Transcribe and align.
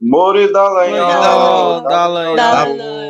Moro 0.00 0.40
e 0.40 0.50
Dallagnol. 0.50 1.82
Dallagnol. 1.82 2.36
Dallagnol. 2.36 3.00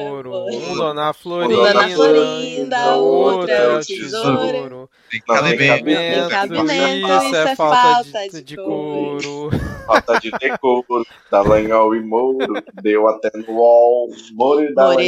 Um 0.51 0.95
na 0.95 1.13
Florinda. 1.13 1.75
Na 1.75 1.89
Florinda, 1.89 2.97
outro 2.97 3.51
é 3.51 3.77
o 3.77 3.81
tesouro. 3.81 4.91
Tem 5.11 5.21
cabimento. 5.21 6.31
cabimento, 6.31 7.09
Isso, 7.27 7.37
é 7.37 7.53
é 7.53 7.57
falta 7.57 8.43
de, 8.43 8.57
couro. 8.57 9.51
Falta 9.87 10.19
de 10.21 10.31
decoro. 10.33 11.07
Dallagnol 11.31 11.95
e 11.95 12.01
Moro. 12.01 12.55
Deu 12.83 13.09
até 13.09 13.31
no 13.35 13.53
UOL. 13.53 14.11
Moro 14.33 14.63
e 14.65 14.75
Moro 14.75 15.01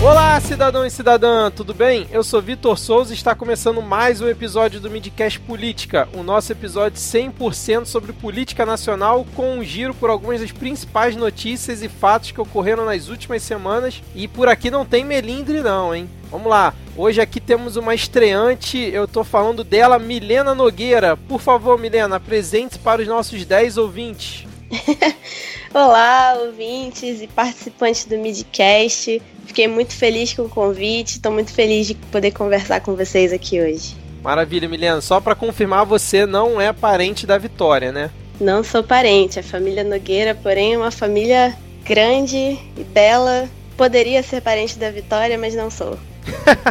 Olá, 0.00 0.40
cidadão 0.40 0.86
e 0.86 0.90
cidadã, 0.90 1.50
tudo 1.50 1.74
bem? 1.74 2.06
Eu 2.12 2.22
sou 2.22 2.40
Vitor 2.40 2.78
Souza 2.78 3.12
e 3.12 3.16
está 3.16 3.34
começando 3.34 3.82
mais 3.82 4.20
um 4.20 4.28
episódio 4.28 4.78
do 4.78 4.88
Midcast 4.88 5.40
Política, 5.40 6.08
o 6.14 6.22
nosso 6.22 6.52
episódio 6.52 6.96
100% 6.96 7.84
sobre 7.84 8.12
política 8.12 8.64
nacional, 8.64 9.26
com 9.34 9.58
um 9.58 9.64
giro 9.64 9.92
por 9.92 10.08
algumas 10.08 10.40
das 10.40 10.52
principais 10.52 11.16
notícias 11.16 11.82
e 11.82 11.88
fatos 11.88 12.30
que 12.30 12.40
ocorreram 12.40 12.84
nas 12.84 13.08
últimas 13.08 13.42
semanas. 13.42 14.00
E 14.14 14.28
por 14.28 14.46
aqui 14.46 14.70
não 14.70 14.86
tem 14.86 15.04
melindre, 15.04 15.62
não, 15.62 15.92
hein? 15.92 16.08
Vamos 16.30 16.46
lá, 16.46 16.72
hoje 16.96 17.20
aqui 17.20 17.40
temos 17.40 17.74
uma 17.74 17.94
estreante, 17.94 18.78
eu 18.78 19.08
tô 19.08 19.24
falando 19.24 19.64
dela, 19.64 19.98
Milena 19.98 20.54
Nogueira. 20.54 21.16
Por 21.16 21.40
favor, 21.40 21.76
Milena, 21.76 22.16
apresente-se 22.16 22.78
para 22.78 23.02
os 23.02 23.08
nossos 23.08 23.44
10 23.44 23.76
ouvintes. 23.76 24.46
Olá, 25.74 26.34
ouvintes 26.40 27.20
e 27.20 27.26
participantes 27.26 28.04
do 28.04 28.16
Midcast. 28.16 29.20
Fiquei 29.48 29.66
muito 29.66 29.94
feliz 29.94 30.34
com 30.34 30.42
o 30.42 30.48
convite, 30.48 31.16
estou 31.16 31.32
muito 31.32 31.50
feliz 31.52 31.86
de 31.86 31.94
poder 31.94 32.32
conversar 32.32 32.80
com 32.82 32.94
vocês 32.94 33.32
aqui 33.32 33.58
hoje. 33.58 33.96
Maravilha, 34.22 34.68
Milena. 34.68 35.00
Só 35.00 35.20
para 35.20 35.34
confirmar, 35.34 35.86
você 35.86 36.26
não 36.26 36.60
é 36.60 36.70
parente 36.70 37.26
da 37.26 37.38
Vitória, 37.38 37.90
né? 37.90 38.10
Não 38.38 38.62
sou 38.62 38.84
parente, 38.84 39.40
a 39.40 39.42
família 39.42 39.82
Nogueira, 39.82 40.34
porém, 40.34 40.74
é 40.74 40.76
uma 40.78 40.90
família 40.90 41.56
grande 41.82 42.36
e 42.36 42.84
bela. 42.92 43.48
Poderia 43.74 44.22
ser 44.22 44.42
parente 44.42 44.78
da 44.78 44.90
Vitória, 44.90 45.38
mas 45.38 45.54
não 45.54 45.70
sou. 45.70 45.98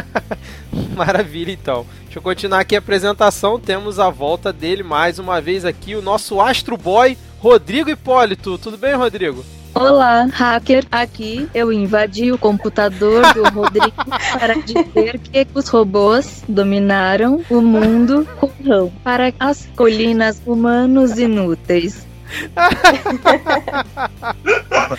Maravilha, 0.94 1.50
então. 1.50 1.84
Deixa 2.04 2.20
eu 2.20 2.22
continuar 2.22 2.60
aqui 2.60 2.76
a 2.76 2.78
apresentação. 2.78 3.58
Temos 3.58 3.98
a 3.98 4.08
volta 4.08 4.52
dele 4.52 4.84
mais 4.84 5.18
uma 5.18 5.40
vez 5.40 5.64
aqui, 5.64 5.96
o 5.96 6.02
nosso 6.02 6.40
Astro 6.40 6.76
Boy, 6.76 7.18
Rodrigo 7.40 7.90
Hipólito. 7.90 8.56
Tudo 8.56 8.78
bem, 8.78 8.94
Rodrigo? 8.94 9.44
Olá, 9.78 10.26
hacker. 10.32 10.84
Aqui 10.90 11.48
eu 11.54 11.72
invadi 11.72 12.32
o 12.32 12.38
computador 12.38 13.32
do 13.32 13.44
Rodrigo 13.48 13.92
para 14.32 14.54
dizer 14.54 15.20
que 15.20 15.46
os 15.54 15.68
robôs 15.68 16.42
dominaram 16.48 17.44
o 17.48 17.60
mundo 17.60 18.26
com 18.40 18.50
rão 18.68 18.92
para 19.04 19.32
as 19.38 19.68
colinas 19.76 20.42
humanos 20.44 21.16
inúteis. 21.16 22.04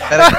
Pera, 0.08 0.30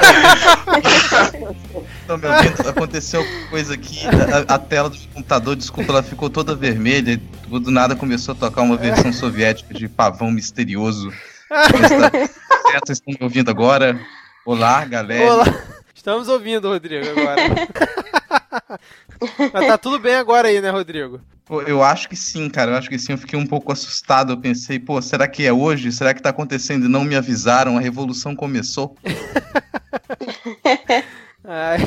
Estão 2.01 2.17
me 2.17 2.25
ouvindo? 2.25 2.67
Aconteceu 2.67 3.23
coisa 3.51 3.75
aqui. 3.75 3.99
A, 4.07 4.55
a 4.55 4.57
tela 4.57 4.89
do 4.89 4.97
computador, 5.13 5.55
desculpa, 5.55 5.91
ela 5.91 6.01
ficou 6.01 6.31
toda 6.31 6.55
vermelha. 6.55 7.11
e 7.11 7.17
Do 7.59 7.69
nada 7.69 7.95
começou 7.95 8.33
a 8.33 8.37
tocar 8.37 8.63
uma 8.63 8.75
versão 8.75 9.13
soviética 9.13 9.71
de 9.71 9.87
pavão 9.87 10.31
misterioso. 10.31 11.13
Vocês 11.47 12.97
estão 12.97 13.13
me 13.13 13.19
ouvindo 13.21 13.51
agora? 13.51 13.99
Olá, 14.45 14.85
galera. 14.85 15.33
Olá. 15.33 15.45
Estamos 15.93 16.27
ouvindo, 16.27 16.67
Rodrigo, 16.67 17.05
agora. 17.09 17.41
Mas 19.53 19.67
tá 19.67 19.77
tudo 19.77 19.99
bem 19.99 20.15
agora 20.15 20.47
aí, 20.47 20.59
né, 20.59 20.71
Rodrigo? 20.71 21.21
Pô, 21.45 21.61
Eu 21.61 21.83
acho 21.83 22.09
que 22.09 22.15
sim, 22.15 22.49
cara. 22.49 22.71
Eu 22.71 22.77
acho 22.77 22.89
que 22.89 22.97
sim. 22.97 23.11
Eu 23.11 23.19
fiquei 23.19 23.37
um 23.37 23.45
pouco 23.45 23.71
assustado. 23.71 24.33
Eu 24.33 24.37
pensei, 24.37 24.79
pô, 24.79 24.99
será 24.99 25.27
que 25.27 25.45
é 25.45 25.53
hoje? 25.53 25.91
Será 25.91 26.11
que 26.13 26.21
tá 26.21 26.29
acontecendo 26.29 26.85
e 26.85 26.89
não 26.89 27.03
me 27.03 27.15
avisaram? 27.15 27.77
A 27.77 27.81
revolução 27.81 28.35
começou? 28.35 28.97
Ai. 31.45 31.77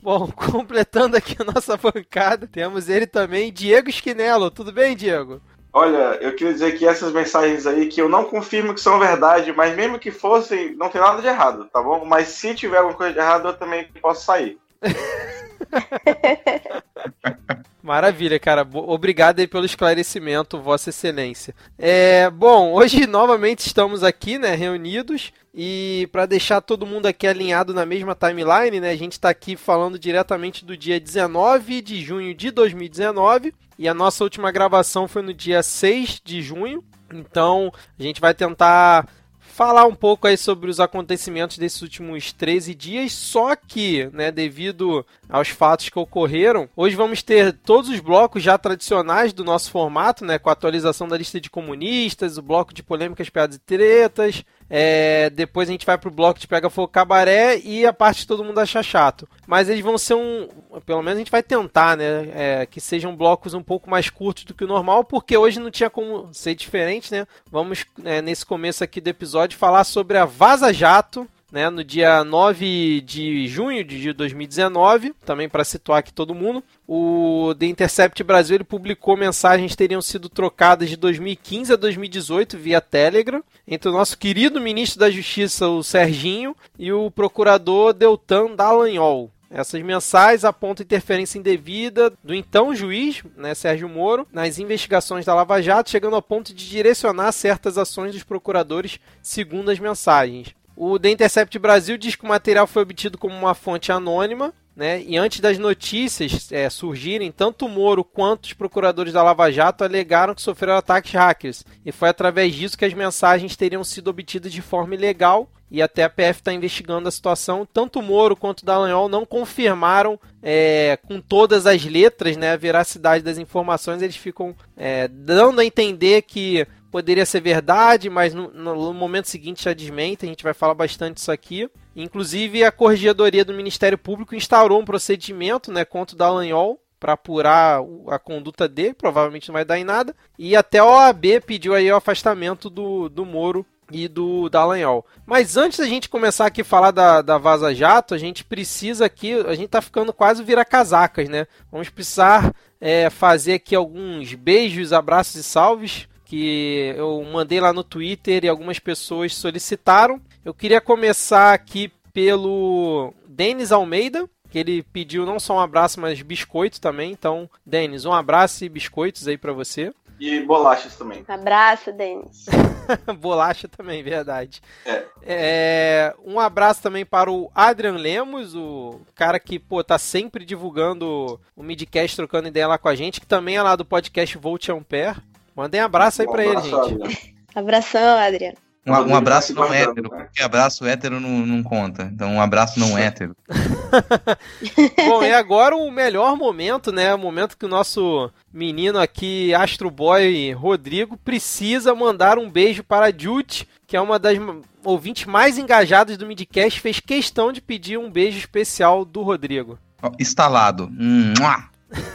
Bom, 0.00 0.30
completando 0.30 1.16
aqui 1.16 1.34
a 1.40 1.52
nossa 1.52 1.76
bancada, 1.76 2.46
temos 2.46 2.88
ele 2.88 3.08
também, 3.08 3.52
Diego 3.52 3.88
Esquinelo. 3.88 4.52
Tudo 4.52 4.70
bem, 4.70 4.94
Diego? 4.94 5.40
Olha, 5.78 6.16
eu 6.22 6.34
queria 6.34 6.54
dizer 6.54 6.78
que 6.78 6.88
essas 6.88 7.12
mensagens 7.12 7.66
aí 7.66 7.86
que 7.86 8.00
eu 8.00 8.08
não 8.08 8.24
confirmo 8.24 8.72
que 8.72 8.80
são 8.80 8.98
verdade, 8.98 9.52
mas 9.52 9.76
mesmo 9.76 9.98
que 9.98 10.10
fossem, 10.10 10.74
não 10.74 10.88
tem 10.88 10.98
nada 10.98 11.20
de 11.20 11.28
errado, 11.28 11.68
tá 11.70 11.82
bom? 11.82 12.02
Mas 12.02 12.28
se 12.28 12.54
tiver 12.54 12.78
alguma 12.78 12.96
coisa 12.96 13.12
de 13.12 13.18
errado, 13.18 13.48
eu 13.48 13.58
também 13.58 13.86
posso 14.00 14.24
sair. 14.24 14.58
Maravilha, 17.86 18.36
cara. 18.40 18.66
Obrigado 18.74 19.38
aí 19.38 19.46
pelo 19.46 19.64
esclarecimento, 19.64 20.60
Vossa 20.60 20.90
Excelência. 20.90 21.54
É, 21.78 22.28
bom, 22.28 22.72
hoje 22.74 23.06
novamente 23.06 23.60
estamos 23.60 24.02
aqui, 24.02 24.40
né, 24.40 24.56
reunidos. 24.56 25.32
E 25.54 26.08
para 26.10 26.26
deixar 26.26 26.60
todo 26.60 26.84
mundo 26.84 27.06
aqui 27.06 27.28
alinhado 27.28 27.72
na 27.72 27.86
mesma 27.86 28.12
timeline, 28.16 28.80
né, 28.80 28.90
a 28.90 28.96
gente 28.96 29.12
está 29.12 29.30
aqui 29.30 29.54
falando 29.54 30.00
diretamente 30.00 30.64
do 30.64 30.76
dia 30.76 30.98
19 30.98 31.80
de 31.80 32.02
junho 32.02 32.34
de 32.34 32.50
2019. 32.50 33.54
E 33.78 33.88
a 33.88 33.94
nossa 33.94 34.24
última 34.24 34.50
gravação 34.50 35.06
foi 35.06 35.22
no 35.22 35.32
dia 35.32 35.62
6 35.62 36.20
de 36.24 36.42
junho. 36.42 36.82
Então 37.14 37.72
a 37.96 38.02
gente 38.02 38.20
vai 38.20 38.34
tentar 38.34 39.06
falar 39.56 39.86
um 39.86 39.94
pouco 39.94 40.26
aí 40.26 40.36
sobre 40.36 40.68
os 40.68 40.78
acontecimentos 40.78 41.56
desses 41.56 41.80
últimos 41.80 42.30
13 42.30 42.74
dias, 42.74 43.12
só 43.14 43.56
que, 43.56 44.06
né, 44.12 44.30
devido 44.30 45.04
aos 45.30 45.48
fatos 45.48 45.88
que 45.88 45.98
ocorreram, 45.98 46.68
hoje 46.76 46.94
vamos 46.94 47.22
ter 47.22 47.54
todos 47.54 47.88
os 47.88 47.98
blocos 47.98 48.42
já 48.42 48.58
tradicionais 48.58 49.32
do 49.32 49.42
nosso 49.42 49.70
formato, 49.70 50.26
né, 50.26 50.38
com 50.38 50.50
a 50.50 50.52
atualização 50.52 51.08
da 51.08 51.16
lista 51.16 51.40
de 51.40 51.48
comunistas, 51.48 52.36
o 52.36 52.42
bloco 52.42 52.74
de 52.74 52.82
polêmicas, 52.82 53.30
piadas 53.30 53.56
e 53.56 53.60
tretas, 53.60 54.44
é, 54.68 55.30
depois 55.30 55.68
a 55.68 55.72
gente 55.72 55.86
vai 55.86 55.96
pro 55.96 56.10
bloco 56.10 56.40
de 56.40 56.46
Pega 56.46 56.68
Fogo 56.68 56.88
Cabaré 56.88 57.58
e 57.58 57.86
a 57.86 57.92
parte 57.92 58.22
que 58.22 58.26
todo 58.26 58.44
mundo 58.44 58.58
acha 58.58 58.82
chato. 58.82 59.28
Mas 59.46 59.68
eles 59.68 59.82
vão 59.82 59.96
ser 59.96 60.14
um. 60.14 60.48
Pelo 60.84 61.02
menos 61.02 61.16
a 61.16 61.18
gente 61.20 61.30
vai 61.30 61.42
tentar, 61.42 61.96
né? 61.96 62.28
é, 62.34 62.66
que 62.66 62.80
sejam 62.80 63.16
blocos 63.16 63.54
um 63.54 63.62
pouco 63.62 63.88
mais 63.88 64.10
curtos 64.10 64.44
do 64.44 64.54
que 64.54 64.64
o 64.64 64.68
normal, 64.68 65.04
porque 65.04 65.36
hoje 65.36 65.60
não 65.60 65.70
tinha 65.70 65.88
como 65.88 66.32
ser 66.32 66.54
diferente, 66.54 67.12
né? 67.12 67.26
Vamos, 67.50 67.84
é, 68.04 68.20
nesse 68.20 68.44
começo 68.44 68.82
aqui 68.82 69.00
do 69.00 69.08
episódio, 69.08 69.58
falar 69.58 69.84
sobre 69.84 70.18
a 70.18 70.24
Vaza 70.24 70.72
Jato. 70.72 71.28
Né, 71.52 71.70
no 71.70 71.84
dia 71.84 72.24
9 72.24 73.00
de 73.02 73.46
junho 73.46 73.84
de 73.84 74.12
2019, 74.12 75.14
também 75.24 75.48
para 75.48 75.62
situar 75.62 76.00
aqui 76.00 76.12
todo 76.12 76.34
mundo, 76.34 76.62
o 76.88 77.54
The 77.56 77.66
Intercept 77.66 78.20
Brasil 78.24 78.56
ele 78.56 78.64
publicou 78.64 79.16
mensagens 79.16 79.70
que 79.70 79.76
teriam 79.76 80.02
sido 80.02 80.28
trocadas 80.28 80.88
de 80.88 80.96
2015 80.96 81.72
a 81.72 81.76
2018 81.76 82.58
via 82.58 82.80
Telegram 82.80 83.44
entre 83.66 83.88
o 83.88 83.92
nosso 83.92 84.18
querido 84.18 84.60
ministro 84.60 84.98
da 84.98 85.08
Justiça, 85.08 85.68
o 85.68 85.84
Serginho, 85.84 86.56
e 86.76 86.92
o 86.92 87.12
procurador 87.12 87.92
Deltan 87.92 88.56
Dallagnol. 88.56 89.30
Essas 89.48 89.80
mensagens 89.82 90.44
apontam 90.44 90.82
interferência 90.82 91.38
indevida 91.38 92.12
do 92.24 92.34
então 92.34 92.74
juiz, 92.74 93.22
né, 93.36 93.54
Sérgio 93.54 93.88
Moro, 93.88 94.26
nas 94.32 94.58
investigações 94.58 95.24
da 95.24 95.34
Lava 95.34 95.62
Jato, 95.62 95.90
chegando 95.90 96.16
ao 96.16 96.22
ponto 96.22 96.52
de 96.52 96.68
direcionar 96.68 97.30
certas 97.30 97.78
ações 97.78 98.12
dos 98.12 98.24
procuradores 98.24 98.98
segundo 99.22 99.70
as 99.70 99.78
mensagens. 99.78 100.48
O 100.76 100.98
The 100.98 101.10
Intercept 101.10 101.58
Brasil 101.58 101.96
diz 101.96 102.14
que 102.14 102.24
o 102.24 102.28
material 102.28 102.66
foi 102.66 102.82
obtido 102.82 103.16
como 103.16 103.34
uma 103.34 103.54
fonte 103.54 103.90
anônima, 103.90 104.52
né? 104.76 105.02
E 105.02 105.16
antes 105.16 105.40
das 105.40 105.56
notícias 105.58 106.52
é, 106.52 106.68
surgirem, 106.68 107.32
tanto 107.32 107.64
o 107.64 107.68
Moro 107.68 108.04
quanto 108.04 108.44
os 108.44 108.52
procuradores 108.52 109.14
da 109.14 109.22
Lava 109.22 109.50
Jato 109.50 109.82
alegaram 109.82 110.34
que 110.34 110.42
sofreram 110.42 110.76
ataques 110.76 111.12
hackers. 111.12 111.64
E 111.84 111.90
foi 111.90 112.10
através 112.10 112.54
disso 112.54 112.76
que 112.76 112.84
as 112.84 112.92
mensagens 112.92 113.56
teriam 113.56 113.82
sido 113.82 114.08
obtidas 114.08 114.52
de 114.52 114.60
forma 114.60 114.94
ilegal. 114.94 115.48
E 115.68 115.82
até 115.82 116.04
a 116.04 116.10
PF 116.10 116.40
está 116.40 116.52
investigando 116.52 117.08
a 117.08 117.10
situação. 117.10 117.66
Tanto 117.66 117.98
o 117.98 118.02
Moro 118.02 118.36
quanto 118.36 118.60
o 118.60 118.66
Dallagnol 118.66 119.08
não 119.08 119.24
confirmaram 119.24 120.20
é, 120.42 120.98
com 121.08 121.20
todas 121.20 121.66
as 121.66 121.82
letras 121.84 122.36
né, 122.36 122.52
a 122.52 122.56
veracidade 122.56 123.24
das 123.24 123.38
informações. 123.38 124.02
Eles 124.02 124.14
ficam 124.14 124.54
é, 124.76 125.08
dando 125.08 125.60
a 125.60 125.64
entender 125.64 126.22
que 126.22 126.66
poderia 126.96 127.26
ser 127.26 127.42
verdade, 127.42 128.08
mas 128.08 128.32
no, 128.32 128.48
no 128.48 128.94
momento 128.94 129.28
seguinte 129.28 129.64
já 129.64 129.74
desmente. 129.74 130.24
A 130.24 130.28
gente 130.28 130.42
vai 130.42 130.54
falar 130.54 130.72
bastante 130.72 131.16
disso 131.16 131.30
aqui. 131.30 131.68
Inclusive, 131.94 132.64
a 132.64 132.72
Corregedoria 132.72 133.44
do 133.44 133.52
Ministério 133.52 133.98
Público 133.98 134.34
instaurou 134.34 134.80
um 134.80 134.84
procedimento 134.84 135.70
né, 135.70 135.84
contra 135.84 136.14
o 136.14 136.18
Dallagnol 136.18 136.80
para 136.98 137.12
apurar 137.12 137.82
a 138.08 138.18
conduta 138.18 138.66
dele, 138.66 138.94
provavelmente 138.94 139.48
não 139.48 139.52
vai 139.52 139.62
dar 139.62 139.78
em 139.78 139.84
nada. 139.84 140.16
E 140.38 140.56
até 140.56 140.78
a 140.78 140.86
OAB 140.86 141.42
pediu 141.44 141.74
aí 141.74 141.92
o 141.92 141.96
afastamento 141.96 142.70
do, 142.70 143.10
do 143.10 143.26
Moro 143.26 143.66
e 143.92 144.08
do 144.08 144.48
Dallagnol. 144.48 145.04
Mas 145.26 145.58
antes 145.58 145.78
da 145.78 145.84
gente 145.84 146.08
começar 146.08 146.46
aqui 146.46 146.62
a 146.62 146.64
falar 146.64 146.92
da, 146.92 147.20
da 147.20 147.36
Vaza 147.36 147.74
Jato, 147.74 148.14
a 148.14 148.18
gente 148.18 148.42
precisa 148.42 149.04
aqui, 149.04 149.34
a 149.46 149.54
gente 149.54 149.68
tá 149.68 149.82
ficando 149.82 150.14
quase 150.14 150.42
vira-casacas, 150.42 151.28
né? 151.28 151.46
Vamos 151.70 151.90
precisar 151.90 152.54
é, 152.80 153.10
fazer 153.10 153.52
aqui 153.52 153.76
alguns 153.76 154.32
beijos, 154.32 154.94
abraços 154.94 155.34
e 155.34 155.42
salves 155.42 156.08
que 156.26 156.92
eu 156.96 157.24
mandei 157.32 157.60
lá 157.60 157.72
no 157.72 157.84
Twitter 157.84 158.44
e 158.44 158.48
algumas 158.48 158.78
pessoas 158.78 159.34
solicitaram. 159.34 160.20
Eu 160.44 160.52
queria 160.52 160.80
começar 160.80 161.54
aqui 161.54 161.90
pelo 162.12 163.14
Denis 163.26 163.72
Almeida, 163.72 164.28
que 164.50 164.58
ele 164.58 164.82
pediu 164.82 165.24
não 165.24 165.38
só 165.38 165.56
um 165.56 165.60
abraço, 165.60 166.00
mas 166.00 166.20
biscoito 166.20 166.80
também. 166.80 167.12
Então, 167.12 167.48
Denis, 167.64 168.04
um 168.04 168.12
abraço 168.12 168.64
e 168.64 168.68
biscoitos 168.68 169.28
aí 169.28 169.38
para 169.38 169.52
você. 169.52 169.92
E 170.18 170.40
bolachas 170.40 170.96
também. 170.96 171.24
Abraço, 171.28 171.92
Denis. 171.92 172.46
Bolacha 173.20 173.68
também, 173.68 174.02
verdade. 174.02 174.62
É. 174.84 175.04
É, 175.22 176.14
um 176.24 176.40
abraço 176.40 176.82
também 176.82 177.04
para 177.04 177.30
o 177.30 177.50
Adrian 177.54 177.96
Lemos, 177.96 178.54
o 178.54 179.00
cara 179.14 179.38
que, 179.38 179.58
pô, 179.58 179.84
tá 179.84 179.98
sempre 179.98 180.44
divulgando 180.44 181.38
o 181.54 181.62
Midcast, 181.62 182.16
trocando 182.16 182.48
ideia 182.48 182.66
lá 182.66 182.78
com 182.78 182.88
a 182.88 182.94
gente, 182.94 183.20
que 183.20 183.26
também 183.26 183.56
é 183.56 183.62
lá 183.62 183.76
do 183.76 183.84
podcast 183.84 184.38
Volt 184.38 184.68
Ampere. 184.68 185.16
Mandem 185.56 185.80
abraço 185.80 186.20
aí 186.20 186.28
Um 186.28 186.32
pra 186.32 186.44
ele, 186.44 186.56
abraço, 186.56 186.88
gente. 186.88 187.02
Adriano. 187.02 187.36
Abração, 187.54 188.18
Adriano. 188.18 188.56
Um, 188.86 188.92
um 188.92 189.16
abraço 189.16 189.52
não 189.52 189.74
hétero, 189.74 190.10
né? 190.12 190.24
porque 190.24 190.42
abraço 190.42 190.86
hétero 190.86 191.18
não, 191.18 191.44
não 191.44 191.62
conta. 191.62 192.04
Então, 192.04 192.34
um 192.34 192.40
abraço 192.40 192.78
não 192.78 192.96
hétero. 192.96 193.34
Bom, 195.08 195.24
e 195.24 195.32
agora 195.32 195.74
o 195.74 195.90
melhor 195.90 196.36
momento, 196.36 196.92
né? 196.92 197.12
O 197.12 197.18
momento 197.18 197.56
que 197.56 197.64
o 197.64 197.68
nosso 197.68 198.30
menino 198.52 199.00
aqui, 199.00 199.52
Astro 199.54 199.90
Boy 199.90 200.52
Rodrigo, 200.52 201.16
precisa 201.16 201.94
mandar 201.96 202.38
um 202.38 202.48
beijo 202.48 202.84
para 202.84 203.06
a 203.06 203.12
Jute, 203.16 203.66
que 203.88 203.96
é 203.96 204.00
uma 204.00 204.20
das 204.20 204.38
ouvintes 204.84 205.26
mais 205.26 205.58
engajadas 205.58 206.16
do 206.16 206.26
Midcast, 206.26 206.80
fez 206.80 207.00
questão 207.00 207.52
de 207.52 207.60
pedir 207.60 207.98
um 207.98 208.10
beijo 208.10 208.38
especial 208.38 209.04
do 209.04 209.22
Rodrigo. 209.22 209.78
Instalado. 210.20 210.88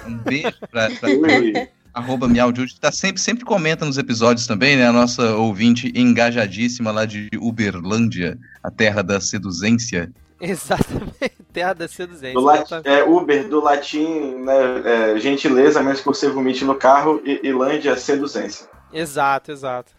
Um 0.05 0.17
beijo 0.23 0.53
pra 0.69 0.87
Ui, 0.87 1.69
arroba 1.93 2.27
miaujude, 2.27 2.73
que 2.73 2.79
tá 2.79 2.91
sempre, 2.91 3.21
sempre 3.21 3.43
comenta 3.45 3.85
nos 3.85 3.97
episódios 3.97 4.47
também, 4.47 4.75
né? 4.77 4.87
A 4.87 4.91
nossa 4.93 5.35
ouvinte 5.35 5.91
engajadíssima 5.95 6.91
lá 6.91 7.05
de 7.05 7.29
Uberlândia, 7.39 8.37
a 8.63 8.71
terra 8.71 9.01
da 9.01 9.19
seduzência. 9.19 10.11
Exatamente, 10.41 11.35
terra 11.53 11.73
da 11.73 11.87
seduzência. 11.87 12.33
do 12.81 12.89
é, 12.89 13.03
Uber, 13.03 13.47
do 13.47 13.61
latim, 13.61 14.35
né, 14.43 15.13
é, 15.13 15.19
gentileza, 15.19 15.83
menos 15.83 15.99
que 15.99 16.05
você 16.07 16.29
vomite 16.29 16.65
no 16.65 16.73
carro, 16.75 17.21
e 17.23 17.41
Ilândia, 17.47 17.95
seduzência. 17.95 18.67
Exato, 18.91 19.51
exato. 19.51 19.91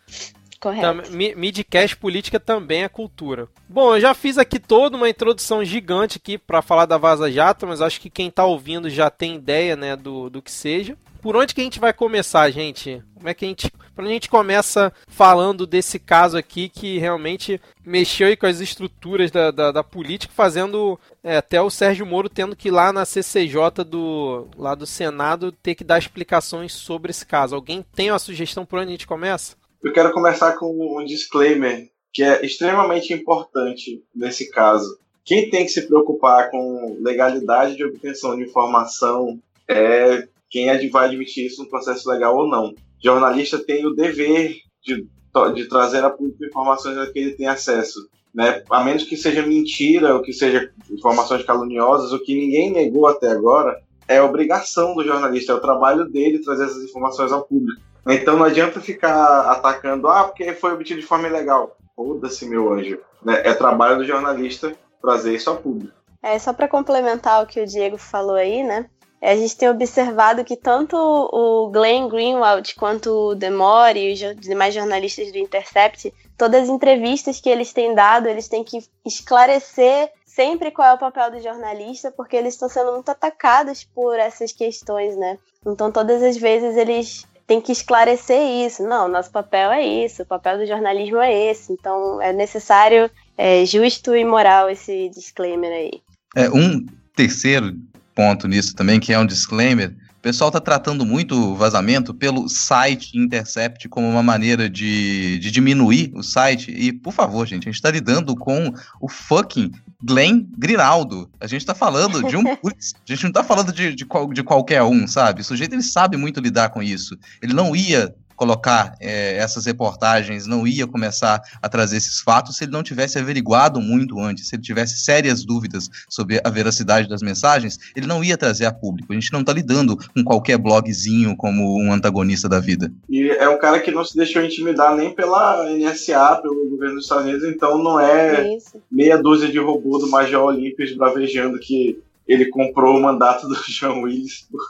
Correto. 0.61 1.11
Mi- 1.13 1.35
Midcast 1.35 1.97
política 1.97 2.39
também 2.39 2.85
é 2.85 2.89
cultura. 2.89 3.49
Bom, 3.69 3.97
eu 3.97 4.01
já 4.01 4.15
fiz 4.15 4.39
aqui 4.39 4.61
toda 4.61 4.97
uma 4.97 5.09
introdução 5.09 5.65
gigante 5.65 6.19
aqui 6.23 6.39
para 6.39 6.63
falar 6.63 6.87
da 6.87 6.97
Vaza 6.97 7.31
Jato, 7.31 7.67
mas 7.67 7.81
acho 7.81 8.01
que 8.01 8.09
quem 8.09 8.31
tá 8.31 8.45
ouvindo 8.45 8.89
já 8.89 9.11
tem 9.11 9.35
ideia, 9.37 9.75
né, 9.75 9.97
do, 9.97 10.31
do 10.31 10.41
que 10.41 10.53
seja. 10.53 10.97
Por 11.23 11.37
onde 11.37 11.55
que 11.55 11.61
a 11.61 11.65
gente 11.65 11.79
vai 11.79 11.93
começar, 11.93 12.51
gente? 12.51 13.01
Como 13.15 13.29
é 13.29 13.33
que 13.33 13.45
a 13.45 13.49
gente, 13.49 13.71
pra 13.95 14.05
a 14.05 14.09
gente 14.09 14.29
começa 14.29 14.93
falando 15.07 15.69
desse 15.69 16.01
caso 16.01 16.37
aqui 16.37 16.69
que 16.69 16.99
realmente 16.99 17.61
mexeu 17.87 18.37
com 18.37 18.47
as 18.47 18.59
estruturas 18.59 19.31
da, 19.31 19.53
da, 19.53 19.71
da 19.71 19.85
política, 19.85 20.35
fazendo 20.35 20.99
é, 21.23 21.37
até 21.37 21.63
o 21.63 21.71
Sérgio 21.71 22.05
Moro 22.05 22.29
tendo 22.29 22.57
que 22.57 22.69
ir 22.69 22.73
lá 22.73 22.93
na 22.93 23.05
CCJ 23.05 23.85
do, 23.87 24.49
lá 24.57 24.75
do 24.75 24.85
Senado 24.85 25.53
ter 25.53 25.77
que 25.77 25.85
dar 25.85 26.01
explicações 26.01 26.73
sobre 26.73 27.13
esse 27.13 27.25
caso. 27.25 27.55
Alguém 27.55 27.87
tem 27.95 28.11
uma 28.11 28.19
sugestão 28.19 28.67
por 28.67 28.81
onde 28.81 28.89
a 28.89 28.93
gente 28.93 29.07
começa? 29.07 29.55
Eu 29.81 29.93
quero 29.93 30.13
começar 30.13 30.55
com 30.55 30.99
um 30.99 31.05
disclaimer 31.05 31.89
que 32.13 32.25
é 32.25 32.45
extremamente 32.45 33.13
importante 33.13 34.03
nesse 34.13 34.51
caso. 34.51 34.99
Quem 35.25 35.49
tem 35.49 35.65
que 35.65 35.71
se 35.71 35.87
preocupar 35.87 36.51
com 36.51 36.99
legalidade 37.01 37.77
de 37.77 37.85
obtenção 37.85 38.37
de 38.37 38.43
informação 38.43 39.39
é 39.69 40.27
quem 40.53 40.69
é 40.69 40.89
vai 40.89 41.07
admitir 41.07 41.47
isso 41.47 41.63
no 41.63 41.69
processo 41.69 42.09
legal 42.09 42.37
ou 42.37 42.47
não. 42.47 42.75
jornalista 43.03 43.59
tem 43.59 43.87
o 43.87 43.95
dever 43.95 44.55
de, 44.85 45.09
de 45.55 45.69
trazer 45.69 46.05
a 46.05 46.11
público 46.11 46.45
informações 46.45 46.99
a 46.99 47.11
que 47.11 47.19
ele 47.19 47.33
tem 47.33 47.49
acesso. 47.49 47.99
Né? 48.35 48.63
A 48.71 48.85
menos 48.85 49.05
que 49.05 49.17
seja 49.17 49.45
mentira 49.45 50.15
ou 50.15 50.21
que 50.21 50.33
seja 50.33 50.71
informações 50.91 51.43
caluniosas, 51.43 52.13
o 52.13 52.23
que 52.23 52.35
ninguém 52.35 52.71
negou 52.71 53.07
até 53.07 53.31
agora 53.31 53.81
é 54.07 54.21
obrigação 54.21 54.95
do 54.95 55.03
jornalista, 55.03 55.53
é 55.53 55.55
o 55.55 55.61
trabalho 55.61 56.05
dele 56.05 56.43
trazer 56.43 56.65
essas 56.65 56.85
informações 56.85 57.33
ao 57.33 57.45
público. 57.45 57.81
Então 58.07 58.37
não 58.37 58.45
adianta 58.45 58.81
ficar 58.81 59.51
atacando, 59.51 60.09
ah, 60.09 60.25
porque 60.25 60.53
foi 60.53 60.73
obtido 60.73 61.01
de 61.01 61.07
forma 61.07 61.29
ilegal. 61.29 61.77
Foda-se, 61.97 62.47
meu 62.47 62.73
anjo. 62.73 62.99
Né? 63.25 63.41
É 63.45 63.55
trabalho 63.55 63.97
do 63.97 64.05
jornalista 64.05 64.75
trazer 65.01 65.35
isso 65.35 65.49
ao 65.49 65.57
público. 65.57 65.95
É, 66.23 66.39
só 66.39 66.53
para 66.53 66.69
complementar 66.69 67.43
o 67.43 67.47
que 67.47 67.61
o 67.61 67.67
Diego 67.67 67.97
falou 67.97 68.37
aí, 68.37 68.63
né? 68.63 68.89
A 69.23 69.37
gente 69.37 69.57
tem 69.57 69.69
observado 69.69 70.45
que 70.45 70.57
tanto 70.57 70.97
o 70.97 71.71
Glenn 71.71 72.09
Greenwald 72.09 72.75
quanto 72.75 73.11
o 73.11 73.35
Demore 73.37 74.01
e 74.01 74.13
os 74.13 74.37
demais 74.41 74.75
jornalistas 74.75 75.31
do 75.31 75.39
Intercept, 75.39 76.13
todas 76.37 76.65
as 76.65 76.69
entrevistas 76.69 77.41
que 77.41 77.49
eles 77.49 77.73
têm 77.73 77.95
dado, 77.95 78.27
eles 78.27 78.49
têm 78.49 78.65
que 78.65 78.81
esclarecer 79.07 80.11
sempre 80.27 80.73
qual 80.73 80.89
é 80.89 80.95
o 80.95 80.99
papel 80.99 81.31
do 81.31 81.41
jornalista, 81.41 82.11
porque 82.11 82.35
eles 82.35 82.55
estão 82.55 82.69
sendo 82.69 82.93
muito 82.93 83.11
atacados 83.11 83.85
por 83.85 84.19
essas 84.19 84.51
questões, 84.51 85.17
né? 85.17 85.39
Então, 85.65 85.93
todas 85.93 86.21
as 86.21 86.37
vezes 86.37 86.77
eles 86.77 87.25
têm 87.47 87.61
que 87.61 87.71
esclarecer 87.71 88.67
isso. 88.67 88.83
Não, 88.83 89.07
nosso 89.07 89.31
papel 89.31 89.71
é 89.71 89.87
isso, 89.87 90.23
o 90.23 90.27
papel 90.27 90.59
do 90.59 90.67
jornalismo 90.67 91.19
é 91.19 91.33
esse. 91.33 91.73
Então, 91.73 92.21
é 92.21 92.33
necessário, 92.33 93.09
é 93.39 93.65
justo 93.65 94.17
e 94.17 94.25
moral 94.25 94.69
esse 94.69 95.11
disclaimer 95.11 95.71
aí. 95.71 96.03
É, 96.35 96.49
um 96.51 96.87
terceiro 97.15 97.73
ponto 98.15 98.47
nisso 98.49 98.75
também, 98.75 99.01
que 99.01 99.13
é 99.13 99.19
um 99.19 99.27
disclaimer, 99.27 99.95
o 100.19 100.23
pessoal 100.23 100.51
está 100.51 100.61
tratando 100.61 101.05
muito 101.05 101.35
o 101.35 101.57
vazamento 101.57 102.15
pelo 102.15 102.49
site 102.49 103.19
Intercept 103.19 103.89
como 103.89 104.09
uma 104.09 104.23
maneira 104.23 104.71
de, 104.71 105.37
de 105.41 105.51
diminuir 105.51 106.13
o 106.15 106.23
site. 106.23 106.71
E, 106.71 106.93
por 106.93 107.13
favor, 107.13 107.45
gente, 107.45 107.65
a 107.65 107.73
gente 107.73 107.75
está 107.75 107.91
lidando 107.91 108.37
com 108.37 108.73
o 109.01 109.09
fucking 109.09 109.73
Glenn 110.01 110.47
Grinaldo. 110.57 111.29
A 111.41 111.49
gente 111.49 111.63
está 111.63 111.75
falando 111.75 112.23
de 112.23 112.37
um 112.37 112.45
putz, 112.55 112.95
a 112.95 113.13
gente 113.13 113.25
não 113.25 113.31
está 113.31 113.43
falando 113.43 113.73
de, 113.73 113.97
de, 113.97 114.07
de 114.33 114.43
qualquer 114.45 114.85
um, 114.85 115.09
sabe? 115.09 115.41
O 115.41 115.45
sujeito 115.45 115.75
ele 115.75 115.83
sabe 115.83 116.17
muito 116.17 116.41
lidar 116.41 116.69
com 116.71 116.81
isso. 116.81 117.19
Ele 117.43 117.53
não 117.53 117.75
ia 117.75 118.15
colocar 118.37 118.95
é, 119.01 119.37
essas 119.37 119.67
reportagens, 119.67 120.47
não 120.47 120.67
ia 120.67 120.87
começar 120.87 121.43
a 121.61 121.69
trazer 121.69 121.97
esses 121.97 122.21
fatos 122.21 122.57
se 122.57 122.65
ele 122.65 122.73
não 122.73 122.83
tivesse 122.83 123.19
averiguado 123.19 123.81
muito 123.81 124.19
antes, 124.21 124.49
se 124.49 124.57
ele 124.57 124.63
tivesse 124.63 124.99
sérias 124.99 125.45
dúvidas 125.45 125.89
sobre 126.09 126.41
a 126.43 126.51
veracidade 126.51 127.09
das 127.09 127.23
mensagens, 127.23 127.79
ele 127.97 128.07
não 128.07 128.23
ia 128.23 128.37
trazer 128.37 128.67
a 128.67 128.73
público. 128.73 129.13
A 129.13 129.15
gente 129.15 129.33
não 129.33 129.41
está 129.41 129.53
lidando 129.53 129.97
com 129.97 130.25
qualquer 130.25 130.59
blogzinho 130.59 131.37
como 131.37 131.79
um 131.81 131.93
antagonista 131.93 132.49
da 132.49 132.61
vida. 132.61 132.93
E 133.09 133.29
é 133.31 133.49
um 133.49 133.59
cara 133.59 133.81
que 133.81 133.91
não 133.91 134.05
se 134.05 134.17
deixou 134.17 134.43
intimidar 134.43 134.95
nem 134.97 135.15
pela 135.15 135.65
NSA, 135.71 136.41
pelo 136.43 136.69
governo 136.71 136.97
dos 136.97 137.05
Estados 137.05 137.25
Unidos, 137.25 137.45
então 137.45 137.83
não 137.83 138.01
é 138.01 138.57
Isso. 138.57 138.81
meia 138.91 139.17
dúzia 139.17 139.51
de 139.51 139.59
robô 139.59 139.99
do 139.99 140.11
Major 140.11 140.45
Olímpios 140.45 140.95
bravejando 140.95 141.59
que 141.59 141.99
ele 142.27 142.47
comprou 142.47 142.97
o 142.97 143.03
mandato 143.03 143.49
do 143.49 143.55
João 143.69 144.03
Willis 144.03 144.47
por, 144.51 144.61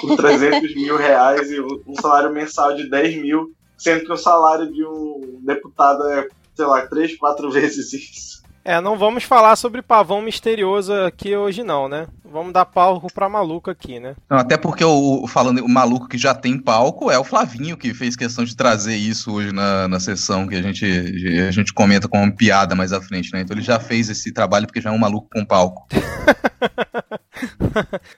por 0.00 0.16
300 0.16 0.74
mil 0.74 0.96
reais 0.96 1.50
e 1.50 1.60
um 1.60 1.80
um 1.86 1.94
salário 1.94 2.32
mensal 2.32 2.74
de 2.74 2.88
10 2.88 3.22
mil, 3.22 3.52
sendo 3.76 4.04
que 4.04 4.12
o 4.12 4.16
salário 4.16 4.72
de 4.72 4.84
um 4.84 5.40
deputado 5.42 6.06
é, 6.08 6.28
sei 6.54 6.66
lá, 6.66 6.86
três, 6.86 7.16
quatro 7.16 7.50
vezes 7.52 7.92
isso. 7.92 8.40
É, 8.64 8.80
não 8.80 8.98
vamos 8.98 9.24
falar 9.24 9.56
sobre 9.56 9.80
pavão 9.80 10.20
misterioso 10.20 10.92
aqui 10.92 11.34
hoje 11.34 11.62
não, 11.62 11.88
né? 11.88 12.06
Vamos 12.30 12.52
dar 12.52 12.64
palco 12.64 13.12
pra 13.12 13.28
maluco 13.28 13.70
aqui, 13.70 13.98
né? 13.98 14.14
Não, 14.28 14.38
até 14.38 14.56
porque 14.56 14.84
o, 14.84 15.26
falando 15.26 15.64
o 15.64 15.68
maluco 15.68 16.08
que 16.08 16.16
já 16.16 16.32
tem 16.32 16.56
palco 16.56 17.10
é 17.10 17.18
o 17.18 17.24
Flavinho 17.24 17.76
que 17.76 17.92
fez 17.92 18.14
questão 18.14 18.44
de 18.44 18.54
trazer 18.56 18.94
isso 18.94 19.32
hoje 19.32 19.52
na, 19.52 19.88
na 19.88 19.98
sessão 19.98 20.46
que 20.46 20.54
a 20.54 20.62
gente, 20.62 20.84
a 21.48 21.50
gente 21.50 21.74
comenta 21.74 22.08
como 22.08 22.22
uma 22.22 22.32
piada 22.32 22.76
mais 22.76 22.92
à 22.92 23.00
frente, 23.00 23.32
né? 23.32 23.40
Então 23.40 23.56
ele 23.56 23.64
já 23.64 23.80
fez 23.80 24.08
esse 24.08 24.32
trabalho 24.32 24.66
porque 24.66 24.80
já 24.80 24.90
é 24.90 24.92
um 24.92 24.98
maluco 24.98 25.28
com 25.32 25.44
palco. 25.44 25.88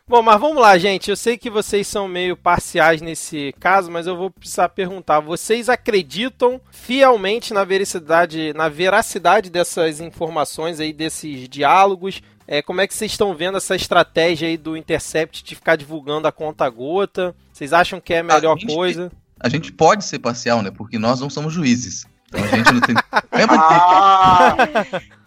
Bom, 0.07 0.23
mas 0.23 0.40
vamos 0.40 0.61
lá, 0.61 0.76
gente. 0.76 1.09
Eu 1.11 1.16
sei 1.16 1.38
que 1.38 1.49
vocês 1.49 1.87
são 1.87 2.09
meio 2.09 2.37
parciais 2.37 3.00
nesse 3.00 3.54
caso, 3.61 3.90
mas 3.90 4.07
eu 4.07 4.16
vou 4.16 4.31
precisar 4.31 4.69
perguntar: 4.69 5.21
vocês 5.21 5.69
acreditam 5.69 6.61
fielmente 6.71 7.54
na 7.54 7.64
veracidade, 7.64 8.52
na 8.54 8.69
veracidade 8.69 9.50
dessas 9.50 10.00
informações 10.00 10.81
aí, 10.81 10.92
desses 10.92 11.49
diálogos? 11.49 12.21
É, 12.46 12.61
como 12.62 12.80
é 12.80 12.87
que 12.87 12.94
vocês 12.94 13.11
estão 13.12 13.34
vendo 13.34 13.56
essa 13.58 13.75
estratégia 13.76 14.49
aí 14.49 14.56
do 14.56 14.76
Intercept 14.76 15.42
de 15.44 15.54
ficar 15.54 15.76
divulgando 15.76 16.26
a 16.28 16.32
conta 16.32 16.68
gota? 16.68 17.34
Vocês 17.52 17.72
acham 17.72 18.00
que 18.00 18.12
é 18.14 18.18
a 18.18 18.22
melhor 18.25 18.58
gente- 18.58 18.75
coisa? 18.75 19.11
A 19.40 19.49
gente 19.49 19.72
pode 19.72 20.04
ser 20.04 20.18
parcial, 20.18 20.62
né? 20.62 20.70
Porque 20.70 20.99
nós 20.99 21.20
não 21.20 21.28
somos 21.30 21.52
juízes. 21.52 22.04
Então 22.28 22.42
a 22.44 22.46
gente 22.49 22.72
não 22.72 22.80
tem 22.80 22.94
de 22.96 23.02
Ah! 23.12 24.56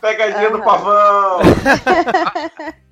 Pegadinha 0.02 0.52
do 0.52 0.62
pavão! 0.64 1.40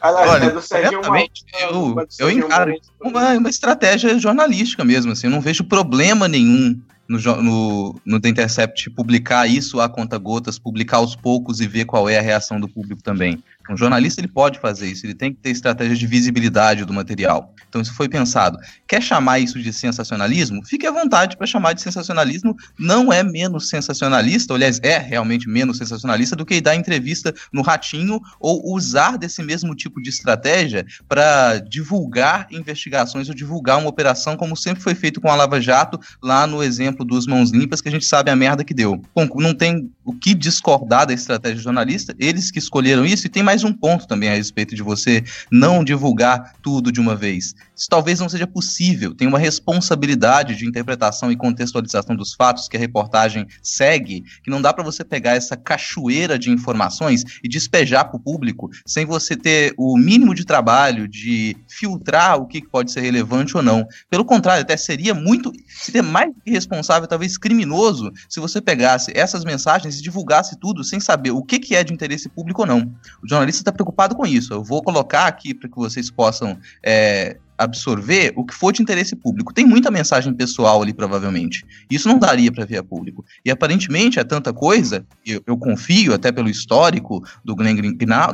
Aliás, 0.00 0.30
Olha, 0.30 0.44
é 0.44 0.50
do 0.50 0.60
Serginho 0.60 1.00
Malandro, 1.00 1.30
eu, 1.58 2.06
eu 2.18 2.30
encaro 2.30 2.50
Malandro. 2.50 2.74
isso 2.74 2.92
como 2.98 3.16
uma, 3.16 3.30
uma 3.38 3.48
estratégia 3.48 4.18
jornalística 4.18 4.84
mesmo, 4.84 5.12
assim, 5.12 5.28
eu 5.28 5.30
não 5.30 5.40
vejo 5.40 5.64
problema 5.64 6.28
nenhum 6.28 6.78
no, 7.08 7.18
no, 7.42 8.00
no 8.04 8.20
The 8.20 8.28
Intercept 8.28 8.90
publicar 8.90 9.46
isso 9.46 9.80
a 9.80 9.88
conta 9.88 10.18
gotas, 10.18 10.58
publicar 10.58 10.98
aos 10.98 11.14
poucos 11.14 11.60
e 11.60 11.66
ver 11.66 11.84
qual 11.84 12.08
é 12.08 12.18
a 12.18 12.22
reação 12.22 12.60
do 12.60 12.68
público 12.68 13.02
também. 13.02 13.42
Um 13.70 13.76
jornalista 13.76 14.20
ele 14.20 14.28
pode 14.28 14.58
fazer 14.58 14.90
isso, 14.90 15.06
ele 15.06 15.14
tem 15.14 15.32
que 15.32 15.40
ter 15.40 15.50
estratégia 15.50 15.96
de 15.96 16.06
visibilidade 16.06 16.84
do 16.84 16.92
material. 16.92 17.54
Então 17.66 17.80
isso 17.80 17.94
foi 17.94 18.08
pensado. 18.08 18.58
Quer 18.86 19.02
chamar 19.02 19.38
isso 19.38 19.58
de 19.58 19.72
sensacionalismo? 19.72 20.64
Fique 20.64 20.86
à 20.86 20.92
vontade 20.92 21.36
para 21.36 21.46
chamar 21.46 21.72
de 21.72 21.80
sensacionalismo. 21.80 22.54
Não 22.78 23.10
é 23.10 23.22
menos 23.22 23.68
sensacionalista, 23.68 24.52
aliás, 24.52 24.78
é 24.82 24.98
realmente 24.98 25.48
menos 25.48 25.78
sensacionalista 25.78 26.36
do 26.36 26.44
que 26.44 26.60
dar 26.60 26.76
entrevista 26.76 27.34
no 27.52 27.62
Ratinho 27.62 28.20
ou 28.38 28.74
usar 28.74 29.16
desse 29.16 29.42
mesmo 29.42 29.74
tipo 29.74 30.00
de 30.00 30.10
estratégia 30.10 30.84
para 31.08 31.58
divulgar 31.58 32.46
investigações 32.50 33.28
ou 33.28 33.34
divulgar 33.34 33.78
uma 33.78 33.88
operação, 33.88 34.36
como 34.36 34.56
sempre 34.56 34.82
foi 34.82 34.94
feito 34.94 35.22
com 35.22 35.30
a 35.30 35.34
Lava 35.34 35.60
Jato, 35.60 35.98
lá 36.22 36.46
no 36.46 36.62
exemplo 36.62 36.93
dos 37.02 37.26
Mãos 37.26 37.50
Limpas, 37.50 37.80
que 37.80 37.88
a 37.88 37.92
gente 37.92 38.04
sabe 38.04 38.30
a 38.30 38.36
merda 38.36 38.62
que 38.62 38.74
deu. 38.74 39.00
Bom, 39.14 39.26
não 39.36 39.54
tem 39.54 39.90
o 40.04 40.12
que 40.12 40.34
discordar 40.34 41.06
da 41.06 41.14
estratégia 41.14 41.62
jornalista, 41.62 42.14
eles 42.18 42.50
que 42.50 42.58
escolheram 42.58 43.06
isso, 43.06 43.26
e 43.26 43.30
tem 43.30 43.42
mais 43.42 43.64
um 43.64 43.72
ponto 43.72 44.06
também 44.06 44.28
a 44.28 44.34
respeito 44.34 44.74
de 44.74 44.82
você 44.82 45.24
não 45.50 45.82
divulgar 45.82 46.52
tudo 46.62 46.92
de 46.92 47.00
uma 47.00 47.16
vez. 47.16 47.54
Isso 47.74 47.88
talvez 47.88 48.20
não 48.20 48.28
seja 48.28 48.46
possível, 48.46 49.14
tem 49.14 49.26
uma 49.26 49.38
responsabilidade 49.38 50.54
de 50.56 50.66
interpretação 50.66 51.32
e 51.32 51.36
contextualização 51.36 52.14
dos 52.14 52.34
fatos 52.34 52.68
que 52.68 52.76
a 52.76 52.80
reportagem 52.80 53.46
segue, 53.62 54.22
que 54.42 54.50
não 54.50 54.60
dá 54.60 54.72
para 54.72 54.84
você 54.84 55.02
pegar 55.02 55.34
essa 55.34 55.56
cachoeira 55.56 56.38
de 56.38 56.50
informações 56.50 57.24
e 57.42 57.48
despejar 57.48 58.04
para 58.04 58.16
o 58.16 58.20
público 58.20 58.70
sem 58.86 59.06
você 59.06 59.36
ter 59.36 59.72
o 59.78 59.96
mínimo 59.96 60.34
de 60.34 60.44
trabalho 60.44 61.08
de 61.08 61.56
filtrar 61.68 62.36
o 62.36 62.46
que 62.46 62.66
pode 62.66 62.92
ser 62.92 63.00
relevante 63.00 63.56
ou 63.56 63.62
não. 63.62 63.86
Pelo 64.10 64.24
contrário, 64.24 64.62
até 64.62 64.76
seria 64.76 65.14
muito, 65.14 65.52
seria 65.68 66.02
mais 66.02 66.32
irresponsável, 66.44 66.83
talvez 67.06 67.36
criminoso, 67.38 68.12
se 68.28 68.40
você 68.40 68.60
pegasse 68.60 69.12
essas 69.14 69.44
mensagens 69.44 69.98
e 69.98 70.02
divulgasse 70.02 70.56
tudo 70.58 70.84
sem 70.84 71.00
saber 71.00 71.30
o 71.30 71.42
que, 71.42 71.58
que 71.58 71.74
é 71.74 71.84
de 71.84 71.92
interesse 71.92 72.28
público 72.28 72.62
ou 72.62 72.66
não. 72.66 72.92
O 73.22 73.28
jornalista 73.28 73.60
está 73.60 73.72
preocupado 73.72 74.14
com 74.14 74.26
isso. 74.26 74.52
Eu 74.52 74.62
vou 74.62 74.82
colocar 74.82 75.26
aqui 75.26 75.54
para 75.54 75.68
que 75.68 75.76
vocês 75.76 76.10
possam 76.10 76.58
é, 76.82 77.36
absorver 77.56 78.32
o 78.36 78.44
que 78.44 78.54
for 78.54 78.72
de 78.72 78.82
interesse 78.82 79.14
público. 79.14 79.52
Tem 79.52 79.64
muita 79.64 79.90
mensagem 79.90 80.32
pessoal 80.34 80.82
ali, 80.82 80.92
provavelmente. 80.92 81.64
Isso 81.90 82.08
não 82.08 82.18
daria 82.18 82.50
para 82.50 82.64
ver 82.64 82.78
a 82.78 82.82
público. 82.82 83.24
E 83.44 83.50
aparentemente 83.50 84.18
é 84.18 84.24
tanta 84.24 84.52
coisa, 84.52 85.06
eu, 85.24 85.42
eu 85.46 85.56
confio, 85.56 86.14
até 86.14 86.32
pelo 86.32 86.48
histórico 86.48 87.24
do 87.44 87.54
Glenn 87.54 87.76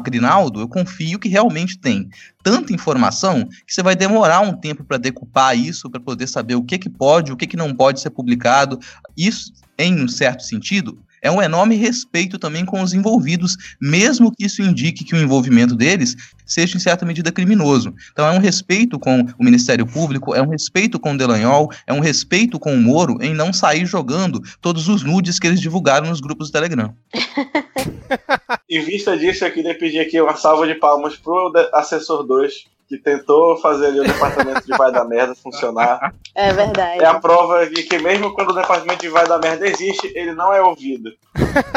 Grinaldo, 0.03 0.61
eu 0.61 0.69
confio 0.69 1.19
que 1.19 1.29
realmente 1.29 1.79
tem 1.79 2.09
tanta 2.43 2.73
informação 2.73 3.47
que 3.67 3.73
você 3.73 3.83
vai 3.83 3.95
demorar 3.95 4.41
um 4.41 4.55
tempo 4.55 4.85
para 4.85 4.97
decupar 4.97 5.57
isso, 5.57 5.91
para 5.91 6.00
poder 6.00 6.27
saber 6.27 6.55
o 6.55 6.62
que, 6.62 6.79
que 6.79 6.89
pode, 6.89 7.33
o 7.33 7.37
que, 7.37 7.47
que 7.47 7.57
não 7.57 7.75
pode 7.75 8.00
ser 8.00 8.11
publicado. 8.11 8.79
Isso, 9.17 9.53
em 9.79 10.03
um 10.03 10.09
certo 10.09 10.43
sentido, 10.43 10.99
é 11.23 11.31
um 11.31 11.43
enorme 11.43 11.77
respeito 11.77 12.39
também 12.39 12.65
com 12.65 12.81
os 12.83 12.93
envolvidos, 12.93 13.57
mesmo 13.81 14.33
que 14.33 14.45
isso 14.45 14.62
indique 14.62 15.05
que 15.05 15.15
o 15.15 15.19
envolvimento 15.19 15.75
deles 15.75 16.17
seja 16.47 16.77
em 16.77 16.81
certa 16.81 17.07
medida 17.07 17.31
criminoso. 17.31 17.95
Então 18.12 18.27
é 18.27 18.33
um 18.33 18.39
respeito 18.41 18.99
com 18.99 19.21
o 19.39 19.45
Ministério 19.45 19.87
Público, 19.87 20.35
é 20.35 20.43
um 20.43 20.49
respeito 20.49 20.99
com 20.99 21.12
o 21.12 21.19
Delanhol, 21.19 21.71
é 21.87 21.93
um 21.93 22.00
respeito 22.00 22.59
com 22.59 22.75
o 22.75 22.81
Moro 22.81 23.19
em 23.21 23.35
não 23.35 23.53
sair 23.53 23.87
jogando 23.87 24.41
todos 24.61 24.89
os 24.89 25.03
nudes 25.03 25.39
que 25.39 25.47
eles 25.47 25.61
divulgaram 25.61 26.09
nos 26.09 26.21
grupos 26.21 26.49
do 26.49 26.53
Telegram. 26.53 26.95
em 28.69 28.81
vista 28.85 29.17
disso, 29.17 29.45
eu 29.45 29.53
queria 29.53 29.79
pedir 29.79 30.00
aqui 30.00 30.21
uma 30.21 30.37
salva 30.37 30.67
de 30.67 30.75
palmas 30.75 31.17
pro 31.17 31.53
assessor 31.73 32.25
2 32.25 32.80
que 32.90 32.99
tentou 32.99 33.56
fazer 33.59 33.87
ali 33.87 34.00
o 34.00 34.04
departamento 34.04 34.66
de 34.66 34.76
vai 34.76 34.90
da 34.90 35.04
merda 35.04 35.32
funcionar. 35.37 36.12
É 36.35 36.52
verdade. 36.52 37.00
É 37.00 37.06
a 37.06 37.20
prova 37.20 37.64
de 37.64 37.85
que 37.85 37.99
mesmo 38.00 38.35
quando 38.35 38.50
o 38.50 38.54
departamento 38.54 39.00
de 39.00 39.09
vai 39.09 39.28
da 39.28 39.38
merda 39.38 39.68
existe, 39.68 40.12
ele 40.12 40.32
não 40.32 40.52
é 40.52 40.61
ouvido. 40.61 41.09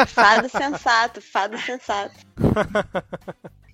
Fado 0.08 0.48
sensato, 0.48 1.20
fado 1.22 1.56
sensato. 1.56 2.14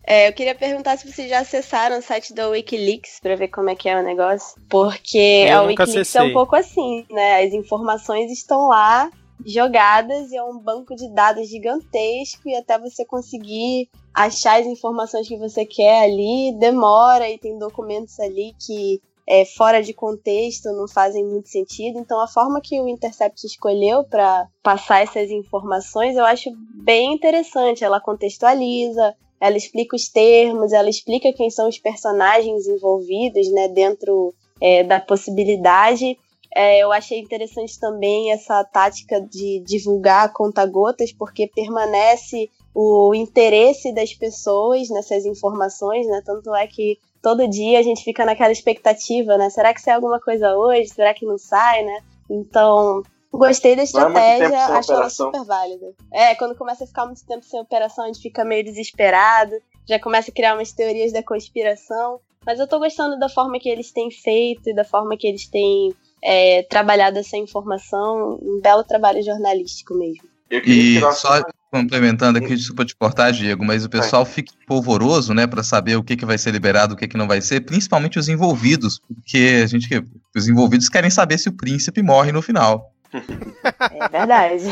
É, 0.07 0.29
eu 0.29 0.33
queria 0.33 0.55
perguntar 0.55 0.99
se 0.99 1.11
vocês 1.11 1.31
já 1.31 1.39
acessaram 1.39 1.99
o 1.99 2.03
site 2.03 2.35
da 2.35 2.49
Wikileaks 2.49 3.21
para 3.21 3.37
ver 3.37 3.49
como 3.49 3.71
é 3.71 3.77
que 3.77 3.89
é 3.89 3.99
o 3.99 4.03
negócio. 4.03 4.61
Porque 4.69 5.47
eu 5.49 5.59
a 5.59 5.63
Wikileaks 5.63 5.97
acessei. 5.97 6.21
é 6.21 6.25
um 6.25 6.33
pouco 6.33 6.57
assim, 6.57 7.07
né? 7.11 7.45
As 7.45 7.55
informações 7.55 8.31
estão 8.31 8.67
lá 8.67 9.09
jogadas 9.45 10.31
e 10.31 10.37
é 10.37 10.43
um 10.43 10.59
banco 10.59 10.95
de 10.95 11.09
dados 11.09 11.49
gigantesco 11.49 12.49
e 12.49 12.55
até 12.55 12.79
você 12.79 13.05
conseguir 13.05 13.89
achar 14.15 14.61
as 14.61 14.67
informações 14.67 15.29
que 15.29 15.37
você 15.37 15.65
quer 15.65 16.05
ali 16.05 16.55
demora 16.59 17.29
e 17.29 17.39
tem 17.39 17.59
documentos 17.59 18.19
ali 18.21 18.55
que 18.59 19.01
é, 19.27 19.45
fora 19.45 19.81
de 19.81 19.95
contexto 19.95 20.73
não 20.73 20.89
fazem 20.89 21.25
muito 21.25 21.49
sentido. 21.49 21.99
Então 21.99 22.21
a 22.21 22.27
forma 22.27 22.61
que 22.61 22.81
o 22.81 22.89
Intercept 22.89 23.47
escolheu 23.47 24.03
para 24.05 24.49
passar 24.63 25.03
essas 25.03 25.31
informações 25.31 26.17
eu 26.17 26.25
acho 26.25 26.51
bem 26.83 27.15
interessante. 27.15 27.85
Ela 27.85 28.01
contextualiza, 28.01 29.15
ela 29.41 29.57
explica 29.57 29.95
os 29.95 30.09
termos, 30.09 30.73
ela 30.73 30.91
explica 30.91 31.33
quem 31.33 31.49
são 31.49 31.69
os 31.69 31.79
personagens 31.79 32.67
envolvidos 32.67 33.51
né, 33.53 33.69
dentro 33.69 34.35
é, 34.61 34.83
da 34.83 35.01
possibilidade 35.01 36.19
é, 36.55 36.81
eu 36.81 36.91
achei 36.91 37.21
interessante 37.21 37.79
também 37.79 38.33
essa 38.33 38.65
tática 38.65 39.21
de 39.21 39.63
divulgar 39.65 40.33
conta-gotas, 40.33 41.13
porque 41.13 41.47
permanece 41.47 42.51
o 42.75 43.15
interesse 43.15 43.93
das 43.95 44.13
pessoas 44.15 44.89
nessas 44.91 45.25
informações, 45.25 46.07
né? 46.07 46.21
Tanto 46.25 46.55
é 46.55 46.67
que 46.67 46.99
todo 47.23 47.49
dia 47.49 47.79
a 47.79 47.83
gente 47.83 48.03
fica 48.03 48.25
naquela 48.25 48.53
expectativa, 48.53 49.37
né? 49.37 49.49
Será 49.51 49.73
que 49.73 49.81
sai 49.81 49.95
alguma 49.95 50.21
coisa 50.21 50.57
hoje? 50.57 50.89
Será 50.89 51.15
que 51.15 51.25
não 51.25 51.39
sai, 51.39 51.85
né? 51.85 52.03
Então, 52.29 53.03
gostei 53.33 53.77
da 53.77 53.83
é 53.83 53.85
estratégia, 53.85 54.57
é 54.57 54.57
acho 54.57 54.93
ela 54.93 55.09
super 55.09 55.45
válida. 55.45 55.95
É, 56.13 56.35
quando 56.35 56.57
começa 56.57 56.83
a 56.83 56.87
ficar 56.87 57.07
muito 57.07 57.25
tempo 57.25 57.45
sem 57.45 57.61
operação, 57.61 58.05
a 58.05 58.07
gente 58.09 58.21
fica 58.21 58.45
meio 58.45 58.65
desesperado, 58.65 59.55
já 59.89 60.01
começa 60.01 60.31
a 60.31 60.35
criar 60.35 60.55
umas 60.55 60.73
teorias 60.73 61.13
da 61.13 61.23
conspiração. 61.23 62.21
Mas 62.45 62.59
eu 62.59 62.67
tô 62.67 62.79
gostando 62.79 63.19
da 63.19 63.29
forma 63.29 63.59
que 63.59 63.69
eles 63.69 63.93
têm 63.93 64.11
feito 64.11 64.71
e 64.71 64.75
da 64.75 64.85
forma 64.85 65.17
que 65.17 65.27
eles 65.27 65.47
têm 65.47 65.95
é, 66.23 66.63
trabalhado 66.65 67.19
essa 67.19 67.37
informação, 67.37 68.39
um 68.43 68.61
belo 68.61 68.85
trabalho 68.85 69.23
jornalístico 69.23 69.95
mesmo. 69.95 70.29
E 70.51 71.01
só 71.13 71.43
complementando 71.71 72.39
aqui, 72.39 72.57
desculpa 72.57 72.85
te 72.85 72.97
cortar, 72.97 73.31
Diego, 73.31 73.65
mas 73.65 73.85
o 73.85 73.89
pessoal 73.89 74.25
fica 74.25 74.53
polvoroso, 74.67 75.33
né, 75.33 75.47
para 75.47 75.63
saber 75.63 75.97
o 75.97 76.03
que, 76.03 76.17
que 76.17 76.27
vai 76.27 76.37
ser 76.37 76.51
liberado, 76.51 76.95
o 76.95 76.97
que, 76.97 77.07
que 77.07 77.17
não 77.17 77.29
vai 77.29 77.41
ser, 77.41 77.61
principalmente 77.61 78.19
os 78.19 78.29
envolvidos, 78.29 78.99
porque 78.99 79.61
a 79.63 79.67
gente, 79.69 79.89
os 80.35 80.49
envolvidos 80.49 80.89
querem 80.89 81.11
saber 81.11 81.39
se 81.39 81.49
o 81.49 81.57
príncipe 81.57 82.03
morre 82.03 82.33
no 82.33 82.43
final. 82.43 82.93
É 83.13 84.09
verdade. 84.09 84.65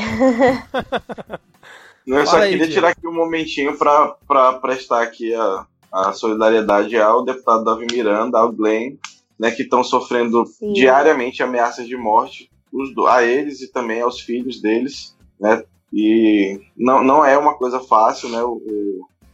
Não, 2.05 2.19
eu 2.19 2.27
só 2.27 2.39
aí, 2.39 2.51
queria 2.51 2.67
Diego. 2.67 2.73
tirar 2.73 2.89
aqui 2.89 3.07
um 3.07 3.15
momentinho 3.15 3.77
para 3.77 4.53
prestar 4.55 5.03
aqui 5.03 5.35
a, 5.35 5.67
a 5.93 6.13
solidariedade 6.13 6.97
ao 6.97 7.25
deputado 7.25 7.65
Davi 7.65 7.87
Miranda, 7.93 8.39
ao 8.39 8.51
Glenn, 8.51 8.97
né, 9.39 9.51
que 9.51 9.63
estão 9.63 9.85
sofrendo 9.85 10.45
Sim. 10.47 10.73
diariamente 10.73 11.43
ameaças 11.43 11.87
de 11.87 11.97
morte, 11.97 12.51
os, 12.73 12.91
a 13.07 13.23
eles 13.23 13.61
e 13.61 13.73
também 13.73 14.01
aos 14.01 14.21
filhos 14.21 14.61
deles, 14.61 15.17
né? 15.41 15.63
E 15.93 16.61
não, 16.77 17.03
não 17.03 17.25
é 17.25 17.39
uma 17.39 17.55
coisa 17.55 17.81
fácil, 17.81 18.29
né? 18.29 18.43
O, 18.43 18.61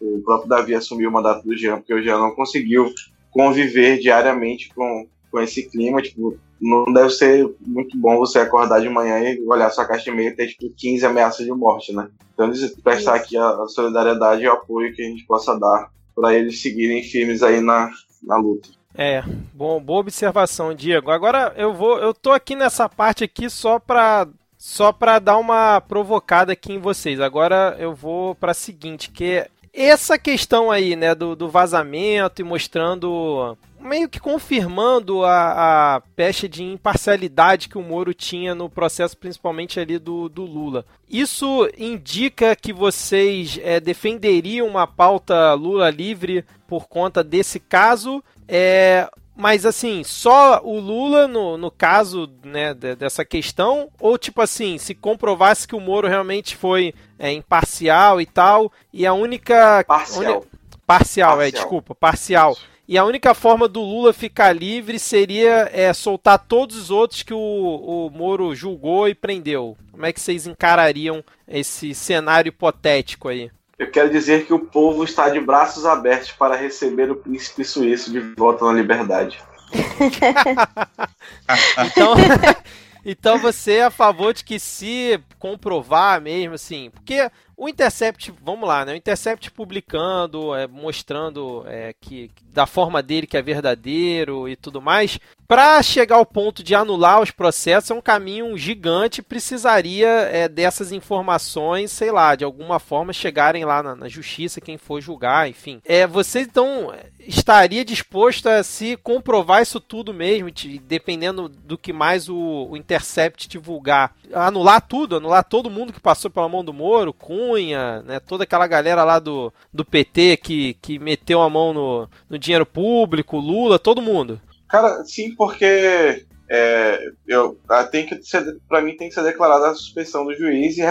o 0.00 0.20
próprio 0.24 0.48
Davi 0.48 0.74
assumiu 0.74 1.08
o 1.08 1.12
mandato 1.12 1.44
do 1.44 1.56
Jean, 1.56 1.78
porque 1.78 1.94
o 1.94 2.02
Jean 2.02 2.18
não 2.18 2.34
conseguiu 2.34 2.92
conviver 3.30 3.98
diariamente 3.98 4.72
com, 4.74 5.06
com 5.30 5.40
esse 5.40 5.68
clima, 5.68 6.00
tipo, 6.00 6.38
não 6.60 6.84
deve 6.92 7.10
ser 7.10 7.52
muito 7.60 7.98
bom 7.98 8.16
você 8.18 8.38
acordar 8.38 8.80
de 8.80 8.88
manhã 8.88 9.18
e 9.20 9.42
olhar 9.46 9.70
sua 9.70 9.84
caixa 9.84 10.04
de 10.04 10.10
e-mail 10.10 10.30
e 10.30 10.36
ter 10.36 10.48
tipo 10.48 10.72
15 10.76 11.06
ameaças 11.06 11.44
de 11.44 11.52
morte, 11.52 11.92
né? 11.92 12.08
Então, 12.32 12.50
prestar 12.82 13.14
aqui 13.14 13.36
a, 13.36 13.48
a 13.48 13.68
solidariedade 13.68 14.42
e 14.42 14.48
o 14.48 14.52
apoio 14.52 14.94
que 14.94 15.02
a 15.02 15.06
gente 15.06 15.26
possa 15.26 15.58
dar 15.58 15.90
para 16.14 16.34
eles 16.34 16.62
seguirem 16.62 17.02
firmes 17.02 17.42
aí 17.42 17.60
na, 17.60 17.90
na 18.22 18.36
luta. 18.36 18.68
É, 18.96 19.22
bom, 19.52 19.80
boa 19.80 20.00
observação, 20.00 20.72
Diego. 20.72 21.10
Agora 21.10 21.52
eu 21.56 21.74
vou, 21.74 21.98
eu 21.98 22.14
tô 22.14 22.30
aqui 22.30 22.54
nessa 22.54 22.88
parte 22.88 23.24
aqui 23.24 23.50
só 23.50 23.78
para 23.78 24.28
só 24.56 24.92
para 24.92 25.18
dar 25.18 25.36
uma 25.36 25.80
provocada 25.80 26.52
aqui 26.52 26.72
em 26.72 26.78
vocês. 26.78 27.20
Agora 27.20 27.76
eu 27.78 27.92
vou 27.92 28.34
para 28.36 28.52
a 28.52 28.54
seguinte, 28.54 29.10
que 29.10 29.46
essa 29.74 30.16
questão 30.16 30.70
aí, 30.70 30.94
né, 30.94 31.14
do, 31.14 31.34
do 31.34 31.48
vazamento 31.48 32.40
e 32.40 32.44
mostrando 32.44 33.56
meio 33.80 34.08
que 34.08 34.18
confirmando 34.18 35.24
a, 35.24 35.96
a 35.96 36.00
peste 36.16 36.48
de 36.48 36.62
imparcialidade 36.62 37.68
que 37.68 37.76
o 37.76 37.82
Moro 37.82 38.14
tinha 38.14 38.54
no 38.54 38.70
processo, 38.70 39.16
principalmente 39.16 39.78
ali 39.78 39.98
do, 39.98 40.28
do 40.28 40.42
Lula. 40.42 40.86
Isso 41.08 41.68
indica 41.76 42.56
que 42.56 42.72
vocês 42.72 43.60
é, 43.62 43.78
defenderiam 43.80 44.66
uma 44.66 44.86
pauta 44.86 45.52
Lula 45.52 45.90
livre 45.90 46.44
por 46.66 46.88
conta 46.88 47.22
desse 47.22 47.60
caso? 47.60 48.24
É, 48.48 49.10
mas 49.36 49.66
assim, 49.66 50.04
só 50.04 50.60
o 50.62 50.78
Lula 50.78 51.26
no, 51.26 51.56
no 51.56 51.70
caso 51.70 52.30
né, 52.44 52.72
dessa 52.74 53.24
questão? 53.24 53.88
Ou 54.00 54.16
tipo 54.16 54.40
assim, 54.40 54.78
se 54.78 54.94
comprovasse 54.94 55.66
que 55.66 55.74
o 55.74 55.80
Moro 55.80 56.08
realmente 56.08 56.56
foi 56.56 56.94
é, 57.18 57.32
imparcial 57.32 58.20
e 58.20 58.26
tal, 58.26 58.72
e 58.92 59.06
a 59.06 59.12
única. 59.12 59.84
Parcial. 59.84 60.22
Parcial, 60.22 60.42
parcial, 60.86 61.42
é, 61.42 61.50
desculpa, 61.50 61.94
parcial. 61.94 62.52
Isso. 62.52 62.74
E 62.86 62.98
a 62.98 63.04
única 63.04 63.32
forma 63.32 63.66
do 63.66 63.80
Lula 63.80 64.12
ficar 64.12 64.52
livre 64.52 64.98
seria 64.98 65.70
é, 65.72 65.90
soltar 65.94 66.38
todos 66.38 66.76
os 66.76 66.90
outros 66.90 67.22
que 67.22 67.32
o, 67.32 67.38
o 67.38 68.10
Moro 68.10 68.54
julgou 68.54 69.08
e 69.08 69.14
prendeu. 69.14 69.74
Como 69.90 70.04
é 70.04 70.12
que 70.12 70.20
vocês 70.20 70.46
encarariam 70.46 71.24
esse 71.48 71.94
cenário 71.94 72.50
hipotético 72.50 73.28
aí? 73.28 73.50
Eu 73.84 73.90
quero 73.90 74.10
dizer 74.10 74.46
que 74.46 74.54
o 74.54 74.58
povo 74.58 75.04
está 75.04 75.28
de 75.28 75.38
braços 75.38 75.84
abertos 75.84 76.32
para 76.32 76.56
receber 76.56 77.10
o 77.10 77.16
príncipe 77.16 77.62
suíço 77.62 78.10
de 78.10 78.18
volta 78.18 78.64
na 78.64 78.72
liberdade. 78.72 79.38
então, 81.86 82.14
então 83.04 83.38
você 83.38 83.74
é 83.74 83.84
a 83.84 83.90
favor 83.90 84.32
de 84.32 84.42
que 84.42 84.58
se 84.58 85.20
comprovar 85.38 86.18
mesmo, 86.18 86.54
assim, 86.54 86.88
porque 86.88 87.30
o 87.54 87.68
Intercept, 87.68 88.32
vamos 88.42 88.66
lá, 88.66 88.86
né? 88.86 88.94
O 88.94 88.96
Intercept 88.96 89.50
publicando, 89.50 90.54
é, 90.54 90.66
mostrando 90.66 91.62
é, 91.66 91.94
que 92.00 92.30
da 92.54 92.64
forma 92.64 93.02
dele 93.02 93.26
que 93.26 93.36
é 93.36 93.42
verdadeiro 93.42 94.48
e 94.48 94.56
tudo 94.56 94.80
mais, 94.80 95.18
para 95.54 95.80
chegar 95.84 96.16
ao 96.16 96.26
ponto 96.26 96.64
de 96.64 96.74
anular 96.74 97.22
os 97.22 97.30
processos 97.30 97.88
é 97.88 97.94
um 97.94 98.00
caminho 98.00 98.58
gigante. 98.58 99.22
Precisaria 99.22 100.08
é, 100.08 100.48
dessas 100.48 100.90
informações, 100.90 101.92
sei 101.92 102.10
lá, 102.10 102.34
de 102.34 102.42
alguma 102.42 102.80
forma 102.80 103.12
chegarem 103.12 103.64
lá 103.64 103.80
na, 103.80 103.94
na 103.94 104.08
justiça, 104.08 104.60
quem 104.60 104.76
for 104.76 105.00
julgar, 105.00 105.48
enfim. 105.48 105.80
É, 105.84 106.08
você 106.08 106.40
então 106.40 106.92
estaria 107.20 107.84
disposto 107.84 108.48
a 108.48 108.64
se 108.64 108.96
comprovar 108.96 109.62
isso 109.62 109.78
tudo 109.78 110.12
mesmo, 110.12 110.50
dependendo 110.82 111.48
do 111.48 111.78
que 111.78 111.92
mais 111.92 112.28
o, 112.28 112.66
o 112.68 112.76
Intercept 112.76 113.46
divulgar, 113.46 114.12
anular 114.32 114.80
tudo, 114.80 115.18
anular 115.18 115.44
todo 115.44 115.70
mundo 115.70 115.92
que 115.92 116.00
passou 116.00 116.32
pela 116.32 116.48
mão 116.48 116.64
do 116.64 116.72
Moro, 116.72 117.12
Cunha, 117.12 118.02
né, 118.02 118.18
toda 118.18 118.42
aquela 118.42 118.66
galera 118.66 119.04
lá 119.04 119.20
do, 119.20 119.54
do 119.72 119.84
PT 119.84 120.36
que, 120.38 120.74
que 120.82 120.98
meteu 120.98 121.40
a 121.40 121.48
mão 121.48 121.72
no, 121.72 122.10
no 122.28 122.40
dinheiro 122.40 122.66
público, 122.66 123.38
Lula, 123.38 123.78
todo 123.78 124.02
mundo. 124.02 124.40
Cara, 124.74 125.04
sim, 125.04 125.32
porque 125.36 126.26
é, 126.50 127.12
eu, 127.28 127.56
ah, 127.68 127.84
tem 127.84 128.04
que 128.04 128.20
ser, 128.24 128.58
pra 128.68 128.82
mim 128.82 128.96
tem 128.96 129.08
que 129.08 129.14
ser 129.14 129.22
declarada 129.22 129.68
a 129.68 129.74
suspensão 129.74 130.24
do 130.24 130.34
juiz 130.34 130.76
e, 130.76 130.82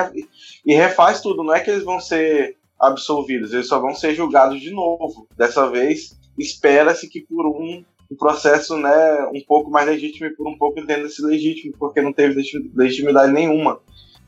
e 0.65 0.73
refaz 0.73 1.19
tudo. 1.19 1.43
Não 1.43 1.53
é 1.53 1.59
que 1.59 1.69
eles 1.69 1.83
vão 1.83 1.99
ser 1.99 2.55
absolvidos, 2.79 3.51
eles 3.51 3.67
só 3.67 3.81
vão 3.81 3.93
ser 3.93 4.15
julgados 4.15 4.61
de 4.61 4.71
novo. 4.71 5.27
Dessa 5.35 5.69
vez, 5.69 6.17
espera-se 6.37 7.09
que 7.09 7.19
por 7.27 7.45
um, 7.45 7.83
um, 8.09 8.15
processo 8.15 8.77
né, 8.77 9.29
um 9.33 9.43
pouco 9.45 9.69
mais 9.69 9.85
legítimo 9.85 10.27
e 10.27 10.33
por 10.33 10.47
um 10.47 10.57
pouco 10.57 10.79
entenda-se 10.79 11.21
legítimo, 11.21 11.73
porque 11.77 12.01
não 12.01 12.13
teve 12.13 12.41
legitimidade 12.73 13.33
nenhuma. 13.33 13.81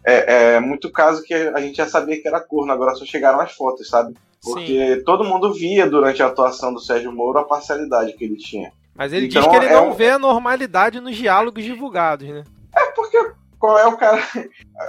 É, 0.05 0.55
é, 0.55 0.59
muito 0.59 0.91
caso 0.91 1.23
que 1.23 1.33
a 1.33 1.61
gente 1.61 1.77
já 1.77 1.87
sabia 1.87 2.21
que 2.21 2.27
era 2.27 2.41
corno, 2.41 2.73
agora 2.73 2.93
só 2.93 3.05
chegaram 3.05 3.39
as 3.39 3.53
fotos, 3.53 3.87
sabe? 3.87 4.15
Porque 4.43 4.97
Sim. 4.97 5.03
todo 5.05 5.23
mundo 5.23 5.53
via 5.53 5.89
durante 5.89 6.21
a 6.21 6.27
atuação 6.27 6.73
do 6.73 6.81
Sérgio 6.81 7.13
Moro 7.13 7.39
a 7.39 7.45
parcialidade 7.45 8.11
que 8.17 8.25
ele 8.25 8.35
tinha. 8.35 8.73
Mas 8.95 9.11
ele 9.11 9.27
então, 9.27 9.41
diz 9.41 9.51
que 9.51 9.57
ele 9.57 9.65
é 9.65 9.73
não 9.73 9.89
um... 9.89 9.93
vê 9.93 10.11
a 10.11 10.19
normalidade 10.19 11.01
nos 11.01 11.15
diálogos 11.15 11.63
divulgados, 11.63 12.27
né? 12.29 12.43
É 12.75 12.85
porque 12.91 13.31
qual 13.59 13.77
é 13.77 13.85
o 13.85 13.97
cara. 13.97 14.21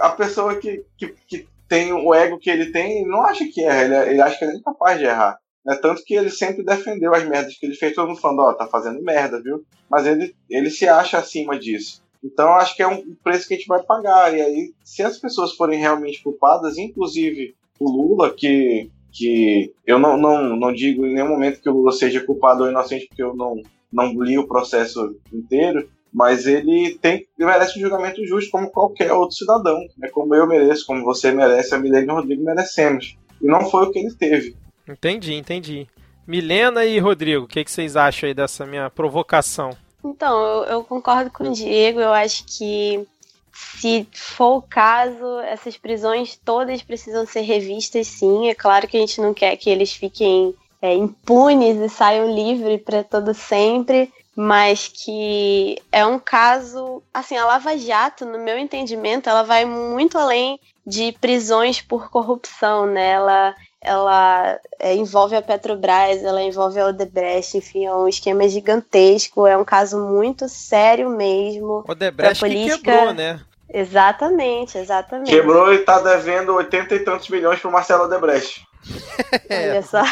A 0.00 0.10
pessoa 0.10 0.54
que, 0.56 0.84
que, 0.96 1.14
que 1.26 1.48
tem 1.68 1.92
o 1.92 2.14
ego 2.14 2.38
que 2.38 2.50
ele 2.50 2.70
tem, 2.70 3.00
ele 3.00 3.10
não 3.10 3.22
acha 3.22 3.44
que 3.46 3.64
erra, 3.64 3.82
ele, 3.82 4.10
ele 4.10 4.20
acha 4.20 4.38
que 4.38 4.44
ele 4.44 4.52
é 4.52 4.56
incapaz 4.56 4.98
de 4.98 5.04
errar. 5.04 5.38
Né? 5.64 5.74
Tanto 5.82 6.04
que 6.04 6.14
ele 6.14 6.30
sempre 6.30 6.64
defendeu 6.64 7.12
as 7.14 7.24
merdas 7.24 7.56
que 7.58 7.66
ele 7.66 7.74
fez, 7.74 7.94
todo 7.94 8.08
mundo 8.08 8.20
falando, 8.20 8.40
ó, 8.40 8.50
oh, 8.50 8.54
tá 8.54 8.66
fazendo 8.66 9.02
merda, 9.02 9.42
viu? 9.42 9.64
Mas 9.90 10.06
ele, 10.06 10.34
ele 10.48 10.70
se 10.70 10.86
acha 10.88 11.18
acima 11.18 11.58
disso. 11.58 12.02
Então 12.22 12.54
acho 12.54 12.76
que 12.76 12.82
é 12.82 12.86
um 12.86 13.14
preço 13.22 13.48
que 13.48 13.54
a 13.54 13.56
gente 13.56 13.66
vai 13.66 13.82
pagar. 13.82 14.36
E 14.36 14.40
aí, 14.40 14.74
se 14.84 15.02
as 15.02 15.18
pessoas 15.18 15.54
forem 15.54 15.80
realmente 15.80 16.22
culpadas, 16.22 16.78
inclusive 16.78 17.54
o 17.78 17.90
Lula, 17.90 18.32
que, 18.32 18.90
que 19.12 19.72
eu 19.86 19.98
não, 19.98 20.16
não, 20.16 20.56
não 20.56 20.72
digo 20.72 21.04
em 21.04 21.14
nenhum 21.14 21.28
momento 21.28 21.60
que 21.60 21.68
o 21.68 21.72
Lula 21.72 21.92
seja 21.92 22.24
culpado 22.24 22.62
ou 22.62 22.70
inocente, 22.70 23.06
porque 23.08 23.22
eu 23.22 23.34
não, 23.34 23.60
não 23.96 24.22
li 24.22 24.38
o 24.38 24.46
processo 24.46 25.16
inteiro, 25.32 25.88
mas 26.12 26.46
ele 26.46 26.98
tem 27.00 27.26
ele 27.38 27.48
merece 27.48 27.78
um 27.78 27.82
julgamento 27.82 28.24
justo 28.26 28.50
como 28.50 28.70
qualquer 28.70 29.12
outro 29.12 29.36
cidadão, 29.36 29.78
né? 29.98 30.08
como 30.10 30.34
eu 30.34 30.46
mereço, 30.46 30.86
como 30.86 31.02
você 31.02 31.32
merece, 31.32 31.74
a 31.74 31.78
Milene 31.78 32.06
e 32.06 32.10
o 32.10 32.14
Rodrigo 32.14 32.44
merecemos. 32.44 33.16
E 33.40 33.46
não 33.46 33.68
foi 33.68 33.86
o 33.86 33.90
que 33.90 33.98
ele 33.98 34.14
teve. 34.14 34.56
Entendi, 34.88 35.34
entendi. 35.34 35.86
Milena 36.26 36.84
e 36.84 36.98
Rodrigo, 36.98 37.44
o 37.44 37.48
que, 37.48 37.64
que 37.64 37.70
vocês 37.70 37.96
acham 37.96 38.28
aí 38.28 38.34
dessa 38.34 38.66
minha 38.66 38.90
provocação? 38.90 39.70
Então, 40.04 40.40
eu, 40.40 40.64
eu 40.64 40.84
concordo 40.84 41.30
com 41.30 41.44
o 41.44 41.52
Diego, 41.52 42.00
eu 42.00 42.12
acho 42.12 42.44
que 42.44 43.06
se 43.52 44.06
for 44.12 44.58
o 44.58 44.62
caso, 44.62 45.40
essas 45.40 45.76
prisões 45.76 46.38
todas 46.44 46.82
precisam 46.82 47.26
ser 47.26 47.40
revistas, 47.40 48.06
sim. 48.06 48.48
É 48.48 48.54
claro 48.54 48.86
que 48.86 48.96
a 48.96 49.00
gente 49.00 49.20
não 49.20 49.32
quer 49.32 49.56
que 49.56 49.70
eles 49.70 49.92
fiquem 49.92 50.54
é, 50.80 50.94
impunes 50.94 51.76
e 51.78 51.88
saiam 51.88 52.32
livres 52.32 52.80
para 52.82 53.02
todo 53.02 53.32
sempre, 53.34 54.12
mas 54.34 54.88
que 54.88 55.80
é 55.90 56.04
um 56.04 56.18
caso, 56.18 57.02
assim, 57.12 57.36
a 57.36 57.46
Lava 57.46 57.76
Jato, 57.78 58.26
no 58.26 58.38
meu 58.38 58.58
entendimento, 58.58 59.28
ela 59.28 59.42
vai 59.42 59.64
muito 59.64 60.18
além 60.18 60.60
de 60.86 61.12
prisões 61.20 61.80
por 61.80 62.10
corrupção, 62.10 62.86
né? 62.86 63.12
Ela, 63.12 63.54
ela 63.80 64.60
é, 64.78 64.94
envolve 64.94 65.34
a 65.34 65.42
Petrobras, 65.42 66.22
ela 66.22 66.42
envolve 66.42 66.78
a 66.78 66.88
Odebrecht, 66.88 67.56
enfim, 67.56 67.86
é 67.86 67.94
um 67.94 68.06
esquema 68.06 68.46
gigantesco, 68.48 69.46
é 69.46 69.56
um 69.56 69.64
caso 69.64 69.98
muito 69.98 70.48
sério 70.48 71.08
mesmo. 71.08 71.82
Odebrecht 71.88 72.40
política... 72.40 72.76
que 72.76 72.82
quebrou, 72.84 73.14
né? 73.14 73.40
Exatamente, 73.68 74.78
exatamente. 74.78 75.30
Quebrou 75.30 75.72
e 75.72 75.78
tá 75.78 75.98
devendo 76.00 76.54
80 76.54 76.94
e 76.94 77.00
tantos 77.00 77.28
milhões 77.28 77.58
pro 77.58 77.70
Marcelo 77.70 78.04
Odebrecht. 78.04 78.65
é, 79.48 79.70
Olha 79.70 79.82
só. 79.82 80.02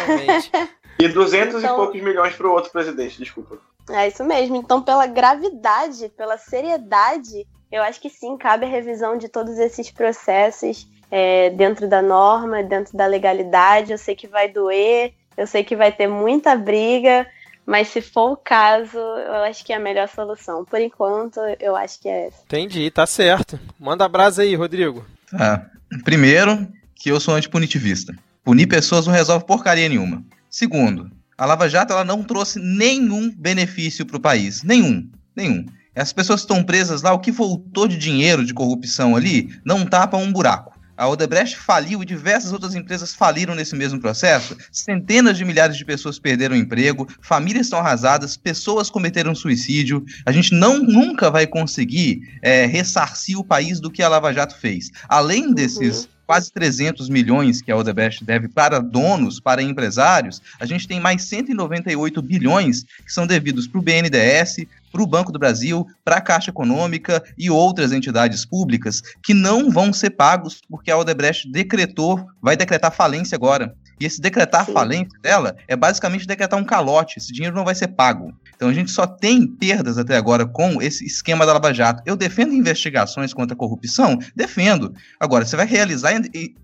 e 0.98 1.08
200 1.08 1.62
então... 1.62 1.74
e 1.74 1.76
poucos 1.76 2.02
milhões 2.02 2.34
pro 2.34 2.52
outro 2.52 2.70
presidente, 2.70 3.18
desculpa. 3.18 3.58
É 3.90 4.08
isso 4.08 4.24
mesmo. 4.24 4.56
Então, 4.56 4.82
pela 4.82 5.06
gravidade, 5.06 6.08
pela 6.16 6.38
seriedade, 6.38 7.46
eu 7.70 7.82
acho 7.82 8.00
que 8.00 8.08
sim, 8.08 8.36
cabe 8.36 8.64
a 8.64 8.68
revisão 8.68 9.18
de 9.18 9.28
todos 9.28 9.58
esses 9.58 9.90
processos 9.90 10.88
é, 11.10 11.50
dentro 11.50 11.88
da 11.88 12.00
norma, 12.00 12.62
dentro 12.62 12.96
da 12.96 13.06
legalidade. 13.06 13.92
Eu 13.92 13.98
sei 13.98 14.14
que 14.14 14.26
vai 14.26 14.48
doer, 14.48 15.12
eu 15.36 15.46
sei 15.46 15.62
que 15.62 15.76
vai 15.76 15.92
ter 15.92 16.06
muita 16.06 16.56
briga, 16.56 17.26
mas 17.66 17.88
se 17.88 18.00
for 18.00 18.32
o 18.32 18.36
caso, 18.36 18.98
eu 18.98 19.44
acho 19.44 19.64
que 19.64 19.72
é 19.72 19.76
a 19.76 19.80
melhor 19.80 20.08
solução. 20.08 20.64
Por 20.64 20.80
enquanto, 20.80 21.40
eu 21.60 21.74
acho 21.76 22.00
que 22.00 22.08
é 22.08 22.28
essa. 22.28 22.42
Entendi, 22.44 22.90
tá 22.90 23.06
certo. 23.06 23.58
Manda 23.78 24.08
brasa 24.08 24.42
aí, 24.42 24.54
Rodrigo. 24.54 25.04
Tá. 25.30 25.66
Primeiro, 26.04 26.68
que 26.94 27.10
eu 27.10 27.20
sou 27.20 27.34
antipunitivista. 27.34 28.14
Punir 28.44 28.66
pessoas 28.66 29.06
não 29.06 29.14
resolve 29.14 29.46
porcaria 29.46 29.88
nenhuma. 29.88 30.22
Segundo, 30.50 31.10
a 31.36 31.46
Lava 31.46 31.66
Jato 31.66 31.94
ela 31.94 32.04
não 32.04 32.22
trouxe 32.22 32.58
nenhum 32.60 33.34
benefício 33.34 34.04
para 34.04 34.18
o 34.18 34.20
país. 34.20 34.62
Nenhum. 34.62 35.08
Nenhum. 35.34 35.64
As 35.96 36.12
pessoas 36.12 36.40
que 36.40 36.52
estão 36.52 36.62
presas 36.62 37.02
lá, 37.02 37.12
o 37.12 37.20
que 37.20 37.32
voltou 37.32 37.88
de 37.88 37.96
dinheiro 37.96 38.44
de 38.44 38.52
corrupção 38.52 39.16
ali, 39.16 39.48
não 39.64 39.86
tapa 39.86 40.18
um 40.18 40.30
buraco. 40.30 40.74
A 40.96 41.08
Odebrecht 41.08 41.56
faliu 41.56 42.02
e 42.02 42.06
diversas 42.06 42.52
outras 42.52 42.74
empresas 42.74 43.14
faliram 43.14 43.54
nesse 43.54 43.74
mesmo 43.74 43.98
processo. 43.98 44.56
Centenas 44.70 45.36
de 45.36 45.44
milhares 45.44 45.76
de 45.76 45.84
pessoas 45.84 46.18
perderam 46.18 46.54
emprego, 46.54 47.08
famílias 47.20 47.66
estão 47.66 47.80
arrasadas, 47.80 48.36
pessoas 48.36 48.90
cometeram 48.90 49.34
suicídio. 49.34 50.04
A 50.24 50.30
gente 50.30 50.54
não 50.54 50.78
nunca 50.78 51.30
vai 51.30 51.46
conseguir 51.46 52.20
é, 52.42 52.66
ressarcir 52.66 53.38
o 53.38 53.44
país 53.44 53.80
do 53.80 53.90
que 53.90 54.02
a 54.02 54.08
Lava 54.08 54.32
Jato 54.32 54.56
fez. 54.56 54.90
Além 55.08 55.52
desses 55.52 56.04
uhum 56.04 56.13
quase 56.26 56.52
300 56.52 57.08
milhões 57.08 57.60
que 57.60 57.70
a 57.70 57.76
Odebrecht 57.76 58.24
deve 58.24 58.48
para 58.48 58.80
donos, 58.80 59.40
para 59.40 59.62
empresários, 59.62 60.40
a 60.58 60.66
gente 60.66 60.88
tem 60.88 61.00
mais 61.00 61.24
198 61.24 62.22
bilhões 62.22 62.84
que 62.84 63.12
são 63.12 63.26
devidos 63.26 63.66
para 63.66 63.78
o 63.78 63.82
BNDES, 63.82 64.66
para 64.92 65.02
o 65.02 65.06
Banco 65.06 65.32
do 65.32 65.38
Brasil, 65.38 65.86
para 66.04 66.16
a 66.16 66.20
Caixa 66.20 66.50
Econômica 66.50 67.22
e 67.36 67.50
outras 67.50 67.92
entidades 67.92 68.44
públicas 68.44 69.02
que 69.22 69.34
não 69.34 69.70
vão 69.70 69.92
ser 69.92 70.10
pagos 70.10 70.60
porque 70.68 70.90
a 70.90 70.96
Odebrecht 70.96 71.50
decretou, 71.50 72.26
vai 72.40 72.56
decretar 72.56 72.92
falência 72.92 73.34
agora. 73.34 73.74
E 73.98 74.06
esse 74.06 74.20
decretar 74.20 74.66
falência 74.66 75.18
dela 75.22 75.56
é 75.68 75.76
basicamente 75.76 76.26
decretar 76.26 76.58
um 76.58 76.64
calote. 76.64 77.18
Esse 77.18 77.32
dinheiro 77.32 77.54
não 77.54 77.64
vai 77.64 77.74
ser 77.74 77.88
pago. 77.88 78.34
Então 78.56 78.68
a 78.68 78.72
gente 78.72 78.90
só 78.90 79.06
tem 79.06 79.46
perdas 79.46 79.98
até 79.98 80.16
agora 80.16 80.46
com 80.46 80.80
esse 80.80 81.04
esquema 81.04 81.44
da 81.46 81.52
Lava 81.52 81.72
Jato. 81.72 82.02
Eu 82.06 82.16
defendo 82.16 82.54
investigações 82.54 83.32
contra 83.32 83.54
a 83.54 83.56
corrupção? 83.56 84.18
Defendo. 84.34 84.94
Agora, 85.18 85.44
você 85.44 85.56
vai 85.56 85.66
realizar 85.66 86.12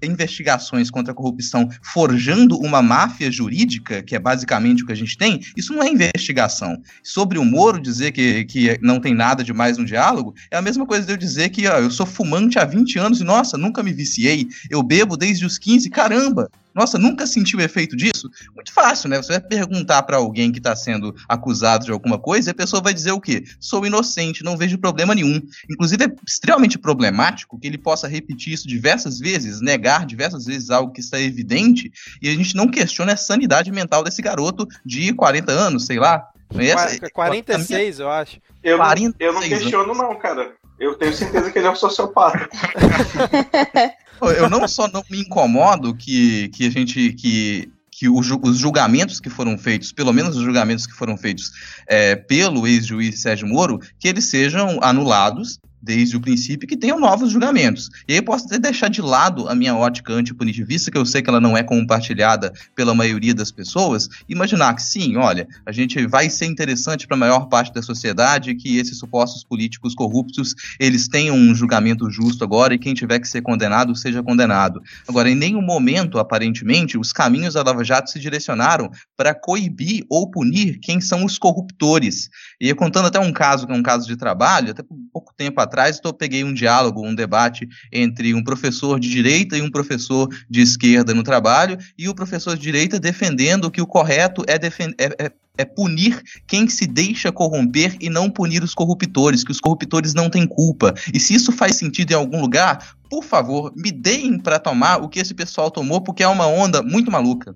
investigações 0.03 0.91
contra 0.91 1.13
a 1.13 1.15
corrupção 1.15 1.69
forjando 1.83 2.57
uma 2.59 2.83
máfia 2.83 3.31
jurídica, 3.31 4.03
que 4.03 4.15
é 4.15 4.19
basicamente 4.19 4.83
o 4.83 4.87
que 4.87 4.93
a 4.93 4.97
gente 4.97 5.17
tem? 5.17 5.41
Isso 5.57 5.73
não 5.73 5.83
é 5.83 5.89
investigação. 5.89 6.81
Sobre 7.03 7.39
o 7.39 7.45
Moro 7.45 7.81
dizer 7.81 8.13
que, 8.13 8.45
que 8.45 8.79
não 8.83 9.01
tem 9.01 9.15
nada 9.15 9.43
de 9.43 9.53
mais 9.53 9.79
no 9.79 9.85
diálogo, 9.85 10.35
é 10.51 10.57
a 10.57 10.63
mesma 10.63 10.87
coisa 10.87 11.07
de 11.07 11.13
eu 11.13 11.17
dizer 11.17 11.51
que 11.51 11.67
ó, 11.67 11.79
eu 11.79 11.91
sou 11.91 12.07
fumante 12.07 12.59
há 12.59 12.65
20 12.65 12.99
anos 12.99 13.21
e, 13.21 13.25
nossa, 13.25 13.59
nunca 13.59 13.83
me 13.83 13.93
viciei. 13.93 14.49
Eu 14.69 14.83
bebo 14.83 15.17
desde 15.17 15.45
os 15.45 15.59
15. 15.59 15.91
Caramba! 15.91 16.51
Nossa, 16.75 16.99
nunca 16.99 17.27
sentiu 17.27 17.59
o 17.59 17.63
efeito 17.63 17.97
disso? 17.97 18.31
Muito 18.55 18.73
fácil, 18.73 19.09
né? 19.09 19.17
Você 19.17 19.33
vai 19.33 19.41
perguntar 19.41 20.03
para 20.03 20.17
alguém 20.17 20.53
que 20.53 20.59
está 20.59 20.75
sendo 20.77 21.15
acusado 21.29 21.85
de 21.85 21.93
alguma 21.93 22.19
coisa 22.19 22.51
e 22.51 22.53
a 22.53 22.55
pessoa 22.55 22.83
vai 22.83 22.95
dizer 22.95 23.13
o 23.13 23.21
quê? 23.21 23.45
Sou 23.59 23.85
inocente, 23.85 24.45
não 24.45 24.57
vejo 24.57 24.79
problema 24.79 25.15
nenhum. 25.15 25.41
Inclusive, 25.69 26.05
é 26.05 26.09
extremamente 26.27 26.79
problemático 26.79 27.59
que 27.59 27.67
ele 27.67 27.79
possa 27.79 28.07
repetir 28.07 28.53
isso 28.53 28.69
diversas 28.69 29.19
vezes, 29.19 29.61
negar 29.61 30.07
diversas 30.07 30.45
vezes 30.45 30.71
algo 30.71 30.93
que 30.93 31.01
está 31.01 31.21
evidente, 31.21 31.91
e 32.23 32.29
a 32.29 32.33
gente 32.33 32.55
não 32.55 32.69
questiona 32.69 33.13
a 33.13 33.17
sanidade 33.17 33.71
mental 33.71 34.05
desse 34.05 34.23
garoto 34.23 34.67
de 34.85 35.13
40 35.13 35.53
anos, 35.53 35.87
sei 35.87 35.99
lá. 35.99 36.29
Essa, 36.59 37.09
46, 37.11 38.01
eu 38.01 38.11
acho. 38.11 38.41
Eu, 38.63 38.77
46, 38.79 39.15
eu 39.21 39.33
não 39.33 39.41
questiono, 39.41 39.95
não, 39.95 40.17
cara. 40.17 40.53
Eu 40.79 40.95
tenho 40.95 41.13
certeza 41.13 41.51
que 41.51 41.59
ele 41.59 41.67
é 41.67 41.71
um 41.71 41.77
sociopata. 41.77 42.49
Eu 44.23 44.49
não 44.51 44.67
só 44.69 44.89
não 44.89 45.03
me 45.11 45.21
incomodo 45.21 45.95
que, 45.95 46.49
que 46.49 46.67
a 46.67 46.71
gente. 46.71 47.13
que 47.13 47.71
que 47.93 48.09
os 48.09 48.57
julgamentos 48.57 49.21
que 49.21 49.29
foram 49.29 49.59
feitos, 49.59 49.93
pelo 49.93 50.11
menos 50.11 50.35
os 50.35 50.43
julgamentos 50.43 50.87
que 50.87 50.95
foram 50.95 51.19
feitos 51.19 51.53
é, 51.87 52.17
pelo 52.17 52.67
ex-juiz 52.67 53.21
Sérgio 53.21 53.47
Moro, 53.47 53.79
que 53.99 54.09
eles 54.09 54.25
sejam 54.25 54.79
anulados 54.81 55.59
desde 55.83 56.17
o 56.17 56.21
princípio 56.21 56.69
que 56.69 56.77
tenham 56.77 56.99
novos 56.99 57.31
julgamentos. 57.31 57.91
E 58.09 58.13
aí 58.13 58.19
eu 58.19 58.23
posso 58.23 58.47
até 58.47 58.59
deixar 58.59 58.89
de 58.89 59.01
lado 59.01 59.49
a 59.49 59.55
minha 59.55 59.75
ótica 59.75 60.13
antipunitivista, 60.13 60.91
que 60.91 60.99
eu 60.99 61.07
sei 61.07 61.23
que 61.23 61.31
ela 61.31 61.41
não 61.41 61.57
é 61.57 61.63
compartilhada 61.63 62.53
pela 62.75 62.95
maioria 62.95 63.35
das 63.35 63.51
pessoas, 63.51 64.09
imaginar 64.29 64.75
que 64.75 64.83
sim, 64.83 65.17
olha, 65.17 65.49
a 65.65 65.73
gente 65.73 66.07
vai 66.07 66.29
ser 66.29 66.47
interessante 66.47 67.07
para 67.07 67.17
a 67.17 67.21
maior 67.21 67.47
parte 67.49 67.73
da 67.73 67.83
sociedade 67.83 68.55
que 68.55 68.79
esses 68.79 68.99
supostos 68.99 69.45
políticos 69.45 69.95
corruptos, 69.95 70.55
eles 70.79 71.09
tenham 71.09 71.37
um 71.37 71.55
julgamento 71.55 72.11
justo 72.11 72.45
agora 72.45 72.75
e 72.75 72.79
quem 72.79 72.95
tiver 72.95 73.19
que 73.19 73.29
ser 73.29 73.43
condenado 73.43 73.95
seja 73.95 74.23
condenado. 74.23 74.83
Agora, 75.09 75.31
em 75.31 75.35
nenhum 75.35 75.63
momento, 75.63 76.19
aparentemente, 76.19 76.99
os 76.99 77.13
caminhos 77.13 77.55
da 77.55 77.63
Lava 77.63 77.85
Jato 77.85 78.11
se 78.11 78.19
direcionaram 78.19 78.91
para 79.17 79.35
coibir 79.35 80.05
ou 80.09 80.31
punir 80.31 80.79
quem 80.81 81.01
são 81.01 81.25
os 81.25 81.39
corruptores. 81.39 82.29
E 82.61 82.73
contando 82.75 83.07
até 83.07 83.19
um 83.19 83.33
caso, 83.33 83.67
que 83.67 83.73
é 83.73 83.77
um 83.77 83.83
caso 83.83 84.07
de 84.07 84.17
trabalho, 84.17 84.71
até 84.71 84.83
pouco 85.13 85.33
tempo 85.37 85.61
atrás, 85.61 85.70
eu 86.05 86.13
peguei 86.13 86.45
um 86.45 86.53
diálogo, 86.53 87.07
um 87.07 87.15
debate 87.15 87.69
entre 87.93 88.35
um 88.35 88.43
professor 88.43 88.99
de 88.99 89.09
direita 89.09 89.57
e 89.57 89.63
um 89.63 89.71
professor 89.71 90.29
de 90.49 90.61
esquerda 90.61 91.15
no 91.15 91.23
trabalho, 91.23 91.79
e 91.99 92.09
o 92.09 92.15
professor 92.15 92.57
de 92.57 92.63
direita 92.63 92.99
defendendo 92.99 93.71
que 93.71 93.81
o 93.81 93.87
correto 93.87 94.45
é, 94.47 94.55
é, 94.55 95.25
é, 95.25 95.33
é 95.59 95.65
punir 95.65 96.23
quem 96.47 96.69
se 96.69 96.87
deixa 96.87 97.31
corromper 97.31 97.97
e 98.01 98.09
não 98.09 98.31
punir 98.31 98.63
os 98.63 98.75
corruptores, 98.75 99.45
que 99.45 99.53
os 99.53 99.61
corruptores 99.61 100.15
não 100.15 100.31
têm 100.31 100.47
culpa. 100.47 100.95
E 101.13 101.21
se 101.21 101.35
isso 101.35 101.53
faz 101.53 101.77
sentido 101.77 102.13
em 102.13 102.15
algum 102.15 102.41
lugar, 102.41 102.97
por 103.11 103.25
favor, 103.25 103.73
me 103.77 103.91
deem 103.91 104.39
para 104.39 104.59
tomar 104.59 105.03
o 105.03 105.09
que 105.09 105.19
esse 105.19 105.35
pessoal 105.35 105.71
tomou, 105.71 106.01
porque 106.01 106.23
é 106.23 106.29
uma 106.29 106.47
onda 106.47 106.83
muito 106.83 107.11
maluca. 107.11 107.55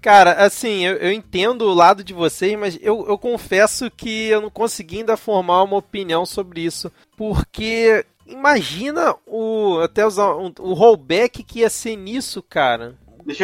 Cara, 0.00 0.32
assim, 0.44 0.84
eu, 0.84 0.96
eu, 0.96 1.12
entendo 1.12 1.62
o 1.62 1.74
lado 1.74 2.04
de 2.04 2.12
vocês, 2.12 2.58
mas 2.58 2.78
eu, 2.82 3.06
eu 3.08 3.16
confesso 3.16 3.90
que 3.90 4.28
eu 4.28 4.42
não 4.42 4.50
consegui 4.50 4.98
ainda 4.98 5.16
formar 5.16 5.62
uma 5.62 5.76
opinião 5.76 6.26
sobre 6.26 6.60
isso. 6.62 6.92
Porque 7.16 8.04
imagina 8.26 9.14
o. 9.26 9.78
Até 9.82 10.06
usar 10.06 10.34
um, 10.36 10.52
o 10.58 10.74
rollback 10.74 11.42
que 11.42 11.60
ia 11.60 11.70
ser 11.70 11.96
nisso, 11.96 12.42
cara. 12.42 12.96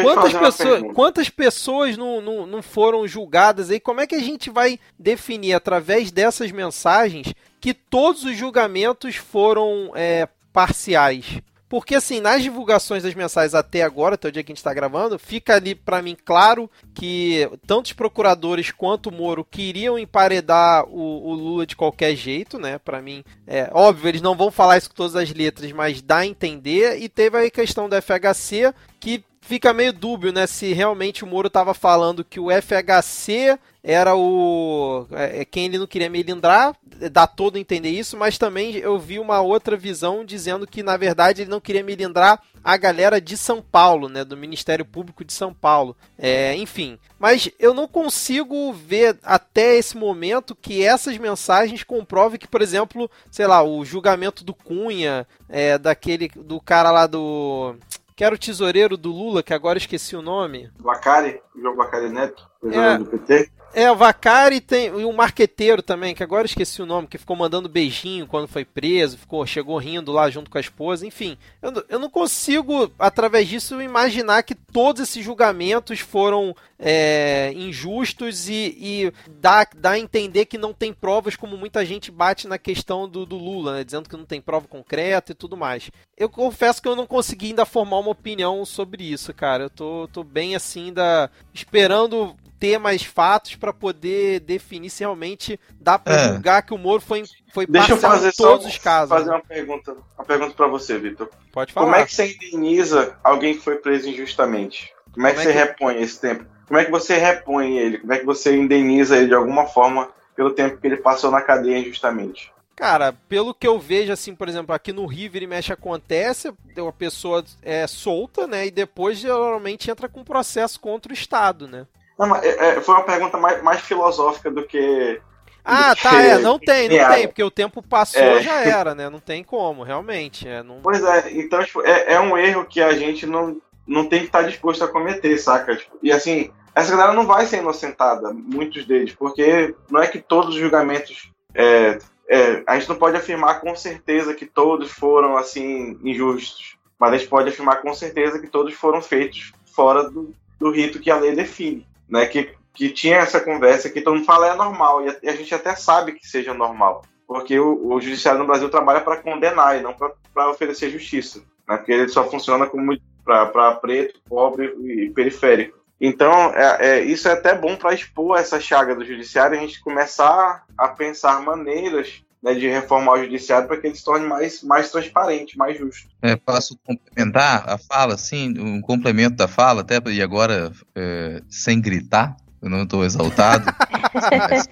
Quantas 0.03 0.33
pessoas, 0.33 0.83
quantas 0.93 1.29
pessoas 1.29 1.97
não, 1.97 2.21
não, 2.21 2.45
não 2.45 2.61
foram 2.61 3.07
julgadas 3.07 3.71
aí? 3.71 3.79
Como 3.79 3.99
é 3.99 4.05
que 4.05 4.13
a 4.13 4.21
gente 4.21 4.51
vai 4.51 4.79
definir 4.97 5.53
através 5.53 6.11
dessas 6.11 6.51
mensagens 6.51 7.33
que 7.59 7.73
todos 7.73 8.23
os 8.23 8.37
julgamentos 8.37 9.15
foram 9.15 9.91
é, 9.95 10.27
parciais? 10.53 11.41
Porque, 11.71 11.95
assim, 11.95 12.19
nas 12.19 12.43
divulgações 12.43 13.01
das 13.01 13.15
mensagens 13.15 13.55
até 13.55 13.81
agora, 13.81 14.15
até 14.15 14.27
o 14.27 14.31
dia 14.31 14.43
que 14.43 14.51
a 14.51 14.53
gente 14.53 14.57
está 14.57 14.73
gravando, 14.73 15.17
fica 15.17 15.55
ali 15.55 15.73
para 15.73 16.01
mim 16.01 16.17
claro 16.25 16.69
que 16.93 17.49
tanto 17.65 17.85
os 17.85 17.93
procuradores 17.93 18.71
quanto 18.71 19.07
o 19.07 19.13
Moro 19.13 19.45
queriam 19.45 19.97
emparedar 19.97 20.83
o, 20.89 21.29
o 21.29 21.33
Lula 21.33 21.65
de 21.65 21.77
qualquer 21.77 22.13
jeito, 22.13 22.59
né? 22.59 22.77
Para 22.77 23.01
mim, 23.01 23.23
é 23.47 23.69
óbvio, 23.71 24.09
eles 24.09 24.21
não 24.21 24.35
vão 24.35 24.51
falar 24.51 24.79
isso 24.79 24.89
com 24.89 24.95
todas 24.95 25.15
as 25.15 25.33
letras, 25.33 25.71
mas 25.71 26.01
dá 26.01 26.17
a 26.17 26.27
entender. 26.27 27.01
E 27.01 27.07
teve 27.07 27.37
a 27.37 27.49
questão 27.49 27.87
do 27.87 27.95
FHC, 27.95 28.73
que 28.99 29.23
fica 29.39 29.71
meio 29.71 29.93
dúbio, 29.93 30.33
né? 30.33 30.47
Se 30.47 30.73
realmente 30.73 31.23
o 31.23 31.27
Moro 31.27 31.47
estava 31.47 31.73
falando 31.73 32.25
que 32.25 32.37
o 32.37 32.49
FHC 32.51 33.57
era 33.83 34.15
o 34.15 35.07
é, 35.11 35.41
é, 35.41 35.45
quem 35.45 35.65
ele 35.65 35.79
não 35.79 35.87
queria 35.87 36.09
melindrar, 36.09 36.75
dá 37.11 37.25
todo 37.25 37.55
a 37.55 37.59
entender 37.59 37.89
isso, 37.89 38.15
mas 38.15 38.37
também 38.37 38.75
eu 38.75 38.99
vi 38.99 39.19
uma 39.19 39.41
outra 39.41 39.75
visão 39.75 40.23
dizendo 40.23 40.67
que 40.67 40.83
na 40.83 40.97
verdade 40.97 41.41
ele 41.41 41.49
não 41.49 41.59
queria 41.59 41.83
melindrar 41.83 42.41
a 42.63 42.77
galera 42.77 43.19
de 43.19 43.35
São 43.35 43.59
Paulo, 43.59 44.07
né, 44.07 44.23
do 44.23 44.37
Ministério 44.37 44.85
Público 44.85 45.25
de 45.25 45.33
São 45.33 45.51
Paulo. 45.51 45.95
É, 46.17 46.55
enfim, 46.55 46.99
mas 47.17 47.49
eu 47.57 47.73
não 47.73 47.87
consigo 47.87 48.71
ver 48.71 49.17
até 49.23 49.75
esse 49.77 49.97
momento 49.97 50.55
que 50.55 50.83
essas 50.83 51.17
mensagens 51.17 51.83
comprovem 51.83 52.39
que, 52.39 52.47
por 52.47 52.61
exemplo, 52.61 53.09
sei 53.31 53.47
lá, 53.47 53.63
o 53.63 53.83
julgamento 53.83 54.43
do 54.43 54.53
Cunha, 54.53 55.25
é, 55.49 55.77
daquele 55.77 56.29
do 56.35 56.61
cara 56.61 56.91
lá 56.91 57.07
do 57.07 57.75
que 58.15 58.23
era 58.23 58.35
o 58.35 58.37
tesoureiro 58.37 58.95
do 58.97 59.11
Lula, 59.11 59.41
que 59.41 59.51
agora 59.51 59.79
esqueci 59.79 60.15
o 60.15 60.21
nome. 60.21 60.69
Vacari, 60.77 61.41
João 61.59 61.75
Vacari 61.75 62.09
Neto, 62.09 62.47
é, 62.65 62.97
do 62.99 63.05
PT. 63.05 63.51
É, 63.73 63.89
o 63.89 63.95
Vacari 63.95 64.59
tem 64.59 64.87
e 64.87 65.05
um 65.05 65.13
marqueteiro 65.13 65.81
também, 65.81 66.13
que 66.13 66.23
agora 66.23 66.45
esqueci 66.45 66.81
o 66.81 66.85
nome, 66.85 67.07
que 67.07 67.17
ficou 67.17 67.35
mandando 67.35 67.69
beijinho 67.69 68.27
quando 68.27 68.47
foi 68.47 68.65
preso, 68.65 69.17
ficou, 69.17 69.45
chegou 69.45 69.77
rindo 69.77 70.11
lá 70.11 70.29
junto 70.29 70.49
com 70.49 70.57
a 70.57 70.61
esposa, 70.61 71.05
enfim. 71.05 71.37
Eu, 71.61 71.71
eu 71.87 71.99
não 71.99 72.09
consigo, 72.09 72.91
através 72.99 73.47
disso, 73.47 73.81
imaginar 73.81 74.43
que 74.43 74.55
todos 74.55 75.01
esses 75.01 75.23
julgamentos 75.23 75.99
foram 75.99 76.55
é, 76.77 77.53
injustos 77.55 78.49
e, 78.49 78.75
e 78.77 79.13
dá, 79.39 79.65
dá 79.75 79.91
a 79.91 79.99
entender 79.99 80.45
que 80.45 80.57
não 80.57 80.73
tem 80.73 80.91
provas, 80.91 81.35
como 81.35 81.55
muita 81.55 81.85
gente 81.85 82.11
bate 82.11 82.47
na 82.47 82.57
questão 82.57 83.07
do, 83.07 83.25
do 83.25 83.37
Lula, 83.37 83.75
né, 83.75 83.83
dizendo 83.83 84.09
que 84.09 84.17
não 84.17 84.25
tem 84.25 84.41
prova 84.41 84.67
concreta 84.67 85.31
e 85.31 85.35
tudo 85.35 85.55
mais. 85.55 85.89
Eu 86.17 86.29
confesso 86.29 86.81
que 86.81 86.87
eu 86.87 86.95
não 86.95 87.07
consegui 87.07 87.47
ainda 87.47 87.65
formar 87.65 87.99
uma 87.99 88.11
opinião 88.11 88.65
sobre 88.65 89.03
isso, 89.03 89.33
cara. 89.33 89.63
Eu 89.63 89.69
tô, 89.69 90.09
tô 90.11 90.23
bem 90.23 90.55
assim, 90.55 90.87
ainda 90.87 91.31
esperando 91.53 92.35
ter 92.61 92.77
mais 92.77 93.01
fatos 93.01 93.55
para 93.55 93.73
poder 93.73 94.39
definir 94.41 94.91
se 94.91 94.99
realmente 94.99 95.59
dá 95.79 95.97
para 95.97 96.13
é. 96.13 96.27
julgar 96.27 96.61
que 96.61 96.75
o 96.75 96.77
Moro 96.77 97.01
foi, 97.01 97.23
foi 97.51 97.65
Deixa 97.65 97.93
eu 97.93 97.97
fazer 97.97 98.29
em 98.29 98.33
todos 98.33 98.67
os 98.67 98.77
casos. 98.77 99.09
fazer 99.09 99.31
uma 99.31 99.41
pergunta, 99.41 99.97
uma 100.15 100.23
pergunta 100.23 100.53
para 100.53 100.67
você, 100.67 100.99
Vitor. 100.99 101.27
Pode 101.51 101.73
falar. 101.73 101.87
Como 101.87 101.95
é 101.95 102.05
que 102.05 102.13
você 102.13 102.31
indeniza 102.31 103.17
alguém 103.23 103.55
que 103.55 103.63
foi 103.63 103.77
preso 103.77 104.07
injustamente? 104.07 104.93
Como 105.11 105.25
é 105.25 105.31
que 105.31 105.37
Como 105.37 105.49
é 105.49 105.51
você 105.51 105.57
é 105.57 105.65
que... 105.65 105.69
repõe 105.71 106.01
esse 106.03 106.21
tempo? 106.21 106.45
Como 106.67 106.79
é 106.79 106.85
que 106.85 106.91
você 106.91 107.17
repõe 107.17 107.79
ele? 107.79 107.97
Como 107.97 108.13
é 108.13 108.19
que 108.19 108.25
você 108.25 108.55
indeniza 108.55 109.17
ele 109.17 109.29
de 109.29 109.33
alguma 109.33 109.65
forma 109.65 110.11
pelo 110.35 110.51
tempo 110.51 110.77
que 110.77 110.85
ele 110.85 110.97
passou 110.97 111.31
na 111.31 111.41
cadeia 111.41 111.79
injustamente? 111.79 112.53
Cara, 112.75 113.11
pelo 113.27 113.55
que 113.55 113.67
eu 113.67 113.79
vejo, 113.79 114.13
assim, 114.13 114.35
por 114.35 114.47
exemplo, 114.47 114.73
aqui 114.73 114.93
no 114.93 115.07
River 115.07 115.41
e 115.41 115.47
mexe 115.47 115.73
acontece, 115.73 116.49
a 116.49 116.91
pessoa 116.91 117.43
é 117.63 117.87
solta, 117.87 118.45
né? 118.45 118.67
E 118.67 118.71
depois 118.71 119.17
geralmente 119.17 119.89
entra 119.89 120.07
com 120.07 120.23
processo 120.23 120.79
contra 120.79 121.11
o 121.11 121.13
Estado, 121.13 121.67
né? 121.67 121.87
Não, 122.17 122.35
é, 122.35 122.47
é, 122.47 122.81
foi 122.81 122.95
uma 122.95 123.03
pergunta 123.03 123.37
mais, 123.37 123.61
mais 123.63 123.81
filosófica 123.81 124.51
do 124.51 124.65
que. 124.65 125.19
Ah, 125.63 125.93
do 125.93 126.01
tá, 126.01 126.09
que 126.09 126.15
é, 126.15 126.37
não 126.39 126.59
tem, 126.59 126.89
não 126.89 127.09
tem, 127.09 127.27
porque 127.27 127.43
o 127.43 127.51
tempo 127.51 127.83
passou 127.83 128.21
é. 128.21 128.41
já 128.41 128.61
era, 128.63 128.95
né? 128.95 129.09
Não 129.09 129.19
tem 129.19 129.43
como, 129.43 129.83
realmente. 129.83 130.47
É, 130.47 130.63
não... 130.63 130.81
Pois 130.81 131.03
é, 131.03 131.31
então 131.31 131.63
tipo, 131.63 131.81
é, 131.83 132.13
é 132.13 132.19
um 132.19 132.37
erro 132.37 132.65
que 132.65 132.81
a 132.81 132.93
gente 132.93 133.25
não, 133.25 133.61
não 133.87 134.05
tem 134.05 134.19
que 134.19 134.25
estar 134.25 134.43
disposto 134.43 134.83
a 134.83 134.87
cometer, 134.87 135.37
saca? 135.37 135.75
Tipo, 135.75 135.97
e 136.01 136.11
assim, 136.11 136.51
essa 136.73 136.91
galera 136.91 137.13
não 137.13 137.25
vai 137.25 137.45
ser 137.45 137.57
inocentada, 137.57 138.33
muitos 138.33 138.85
deles, 138.85 139.13
porque 139.13 139.75
não 139.89 140.01
é 140.01 140.07
que 140.07 140.19
todos 140.19 140.55
os 140.55 140.61
julgamentos. 140.61 141.31
É, 141.53 141.99
é, 142.29 142.63
a 142.65 142.79
gente 142.79 142.87
não 142.87 142.95
pode 142.95 143.17
afirmar 143.17 143.59
com 143.59 143.75
certeza 143.75 144.33
que 144.33 144.45
todos 144.45 144.89
foram 144.89 145.35
assim 145.37 145.99
injustos, 146.01 146.77
mas 146.97 147.13
a 147.13 147.17
gente 147.17 147.29
pode 147.29 147.49
afirmar 147.49 147.81
com 147.81 147.93
certeza 147.93 148.39
que 148.39 148.47
todos 148.47 148.73
foram 148.73 149.01
feitos 149.01 149.51
fora 149.75 150.09
do, 150.09 150.33
do 150.57 150.71
rito 150.71 150.99
que 150.99 151.11
a 151.11 151.17
lei 151.17 151.35
define 151.35 151.85
né, 152.11 152.25
que, 152.25 152.49
que 152.73 152.89
tinha 152.89 153.17
essa 153.17 153.39
conversa 153.39 153.89
que 153.89 154.01
todo 154.01 154.15
mundo 154.15 154.25
fala 154.25 154.49
é 154.49 154.55
normal, 154.55 155.05
e 155.05 155.29
a, 155.29 155.35
gente 155.35 155.55
até 155.55 155.75
sabe 155.75 156.11
que 156.11 156.27
seja 156.27 156.53
normal, 156.53 157.03
porque 157.25 157.57
o, 157.57 157.93
o 157.93 158.01
judiciário 158.01 158.39
no 158.39 158.47
Brasil 158.47 158.69
trabalha 158.69 158.99
para 158.99 159.17
condenar 159.17 159.79
e 159.79 159.81
não 159.81 159.93
para 159.93 160.49
oferecer 160.49 160.89
justiça, 160.89 161.39
né, 161.67 161.77
porque 161.77 161.93
ele 161.93 162.09
só 162.09 162.29
funciona 162.29 162.67
como 162.67 162.95
para 163.23 163.75
preto, 163.75 164.19
pobre 164.27 164.65
e 164.83 165.09
periférico. 165.11 165.79
Então, 166.03 166.51
é, 166.55 166.77
é, 166.79 167.03
isso 167.03 167.27
é 167.27 167.33
até 167.33 167.53
bom 167.53 167.75
para 167.75 167.93
expor 167.93 168.39
essa 168.39 168.59
chaga 168.59 168.95
do 168.95 169.05
judiciário 169.05 169.55
e 169.55 169.59
a 169.59 169.61
gente 169.61 169.79
começar 169.79 170.65
a 170.75 170.87
pensar 170.87 171.43
maneiras 171.43 172.23
né, 172.41 172.53
de 172.55 172.67
reformar 172.67 173.13
o 173.13 173.23
judiciário 173.23 173.67
para 173.67 173.77
que 173.77 173.87
ele 173.87 173.95
se 173.95 174.03
torne 174.03 174.25
mais, 174.25 174.63
mais 174.63 174.91
transparente, 174.91 175.57
mais 175.57 175.77
justo. 175.77 176.07
É, 176.21 176.35
posso 176.35 176.77
complementar 176.83 177.69
a 177.69 177.77
fala, 177.77 178.17
sim, 178.17 178.53
um 178.57 178.81
complemento 178.81 179.35
da 179.35 179.47
fala, 179.47 179.81
até 179.81 179.99
e 180.09 180.21
agora 180.21 180.71
é, 180.95 181.41
sem 181.49 181.79
gritar, 181.79 182.35
eu 182.61 182.69
não 182.69 182.83
estou 182.83 183.03
exaltado, 183.03 183.65
mas, 184.49 184.67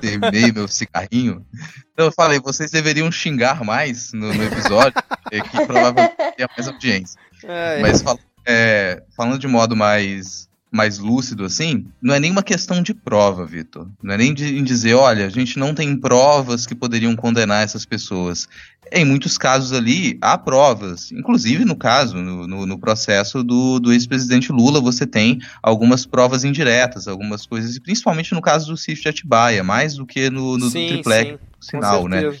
terminei 0.00 0.52
meu 0.52 0.68
cigarrinho. 0.68 1.44
Então 1.92 2.06
eu 2.06 2.12
falei, 2.12 2.40
vocês 2.40 2.70
deveriam 2.70 3.10
xingar 3.10 3.64
mais 3.64 4.12
no, 4.12 4.32
no 4.32 4.44
episódio, 4.44 5.02
que 5.30 5.66
provavelmente 5.66 6.16
teria 6.16 6.48
mais 6.56 6.68
audiência. 6.68 7.20
É, 7.44 7.80
mas 7.80 8.02
fal, 8.02 8.18
é, 8.46 9.02
falando 9.16 9.38
de 9.38 9.48
modo 9.48 9.76
mais 9.76 10.45
mais 10.70 10.98
lúcido 10.98 11.44
assim, 11.44 11.86
não 12.02 12.14
é 12.14 12.20
nenhuma 12.20 12.42
questão 12.42 12.82
de 12.82 12.92
prova, 12.92 13.46
Vitor. 13.46 13.88
Não 14.02 14.14
é 14.14 14.18
nem 14.18 14.34
de, 14.34 14.58
em 14.58 14.64
dizer, 14.64 14.94
olha, 14.94 15.26
a 15.26 15.30
gente 15.30 15.58
não 15.58 15.74
tem 15.74 15.96
provas 15.96 16.66
que 16.66 16.74
poderiam 16.74 17.14
condenar 17.14 17.62
essas 17.62 17.84
pessoas. 17.84 18.48
Em 18.92 19.04
muitos 19.04 19.38
casos 19.38 19.72
ali, 19.72 20.18
há 20.20 20.36
provas. 20.36 21.10
Inclusive, 21.12 21.64
no 21.64 21.76
caso, 21.76 22.16
no, 22.16 22.46
no, 22.46 22.66
no 22.66 22.78
processo 22.78 23.42
do, 23.42 23.78
do 23.80 23.92
ex-presidente 23.92 24.52
Lula, 24.52 24.80
você 24.80 25.06
tem 25.06 25.40
algumas 25.62 26.04
provas 26.04 26.44
indiretas, 26.44 27.08
algumas 27.08 27.46
coisas, 27.46 27.76
e 27.76 27.80
principalmente 27.80 28.34
no 28.34 28.42
caso 28.42 28.70
do 28.70 28.76
Cif 28.76 29.02
de 29.02 29.08
Atibaia, 29.08 29.64
mais 29.64 29.94
do 29.94 30.04
que 30.04 30.30
no, 30.30 30.58
no 30.58 30.70
sim, 30.70 30.88
triplex 30.88 31.38
sim, 31.60 31.70
sinal, 31.70 32.06
né? 32.06 32.36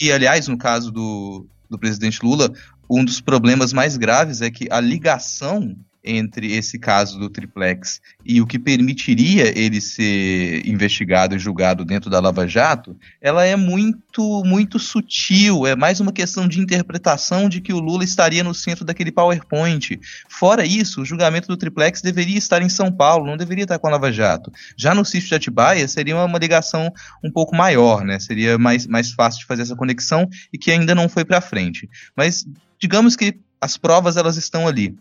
E, 0.00 0.12
aliás, 0.12 0.48
no 0.48 0.56
caso 0.56 0.90
do, 0.90 1.46
do 1.68 1.78
presidente 1.78 2.20
Lula, 2.22 2.52
um 2.88 3.04
dos 3.04 3.20
problemas 3.20 3.72
mais 3.72 3.96
graves 3.96 4.42
é 4.42 4.50
que 4.50 4.66
a 4.70 4.80
ligação 4.80 5.76
entre 6.02 6.54
esse 6.54 6.78
caso 6.78 7.18
do 7.18 7.28
triplex 7.28 8.00
e 8.24 8.40
o 8.40 8.46
que 8.46 8.58
permitiria 8.58 9.56
ele 9.58 9.80
ser 9.80 10.66
investigado 10.66 11.34
e 11.34 11.38
julgado 11.38 11.84
dentro 11.84 12.08
da 12.08 12.20
Lava 12.20 12.46
Jato, 12.46 12.96
ela 13.20 13.44
é 13.44 13.54
muito 13.56 14.42
muito 14.44 14.78
sutil, 14.78 15.66
é 15.66 15.76
mais 15.76 16.00
uma 16.00 16.12
questão 16.12 16.48
de 16.48 16.60
interpretação 16.60 17.48
de 17.48 17.60
que 17.60 17.72
o 17.72 17.78
Lula 17.78 18.02
estaria 18.04 18.42
no 18.42 18.54
centro 18.54 18.84
daquele 18.84 19.12
PowerPoint. 19.12 20.00
Fora 20.28 20.64
isso, 20.64 21.02
o 21.02 21.04
julgamento 21.04 21.48
do 21.48 21.56
triplex 21.56 22.00
deveria 22.00 22.38
estar 22.38 22.62
em 22.62 22.68
São 22.68 22.90
Paulo, 22.90 23.26
não 23.26 23.36
deveria 23.36 23.64
estar 23.64 23.78
com 23.78 23.86
a 23.86 23.90
Lava 23.90 24.10
Jato. 24.10 24.50
Já 24.76 24.94
no 24.94 25.04
sítio 25.04 25.28
de 25.28 25.34
Atibaia 25.34 25.86
seria 25.86 26.16
uma 26.16 26.38
ligação 26.38 26.92
um 27.22 27.30
pouco 27.30 27.54
maior, 27.54 28.02
né? 28.04 28.18
Seria 28.18 28.58
mais, 28.58 28.86
mais 28.86 29.12
fácil 29.12 29.40
de 29.40 29.46
fazer 29.46 29.62
essa 29.62 29.76
conexão 29.76 30.28
e 30.52 30.58
que 30.58 30.70
ainda 30.70 30.94
não 30.94 31.08
foi 31.08 31.24
para 31.24 31.40
frente. 31.40 31.88
Mas 32.16 32.46
digamos 32.78 33.16
que 33.16 33.38
as 33.60 33.76
provas 33.76 34.16
elas 34.16 34.36
estão 34.36 34.66
ali. 34.66 34.96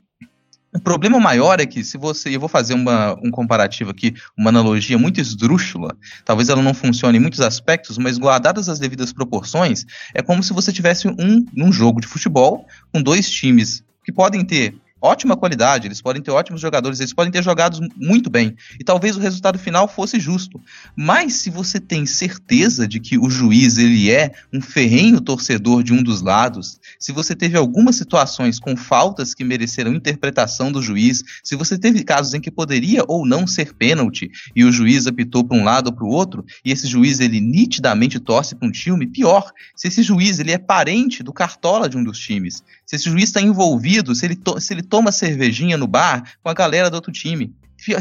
O 0.73 0.79
problema 0.79 1.19
maior 1.19 1.59
é 1.59 1.65
que 1.65 1.83
se 1.83 1.97
você, 1.97 2.35
eu 2.35 2.39
vou 2.39 2.47
fazer 2.47 2.75
uma, 2.75 3.13
um 3.23 3.31
comparativo 3.31 3.89
aqui, 3.89 4.13
uma 4.37 4.49
analogia 4.49 4.99
muito 4.99 5.19
esdrúxula, 5.19 5.97
talvez 6.23 6.47
ela 6.47 6.61
não 6.61 6.75
funcione 6.75 7.17
em 7.17 7.21
muitos 7.21 7.41
aspectos, 7.41 7.97
mas 7.97 8.19
guardadas 8.19 8.69
as 8.69 8.77
devidas 8.77 9.11
proporções, 9.11 9.85
é 10.13 10.21
como 10.21 10.43
se 10.43 10.53
você 10.53 10.71
tivesse 10.71 11.07
um, 11.07 11.45
um 11.57 11.71
jogo 11.71 11.99
de 11.99 12.07
futebol 12.07 12.67
com 12.93 13.01
dois 13.01 13.29
times 13.31 13.83
que 14.03 14.11
podem 14.11 14.45
ter 14.45 14.75
ótima 15.01 15.37
qualidade, 15.37 15.87
eles 15.87 16.01
podem 16.01 16.21
ter 16.21 16.31
ótimos 16.31 16.61
jogadores, 16.61 16.99
eles 16.99 17.13
podem 17.13 17.31
ter 17.31 17.43
jogado 17.43 17.79
muito 17.95 18.29
bem. 18.29 18.55
E 18.79 18.83
talvez 18.83 19.15
o 19.15 19.19
resultado 19.19 19.57
final 19.57 19.87
fosse 19.87 20.19
justo. 20.19 20.61
Mas 20.95 21.33
se 21.33 21.49
você 21.49 21.79
tem 21.79 22.05
certeza 22.05 22.87
de 22.87 22.99
que 22.99 23.17
o 23.17 23.29
juiz 23.29 23.77
ele 23.77 24.11
é 24.11 24.31
um 24.53 24.61
ferrenho 24.61 25.21
torcedor 25.21 25.83
de 25.83 25.93
um 25.93 26.03
dos 26.03 26.21
lados, 26.21 26.79
se 26.99 27.11
você 27.11 27.35
teve 27.35 27.57
algumas 27.57 27.95
situações 27.95 28.59
com 28.59 28.75
faltas 28.75 29.33
que 29.33 29.43
mereceram 29.43 29.93
interpretação 29.93 30.71
do 30.71 30.81
juiz, 30.81 31.23
se 31.43 31.55
você 31.55 31.77
teve 31.77 32.03
casos 32.03 32.33
em 32.33 32.41
que 32.41 32.51
poderia 32.51 33.03
ou 33.07 33.25
não 33.25 33.47
ser 33.47 33.73
pênalti 33.73 34.29
e 34.55 34.63
o 34.63 34.71
juiz 34.71 35.07
apitou 35.07 35.43
para 35.43 35.57
um 35.57 35.63
lado 35.63 35.87
ou 35.87 35.93
para 35.93 36.05
o 36.05 36.09
outro, 36.09 36.45
e 36.63 36.71
esse 36.71 36.87
juiz 36.87 37.19
ele 37.19 37.39
nitidamente 37.39 38.19
torce 38.19 38.55
para 38.55 38.67
um 38.67 38.71
time, 38.71 39.07
pior, 39.07 39.51
se 39.75 39.87
esse 39.87 40.03
juiz 40.03 40.39
ele 40.39 40.51
é 40.51 40.57
parente 40.57 41.23
do 41.23 41.31
cartola 41.31 41.89
de 41.89 41.97
um 41.97 42.03
dos 42.03 42.19
times, 42.19 42.63
se 42.85 42.95
esse 42.95 43.09
juiz 43.09 43.25
está 43.25 43.41
envolvido, 43.41 44.15
se 44.15 44.25
ele, 44.25 44.39
se 44.59 44.73
ele 44.73 44.81
toma 44.89 45.11
cervejinha 45.11 45.77
no 45.77 45.87
bar 45.87 46.23
com 46.41 46.49
a 46.49 46.53
galera 46.53 46.89
do 46.89 46.95
outro 46.95 47.11
time. 47.11 47.53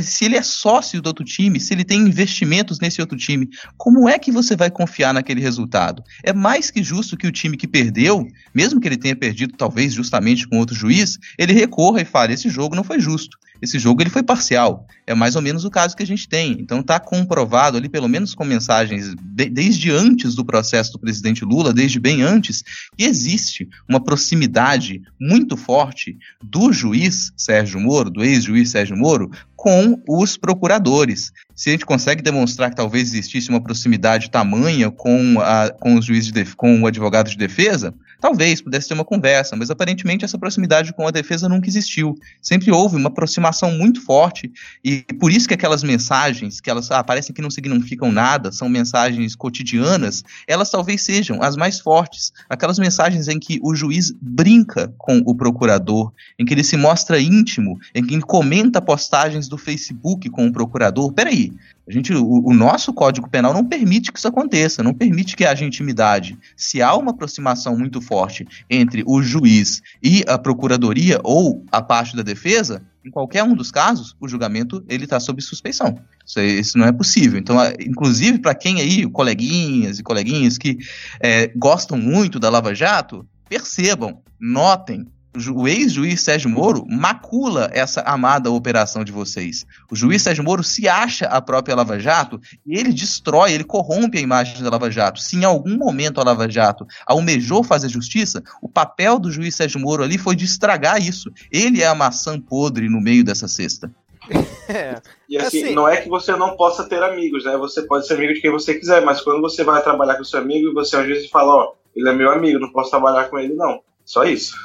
Se 0.02 0.24
ele 0.24 0.36
é 0.36 0.42
sócio 0.42 1.00
do 1.00 1.06
outro 1.06 1.24
time, 1.24 1.60
se 1.60 1.72
ele 1.72 1.84
tem 1.84 2.00
investimentos 2.00 2.80
nesse 2.80 3.00
outro 3.00 3.16
time, 3.16 3.48
como 3.76 4.08
é 4.08 4.18
que 4.18 4.32
você 4.32 4.56
vai 4.56 4.70
confiar 4.70 5.14
naquele 5.14 5.40
resultado? 5.40 6.02
É 6.24 6.32
mais 6.32 6.68
que 6.68 6.82
justo 6.82 7.16
que 7.16 7.28
o 7.28 7.32
time 7.32 7.56
que 7.56 7.68
perdeu, 7.68 8.26
mesmo 8.52 8.80
que 8.80 8.88
ele 8.88 8.96
tenha 8.96 9.14
perdido 9.14 9.54
talvez 9.56 9.92
justamente 9.92 10.48
com 10.48 10.58
outro 10.58 10.74
juiz, 10.74 11.16
ele 11.38 11.52
recorra 11.52 12.00
e 12.00 12.04
fale: 12.04 12.34
esse 12.34 12.48
jogo 12.48 12.74
não 12.74 12.82
foi 12.82 12.98
justo 12.98 13.38
esse 13.60 13.78
jogo 13.78 14.02
ele 14.02 14.10
foi 14.10 14.22
parcial. 14.22 14.86
É 15.06 15.14
mais 15.14 15.36
ou 15.36 15.42
menos 15.42 15.64
o 15.64 15.70
caso 15.70 15.96
que 15.96 16.02
a 16.02 16.06
gente 16.06 16.28
tem. 16.28 16.56
Então 16.60 16.80
está 16.80 16.98
comprovado 17.00 17.76
ali, 17.76 17.88
pelo 17.88 18.08
menos 18.08 18.34
com 18.34 18.44
mensagens 18.44 19.14
de, 19.20 19.48
desde 19.48 19.90
antes 19.90 20.34
do 20.34 20.44
processo 20.44 20.92
do 20.92 20.98
presidente 20.98 21.44
Lula, 21.44 21.72
desde 21.72 21.98
bem 21.98 22.22
antes, 22.22 22.62
que 22.96 23.04
existe 23.04 23.68
uma 23.88 24.02
proximidade 24.02 25.02
muito 25.20 25.56
forte 25.56 26.16
do 26.42 26.72
juiz 26.72 27.32
Sérgio 27.36 27.80
Moro, 27.80 28.10
do 28.10 28.24
ex-juiz 28.24 28.70
Sérgio 28.70 28.96
Moro, 28.96 29.30
com 29.56 30.00
os 30.08 30.36
procuradores. 30.36 31.32
Se 31.54 31.68
a 31.68 31.72
gente 31.72 31.84
consegue 31.84 32.22
demonstrar 32.22 32.70
que 32.70 32.76
talvez 32.76 33.12
existisse 33.12 33.48
uma 33.48 33.60
proximidade 33.60 34.30
tamanha 34.30 34.90
com, 34.90 35.40
a, 35.40 35.70
com 35.70 35.96
os 35.96 36.04
juízes 36.04 36.30
de, 36.30 36.44
com 36.54 36.80
o 36.80 36.86
advogado 36.86 37.28
de 37.28 37.36
defesa, 37.36 37.92
Talvez 38.20 38.60
pudesse 38.60 38.88
ter 38.88 38.94
uma 38.94 39.04
conversa, 39.04 39.54
mas 39.54 39.70
aparentemente 39.70 40.24
essa 40.24 40.38
proximidade 40.38 40.92
com 40.92 41.06
a 41.06 41.10
defesa 41.10 41.48
nunca 41.48 41.68
existiu. 41.68 42.16
Sempre 42.42 42.72
houve 42.72 42.96
uma 42.96 43.08
aproximação 43.08 43.70
muito 43.70 44.00
forte 44.00 44.50
e 44.82 45.04
por 45.20 45.30
isso 45.30 45.46
que 45.46 45.54
aquelas 45.54 45.82
mensagens 45.82 46.60
que 46.60 46.68
elas 46.68 46.90
ah, 46.90 47.04
parecem 47.04 47.34
que 47.34 47.40
não 47.40 47.50
significam 47.50 48.10
nada, 48.10 48.50
são 48.50 48.68
mensagens 48.68 49.36
cotidianas, 49.36 50.24
elas 50.46 50.70
talvez 50.70 51.02
sejam 51.02 51.42
as 51.42 51.56
mais 51.56 51.78
fortes. 51.78 52.32
Aquelas 52.48 52.78
mensagens 52.78 53.28
em 53.28 53.38
que 53.38 53.60
o 53.62 53.74
juiz 53.74 54.12
brinca 54.20 54.92
com 54.98 55.22
o 55.24 55.34
procurador, 55.34 56.12
em 56.38 56.44
que 56.44 56.52
ele 56.52 56.64
se 56.64 56.76
mostra 56.76 57.20
íntimo, 57.20 57.78
em 57.94 58.04
que 58.04 58.14
ele 58.14 58.22
comenta 58.22 58.82
postagens 58.82 59.48
do 59.48 59.56
Facebook 59.56 60.28
com 60.30 60.46
o 60.46 60.52
procurador. 60.52 61.12
Peraí, 61.12 61.52
a 61.88 61.92
gente, 61.92 62.12
o, 62.12 62.42
o, 62.44 62.52
nosso 62.52 62.92
Código 62.92 63.30
Penal 63.30 63.54
não 63.54 63.64
permite 63.64 64.12
que 64.12 64.18
isso 64.18 64.28
aconteça, 64.28 64.82
não 64.82 64.92
permite 64.92 65.34
que 65.34 65.44
haja 65.46 65.64
intimidade. 65.64 66.38
Se 66.54 66.82
há 66.82 66.94
uma 66.94 67.12
aproximação 67.12 67.78
muito 67.78 67.98
forte 68.02 68.46
entre 68.68 69.02
o 69.06 69.22
juiz 69.22 69.80
e 70.02 70.22
a 70.28 70.36
procuradoria 70.36 71.18
ou 71.24 71.64
a 71.72 71.80
parte 71.80 72.14
da 72.14 72.22
defesa, 72.22 72.82
em 73.02 73.10
qualquer 73.10 73.42
um 73.42 73.54
dos 73.54 73.70
casos, 73.70 74.14
o 74.20 74.28
julgamento 74.28 74.84
ele 74.86 75.04
está 75.04 75.18
sob 75.18 75.40
suspeição. 75.40 75.98
Isso, 76.26 76.40
isso, 76.40 76.78
não 76.78 76.86
é 76.86 76.92
possível. 76.92 77.38
Então, 77.38 77.56
inclusive 77.80 78.38
para 78.38 78.54
quem 78.54 78.82
aí, 78.82 79.08
coleguinhas 79.08 79.98
e 79.98 80.02
coleguinhas 80.02 80.58
que 80.58 80.76
é, 81.20 81.50
gostam 81.56 81.96
muito 81.96 82.38
da 82.38 82.50
Lava 82.50 82.74
Jato, 82.74 83.26
percebam, 83.48 84.20
notem 84.38 85.06
o 85.54 85.68
ex-juiz 85.68 86.20
Sérgio 86.20 86.50
Moro 86.50 86.84
macula 86.88 87.70
essa 87.72 88.00
amada 88.00 88.50
operação 88.50 89.04
de 89.04 89.12
vocês. 89.12 89.66
O 89.90 89.94
juiz 89.94 90.22
Sérgio 90.22 90.42
Moro 90.42 90.64
se 90.64 90.88
acha 90.88 91.26
a 91.26 91.40
própria 91.40 91.76
Lava 91.76 91.98
Jato 91.98 92.40
e 92.66 92.78
ele 92.78 92.92
destrói, 92.92 93.52
ele 93.52 93.64
corrompe 93.64 94.18
a 94.18 94.20
imagem 94.20 94.62
da 94.62 94.70
Lava 94.70 94.90
Jato. 94.90 95.20
Se 95.20 95.36
em 95.36 95.44
algum 95.44 95.76
momento 95.76 96.20
a 96.20 96.24
Lava 96.24 96.48
Jato 96.50 96.86
almejou 97.06 97.62
fazer 97.62 97.88
justiça, 97.88 98.42
o 98.62 98.68
papel 98.68 99.18
do 99.18 99.30
juiz 99.30 99.54
Sérgio 99.54 99.80
Moro 99.80 100.02
ali 100.02 100.18
foi 100.18 100.34
de 100.34 100.44
estragar 100.44 101.00
isso. 101.00 101.30
Ele 101.52 101.82
é 101.82 101.86
a 101.86 101.94
maçã 101.94 102.40
podre 102.40 102.88
no 102.88 103.00
meio 103.00 103.24
dessa 103.24 103.46
cesta. 103.46 103.90
É. 104.68 105.00
E 105.26 105.38
assim, 105.38 105.64
assim, 105.64 105.74
não 105.74 105.88
é 105.88 105.96
que 105.96 106.10
você 106.10 106.36
não 106.36 106.54
possa 106.54 106.86
ter 106.86 107.02
amigos, 107.02 107.46
né? 107.46 107.56
Você 107.56 107.80
pode 107.80 108.06
ser 108.06 108.14
amigo 108.14 108.34
de 108.34 108.40
quem 108.42 108.50
você 108.50 108.74
quiser, 108.74 109.00
mas 109.00 109.22
quando 109.22 109.40
você 109.40 109.64
vai 109.64 109.82
trabalhar 109.82 110.16
com 110.16 110.24
seu 110.24 110.40
amigo, 110.40 110.74
você 110.74 110.94
às 110.94 111.06
vezes 111.06 111.30
fala, 111.30 111.54
ó, 111.54 111.72
ele 111.96 112.06
é 112.06 112.12
meu 112.12 112.30
amigo, 112.30 112.58
não 112.58 112.70
posso 112.70 112.90
trabalhar 112.90 113.30
com 113.30 113.38
ele, 113.38 113.54
não. 113.54 113.80
Só 114.08 114.24
isso. 114.24 114.56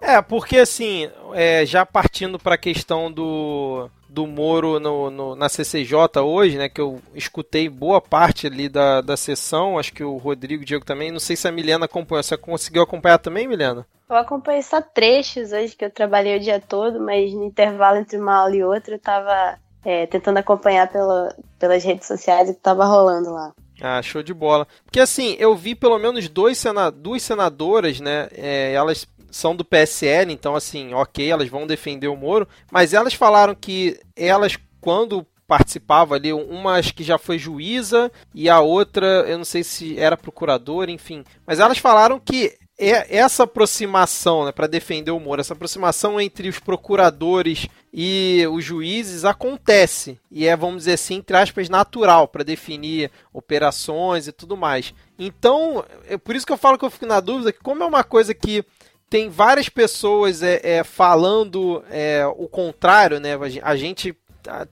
É, 0.00 0.22
porque 0.22 0.58
assim, 0.58 1.10
é, 1.34 1.66
já 1.66 1.84
partindo 1.84 2.38
para 2.38 2.54
a 2.54 2.58
questão 2.58 3.10
do, 3.10 3.90
do 4.08 4.28
Moro 4.28 4.78
no, 4.78 5.10
no, 5.10 5.34
na 5.34 5.48
CCJ 5.48 6.20
hoje, 6.20 6.56
né? 6.56 6.68
Que 6.68 6.80
eu 6.80 7.02
escutei 7.12 7.68
boa 7.68 8.00
parte 8.00 8.46
ali 8.46 8.68
da, 8.68 9.00
da 9.00 9.16
sessão, 9.16 9.76
acho 9.76 9.92
que 9.92 10.04
o 10.04 10.18
Rodrigo, 10.18 10.62
o 10.62 10.64
Diego 10.64 10.84
também. 10.84 11.10
Não 11.10 11.18
sei 11.18 11.34
se 11.34 11.48
a 11.48 11.52
Milena 11.52 11.86
acompanhou. 11.86 12.22
Você 12.22 12.36
conseguiu 12.36 12.84
acompanhar 12.84 13.18
também, 13.18 13.48
Milena? 13.48 13.84
Eu 14.08 14.14
acompanhei 14.14 14.62
só 14.62 14.80
trechos 14.80 15.50
hoje, 15.50 15.74
que 15.74 15.84
eu 15.84 15.90
trabalhei 15.90 16.36
o 16.36 16.40
dia 16.40 16.60
todo, 16.60 17.00
mas 17.00 17.34
no 17.34 17.42
intervalo 17.42 17.96
entre 17.96 18.16
uma 18.16 18.36
aula 18.36 18.54
e 18.54 18.62
outra 18.62 18.94
eu 18.94 19.00
tava 19.00 19.58
é, 19.84 20.06
tentando 20.06 20.38
acompanhar 20.38 20.88
pela, 20.92 21.34
pelas 21.58 21.82
redes 21.82 22.06
sociais 22.06 22.48
o 22.48 22.54
que 22.54 22.60
tava 22.60 22.84
rolando 22.84 23.32
lá. 23.32 23.52
Ah, 23.82 24.00
show 24.00 24.22
de 24.22 24.32
bola. 24.32 24.66
Porque 24.84 25.00
assim, 25.00 25.34
eu 25.40 25.56
vi 25.56 25.74
pelo 25.74 25.98
menos 25.98 26.28
dois 26.28 26.56
sena 26.56 26.88
duas 26.88 27.22
senadoras, 27.22 27.98
né? 27.98 28.28
É, 28.32 28.72
elas 28.72 29.08
são 29.28 29.56
do 29.56 29.64
PSL, 29.64 30.32
então 30.32 30.54
assim, 30.54 30.94
ok, 30.94 31.28
elas 31.28 31.48
vão 31.48 31.66
defender 31.66 32.06
o 32.06 32.16
Moro, 32.16 32.46
mas 32.70 32.94
elas 32.94 33.14
falaram 33.14 33.54
que 33.54 33.98
elas, 34.14 34.56
quando 34.80 35.26
participava 35.48 36.14
ali, 36.14 36.32
uma 36.32 36.74
acho 36.74 36.94
que 36.94 37.02
já 37.02 37.18
foi 37.18 37.38
juíza 37.38 38.12
e 38.34 38.48
a 38.48 38.60
outra, 38.60 39.24
eu 39.26 39.36
não 39.36 39.44
sei 39.44 39.64
se 39.64 39.98
era 39.98 40.16
procuradora, 40.16 40.90
enfim. 40.90 41.24
Mas 41.46 41.58
elas 41.58 41.78
falaram 41.78 42.20
que 42.20 42.56
é 42.78 43.16
essa 43.16 43.44
aproximação, 43.44 44.44
né, 44.44 44.52
para 44.52 44.66
defender 44.66 45.10
o 45.10 45.20
Moro, 45.20 45.40
essa 45.40 45.52
aproximação 45.52 46.20
entre 46.20 46.48
os 46.48 46.58
procuradores 46.58 47.68
e 47.92 48.44
os 48.50 48.64
juízes 48.64 49.24
acontece 49.24 50.18
e 50.30 50.46
é, 50.46 50.56
vamos 50.56 50.78
dizer 50.78 50.94
assim, 50.94 51.16
entre 51.16 51.36
aspas, 51.36 51.68
natural 51.68 52.26
para 52.26 52.42
definir 52.42 53.10
operações 53.32 54.26
e 54.26 54.32
tudo 54.32 54.56
mais. 54.56 54.94
Então, 55.18 55.84
é 56.08 56.16
por 56.16 56.34
isso 56.34 56.46
que 56.46 56.52
eu 56.52 56.58
falo 56.58 56.78
que 56.78 56.84
eu 56.84 56.90
fico 56.90 57.06
na 57.06 57.20
dúvida 57.20 57.52
que 57.52 57.60
como 57.60 57.82
é 57.82 57.86
uma 57.86 58.02
coisa 58.02 58.34
que 58.34 58.64
tem 59.12 59.28
várias 59.28 59.68
pessoas 59.68 60.42
é, 60.42 60.58
é 60.62 60.82
falando 60.82 61.84
é, 61.90 62.24
o 62.26 62.48
contrário, 62.48 63.20
né? 63.20 63.32
A 63.62 63.76
gente 63.76 64.16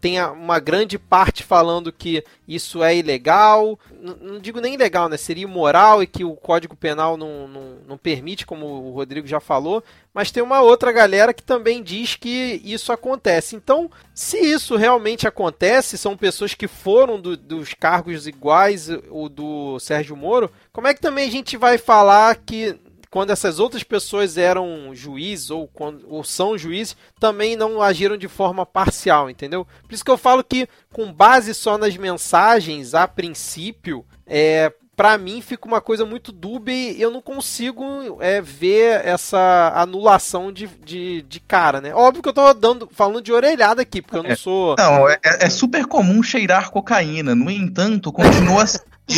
tem 0.00 0.22
uma 0.22 0.58
grande 0.58 0.98
parte 0.98 1.42
falando 1.42 1.92
que 1.92 2.24
isso 2.46 2.82
é 2.82 2.96
ilegal, 2.96 3.78
não 4.20 4.38
digo 4.38 4.60
nem 4.60 4.74
ilegal, 4.74 5.08
né? 5.08 5.16
Seria 5.16 5.44
imoral 5.44 6.02
e 6.02 6.06
que 6.06 6.24
o 6.24 6.34
Código 6.34 6.74
Penal 6.74 7.16
não, 7.16 7.46
não, 7.46 7.76
não 7.88 7.98
permite, 7.98 8.46
como 8.46 8.66
o 8.66 8.92
Rodrigo 8.92 9.26
já 9.26 9.38
falou, 9.38 9.82
mas 10.12 10.30
tem 10.30 10.42
uma 10.42 10.60
outra 10.60 10.90
galera 10.90 11.32
que 11.32 11.42
também 11.42 11.82
diz 11.82 12.16
que 12.16 12.60
isso 12.64 12.92
acontece. 12.92 13.54
Então, 13.54 13.90
se 14.14 14.38
isso 14.38 14.76
realmente 14.76 15.28
acontece, 15.28 15.96
são 15.96 16.16
pessoas 16.16 16.54
que 16.54 16.66
foram 16.66 17.20
do, 17.20 17.36
dos 17.36 17.74
cargos 17.74 18.26
iguais 18.26 18.88
o 19.10 19.28
do 19.28 19.78
Sérgio 19.78 20.16
Moro, 20.16 20.50
como 20.72 20.88
é 20.88 20.94
que 20.94 21.00
também 21.00 21.28
a 21.28 21.32
gente 21.32 21.56
vai 21.56 21.78
falar 21.78 22.36
que 22.36 22.76
quando 23.10 23.30
essas 23.30 23.58
outras 23.58 23.82
pessoas 23.82 24.38
eram 24.38 24.94
juízes 24.94 25.50
ou, 25.50 25.66
quando, 25.66 26.06
ou 26.08 26.22
são 26.22 26.56
juízes, 26.56 26.96
também 27.18 27.56
não 27.56 27.82
agiram 27.82 28.16
de 28.16 28.28
forma 28.28 28.64
parcial, 28.64 29.28
entendeu? 29.28 29.66
Por 29.82 29.92
isso 29.92 30.04
que 30.04 30.10
eu 30.10 30.16
falo 30.16 30.44
que, 30.44 30.68
com 30.92 31.12
base 31.12 31.52
só 31.52 31.76
nas 31.76 31.96
mensagens, 31.96 32.94
a 32.94 33.08
princípio, 33.08 34.04
é, 34.26 34.72
para 34.94 35.18
mim 35.18 35.40
fica 35.40 35.66
uma 35.66 35.80
coisa 35.80 36.04
muito 36.04 36.30
dúbia 36.30 36.72
e 36.72 37.00
eu 37.00 37.10
não 37.10 37.20
consigo 37.22 38.18
é, 38.20 38.40
ver 38.40 39.04
essa 39.04 39.72
anulação 39.74 40.52
de, 40.52 40.68
de, 40.84 41.22
de, 41.22 41.40
cara, 41.40 41.80
né? 41.80 41.94
Óbvio 41.94 42.22
que 42.22 42.28
eu 42.28 42.34
tô 42.34 42.52
dando, 42.52 42.88
falando 42.92 43.22
de 43.22 43.32
orelhada 43.32 43.82
aqui, 43.82 44.02
porque 44.02 44.18
eu 44.18 44.22
não 44.22 44.30
é, 44.30 44.36
sou. 44.36 44.76
Não, 44.78 45.08
é, 45.08 45.18
é, 45.22 45.48
super 45.48 45.86
comum 45.86 46.22
cheirar 46.22 46.70
cocaína, 46.70 47.34
no 47.34 47.50
entanto, 47.50 48.12
continua 48.12 48.64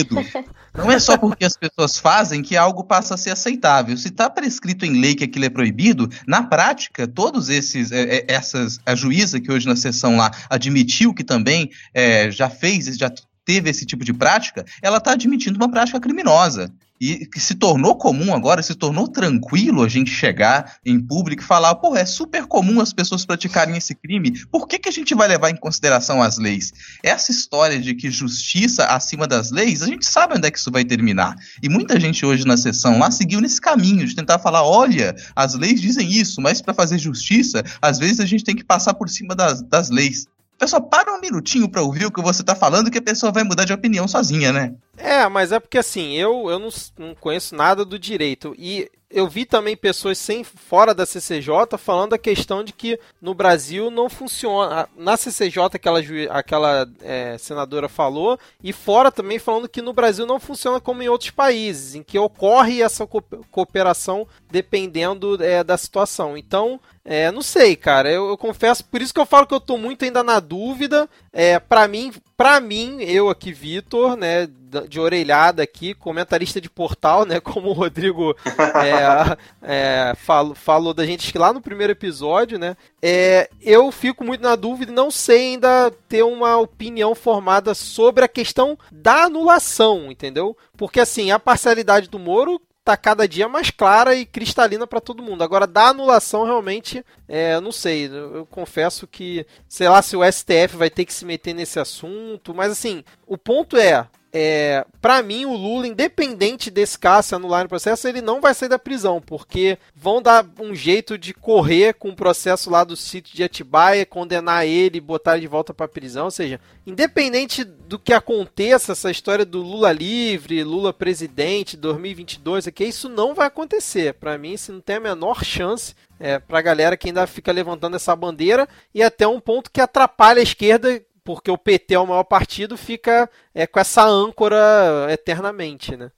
Não 0.74 0.90
é 0.90 0.98
só 0.98 1.18
porque 1.18 1.44
as 1.44 1.56
pessoas 1.56 1.98
fazem 1.98 2.42
que 2.42 2.56
algo 2.56 2.82
passa 2.84 3.14
a 3.14 3.16
ser 3.18 3.30
aceitável. 3.30 3.96
Se 3.96 4.08
está 4.08 4.30
prescrito 4.30 4.86
em 4.86 5.00
lei 5.00 5.14
que 5.14 5.24
aquilo 5.24 5.44
é 5.44 5.50
proibido, 5.50 6.08
na 6.26 6.42
prática, 6.42 7.06
todos 7.06 7.50
esses, 7.50 7.92
é, 7.92 8.02
é, 8.02 8.24
essas, 8.28 8.80
a 8.86 8.94
juíza 8.94 9.40
que 9.40 9.52
hoje 9.52 9.66
na 9.66 9.76
sessão 9.76 10.16
lá 10.16 10.30
admitiu 10.48 11.12
que 11.12 11.22
também 11.22 11.70
é, 11.92 12.30
já 12.30 12.48
fez, 12.48 12.96
já 12.96 13.12
teve 13.44 13.68
esse 13.70 13.84
tipo 13.84 14.04
de 14.04 14.12
prática, 14.12 14.64
ela 14.80 14.98
está 14.98 15.12
admitindo 15.12 15.56
uma 15.56 15.70
prática 15.70 16.00
criminosa. 16.00 16.72
E 17.04 17.26
que 17.26 17.40
se 17.40 17.56
tornou 17.56 17.96
comum 17.96 18.32
agora, 18.32 18.62
se 18.62 18.76
tornou 18.76 19.08
tranquilo 19.08 19.82
a 19.82 19.88
gente 19.88 20.12
chegar 20.12 20.76
em 20.86 21.00
público 21.00 21.42
e 21.42 21.44
falar, 21.44 21.74
pô, 21.74 21.96
é 21.96 22.06
super 22.06 22.46
comum 22.46 22.80
as 22.80 22.92
pessoas 22.92 23.24
praticarem 23.24 23.76
esse 23.76 23.92
crime, 23.92 24.38
por 24.52 24.68
que, 24.68 24.78
que 24.78 24.88
a 24.88 24.92
gente 24.92 25.12
vai 25.12 25.26
levar 25.26 25.50
em 25.50 25.56
consideração 25.56 26.22
as 26.22 26.38
leis? 26.38 26.72
Essa 27.02 27.32
história 27.32 27.80
de 27.80 27.92
que 27.96 28.08
justiça 28.08 28.84
acima 28.84 29.26
das 29.26 29.50
leis, 29.50 29.82
a 29.82 29.86
gente 29.88 30.06
sabe 30.06 30.36
onde 30.36 30.46
é 30.46 30.50
que 30.52 30.60
isso 30.60 30.70
vai 30.70 30.84
terminar. 30.84 31.34
E 31.60 31.68
muita 31.68 31.98
gente 31.98 32.24
hoje 32.24 32.46
na 32.46 32.56
sessão 32.56 33.00
lá 33.00 33.10
seguiu 33.10 33.40
nesse 33.40 33.60
caminho 33.60 34.06
de 34.06 34.14
tentar 34.14 34.38
falar, 34.38 34.62
olha, 34.62 35.12
as 35.34 35.54
leis 35.54 35.80
dizem 35.80 36.08
isso, 36.08 36.40
mas 36.40 36.62
para 36.62 36.72
fazer 36.72 36.98
justiça, 36.98 37.64
às 37.80 37.98
vezes 37.98 38.20
a 38.20 38.26
gente 38.26 38.44
tem 38.44 38.54
que 38.54 38.62
passar 38.62 38.94
por 38.94 39.08
cima 39.08 39.34
das, 39.34 39.60
das 39.60 39.90
leis. 39.90 40.28
Pessoal, 40.62 40.80
para 40.80 41.12
um 41.12 41.20
minutinho 41.20 41.68
para 41.68 41.82
ouvir 41.82 42.06
o 42.06 42.10
que 42.12 42.22
você 42.22 42.40
tá 42.40 42.54
falando 42.54 42.88
que 42.88 42.98
a 42.98 43.02
pessoa 43.02 43.32
vai 43.32 43.42
mudar 43.42 43.64
de 43.64 43.72
opinião 43.72 44.06
sozinha, 44.06 44.52
né? 44.52 44.72
É, 44.96 45.28
mas 45.28 45.50
é 45.50 45.58
porque 45.58 45.76
assim, 45.76 46.12
eu, 46.12 46.48
eu 46.48 46.56
não, 46.60 46.68
não 46.96 47.16
conheço 47.16 47.56
nada 47.56 47.84
do 47.84 47.98
direito. 47.98 48.54
E 48.56 48.88
eu 49.12 49.28
vi 49.28 49.44
também 49.44 49.76
pessoas 49.76 50.18
sem 50.18 50.42
fora 50.42 50.94
da 50.94 51.06
CCJ 51.06 51.78
falando 51.78 52.14
a 52.14 52.18
questão 52.18 52.64
de 52.64 52.72
que 52.72 52.98
no 53.20 53.34
Brasil 53.34 53.90
não 53.90 54.08
funciona. 54.08 54.88
Na 54.96 55.16
CCJ 55.16 55.64
aquela, 55.74 56.00
aquela 56.30 56.88
é, 57.00 57.36
senadora 57.38 57.88
falou, 57.88 58.38
e 58.62 58.72
fora 58.72 59.12
também 59.12 59.38
falando 59.38 59.68
que 59.68 59.82
no 59.82 59.92
Brasil 59.92 60.26
não 60.26 60.40
funciona 60.40 60.80
como 60.80 61.02
em 61.02 61.08
outros 61.08 61.30
países, 61.30 61.94
em 61.94 62.02
que 62.02 62.18
ocorre 62.18 62.82
essa 62.82 63.06
cooperação 63.50 64.26
dependendo 64.50 65.42
é, 65.42 65.62
da 65.62 65.76
situação. 65.76 66.36
Então, 66.36 66.80
é, 67.04 67.30
não 67.32 67.42
sei, 67.42 67.74
cara. 67.74 68.10
Eu, 68.10 68.28
eu, 68.28 68.38
confesso, 68.38 68.84
por 68.84 69.02
isso 69.02 69.12
que 69.12 69.20
eu 69.20 69.26
falo 69.26 69.46
que 69.46 69.54
eu 69.54 69.60
tô 69.60 69.76
muito 69.76 70.04
ainda 70.04 70.22
na 70.22 70.38
dúvida. 70.38 71.08
É, 71.32 71.58
para 71.58 71.88
mim, 71.88 72.12
para 72.42 72.58
mim, 72.58 73.00
eu 73.02 73.30
aqui, 73.30 73.52
Vitor, 73.52 74.16
né, 74.16 74.48
de 74.88 74.98
orelhada 74.98 75.62
aqui, 75.62 75.94
comentarista 75.94 76.60
de 76.60 76.68
portal, 76.68 77.24
né, 77.24 77.38
como 77.40 77.68
o 77.68 77.72
Rodrigo 77.72 78.34
é, 78.82 79.36
é, 79.62 80.14
falou, 80.16 80.52
falou 80.52 80.92
da 80.92 81.06
gente 81.06 81.38
lá 81.38 81.52
no 81.52 81.60
primeiro 81.60 81.92
episódio, 81.92 82.58
né, 82.58 82.76
é, 83.00 83.48
eu 83.60 83.92
fico 83.92 84.24
muito 84.24 84.40
na 84.40 84.56
dúvida 84.56 84.90
e 84.90 84.94
não 84.94 85.08
sei 85.08 85.52
ainda 85.52 85.92
ter 86.08 86.24
uma 86.24 86.56
opinião 86.58 87.14
formada 87.14 87.74
sobre 87.74 88.24
a 88.24 88.28
questão 88.28 88.76
da 88.90 89.26
anulação, 89.26 90.10
entendeu? 90.10 90.56
Porque 90.76 90.98
assim, 90.98 91.30
a 91.30 91.38
parcialidade 91.38 92.08
do 92.08 92.18
Moro 92.18 92.60
tá 92.84 92.96
cada 92.96 93.28
dia 93.28 93.48
mais 93.48 93.70
clara 93.70 94.14
e 94.14 94.26
cristalina 94.26 94.86
para 94.86 95.00
todo 95.00 95.22
mundo. 95.22 95.42
Agora, 95.44 95.66
da 95.66 95.88
anulação, 95.88 96.44
realmente, 96.44 97.04
é, 97.28 97.60
não 97.60 97.72
sei. 97.72 98.06
Eu, 98.06 98.36
eu, 98.36 98.46
confesso 98.46 99.06
que, 99.06 99.46
sei 99.68 99.88
lá, 99.88 100.02
se 100.02 100.16
o 100.16 100.24
STF 100.24 100.76
vai 100.76 100.90
ter 100.90 101.04
que 101.04 101.14
se 101.14 101.24
meter 101.24 101.54
nesse 101.54 101.78
assunto. 101.78 102.54
Mas, 102.54 102.72
assim, 102.72 103.04
o 103.26 103.38
ponto 103.38 103.76
é: 103.76 104.06
é, 104.34 104.86
para 105.00 105.22
mim, 105.22 105.44
o 105.44 105.52
Lula, 105.54 105.86
independente 105.86 106.70
desse 106.70 106.98
caso 106.98 107.28
se 107.28 107.34
anular 107.34 107.66
o 107.66 107.68
processo, 107.68 108.08
ele 108.08 108.22
não 108.22 108.40
vai 108.40 108.54
sair 108.54 108.68
da 108.68 108.78
prisão, 108.78 109.20
porque 109.20 109.76
vão 109.94 110.22
dar 110.22 110.46
um 110.58 110.74
jeito 110.74 111.18
de 111.18 111.34
correr 111.34 111.92
com 111.92 112.08
o 112.08 112.16
processo 112.16 112.70
lá 112.70 112.82
do 112.82 112.96
sítio 112.96 113.36
de 113.36 113.44
Atibaia, 113.44 114.06
condenar 114.06 114.66
ele 114.66 115.00
botar 115.00 115.32
ele 115.32 115.42
de 115.42 115.48
volta 115.48 115.74
para 115.74 115.86
prisão. 115.86 116.24
Ou 116.24 116.30
seja, 116.30 116.58
independente 116.86 117.62
do 117.62 117.98
que 117.98 118.14
aconteça, 118.14 118.92
essa 118.92 119.10
história 119.10 119.44
do 119.44 119.60
Lula 119.60 119.92
livre, 119.92 120.64
Lula 120.64 120.94
presidente, 120.94 121.76
2022, 121.76 122.66
aqui, 122.66 122.84
isso 122.84 123.10
não 123.10 123.34
vai 123.34 123.48
acontecer. 123.48 124.14
Para 124.14 124.38
mim, 124.38 124.54
isso 124.54 124.72
não 124.72 124.80
tem 124.80 124.96
a 124.96 125.00
menor 125.00 125.44
chance 125.44 125.94
é, 126.18 126.38
para 126.38 126.58
a 126.58 126.62
galera 126.62 126.96
que 126.96 127.08
ainda 127.08 127.26
fica 127.26 127.52
levantando 127.52 127.96
essa 127.96 128.16
bandeira 128.16 128.66
e 128.94 129.02
até 129.02 129.26
um 129.26 129.40
ponto 129.40 129.70
que 129.70 129.80
atrapalha 129.80 130.40
a 130.40 130.42
esquerda 130.42 131.02
porque 131.24 131.50
o 131.50 131.58
PT 131.58 131.94
é 131.94 131.98
o 131.98 132.06
maior 132.06 132.24
partido, 132.24 132.76
fica 132.76 133.28
é, 133.54 133.66
com 133.66 133.78
essa 133.78 134.04
âncora 134.04 135.06
eternamente, 135.10 135.96
né? 135.96 136.10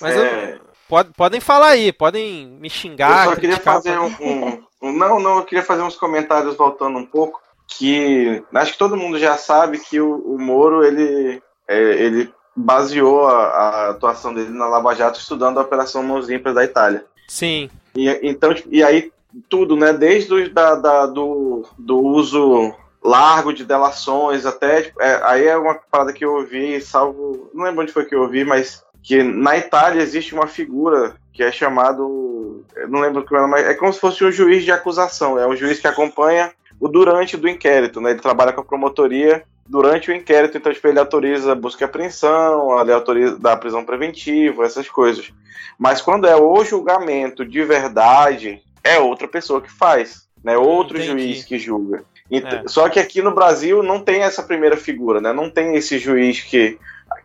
Mas 0.00 0.16
é... 0.16 0.54
eu, 0.54 0.60
pode, 0.88 1.12
podem 1.12 1.40
falar 1.40 1.68
aí, 1.68 1.92
podem 1.92 2.46
me 2.46 2.68
xingar. 2.68 3.26
Eu 3.26 3.34
só 3.34 3.40
queria 3.40 3.58
fazer 3.58 3.98
um, 3.98 4.06
um, 4.20 4.62
um, 4.82 4.92
Não, 4.92 5.20
não, 5.20 5.38
eu 5.38 5.44
queria 5.44 5.64
fazer 5.64 5.82
uns 5.82 5.96
comentários 5.96 6.56
voltando 6.56 6.98
um 6.98 7.06
pouco. 7.06 7.40
Que 7.78 8.42
acho 8.52 8.72
que 8.72 8.78
todo 8.78 8.96
mundo 8.96 9.18
já 9.18 9.36
sabe 9.38 9.78
que 9.78 9.98
o, 9.98 10.16
o 10.16 10.38
Moro 10.38 10.84
ele, 10.84 11.40
é, 11.66 11.78
ele 11.78 12.30
baseou 12.54 13.26
a, 13.26 13.46
a, 13.46 13.90
atuação 13.90 14.34
dele 14.34 14.50
na 14.50 14.66
Lava 14.66 14.94
Jato 14.94 15.18
estudando 15.18 15.58
a 15.58 15.62
Operação 15.62 16.02
Mãos 16.02 16.28
Limpas 16.28 16.54
da 16.54 16.64
Itália. 16.64 17.06
Sim. 17.28 17.70
E, 17.94 18.08
então, 18.22 18.54
e 18.68 18.82
aí 18.82 19.10
tudo, 19.48 19.76
né? 19.76 19.92
Desde 19.92 20.34
o, 20.34 20.52
da, 20.52 20.74
da, 20.74 21.06
do, 21.06 21.64
do 21.78 21.98
uso 21.98 22.74
largo 23.02 23.52
de 23.52 23.64
delações, 23.64 24.46
até. 24.46 24.82
Tipo, 24.82 25.02
é, 25.02 25.20
aí 25.24 25.46
é 25.46 25.56
uma 25.56 25.74
parada 25.74 26.12
que 26.12 26.24
eu 26.24 26.34
ouvi, 26.34 26.80
salvo. 26.80 27.50
Não 27.52 27.64
lembro 27.64 27.82
onde 27.82 27.92
foi 27.92 28.04
que 28.04 28.14
eu 28.14 28.22
ouvi, 28.22 28.44
mas 28.44 28.84
que 29.02 29.22
na 29.22 29.56
Itália 29.56 30.00
existe 30.00 30.34
uma 30.34 30.46
figura 30.46 31.16
que 31.32 31.42
é 31.42 31.50
chamado. 31.50 32.64
não 32.88 33.00
lembro 33.00 33.22
o 33.22 33.26
que 33.26 33.34
é, 33.34 33.46
mas 33.46 33.66
é 33.66 33.74
como 33.74 33.92
se 33.92 33.98
fosse 33.98 34.24
um 34.24 34.30
juiz 34.30 34.64
de 34.64 34.70
acusação. 34.70 35.38
É 35.38 35.46
um 35.46 35.56
juiz 35.56 35.80
que 35.80 35.88
acompanha 35.88 36.52
o 36.78 36.88
durante 36.88 37.36
do 37.36 37.48
inquérito, 37.48 38.00
né? 38.00 38.10
Ele 38.10 38.20
trabalha 38.20 38.52
com 38.52 38.60
a 38.60 38.64
promotoria 38.64 39.44
durante 39.66 40.10
o 40.10 40.14
inquérito, 40.14 40.58
então 40.58 40.72
tipo, 40.72 40.86
ele 40.88 40.98
autoriza 40.98 41.52
a 41.52 41.54
busca 41.54 41.84
e 41.84 41.86
apreensão, 41.86 42.80
ele 42.80 42.92
autoriza 42.92 43.38
da 43.38 43.56
prisão 43.56 43.84
preventiva, 43.84 44.64
essas 44.64 44.88
coisas. 44.88 45.32
Mas 45.78 46.02
quando 46.02 46.26
é 46.26 46.36
o 46.36 46.64
julgamento 46.64 47.44
de 47.44 47.62
verdade, 47.64 48.60
é 48.82 48.98
outra 48.98 49.28
pessoa 49.28 49.60
que 49.60 49.70
faz, 49.70 50.28
né? 50.44 50.56
Outro 50.58 50.98
Entendi. 50.98 51.22
juiz 51.22 51.44
que 51.44 51.58
julga. 51.58 52.04
É. 52.32 52.68
Só 52.68 52.88
que 52.88 52.98
aqui 52.98 53.20
no 53.20 53.34
Brasil 53.34 53.82
não 53.82 54.00
tem 54.00 54.22
essa 54.22 54.42
primeira 54.42 54.76
figura, 54.76 55.20
né? 55.20 55.32
Não 55.32 55.50
tem 55.50 55.76
esse 55.76 55.98
juiz 55.98 56.40
que, 56.40 56.78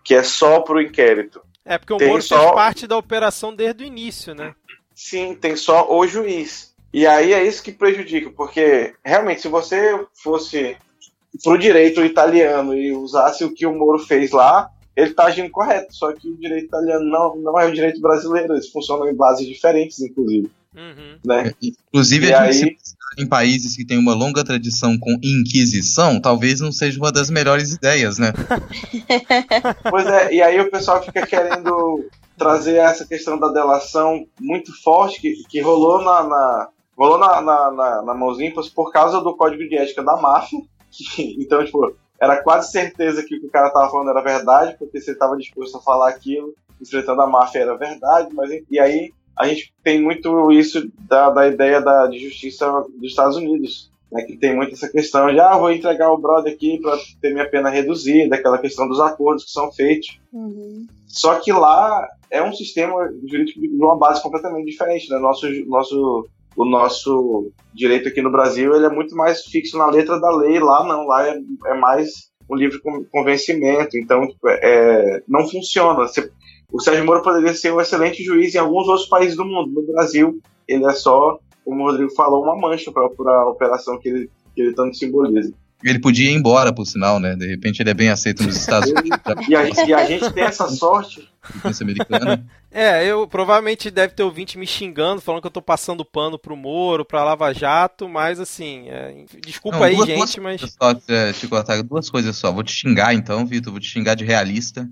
que 0.03 0.13
é 0.13 0.23
só 0.23 0.59
pro 0.59 0.81
inquérito. 0.81 1.41
É, 1.63 1.77
porque 1.77 1.93
o 1.93 1.97
tem 1.97 2.09
Moro 2.09 2.21
só... 2.21 2.39
fez 2.39 2.51
parte 2.51 2.87
da 2.87 2.97
operação 2.97 3.55
desde 3.55 3.83
o 3.83 3.87
início, 3.87 4.35
né? 4.35 4.53
Sim, 4.93 5.35
tem 5.35 5.55
só 5.55 5.87
o 5.89 6.05
juiz. 6.07 6.73
E 6.93 7.05
aí 7.05 7.33
é 7.33 7.45
isso 7.45 7.61
que 7.61 7.71
prejudica, 7.71 8.31
porque 8.31 8.93
realmente, 9.03 9.41
se 9.41 9.47
você 9.47 10.05
fosse 10.23 10.75
pro 11.43 11.57
direito 11.57 12.03
italiano 12.03 12.73
e 12.73 12.91
usasse 12.91 13.43
o 13.43 13.53
que 13.53 13.65
o 13.65 13.73
Moro 13.73 13.99
fez 13.99 14.31
lá, 14.31 14.69
ele 14.95 15.11
está 15.11 15.25
agindo 15.25 15.51
correto. 15.51 15.93
Só 15.93 16.11
que 16.13 16.27
o 16.27 16.37
direito 16.37 16.65
italiano 16.65 17.05
não, 17.05 17.35
não 17.35 17.59
é 17.59 17.67
o 17.67 17.73
direito 17.73 18.01
brasileiro, 18.01 18.53
eles 18.53 18.69
funcionam 18.69 19.07
em 19.07 19.15
bases 19.15 19.45
diferentes, 19.45 19.99
inclusive. 19.99 20.49
Uhum. 20.75 21.19
Né? 21.25 21.53
Inclusive, 21.61 22.27
e 22.27 22.33
a 22.33 22.51
gente 22.51 22.65
aí... 22.65 22.77
em 23.17 23.27
países 23.27 23.75
que 23.75 23.85
têm 23.85 23.97
uma 23.97 24.13
longa 24.13 24.43
tradição 24.43 24.97
com 24.97 25.17
inquisição, 25.23 26.19
talvez 26.21 26.59
não 26.59 26.71
seja 26.71 26.99
uma 26.99 27.11
das 27.11 27.29
melhores 27.29 27.73
ideias, 27.73 28.17
né? 28.17 28.31
pois 29.89 30.05
é, 30.05 30.33
e 30.33 30.41
aí 30.41 30.59
o 30.59 30.69
pessoal 30.69 31.03
fica 31.03 31.25
querendo 31.25 32.05
trazer 32.37 32.75
essa 32.75 33.05
questão 33.05 33.39
da 33.39 33.49
delação 33.49 34.25
muito 34.39 34.71
forte 34.83 35.19
que, 35.19 35.33
que 35.49 35.59
rolou 35.59 36.03
na, 36.03 36.23
na 36.23 36.69
rolou 36.97 37.17
na, 37.17 37.41
na, 37.41 37.71
na, 37.71 38.01
na 38.01 38.15
por 38.75 38.91
causa 38.91 39.21
do 39.21 39.35
código 39.35 39.67
de 39.67 39.77
ética 39.77 40.03
da 40.03 40.17
máfia. 40.17 40.59
Que, 40.91 41.35
então, 41.41 41.63
tipo, 41.63 41.95
era 42.19 42.41
quase 42.41 42.71
certeza 42.71 43.23
que 43.23 43.35
o 43.35 43.39
que 43.39 43.47
o 43.47 43.51
cara 43.51 43.69
tava 43.69 43.89
falando 43.89 44.09
era 44.09 44.21
verdade, 44.21 44.75
porque 44.77 44.99
se 44.99 45.11
ele 45.11 45.19
tava 45.19 45.37
disposto 45.37 45.77
a 45.77 45.81
falar 45.81 46.09
aquilo, 46.09 46.53
enfrentando 46.81 47.21
a 47.21 47.27
máfia 47.27 47.59
era 47.59 47.77
verdade, 47.77 48.33
mas 48.33 48.49
e 48.69 48.79
aí 48.79 49.11
a 49.37 49.47
gente 49.47 49.73
tem 49.83 50.01
muito 50.01 50.51
isso 50.51 50.89
da, 51.07 51.29
da 51.29 51.47
ideia 51.47 51.81
da, 51.81 52.07
de 52.07 52.19
justiça 52.19 52.65
dos 52.99 53.11
Estados 53.11 53.37
Unidos. 53.37 53.91
né, 54.11 54.23
que 54.23 54.37
tem 54.37 54.55
muito 54.55 54.73
essa 54.73 54.89
questão 54.89 55.27
de, 55.31 55.39
ah, 55.39 55.57
vou 55.57 55.71
entregar 55.71 56.11
o 56.11 56.17
brother 56.17 56.53
aqui 56.53 56.79
para 56.81 56.97
ter 57.21 57.33
minha 57.33 57.49
pena 57.49 57.69
reduzida, 57.69 58.35
aquela 58.35 58.57
questão 58.57 58.87
dos 58.87 58.99
acordos 58.99 59.45
que 59.45 59.51
são 59.51 59.71
feitos. 59.71 60.19
Uhum. 60.31 60.87
Só 61.07 61.35
que 61.39 61.51
lá 61.51 62.07
é 62.29 62.41
um 62.41 62.53
sistema 62.53 63.09
jurídico 63.25 63.61
de 63.61 63.67
uma 63.75 63.97
base 63.97 64.21
completamente 64.21 64.65
diferente, 64.65 65.09
né? 65.09 65.19
Nosso, 65.19 65.47
nosso, 65.65 66.27
o 66.55 66.65
nosso 66.65 67.51
direito 67.73 68.09
aqui 68.09 68.21
no 68.21 68.31
Brasil 68.31 68.75
ele 68.75 68.85
é 68.85 68.89
muito 68.89 69.15
mais 69.15 69.43
fixo 69.45 69.77
na 69.77 69.87
letra 69.87 70.19
da 70.19 70.29
lei, 70.35 70.59
lá 70.59 70.85
não, 70.85 71.05
lá 71.05 71.27
é, 71.27 71.39
é 71.67 71.73
mais 71.73 72.29
um 72.49 72.55
livre 72.55 72.79
convencimento, 73.11 73.97
então 73.97 74.27
é, 74.45 75.21
não 75.27 75.47
funciona. 75.47 76.07
Você, 76.07 76.31
o 76.71 76.81
Sérgio 76.81 77.05
Moro 77.05 77.21
poderia 77.21 77.53
ser 77.53 77.73
um 77.73 77.81
excelente 77.81 78.23
juiz 78.23 78.53
em 78.53 78.59
alguns 78.59 78.87
outros 78.87 79.07
países 79.07 79.35
do 79.35 79.45
mundo. 79.45 79.71
No 79.71 79.93
Brasil, 79.93 80.39
ele 80.67 80.85
é 80.85 80.93
só, 80.93 81.39
como 81.63 81.83
o 81.83 81.87
Rodrigo 81.87 82.13
falou, 82.13 82.43
uma 82.43 82.57
mancha 82.57 82.91
para 82.91 83.03
a 83.03 83.49
operação 83.49 83.97
que 83.99 84.09
ele, 84.09 84.29
que 84.53 84.61
ele 84.61 84.73
tanto 84.73 84.97
simboliza. 84.97 85.53
Ele 85.83 85.99
podia 85.99 86.31
ir 86.31 86.33
embora, 86.33 86.73
por 86.73 86.85
sinal, 86.85 87.19
né? 87.19 87.35
De 87.35 87.45
repente 87.45 87.81
ele 87.81 87.91
é 87.91 87.93
bem 87.93 88.09
aceito 88.09 88.43
nos 88.43 88.57
Estados 88.57 88.89
Unidos. 88.89 89.19
e, 89.47 89.55
a, 89.55 89.85
e 89.85 89.93
a 89.93 90.05
gente 90.05 90.31
tem 90.33 90.43
essa 90.43 90.67
sorte. 90.69 91.29
americana. 91.81 92.45
É, 92.69 93.03
eu 93.05 93.25
provavelmente 93.25 93.89
deve 93.89 94.13
ter 94.13 94.21
ouvinte 94.21 94.57
me 94.57 94.67
xingando, 94.67 95.21
falando 95.21 95.41
que 95.41 95.47
eu 95.47 95.51
tô 95.51 95.61
passando 95.61 96.05
pano 96.05 96.37
pro 96.37 96.55
Moro, 96.55 97.05
pra 97.05 97.23
Lava 97.23 97.51
Jato, 97.51 98.07
mas 98.07 98.39
assim, 98.39 98.87
é, 98.89 99.25
desculpa 99.41 99.77
Não, 99.77 99.85
aí, 99.85 99.95
duas, 99.95 100.05
gente, 100.05 100.17
duas 100.17 100.35
mas. 100.37 100.61
Só, 100.61 100.91
é, 101.07 101.33
Chico 101.33 101.55
duas 101.85 102.09
coisas 102.09 102.35
só. 102.35 102.51
Vou 102.51 102.63
te 102.63 102.73
xingar 102.73 103.15
então, 103.15 103.47
Vitor, 103.47 103.71
vou 103.71 103.79
te 103.79 103.87
xingar 103.87 104.15
de 104.15 104.25
realista. 104.25 104.87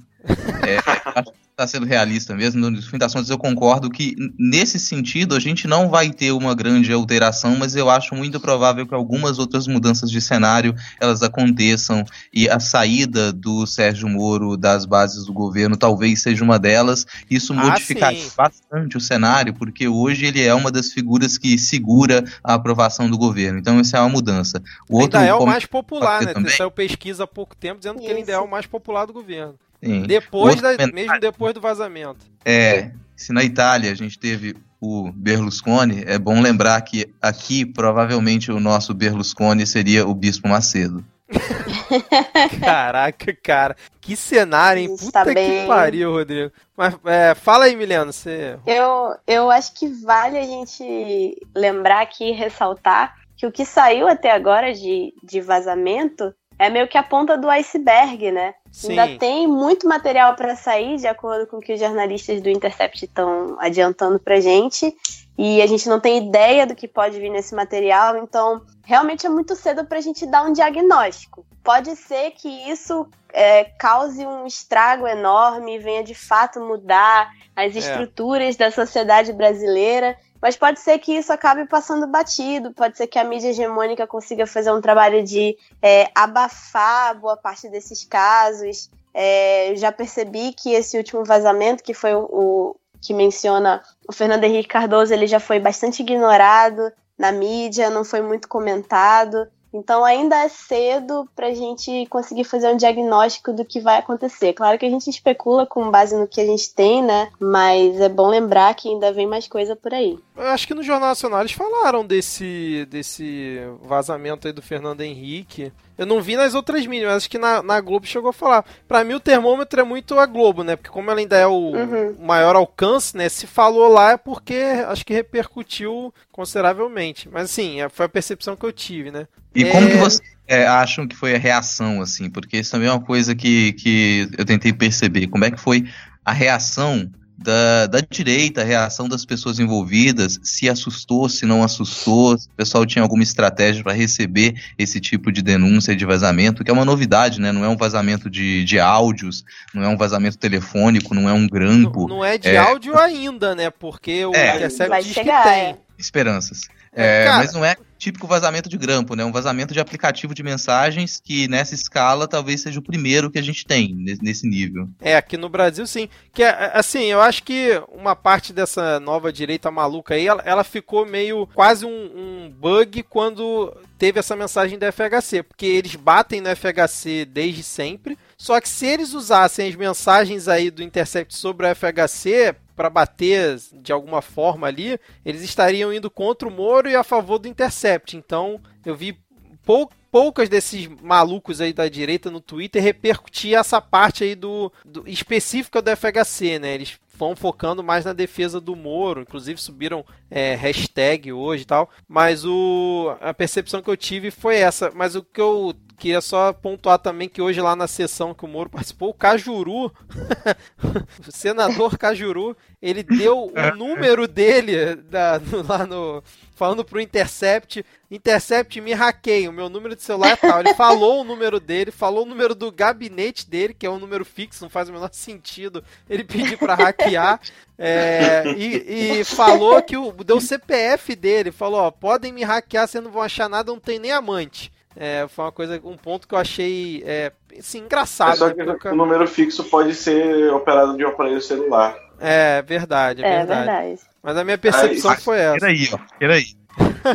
É, 0.65 0.77
acho 1.19 1.31
está 1.55 1.65
sendo 1.65 1.85
realista 1.85 2.35
mesmo. 2.35 2.69
No 2.69 2.81
fim 2.81 2.97
das 2.97 3.13
contas, 3.13 3.29
eu 3.29 3.37
concordo 3.37 3.89
que, 3.89 4.13
nesse 4.37 4.77
sentido, 4.77 5.35
a 5.35 5.39
gente 5.39 5.67
não 5.67 5.89
vai 5.89 6.11
ter 6.11 6.31
uma 6.31 6.53
grande 6.53 6.91
alteração, 6.91 7.55
mas 7.55 7.75
eu 7.75 7.89
acho 7.89 8.13
muito 8.13 8.39
provável 8.41 8.85
que 8.85 8.93
algumas 8.93 9.39
outras 9.39 9.65
mudanças 9.65 10.11
de 10.11 10.19
cenário 10.19 10.75
elas 10.99 11.23
aconteçam 11.23 12.03
e 12.33 12.49
a 12.49 12.59
saída 12.59 13.31
do 13.31 13.65
Sérgio 13.65 14.09
Moro 14.09 14.57
das 14.57 14.85
bases 14.85 15.25
do 15.25 15.33
governo 15.33 15.77
talvez 15.77 16.21
seja 16.21 16.43
uma 16.43 16.59
delas. 16.59 17.07
Isso 17.31 17.53
ah, 17.53 17.55
modificaria 17.55 18.27
bastante 18.35 18.97
o 18.97 19.01
cenário, 19.01 19.53
porque 19.53 19.87
hoje 19.87 20.25
ele 20.25 20.43
é 20.43 20.53
uma 20.53 20.71
das 20.71 20.91
figuras 20.91 21.37
que 21.37 21.57
segura 21.57 22.25
a 22.43 22.55
aprovação 22.55 23.09
do 23.09 23.17
governo. 23.17 23.57
Então, 23.57 23.79
isso 23.79 23.95
é 23.95 23.99
uma 24.01 24.09
mudança. 24.09 24.61
O 24.89 24.99
ainda 24.99 25.19
outro, 25.19 25.29
é 25.29 25.33
o 25.33 25.45
mais 25.45 25.65
popular, 25.65 26.21
né? 26.21 26.33
Também... 26.33 26.51
Saiu 26.51 26.69
pesquisa 26.69 27.23
há 27.23 27.27
pouco 27.27 27.55
tempo 27.55 27.77
dizendo 27.77 27.95
Isso. 27.95 28.05
que 28.05 28.11
ele 28.11 28.19
ainda 28.19 28.33
é 28.33 28.39
o 28.39 28.49
mais 28.49 28.65
popular 28.65 29.05
do 29.05 29.13
governo. 29.13 29.55
Sim. 29.85 30.03
Depois, 30.03 30.59
da, 30.59 30.75
mesmo 30.91 31.19
depois 31.19 31.53
do 31.53 31.61
vazamento. 31.61 32.25
É, 32.43 32.91
se 33.15 33.31
na 33.31 33.43
Itália 33.43 33.91
a 33.91 33.95
gente 33.95 34.17
teve 34.17 34.55
o 34.81 35.11
Berlusconi, 35.11 36.03
é 36.05 36.17
bom 36.17 36.41
lembrar 36.41 36.81
que 36.81 37.07
aqui 37.21 37.65
provavelmente 37.65 38.51
o 38.51 38.59
nosso 38.59 38.93
Berlusconi 38.93 39.65
seria 39.65 40.07
o 40.07 40.13
Bispo 40.13 40.47
Macedo. 40.47 41.05
Caraca, 42.59 43.35
cara. 43.41 43.75
Que 43.99 44.15
cenário, 44.15 44.81
hein? 44.81 44.95
Puta 44.95 45.11
tá 45.11 45.25
que 45.25 45.33
bem... 45.33 45.67
pariu, 45.67 46.11
Rodrigo. 46.11 46.51
Mas 46.75 46.95
é, 47.05 47.33
fala 47.33 47.65
aí, 47.65 47.75
Milena. 47.75 48.11
Você... 48.11 48.57
Eu, 48.65 49.15
eu 49.25 49.49
acho 49.49 49.73
que 49.73 49.87
vale 49.87 50.37
a 50.37 50.43
gente 50.43 51.37
lembrar 51.55 52.01
aqui 52.01 52.29
e 52.29 52.33
ressaltar 52.33 53.15
que 53.35 53.45
o 53.45 53.51
que 53.51 53.65
saiu 53.65 54.07
até 54.07 54.31
agora 54.31 54.73
de, 54.73 55.13
de 55.23 55.41
vazamento 55.41 56.33
é 56.57 56.69
meio 56.69 56.87
que 56.87 56.97
a 56.97 57.03
ponta 57.03 57.37
do 57.37 57.49
iceberg, 57.49 58.31
né? 58.31 58.55
Sim. 58.71 58.97
Ainda 58.97 59.19
tem 59.19 59.47
muito 59.47 59.87
material 59.87 60.35
para 60.35 60.55
sair, 60.55 60.97
de 60.97 61.07
acordo 61.07 61.47
com 61.47 61.57
o 61.57 61.61
que 61.61 61.73
os 61.73 61.79
jornalistas 61.79 62.41
do 62.41 62.49
Intercept 62.49 63.05
estão 63.05 63.57
adiantando 63.59 64.19
pra 64.19 64.39
gente. 64.39 64.95
E 65.37 65.61
a 65.61 65.67
gente 65.67 65.89
não 65.89 65.99
tem 65.99 66.27
ideia 66.27 66.65
do 66.65 66.75
que 66.75 66.87
pode 66.87 67.19
vir 67.19 67.29
nesse 67.29 67.53
material, 67.53 68.17
então 68.17 68.61
realmente 68.85 69.25
é 69.25 69.29
muito 69.29 69.53
cedo 69.53 69.83
para 69.83 69.97
a 69.97 70.01
gente 70.01 70.25
dar 70.25 70.43
um 70.43 70.53
diagnóstico. 70.53 71.45
Pode 71.61 71.93
ser 71.97 72.31
que 72.31 72.47
isso 72.69 73.05
é, 73.33 73.65
cause 73.65 74.25
um 74.25 74.47
estrago 74.47 75.05
enorme, 75.05 75.77
venha 75.77 76.03
de 76.03 76.15
fato 76.15 76.61
mudar 76.61 77.29
as 77.53 77.75
é. 77.75 77.79
estruturas 77.79 78.55
é. 78.55 78.57
da 78.59 78.71
sociedade 78.71 79.33
brasileira, 79.33 80.15
mas 80.45 80.55
pode 80.55 80.79
ser 80.79 80.99
que 80.99 81.11
isso 81.11 81.33
acabe 81.33 81.65
passando 81.65 82.05
batido, 82.05 82.71
pode 82.71 82.95
ser 82.95 83.07
que 83.07 83.17
a 83.17 83.23
mídia 83.23 83.49
hegemônica 83.49 84.05
consiga 84.05 84.45
fazer 84.45 84.71
um 84.71 84.79
trabalho 84.79 85.23
de 85.23 85.57
é, 85.81 86.11
abafar 86.13 87.19
boa 87.19 87.35
parte 87.35 87.67
desses 87.67 88.05
casos. 88.05 88.91
É, 89.11 89.73
já 89.75 89.91
percebi 89.91 90.53
que 90.53 90.71
esse 90.71 90.99
último 90.99 91.25
vazamento, 91.25 91.83
que 91.83 91.95
foi 91.95 92.13
o, 92.13 92.27
o 92.31 92.75
que 93.01 93.11
menciona 93.11 93.81
o 94.07 94.13
Fernando 94.13 94.43
Henrique 94.43 94.67
Cardoso, 94.67 95.11
ele 95.11 95.25
já 95.25 95.39
foi 95.39 95.59
bastante 95.59 96.03
ignorado 96.03 96.91
na 97.17 97.31
mídia, 97.31 97.89
não 97.89 98.03
foi 98.05 98.21
muito 98.21 98.47
comentado. 98.47 99.47
Então 99.75 100.05
ainda 100.05 100.37
é 100.37 100.47
cedo 100.47 101.27
para 101.35 101.47
a 101.47 101.53
gente 101.53 102.05
conseguir 102.05 102.45
fazer 102.45 102.69
um 102.69 102.77
diagnóstico 102.77 103.51
do 103.51 103.65
que 103.65 103.81
vai 103.81 103.97
acontecer. 103.97 104.53
Claro 104.53 104.79
que 104.79 104.85
a 104.85 104.89
gente 104.89 105.09
especula 105.09 105.65
com 105.65 105.91
base 105.91 106.15
no 106.15 106.27
que 106.27 106.39
a 106.39 106.45
gente 106.45 106.73
tem, 106.73 107.03
né? 107.03 107.29
Mas 107.39 107.99
é 107.99 108.07
bom 108.07 108.29
lembrar 108.29 108.73
que 108.73 108.87
ainda 108.87 109.11
vem 109.11 109.27
mais 109.27 109.47
coisa 109.47 109.75
por 109.75 109.93
aí. 109.93 110.17
Eu 110.37 110.47
acho 110.47 110.65
que 110.65 110.73
no 110.73 110.81
Jornal 110.81 111.09
Nacional 111.09 111.41
eles 111.41 111.51
falaram 111.51 112.05
desse, 112.05 112.87
desse 112.89 113.59
vazamento 113.81 114.47
aí 114.47 114.53
do 114.53 114.61
Fernando 114.61 115.01
Henrique. 115.01 115.73
Eu 115.97 116.05
não 116.05 116.21
vi 116.21 116.35
nas 116.35 116.53
outras 116.53 116.85
mídias, 116.85 117.07
mas 117.07 117.17
acho 117.17 117.29
que 117.29 117.37
na, 117.37 117.63
na 117.63 117.79
Globo 117.79 118.05
chegou 118.05 118.29
a 118.29 118.33
falar. 118.33 118.65
Para 118.87 119.03
mim, 119.03 119.13
o 119.13 119.19
termômetro 119.19 119.79
é 119.79 119.83
muito 119.83 120.19
a 120.19 120.25
Globo, 120.25 120.63
né? 120.63 120.75
Porque 120.75 120.89
como 120.89 121.09
ela 121.09 121.19
ainda 121.19 121.37
é 121.37 121.47
o 121.47 121.73
uhum. 121.73 122.15
maior 122.19 122.55
alcance, 122.55 123.15
né? 123.15 123.29
Se 123.29 123.47
falou 123.47 123.87
lá 123.87 124.11
é 124.11 124.17
porque 124.17 124.55
acho 124.87 125.05
que 125.05 125.13
repercutiu 125.13 126.13
consideravelmente. 126.31 127.29
Mas 127.31 127.45
assim, 127.45 127.81
é, 127.81 127.89
foi 127.89 128.05
a 128.05 128.09
percepção 128.09 128.55
que 128.55 128.65
eu 128.65 128.73
tive, 128.73 129.11
né? 129.11 129.27
E 129.53 129.63
é... 129.63 129.71
como 129.71 129.87
que 129.87 129.97
vocês 129.97 130.35
é, 130.47 130.67
acham 130.67 131.07
que 131.07 131.15
foi 131.15 131.33
a 131.33 131.39
reação, 131.39 132.01
assim? 132.01 132.29
Porque 132.29 132.57
isso 132.57 132.71
também 132.71 132.87
é 132.87 132.91
uma 132.91 133.01
coisa 133.01 133.33
que, 133.33 133.73
que 133.73 134.27
eu 134.37 134.45
tentei 134.45 134.73
perceber. 134.73 135.27
Como 135.27 135.45
é 135.45 135.51
que 135.51 135.59
foi 135.59 135.85
a 136.23 136.31
reação 136.31 137.09
da, 137.37 137.87
da 137.87 137.99
direita, 137.99 138.61
a 138.61 138.63
reação 138.63 139.09
das 139.09 139.25
pessoas 139.25 139.59
envolvidas, 139.59 140.39
se 140.43 140.69
assustou, 140.69 141.27
se 141.27 141.45
não 141.45 141.63
assustou, 141.63 142.37
se 142.37 142.47
o 142.47 142.51
pessoal 142.55 142.85
tinha 142.85 143.03
alguma 143.03 143.23
estratégia 143.23 143.83
para 143.83 143.93
receber 143.93 144.55
esse 144.77 144.99
tipo 144.99 145.31
de 145.31 145.41
denúncia 145.41 145.95
de 145.95 146.05
vazamento, 146.05 146.63
que 146.63 146.71
é 146.71 146.73
uma 146.73 146.85
novidade, 146.85 147.41
né? 147.41 147.51
Não 147.51 147.63
é 147.63 147.69
um 147.69 147.77
vazamento 147.77 148.29
de, 148.29 148.63
de 148.63 148.79
áudios, 148.79 149.43
não 149.73 149.83
é 149.83 149.87
um 149.87 149.97
vazamento 149.97 150.37
telefônico, 150.37 151.13
não 151.13 151.29
é 151.29 151.33
um 151.33 151.47
grampo. 151.47 152.07
Não, 152.07 152.17
não 152.17 152.25
é 152.25 152.37
de 152.37 152.49
é... 152.49 152.57
áudio 152.57 152.97
ainda, 152.97 153.53
né? 153.53 153.69
Porque 153.69 154.25
o 154.25 154.33
é, 154.33 154.55
Intercept 154.55 155.03
diz 155.03 155.13
chegar, 155.13 155.43
que 155.43 155.49
tem. 155.49 155.61
É. 155.61 155.84
Esperanças. 155.97 156.61
É, 156.95 157.25
Cara, 157.25 157.37
mas 157.39 157.53
não 157.53 157.63
é 157.63 157.75
típico 157.97 158.27
vazamento 158.27 158.69
de 158.69 158.77
grampo, 158.77 159.15
né? 159.15 159.25
Um 159.25 159.31
vazamento 159.31 159.73
de 159.73 159.79
aplicativo 159.79 160.33
de 160.33 160.43
mensagens 160.43 161.21
que 161.23 161.47
nessa 161.47 161.73
escala 161.73 162.27
talvez 162.27 162.61
seja 162.61 162.79
o 162.79 162.83
primeiro 162.83 163.29
que 163.29 163.39
a 163.39 163.41
gente 163.41 163.65
tem 163.65 163.93
nesse 164.21 164.47
nível. 164.47 164.87
É, 165.01 165.15
aqui 165.15 165.37
no 165.37 165.49
Brasil 165.49 165.85
sim. 165.87 166.07
Que 166.33 166.43
é, 166.43 166.71
assim, 166.73 167.05
eu 167.05 167.21
acho 167.21 167.43
que 167.43 167.81
uma 167.91 168.15
parte 168.15 168.53
dessa 168.53 168.99
nova 168.99 169.31
direita 169.31 169.71
maluca 169.71 170.13
aí, 170.13 170.27
ela, 170.27 170.41
ela 170.45 170.63
ficou 170.63 171.05
meio 171.05 171.47
quase 171.47 171.85
um, 171.85 171.89
um 171.89 172.49
bug 172.49 173.03
quando 173.03 173.75
teve 173.97 174.19
essa 174.19 174.35
mensagem 174.35 174.77
da 174.77 174.91
FHC, 174.91 175.43
porque 175.43 175.65
eles 175.65 175.95
batem 175.95 176.41
no 176.41 176.49
FHC 176.55 177.25
desde 177.25 177.63
sempre. 177.63 178.17
Só 178.37 178.59
que 178.59 178.69
se 178.69 178.85
eles 178.85 179.13
usassem 179.13 179.67
as 179.67 179.75
mensagens 179.75 180.47
aí 180.47 180.69
do 180.69 180.83
Intercept 180.83 181.35
sobre 181.35 181.65
o 181.65 181.75
FHC, 181.75 182.55
para 182.75 182.89
bater 182.89 183.57
de 183.73 183.91
alguma 183.91 184.21
forma 184.21 184.67
ali, 184.67 184.99
eles 185.23 185.41
estariam 185.41 185.93
indo 185.93 186.09
contra 186.09 186.47
o 186.47 186.51
Moro 186.51 186.89
e 186.89 186.95
a 186.95 187.03
favor 187.03 187.39
do 187.39 187.47
Intercept. 187.47 188.17
Então, 188.17 188.59
eu 188.85 188.95
vi 188.95 189.17
pou, 189.65 189.89
poucas 190.11 190.47
desses 190.47 190.87
malucos 191.01 191.59
aí 191.59 191.73
da 191.73 191.89
direita 191.89 192.29
no 192.29 192.39
Twitter 192.39 192.81
repercutir 192.81 193.57
essa 193.57 193.81
parte 193.81 194.23
aí 194.23 194.35
do, 194.35 194.71
do 194.85 195.07
específica 195.07 195.81
do 195.81 195.91
FHC, 195.95 196.59
né? 196.59 196.73
Eles 196.73 196.97
vão 197.17 197.35
focando 197.35 197.83
mais 197.83 198.05
na 198.05 198.13
defesa 198.13 198.59
do 198.59 198.75
Moro, 198.75 199.21
inclusive 199.21 199.59
subiram 199.59 200.05
é, 200.29 200.55
hashtag 200.55 201.31
hoje 201.31 201.63
e 201.63 201.65
tal, 201.65 201.89
mas 202.07 202.45
o, 202.45 203.15
a 203.21 203.33
percepção 203.33 203.81
que 203.81 203.89
eu 203.89 203.97
tive 203.97 204.31
foi 204.31 204.57
essa, 204.57 204.91
mas 204.93 205.15
o 205.15 205.23
que 205.23 205.39
eu 205.39 205.73
Queria 205.97 206.19
só 206.19 206.51
pontuar 206.51 206.99
também 206.99 207.29
que 207.29 207.41
hoje 207.41 207.61
lá 207.61 207.75
na 207.75 207.87
sessão 207.87 208.33
que 208.33 208.43
o 208.43 208.47
Moro 208.47 208.69
participou, 208.69 209.09
o 209.09 209.13
Cajuru, 209.13 209.85
o 211.25 211.31
senador 211.31 211.97
Cajuru, 211.97 212.55
ele 212.81 213.01
deu 213.01 213.45
o 213.45 213.57
é. 213.57 213.73
número 213.73 214.27
dele 214.27 214.95
da, 214.95 215.39
no, 215.39 215.65
lá 215.65 215.85
no. 215.85 216.21
Falando 216.53 216.85
pro 216.85 217.01
Intercept, 217.01 217.85
Intercept 218.11 218.79
me 218.79 218.93
hackeia, 218.93 219.49
o 219.49 219.53
meu 219.53 219.69
número 219.69 219.95
de 219.95 220.03
celular 220.03 220.31
é 220.31 220.35
tal. 220.35 220.59
Ele 220.59 220.73
falou 220.75 221.21
o 221.21 221.23
número 221.23 221.59
dele, 221.59 221.91
falou 221.91 222.23
o 222.23 222.27
número 222.27 222.53
do 222.53 222.71
gabinete 222.71 223.49
dele, 223.49 223.73
que 223.73 223.85
é 223.85 223.89
um 223.89 223.99
número 223.99 224.25
fixo, 224.25 224.63
não 224.63 224.69
faz 224.69 224.89
o 224.89 224.93
menor 224.93 225.09
sentido 225.13 225.83
ele 226.09 226.23
pedir 226.23 226.57
para 226.57 226.75
hackear. 226.75 227.39
É, 227.77 228.43
e, 228.55 229.19
e, 229.19 229.23
falou 229.23 229.81
que 229.81 229.97
o, 229.97 230.11
deu 230.11 230.37
o 230.37 230.41
CPF 230.41 231.15
dele, 231.15 231.51
falou, 231.51 231.81
ó, 231.81 231.91
podem 231.91 232.31
me 232.31 232.43
hackear, 232.43 232.87
vocês 232.87 233.03
não 233.03 233.11
vão 233.11 233.21
achar 233.21 233.49
nada, 233.49 233.71
não 233.71 233.79
tem 233.79 233.99
nem 233.99 234.11
amante. 234.11 234.71
É, 234.95 235.27
foi 235.27 235.45
uma 235.45 235.51
coisa, 235.51 235.79
um 235.83 235.97
ponto 235.97 236.27
que 236.27 236.33
eu 236.33 236.39
achei 236.39 237.03
é, 237.05 237.31
assim, 237.57 237.79
engraçado. 237.79 238.33
É 238.33 238.35
só 238.35 238.49
que 238.49 238.63
né? 238.63 238.75
o 238.85 238.95
número 238.95 239.27
fixo 239.27 239.63
pode 239.65 239.93
ser 239.93 240.51
operado 240.53 240.95
de 240.95 241.05
um 241.05 241.09
aparelho 241.09 241.41
celular. 241.41 241.97
É 242.19 242.61
verdade, 242.61 243.23
é, 243.23 243.27
é 243.27 243.37
verdade. 243.39 243.65
verdade. 243.65 244.01
Mas 244.23 244.37
a 244.37 244.43
minha 244.43 244.57
percepção 244.57 245.11
Aí, 245.11 245.17
foi 245.17 245.37
essa. 245.37 245.59
Peraí, 245.59 245.89
ó, 245.91 245.99
peraí. 246.17 246.45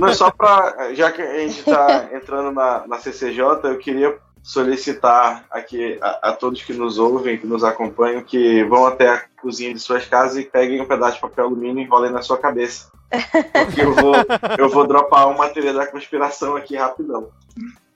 Não 0.01 0.13
só 0.15 0.31
para. 0.31 0.95
Já 0.95 1.11
que 1.11 1.23
a 1.23 1.39
gente 1.39 1.61
está 1.61 2.11
entrando 2.13 2.53
na, 2.53 2.87
na 2.87 2.99
CCJ, 2.99 3.41
eu 3.65 3.79
queria 3.79 4.17
solicitar 4.43 5.45
aqui 5.51 5.99
a, 6.01 6.31
a, 6.31 6.33
todos 6.33 6.63
que 6.63 6.73
nos 6.73 6.99
ouvem, 6.99 7.39
que 7.39 7.47
nos 7.47 7.63
acompanham, 7.63 8.23
que 8.23 8.65
vão 8.65 8.87
até 8.87 9.09
a 9.09 9.25
cozinha 9.41 9.73
de 9.73 9.81
suas 9.81 10.07
casas 10.07 10.39
e 10.39 10.45
peguem 10.45 10.81
um 10.81 10.87
pedaço 10.87 11.15
de 11.15 11.21
papel 11.21 11.47
alumínio 11.47 11.83
e 11.83 11.85
enrolem 11.85 12.11
na 12.11 12.23
sua 12.23 12.39
cabeça. 12.39 12.91
Porque 13.11 13.83
eu 13.83 13.95
vou, 13.95 14.15
eu 14.59 14.69
vou 14.69 14.87
dropar 14.87 15.29
uma 15.29 15.49
teoria 15.49 15.73
da 15.73 15.87
conspiração 15.87 16.57
aqui 16.57 16.77
rapidão. 16.77 17.31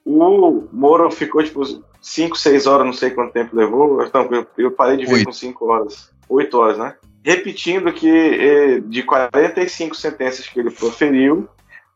O 0.05 0.69
Moro 0.73 1.11
ficou 1.11 1.43
tipo 1.43 1.63
5, 2.01 2.37
6 2.37 2.67
horas, 2.67 2.87
não 2.87 2.93
sei 2.93 3.11
quanto 3.11 3.33
tempo 3.33 3.57
levou. 3.57 4.05
Então, 4.05 4.29
eu, 4.31 4.47
eu 4.59 4.71
parei 4.71 4.99
de 4.99 5.07
ver 5.07 5.15
Oito. 5.15 5.27
com 5.27 5.33
5 5.33 5.67
horas. 5.67 6.11
8 6.29 6.59
horas, 6.59 6.79
né? 6.79 6.95
Repetindo 7.25 7.91
que 7.91 8.09
eh, 8.09 8.81
de 8.81 9.03
45 9.03 9.95
sentenças 9.95 10.47
que 10.47 10.61
ele 10.61 10.71
proferiu, 10.71 11.49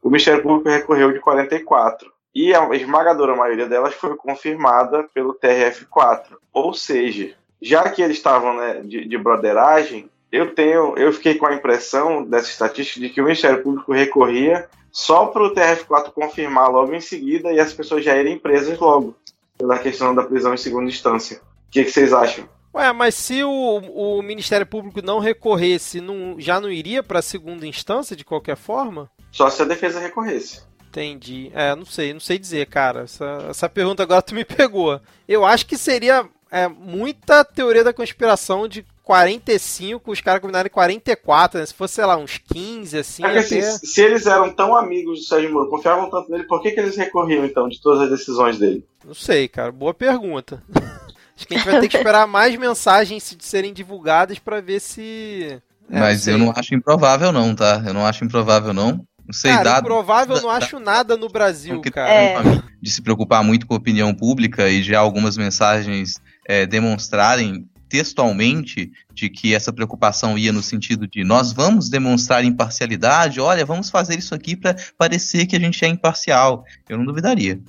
o 0.03 0.09
Ministério 0.09 0.42
Público 0.42 0.70
recorreu 0.70 1.12
de 1.12 1.20
44 1.20 2.11
e 2.34 2.54
a 2.54 2.68
esmagadora 2.74 3.34
maioria 3.34 3.66
delas 3.66 3.94
foi 3.94 4.16
confirmada 4.16 5.04
pelo 5.14 5.34
TRF4. 5.34 6.36
Ou 6.52 6.72
seja, 6.74 7.34
já 7.60 7.88
que 7.88 8.02
eles 8.02 8.16
estavam 8.16 8.56
né, 8.56 8.80
de, 8.84 9.06
de 9.06 9.18
broderagem, 9.18 10.08
eu 10.30 10.54
tenho, 10.54 10.96
eu 10.96 11.12
fiquei 11.12 11.36
com 11.36 11.46
a 11.46 11.54
impressão 11.54 12.22
dessa 12.22 12.50
estatística 12.50 13.00
de 13.00 13.10
que 13.10 13.20
o 13.20 13.24
Ministério 13.24 13.62
Público 13.62 13.92
recorria 13.92 14.68
só 14.92 15.26
para 15.26 15.42
o 15.42 15.54
TRF4 15.54 16.12
confirmar 16.12 16.70
logo 16.70 16.94
em 16.94 17.00
seguida 17.00 17.52
e 17.52 17.60
as 17.60 17.72
pessoas 17.72 18.04
já 18.04 18.16
irem 18.16 18.38
presas 18.38 18.78
logo 18.78 19.14
pela 19.56 19.78
questão 19.78 20.14
da 20.14 20.22
prisão 20.22 20.54
em 20.54 20.58
segunda 20.58 20.88
instância. 20.88 21.40
O 21.68 21.70
que, 21.70 21.84
que 21.84 21.90
vocês 21.90 22.12
acham? 22.12 22.48
Ué, 22.74 22.92
mas 22.92 23.14
se 23.14 23.42
o, 23.42 23.50
o 23.50 24.22
Ministério 24.22 24.66
Público 24.66 25.02
não 25.02 25.18
recorresse, 25.18 26.00
não, 26.00 26.36
já 26.38 26.60
não 26.60 26.70
iria 26.70 27.02
para 27.02 27.18
a 27.18 27.22
segunda 27.22 27.66
instância 27.66 28.14
de 28.14 28.24
qualquer 28.24 28.56
forma? 28.56 29.10
Só 29.32 29.50
se 29.50 29.62
a 29.62 29.64
defesa 29.64 29.98
recorresse. 29.98 30.62
Entendi. 30.89 31.51
É, 31.55 31.74
não 31.74 31.84
sei, 31.84 32.12
não 32.12 32.20
sei 32.20 32.39
dizer, 32.39 32.66
cara. 32.66 33.03
Essa, 33.03 33.47
essa 33.51 33.68
pergunta 33.68 34.03
agora 34.03 34.22
tu 34.22 34.34
me 34.34 34.45
pegou. 34.45 35.01
Eu 35.28 35.45
acho 35.45 35.66
que 35.66 35.76
seria 35.76 36.26
é, 36.51 36.66
muita 36.66 37.45
teoria 37.45 37.84
da 37.84 37.93
conspiração 37.93 38.66
de 38.66 38.84
45, 39.05 40.11
os 40.11 40.20
caras 40.20 40.43
combinaram 40.43 40.68
44, 40.68 41.59
né? 41.59 41.64
Se 41.64 41.72
fosse, 41.72 41.95
sei 41.95 42.05
lá, 42.05 42.16
uns 42.16 42.36
15, 42.36 42.99
assim. 42.99 43.24
É 43.24 43.26
até... 43.26 43.39
assim 43.39 43.62
se 43.62 44.03
eles 44.03 44.26
eram 44.26 44.51
tão 44.51 44.76
amigos 44.76 45.20
do 45.20 45.24
Sérgio 45.24 45.51
Moro, 45.51 45.70
confiavam 45.70 46.11
tanto 46.11 46.30
nele, 46.30 46.45
por 46.45 46.61
que, 46.61 46.72
que 46.72 46.80
eles 46.80 46.95
recorriam, 46.95 47.45
então, 47.45 47.68
de 47.68 47.80
todas 47.80 48.03
as 48.03 48.11
decisões 48.11 48.59
dele? 48.59 48.84
Não 49.03 49.14
sei, 49.14 49.49
cara. 49.49 49.72
Boa 49.72 49.95
pergunta. 49.95 50.62
Acho 51.34 51.47
que 51.47 51.55
a 51.55 51.57
gente 51.57 51.70
vai 51.70 51.80
ter 51.80 51.89
que 51.89 51.97
esperar 51.97 52.26
mais 52.26 52.55
mensagens 52.57 53.34
de 53.39 53.45
serem 53.45 53.72
divulgadas 53.72 54.39
para 54.41 54.61
ver 54.61 54.80
se. 54.80 55.59
É, 55.89 56.01
Mas 56.01 56.26
eu 56.26 56.36
não 56.36 56.53
acho 56.55 56.74
improvável, 56.74 57.30
não, 57.30 57.55
tá? 57.55 57.82
Eu 57.86 57.95
não 57.95 58.05
acho 58.05 58.24
improvável, 58.24 58.74
não. 58.74 59.07
Não 59.28 59.34
sei, 59.34 59.50
cara, 59.50 59.64
dado. 59.64 59.84
Provável 59.84 60.36
eu 60.36 60.42
não 60.42 60.48
acho 60.48 60.80
nada 60.80 61.14
no 61.14 61.28
Brasil, 61.28 61.82
cara. 61.92 62.10
É. 62.10 62.42
De 62.80 62.90
se 62.90 63.02
preocupar 63.02 63.44
muito 63.44 63.66
com 63.66 63.74
a 63.74 63.76
opinião 63.76 64.14
pública 64.14 64.70
e 64.70 64.82
já 64.82 64.98
algumas 64.98 65.36
mensagens 65.36 66.14
é, 66.46 66.64
demonstrarem 66.64 67.68
textualmente 67.90 68.90
de 69.12 69.28
que 69.28 69.54
essa 69.54 69.70
preocupação 69.70 70.38
ia 70.38 70.52
no 70.52 70.62
sentido 70.62 71.06
de 71.06 71.24
nós 71.24 71.52
vamos 71.52 71.90
demonstrar 71.90 72.44
imparcialidade, 72.44 73.40
olha, 73.40 73.66
vamos 73.66 73.90
fazer 73.90 74.18
isso 74.18 74.34
aqui 74.34 74.56
para 74.56 74.76
parecer 74.96 75.46
que 75.46 75.56
a 75.56 75.60
gente 75.60 75.84
é 75.84 75.88
imparcial. 75.88 76.64
Eu 76.88 76.96
não 76.96 77.04
duvidaria. 77.04 77.60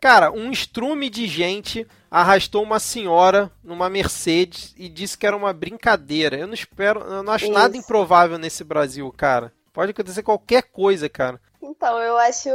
Cara, 0.00 0.32
um 0.32 0.50
estrume 0.50 1.10
de 1.10 1.26
gente 1.26 1.86
arrastou 2.10 2.62
uma 2.62 2.78
senhora 2.78 3.50
numa 3.62 3.90
Mercedes 3.90 4.74
e 4.76 4.88
disse 4.88 5.18
que 5.18 5.26
era 5.26 5.36
uma 5.36 5.52
brincadeira. 5.52 6.36
Eu 6.36 6.46
não 6.46 6.54
espero, 6.54 7.00
eu 7.00 7.22
não 7.22 7.32
acho 7.32 7.44
isso. 7.46 7.54
nada 7.54 7.76
improvável 7.76 8.38
nesse 8.38 8.64
Brasil, 8.64 9.10
cara. 9.12 9.52
Pode 9.72 9.92
acontecer 9.92 10.22
qualquer 10.22 10.62
coisa, 10.62 11.08
cara. 11.08 11.40
Então, 11.62 11.98
eu 11.98 12.16
acho. 12.16 12.48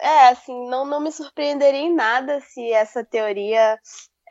É, 0.00 0.28
assim, 0.28 0.68
não, 0.68 0.84
não 0.84 1.00
me 1.00 1.10
surpreenderia 1.10 1.80
em 1.80 1.94
nada 1.94 2.40
se 2.40 2.72
essa 2.72 3.04
teoria 3.04 3.78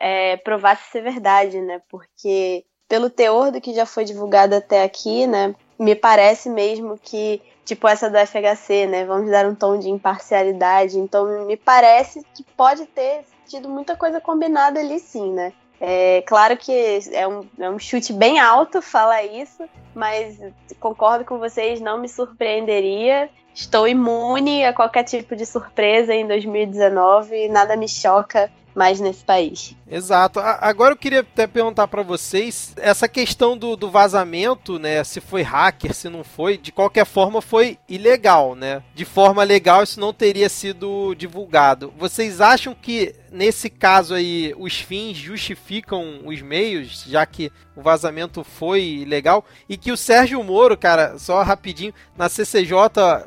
é, 0.00 0.36
provasse 0.38 0.90
ser 0.90 1.02
verdade, 1.02 1.60
né? 1.60 1.80
Porque, 1.90 2.64
pelo 2.88 3.10
teor 3.10 3.50
do 3.50 3.60
que 3.60 3.74
já 3.74 3.84
foi 3.84 4.04
divulgado 4.04 4.54
até 4.54 4.82
aqui, 4.82 5.26
né? 5.26 5.54
Me 5.78 5.94
parece 5.94 6.48
mesmo 6.48 6.98
que, 6.98 7.42
tipo, 7.64 7.86
essa 7.86 8.08
do 8.08 8.16
FHC, 8.16 8.86
né? 8.86 9.04
Vamos 9.04 9.30
dar 9.30 9.46
um 9.46 9.54
tom 9.54 9.78
de 9.78 9.90
imparcialidade. 9.90 10.98
Então, 10.98 11.46
me 11.46 11.56
parece 11.56 12.22
que 12.34 12.42
pode 12.56 12.86
ter 12.86 13.24
tido 13.46 13.68
muita 13.68 13.96
coisa 13.96 14.20
combinada 14.20 14.80
ali, 14.80 14.98
sim, 14.98 15.32
né? 15.32 15.52
É 15.80 16.22
claro 16.26 16.56
que 16.56 16.72
é 17.12 17.26
um, 17.28 17.46
é 17.58 17.70
um 17.70 17.78
chute 17.78 18.12
bem 18.12 18.40
alto 18.40 18.82
falar 18.82 19.24
isso, 19.24 19.62
mas 19.94 20.38
concordo 20.80 21.24
com 21.24 21.38
vocês, 21.38 21.80
não 21.80 22.00
me 22.00 22.08
surpreenderia. 22.08 23.30
Estou 23.54 23.86
imune 23.86 24.64
a 24.64 24.72
qualquer 24.72 25.04
tipo 25.04 25.34
de 25.36 25.46
surpresa 25.46 26.14
em 26.14 26.26
2019 26.26 27.48
nada 27.48 27.76
me 27.76 27.88
choca 27.88 28.50
mais 28.78 29.00
nesse 29.00 29.24
país. 29.24 29.74
Exato. 29.90 30.38
Agora 30.38 30.92
eu 30.92 30.96
queria 30.96 31.20
até 31.20 31.46
perguntar 31.46 31.88
para 31.88 32.02
vocês 32.02 32.74
essa 32.76 33.08
questão 33.08 33.58
do, 33.58 33.74
do, 33.74 33.90
vazamento, 33.90 34.78
né? 34.78 35.02
Se 35.02 35.20
foi 35.20 35.42
hacker, 35.42 35.92
se 35.92 36.08
não 36.08 36.22
foi, 36.22 36.56
de 36.56 36.70
qualquer 36.70 37.04
forma 37.04 37.42
foi 37.42 37.76
ilegal, 37.88 38.54
né? 38.54 38.82
De 38.94 39.04
forma 39.04 39.42
legal 39.42 39.82
isso 39.82 39.98
não 39.98 40.12
teria 40.12 40.48
sido 40.48 41.14
divulgado. 41.14 41.92
Vocês 41.98 42.40
acham 42.40 42.74
que 42.74 43.14
nesse 43.32 43.68
caso 43.68 44.14
aí 44.14 44.54
os 44.56 44.78
fins 44.78 45.16
justificam 45.16 46.20
os 46.24 46.40
meios, 46.40 47.04
já 47.08 47.26
que 47.26 47.50
o 47.74 47.82
vazamento 47.82 48.44
foi 48.44 49.04
legal 49.08 49.44
e 49.68 49.76
que 49.76 49.90
o 49.90 49.96
Sérgio 49.96 50.42
Moro, 50.44 50.76
cara, 50.76 51.18
só 51.18 51.42
rapidinho, 51.42 51.92
na 52.16 52.28
CCJ, 52.28 52.72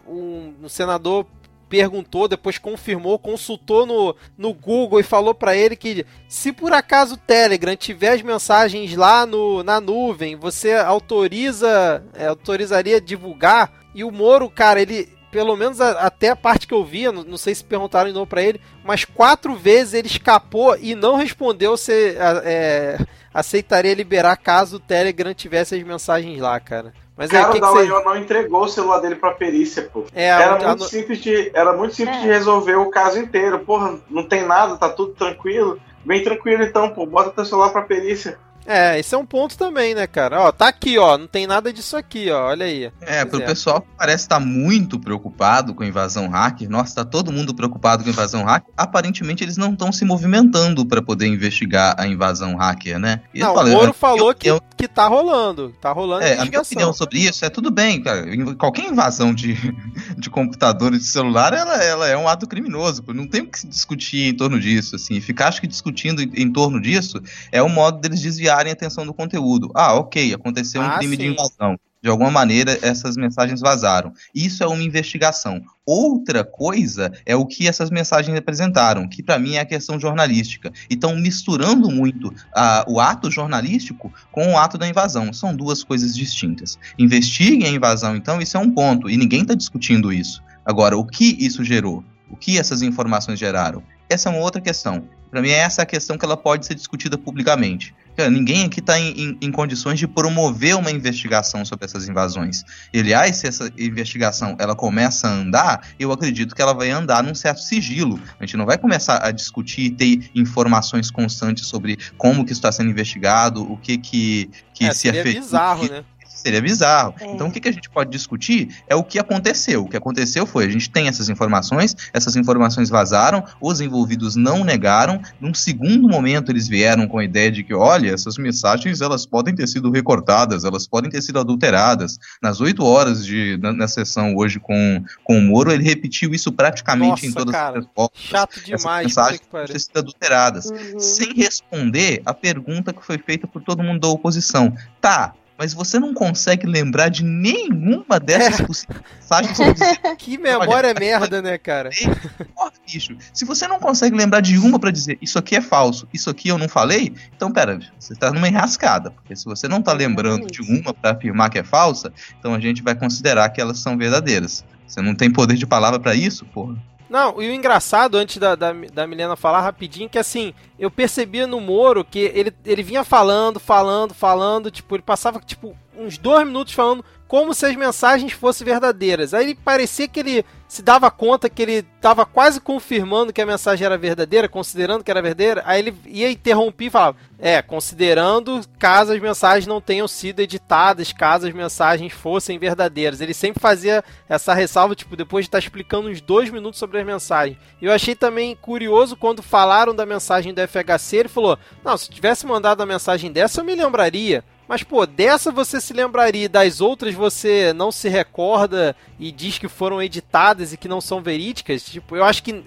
um, 0.08 0.54
um 0.64 0.70
senador 0.70 1.26
perguntou, 1.72 2.28
depois 2.28 2.58
confirmou, 2.58 3.18
consultou 3.18 3.86
no, 3.86 4.14
no 4.38 4.54
Google 4.54 5.00
e 5.00 5.04
falou 5.04 5.34
para 5.34 5.56
ele 5.56 5.78
que 5.78 6.06
se 6.28 6.52
por 6.52 6.74
acaso 6.74 7.14
o 7.14 7.18
Telegram 7.18 7.78
tiver 7.78 8.10
as 8.10 8.22
mensagens 8.22 8.94
lá 8.94 9.26
no, 9.26 9.64
na 9.64 9.80
nuvem, 9.80 10.36
você 10.36 10.74
autoriza, 10.74 12.04
é, 12.14 12.28
autorizaria 12.28 13.00
divulgar? 13.00 13.72
E 13.96 14.04
o 14.04 14.12
Moro, 14.12 14.50
cara, 14.50 14.82
ele 14.82 15.08
pelo 15.32 15.56
menos 15.56 15.80
a, 15.80 15.92
até 15.92 16.28
a 16.28 16.36
parte 16.36 16.68
que 16.68 16.74
eu 16.74 16.84
vi, 16.84 17.10
não, 17.10 17.24
não, 17.24 17.38
sei 17.38 17.56
se 17.56 17.64
perguntaram 17.64 18.10
de 18.10 18.14
novo 18.14 18.28
pra 18.28 18.44
ele, 18.44 18.60
mas 18.84 19.06
quatro 19.06 19.56
vezes 19.56 19.94
ele 19.94 20.08
escapou 20.08 20.78
e 20.78 20.94
não 20.94 21.16
respondeu 21.16 21.78
se 21.78 22.18
é, 22.44 22.98
aceitaria 23.34 23.94
liberar 23.94 24.36
caso 24.36 24.76
o 24.76 24.80
Telegram 24.80 25.34
tivesse 25.34 25.74
as 25.74 25.84
mensagens 25.84 26.38
lá, 26.38 26.60
cara. 26.60 26.94
Mas 27.16 27.30
cara, 27.30 27.48
aí, 27.48 27.52
que 27.52 27.58
o 27.58 27.62
Dallagnol 27.62 28.00
você... 28.00 28.06
não 28.06 28.18
entregou 28.18 28.64
o 28.64 28.68
celular 28.68 29.00
dele 29.00 29.16
pra 29.16 29.32
perícia, 29.32 29.90
pô. 29.92 30.06
É, 30.14 30.28
era, 30.28 30.56
a... 30.56 30.68
muito 30.70 30.86
simples 30.86 31.20
de, 31.20 31.52
era 31.54 31.74
muito 31.74 31.94
simples 31.94 32.18
é. 32.18 32.22
de 32.22 32.28
resolver 32.28 32.76
o 32.76 32.90
caso 32.90 33.20
inteiro. 33.20 33.60
Porra, 33.60 34.00
não 34.10 34.24
tem 34.24 34.46
nada, 34.46 34.78
tá 34.78 34.90
tudo 34.90 35.14
tranquilo. 35.14 35.80
Bem 36.04 36.24
tranquilo 36.24 36.64
então, 36.64 36.90
pô. 36.90 37.06
Bota 37.06 37.32
teu 37.32 37.46
celular 37.46 37.70
pra 37.70 37.82
perícia. 37.84 38.40
É, 38.66 39.00
esse 39.00 39.14
é 39.14 39.18
um 39.18 39.26
ponto 39.26 39.58
também, 39.58 39.96
né, 39.96 40.06
cara? 40.08 40.42
Ó, 40.42 40.52
tá 40.52 40.68
aqui, 40.68 40.98
ó, 40.98 41.18
não 41.18 41.28
tem 41.28 41.48
nada 41.48 41.74
disso 41.74 41.98
aqui, 41.98 42.30
ó, 42.30 42.48
olha 42.48 42.66
aí. 42.66 42.92
É, 43.02 43.26
pro 43.26 43.42
pessoal 43.42 43.82
que 43.82 43.88
parece 43.98 44.26
estar 44.26 44.40
tá 44.40 44.46
muito 44.46 45.00
preocupado 45.00 45.74
com 45.74 45.84
invasão 45.84 46.30
hacker, 46.30 46.70
nossa, 46.70 46.96
tá 46.96 47.06
todo 47.06 47.32
mundo 47.32 47.54
preocupado 47.54 48.04
com 48.04 48.10
invasão 48.10 48.44
hacker, 48.44 48.72
aparentemente 48.78 49.44
eles 49.44 49.58
não 49.58 49.74
estão 49.74 49.92
se 49.92 50.06
movimentando 50.06 50.86
para 50.86 51.02
poder 51.02 51.28
investigar 51.28 51.96
a 51.98 52.08
invasão 52.08 52.56
hacker, 52.56 53.00
né? 53.00 53.22
E 53.34 53.40
não, 53.40 53.56
o 53.56 53.68
Moro 53.68 53.94
falou 53.94 54.34
que, 54.34 54.50
eu... 54.50 54.62
que 54.78 54.88
tá 54.88 55.08
rolando, 55.08 55.74
tá 55.82 55.92
rolando 55.92 56.24
É, 56.24 56.38
a 56.38 56.46
minha 56.46 56.62
opinião 56.62 56.94
sobre 56.94 57.20
isso 57.20 57.44
é 57.44 57.50
tudo 57.50 57.72
bem, 57.72 58.02
cara, 58.02 58.26
qualquer 58.56 58.86
invasão 58.86 59.34
de, 59.34 59.56
de 60.18 60.30
computador 60.30 60.94
e 60.94 60.98
de 60.98 61.06
celular, 61.06 61.54
ela, 61.54 61.84
ela 61.84 62.08
é 62.08 62.16
um 62.16 62.28
ato 62.28 62.48
criminoso, 62.48 63.04
não 63.08 63.28
tem 63.28 63.42
o 63.42 63.48
que 63.48 63.60
se 63.60 63.68
discutir 63.68 64.30
em 64.30 64.36
torno 64.36 64.60
disso, 64.60 64.96
assim, 64.96 65.20
ficar 65.20 65.48
acho 65.48 65.62
que 65.62 65.68
discutindo 65.68 66.22
em, 66.22 66.32
em 66.36 66.52
torno 66.52 66.80
disso 66.80 67.22
é 67.52 67.62
o 67.62 67.68
modo 67.68 68.00
deles 68.00 68.22
desviar 68.22 68.51
desviarem 68.52 68.72
a 68.72 68.74
atenção 68.74 69.06
do 69.06 69.14
conteúdo. 69.14 69.72
Ah, 69.74 69.94
ok, 69.94 70.34
aconteceu 70.34 70.82
um 70.82 70.86
ah, 70.86 70.98
crime 70.98 71.16
sim. 71.16 71.22
de 71.22 71.28
invasão. 71.30 71.80
De 72.04 72.10
alguma 72.10 72.32
maneira, 72.32 72.80
essas 72.82 73.16
mensagens 73.16 73.62
vazaram. 73.62 74.12
Isso 74.34 74.64
é 74.64 74.68
uma 74.68 74.82
investigação. 74.82 75.62
Outra 75.86 76.44
coisa 76.44 77.12
é 77.28 77.36
o 77.36 77.46
que 77.46 77.68
essas 77.68 77.92
mensagens 77.92 78.34
representaram, 78.34 79.08
que 79.08 79.22
para 79.22 79.38
mim 79.38 79.54
é 79.54 79.60
a 79.60 79.66
questão 79.66 80.00
jornalística. 80.00 80.72
E 80.90 80.96
estão 80.96 81.16
misturando 81.16 81.92
muito 81.92 82.30
uh, 82.30 82.92
o 82.92 83.00
ato 83.00 83.30
jornalístico 83.30 84.12
com 84.32 84.54
o 84.54 84.58
ato 84.58 84.80
da 84.80 84.88
invasão. 84.88 85.32
São 85.32 85.56
duas 85.56 85.84
coisas 85.84 86.16
distintas. 86.16 86.78
Investiguem 86.98 87.68
a 87.68 87.72
invasão, 87.72 88.16
então, 88.16 88.42
isso 88.42 88.58
é 88.58 88.60
um 88.60 88.72
ponto, 88.72 89.08
e 89.08 89.16
ninguém 89.16 89.44
está 89.44 89.54
discutindo 89.54 90.12
isso. 90.12 90.42
Agora, 90.66 90.98
o 90.98 91.06
que 91.06 91.38
isso 91.40 91.64
gerou? 91.64 92.04
O 92.32 92.36
que 92.36 92.58
essas 92.58 92.82
informações 92.82 93.38
geraram? 93.38 93.84
Essa 94.12 94.30
é 94.30 94.32
uma 94.32 94.42
outra 94.42 94.62
questão. 94.62 95.04
Para 95.30 95.42
mim, 95.42 95.50
essa 95.50 95.82
é 95.82 95.84
a 95.84 95.86
questão 95.86 96.18
que 96.18 96.26
ela 96.26 96.36
pode 96.36 96.66
ser 96.66 96.76
discutida 96.76 97.18
publicamente. 97.18 97.96
Cara, 98.18 98.30
ninguém 98.30 98.66
aqui 98.66 98.82
está 98.82 99.00
em, 99.00 99.12
em, 99.12 99.38
em, 99.42 99.52
condições 99.52 99.98
de 99.98 100.06
promover 100.06 100.76
uma 100.76 100.92
investigação 100.92 101.64
sobre 101.64 101.86
essas 101.86 102.10
invasões. 102.10 102.64
E, 102.94 103.00
aliás, 103.00 103.38
se 103.38 103.48
essa 103.48 103.72
investigação 103.78 104.56
ela 104.60 104.76
começa 104.76 105.28
a 105.28 105.32
andar, 105.32 105.88
eu 105.98 106.12
acredito 106.12 106.54
que 106.54 106.62
ela 106.62 106.74
vai 106.74 106.90
andar 106.92 107.24
num 107.24 107.34
certo 107.34 107.62
sigilo. 107.62 108.20
A 108.38 108.46
gente 108.46 108.58
não 108.58 108.66
vai 108.66 108.78
começar 108.78 109.26
a 109.26 109.32
discutir 109.32 109.84
e 109.84 109.92
ter 109.92 110.30
informações 110.36 111.10
constantes 111.10 111.66
sobre 111.68 111.98
como 112.18 112.46
que 112.46 112.52
está 112.52 112.70
sendo 112.70 112.90
investigado, 112.90 113.64
o 113.72 113.78
que 113.78 113.98
que, 113.98 114.50
que 114.74 114.84
é, 114.84 114.94
se 114.94 115.08
é 115.08 115.14
feito. 115.14 115.40
bizarro, 115.40 115.90
né? 115.90 116.04
Seria 116.42 116.62
bizarro. 116.62 117.14
É. 117.20 117.26
Então 117.32 117.48
o 117.48 117.52
que, 117.52 117.60
que 117.60 117.70
a 117.70 117.72
gente 117.72 117.90
pode 117.90 118.10
discutir 118.10 118.70
é 118.88 118.96
o 118.96 119.04
que 119.04 119.20
aconteceu. 119.20 119.84
O 119.84 119.90
que 119.90 119.98
aconteceu 119.98 120.46
foi, 120.46 120.66
a 120.66 120.70
gente 120.70 120.90
tem 120.90 121.08
essas 121.08 121.30
informações, 121.30 121.96
essas 122.14 122.36
informações 122.36 122.90
vazaram, 122.90 123.44
os 123.60 123.80
envolvidos 123.82 124.36
não 124.36 124.64
negaram, 124.64 125.22
num 125.40 125.54
segundo 125.54 126.08
momento 126.10 126.52
eles 126.52 126.68
vieram 126.68 127.08
com 127.08 127.18
a 127.20 127.24
ideia 127.24 127.52
de 127.52 127.64
que, 127.64 127.74
olha, 127.74 128.12
essas 128.12 128.38
mensagens 128.38 129.02
elas 129.02 129.26
podem 129.26 129.54
ter 129.56 129.68
sido 129.68 129.92
recortadas, 129.92 130.64
elas 130.64 130.88
podem 130.88 131.10
ter 131.10 131.22
sido 131.22 131.40
adulteradas. 131.40 132.18
Nas 132.42 132.60
oito 132.62 132.84
horas 132.84 133.26
de, 133.26 133.58
na, 133.62 133.72
na 133.74 133.88
sessão 133.88 134.36
hoje 134.36 134.60
com, 134.60 135.04
com 135.24 135.38
o 135.38 135.42
Moro, 135.42 135.72
ele 135.72 135.84
repetiu 135.84 136.34
isso 136.34 136.52
praticamente 136.52 137.10
Nossa, 137.12 137.26
em 137.28 137.32
todas 137.32 137.52
cara, 137.52 137.80
as 137.80 137.86
respostas. 137.86 138.22
Chato 138.22 138.54
Essas 138.54 138.64
demais. 138.82 139.08
mensagens 139.08 139.42
podem 139.52 139.68
ter 139.68 139.80
sido 139.80 139.98
adulteradas 139.98 140.72
Uhum. 140.72 141.00
sem 141.00 141.34
responder 141.34 142.22
a 142.26 142.34
pergunta 142.34 142.94
que 142.94 143.06
foi 143.06 143.18
feita 143.18 143.46
por 143.48 143.62
todo 143.62 143.84
mundo 143.84 144.00
da 144.00 144.08
oposição. 144.08 144.74
Tá, 145.00 145.34
mas 145.62 145.76
você 145.76 146.00
não 146.00 146.12
consegue 146.12 146.66
lembrar 146.66 147.10
de 147.10 147.24
nenhuma 147.24 148.20
dessas 148.20 148.62
É. 148.62 148.66
possíveis 148.66 149.00
mensagens 149.20 149.60
que 150.18 150.36
memória 150.36 150.92
merda, 150.92 151.40
né, 151.40 151.56
cara? 151.60 151.92
Porra, 152.56 152.72
bicho. 152.84 153.16
Se 153.32 153.46
você 153.46 153.68
não 153.68 153.80
consegue 153.80 154.18
lembrar 154.18 154.42
de 154.42 154.58
uma 154.58 154.80
pra 154.80 154.90
dizer 154.90 155.20
isso 155.22 155.38
aqui 155.38 155.56
é 155.56 155.62
falso, 155.62 156.08
isso 156.12 156.32
aqui 156.32 156.50
eu 156.50 156.58
não 156.58 156.68
falei, 156.68 157.14
então 157.36 157.52
pera, 157.52 157.80
você 158.00 158.16
tá 158.16 158.32
numa 158.32 158.48
enrascada. 158.48 159.12
Porque 159.12 159.36
se 159.36 159.46
você 159.46 159.68
não 159.68 159.84
tá 159.84 159.94
lembrando 159.94 160.48
de 160.48 160.64
uma 160.64 160.96
pra 160.96 161.12
afirmar 161.12 161.52
que 161.52 161.60
é 161.60 161.64
falsa, 161.64 162.12
então 162.40 162.56
a 162.56 162.60
gente 162.60 162.82
vai 162.82 162.96
considerar 162.96 163.48
que 163.50 163.62
elas 163.62 163.78
são 163.78 163.96
verdadeiras. 163.96 164.66
Você 164.88 165.00
não 165.00 165.14
tem 165.14 165.30
poder 165.30 165.58
de 165.58 165.68
palavra 165.68 166.00
pra 166.00 166.16
isso, 166.16 166.44
porra. 166.46 166.76
Não, 167.12 167.42
e 167.42 167.50
o 167.50 167.54
engraçado, 167.54 168.16
antes 168.16 168.38
da, 168.38 168.56
da, 168.56 168.72
da 168.72 169.06
Milena 169.06 169.36
falar 169.36 169.60
rapidinho, 169.60 170.08
que 170.08 170.18
assim, 170.18 170.54
eu 170.80 170.90
percebia 170.90 171.46
no 171.46 171.60
Moro 171.60 172.06
que 172.06 172.20
ele, 172.20 172.54
ele 172.66 172.82
vinha 172.82 173.04
falando, 173.04 173.60
falando, 173.60 174.14
falando, 174.14 174.72
tipo, 174.72 174.96
ele 174.96 175.04
passava, 175.04 175.42
tipo, 175.42 175.76
uns 175.94 176.18
dois 176.18 176.48
minutos 176.48 176.72
falando 176.72 177.04
como 177.32 177.54
se 177.54 177.66
as 177.66 177.78
mensagens 177.78 178.34
fossem 178.34 178.66
verdadeiras. 178.66 179.34
Aí 179.34 179.56
parecia 179.56 180.06
que 180.06 180.20
ele 180.20 180.46
se 180.68 180.82
dava 180.82 181.10
conta 181.10 181.50
que 181.50 181.62
ele 181.62 181.86
estava 181.96 182.26
quase 182.26 182.60
confirmando 182.60 183.32
que 183.32 183.42
a 183.42 183.46
mensagem 183.46 183.86
era 183.86 183.98
verdadeira, 183.98 184.50
considerando 184.50 185.02
que 185.02 185.10
era 185.10 185.22
verdadeira, 185.22 185.64
aí 185.66 185.80
ele 185.80 185.96
ia 186.06 186.30
interromper 186.30 186.86
e 186.86 186.90
falava, 186.90 187.18
é, 187.40 187.62
considerando 187.62 188.60
caso 188.78 189.14
as 189.14 189.22
mensagens 189.22 189.66
não 189.66 189.80
tenham 189.80 190.10
sido 190.10 190.42
editadas, 190.42 191.14
caso 191.14 191.48
as 191.48 191.54
mensagens 191.54 192.12
fossem 192.12 192.60
verdadeiras. 192.60 193.22
Ele 193.22 193.34
sempre 193.34 193.62
fazia 193.62 194.04
essa 194.28 194.54
ressalva, 194.54 194.94
tipo, 194.94 195.16
depois 195.16 195.46
de 195.46 195.48
estar 195.48 195.60
explicando 195.60 196.10
uns 196.10 196.20
dois 196.20 196.50
minutos 196.50 196.80
sobre 196.80 197.00
as 197.00 197.06
mensagens. 197.06 197.58
Eu 197.82 197.94
achei 197.94 198.14
também 198.14 198.58
curioso 198.58 199.16
quando 199.16 199.42
falaram 199.42 199.96
da 199.96 200.06
mensagem 200.06 200.54
do 200.54 200.62
FHC, 200.68 201.16
ele 201.16 201.30
falou, 201.30 201.58
não, 201.82 201.96
se 201.96 202.10
tivesse 202.10 202.46
mandado 202.46 202.84
a 202.84 202.86
mensagem 202.86 203.32
dessa 203.32 203.62
eu 203.62 203.66
me 203.66 203.74
lembraria. 203.74 204.44
Mas, 204.68 204.84
pô, 204.84 205.06
dessa 205.06 205.52
você 205.52 205.82
se 205.82 205.92
lembraria, 205.94 206.48
das 206.48 206.80
outras 206.80 207.14
você 207.14 207.74
não 207.74 207.92
se 207.92 208.08
recorda 208.08 208.96
e 209.20 209.32
diz 209.32 209.58
que 209.58 209.68
foram 209.68 210.02
editadas 210.02 210.72
e 210.72 210.78
que 210.78 210.88
não 210.88 211.02
são 211.02 211.22
verídicas? 211.22 211.84
Tipo, 211.84 212.16
eu 212.16 212.24
acho 212.24 212.42
que 212.42 212.64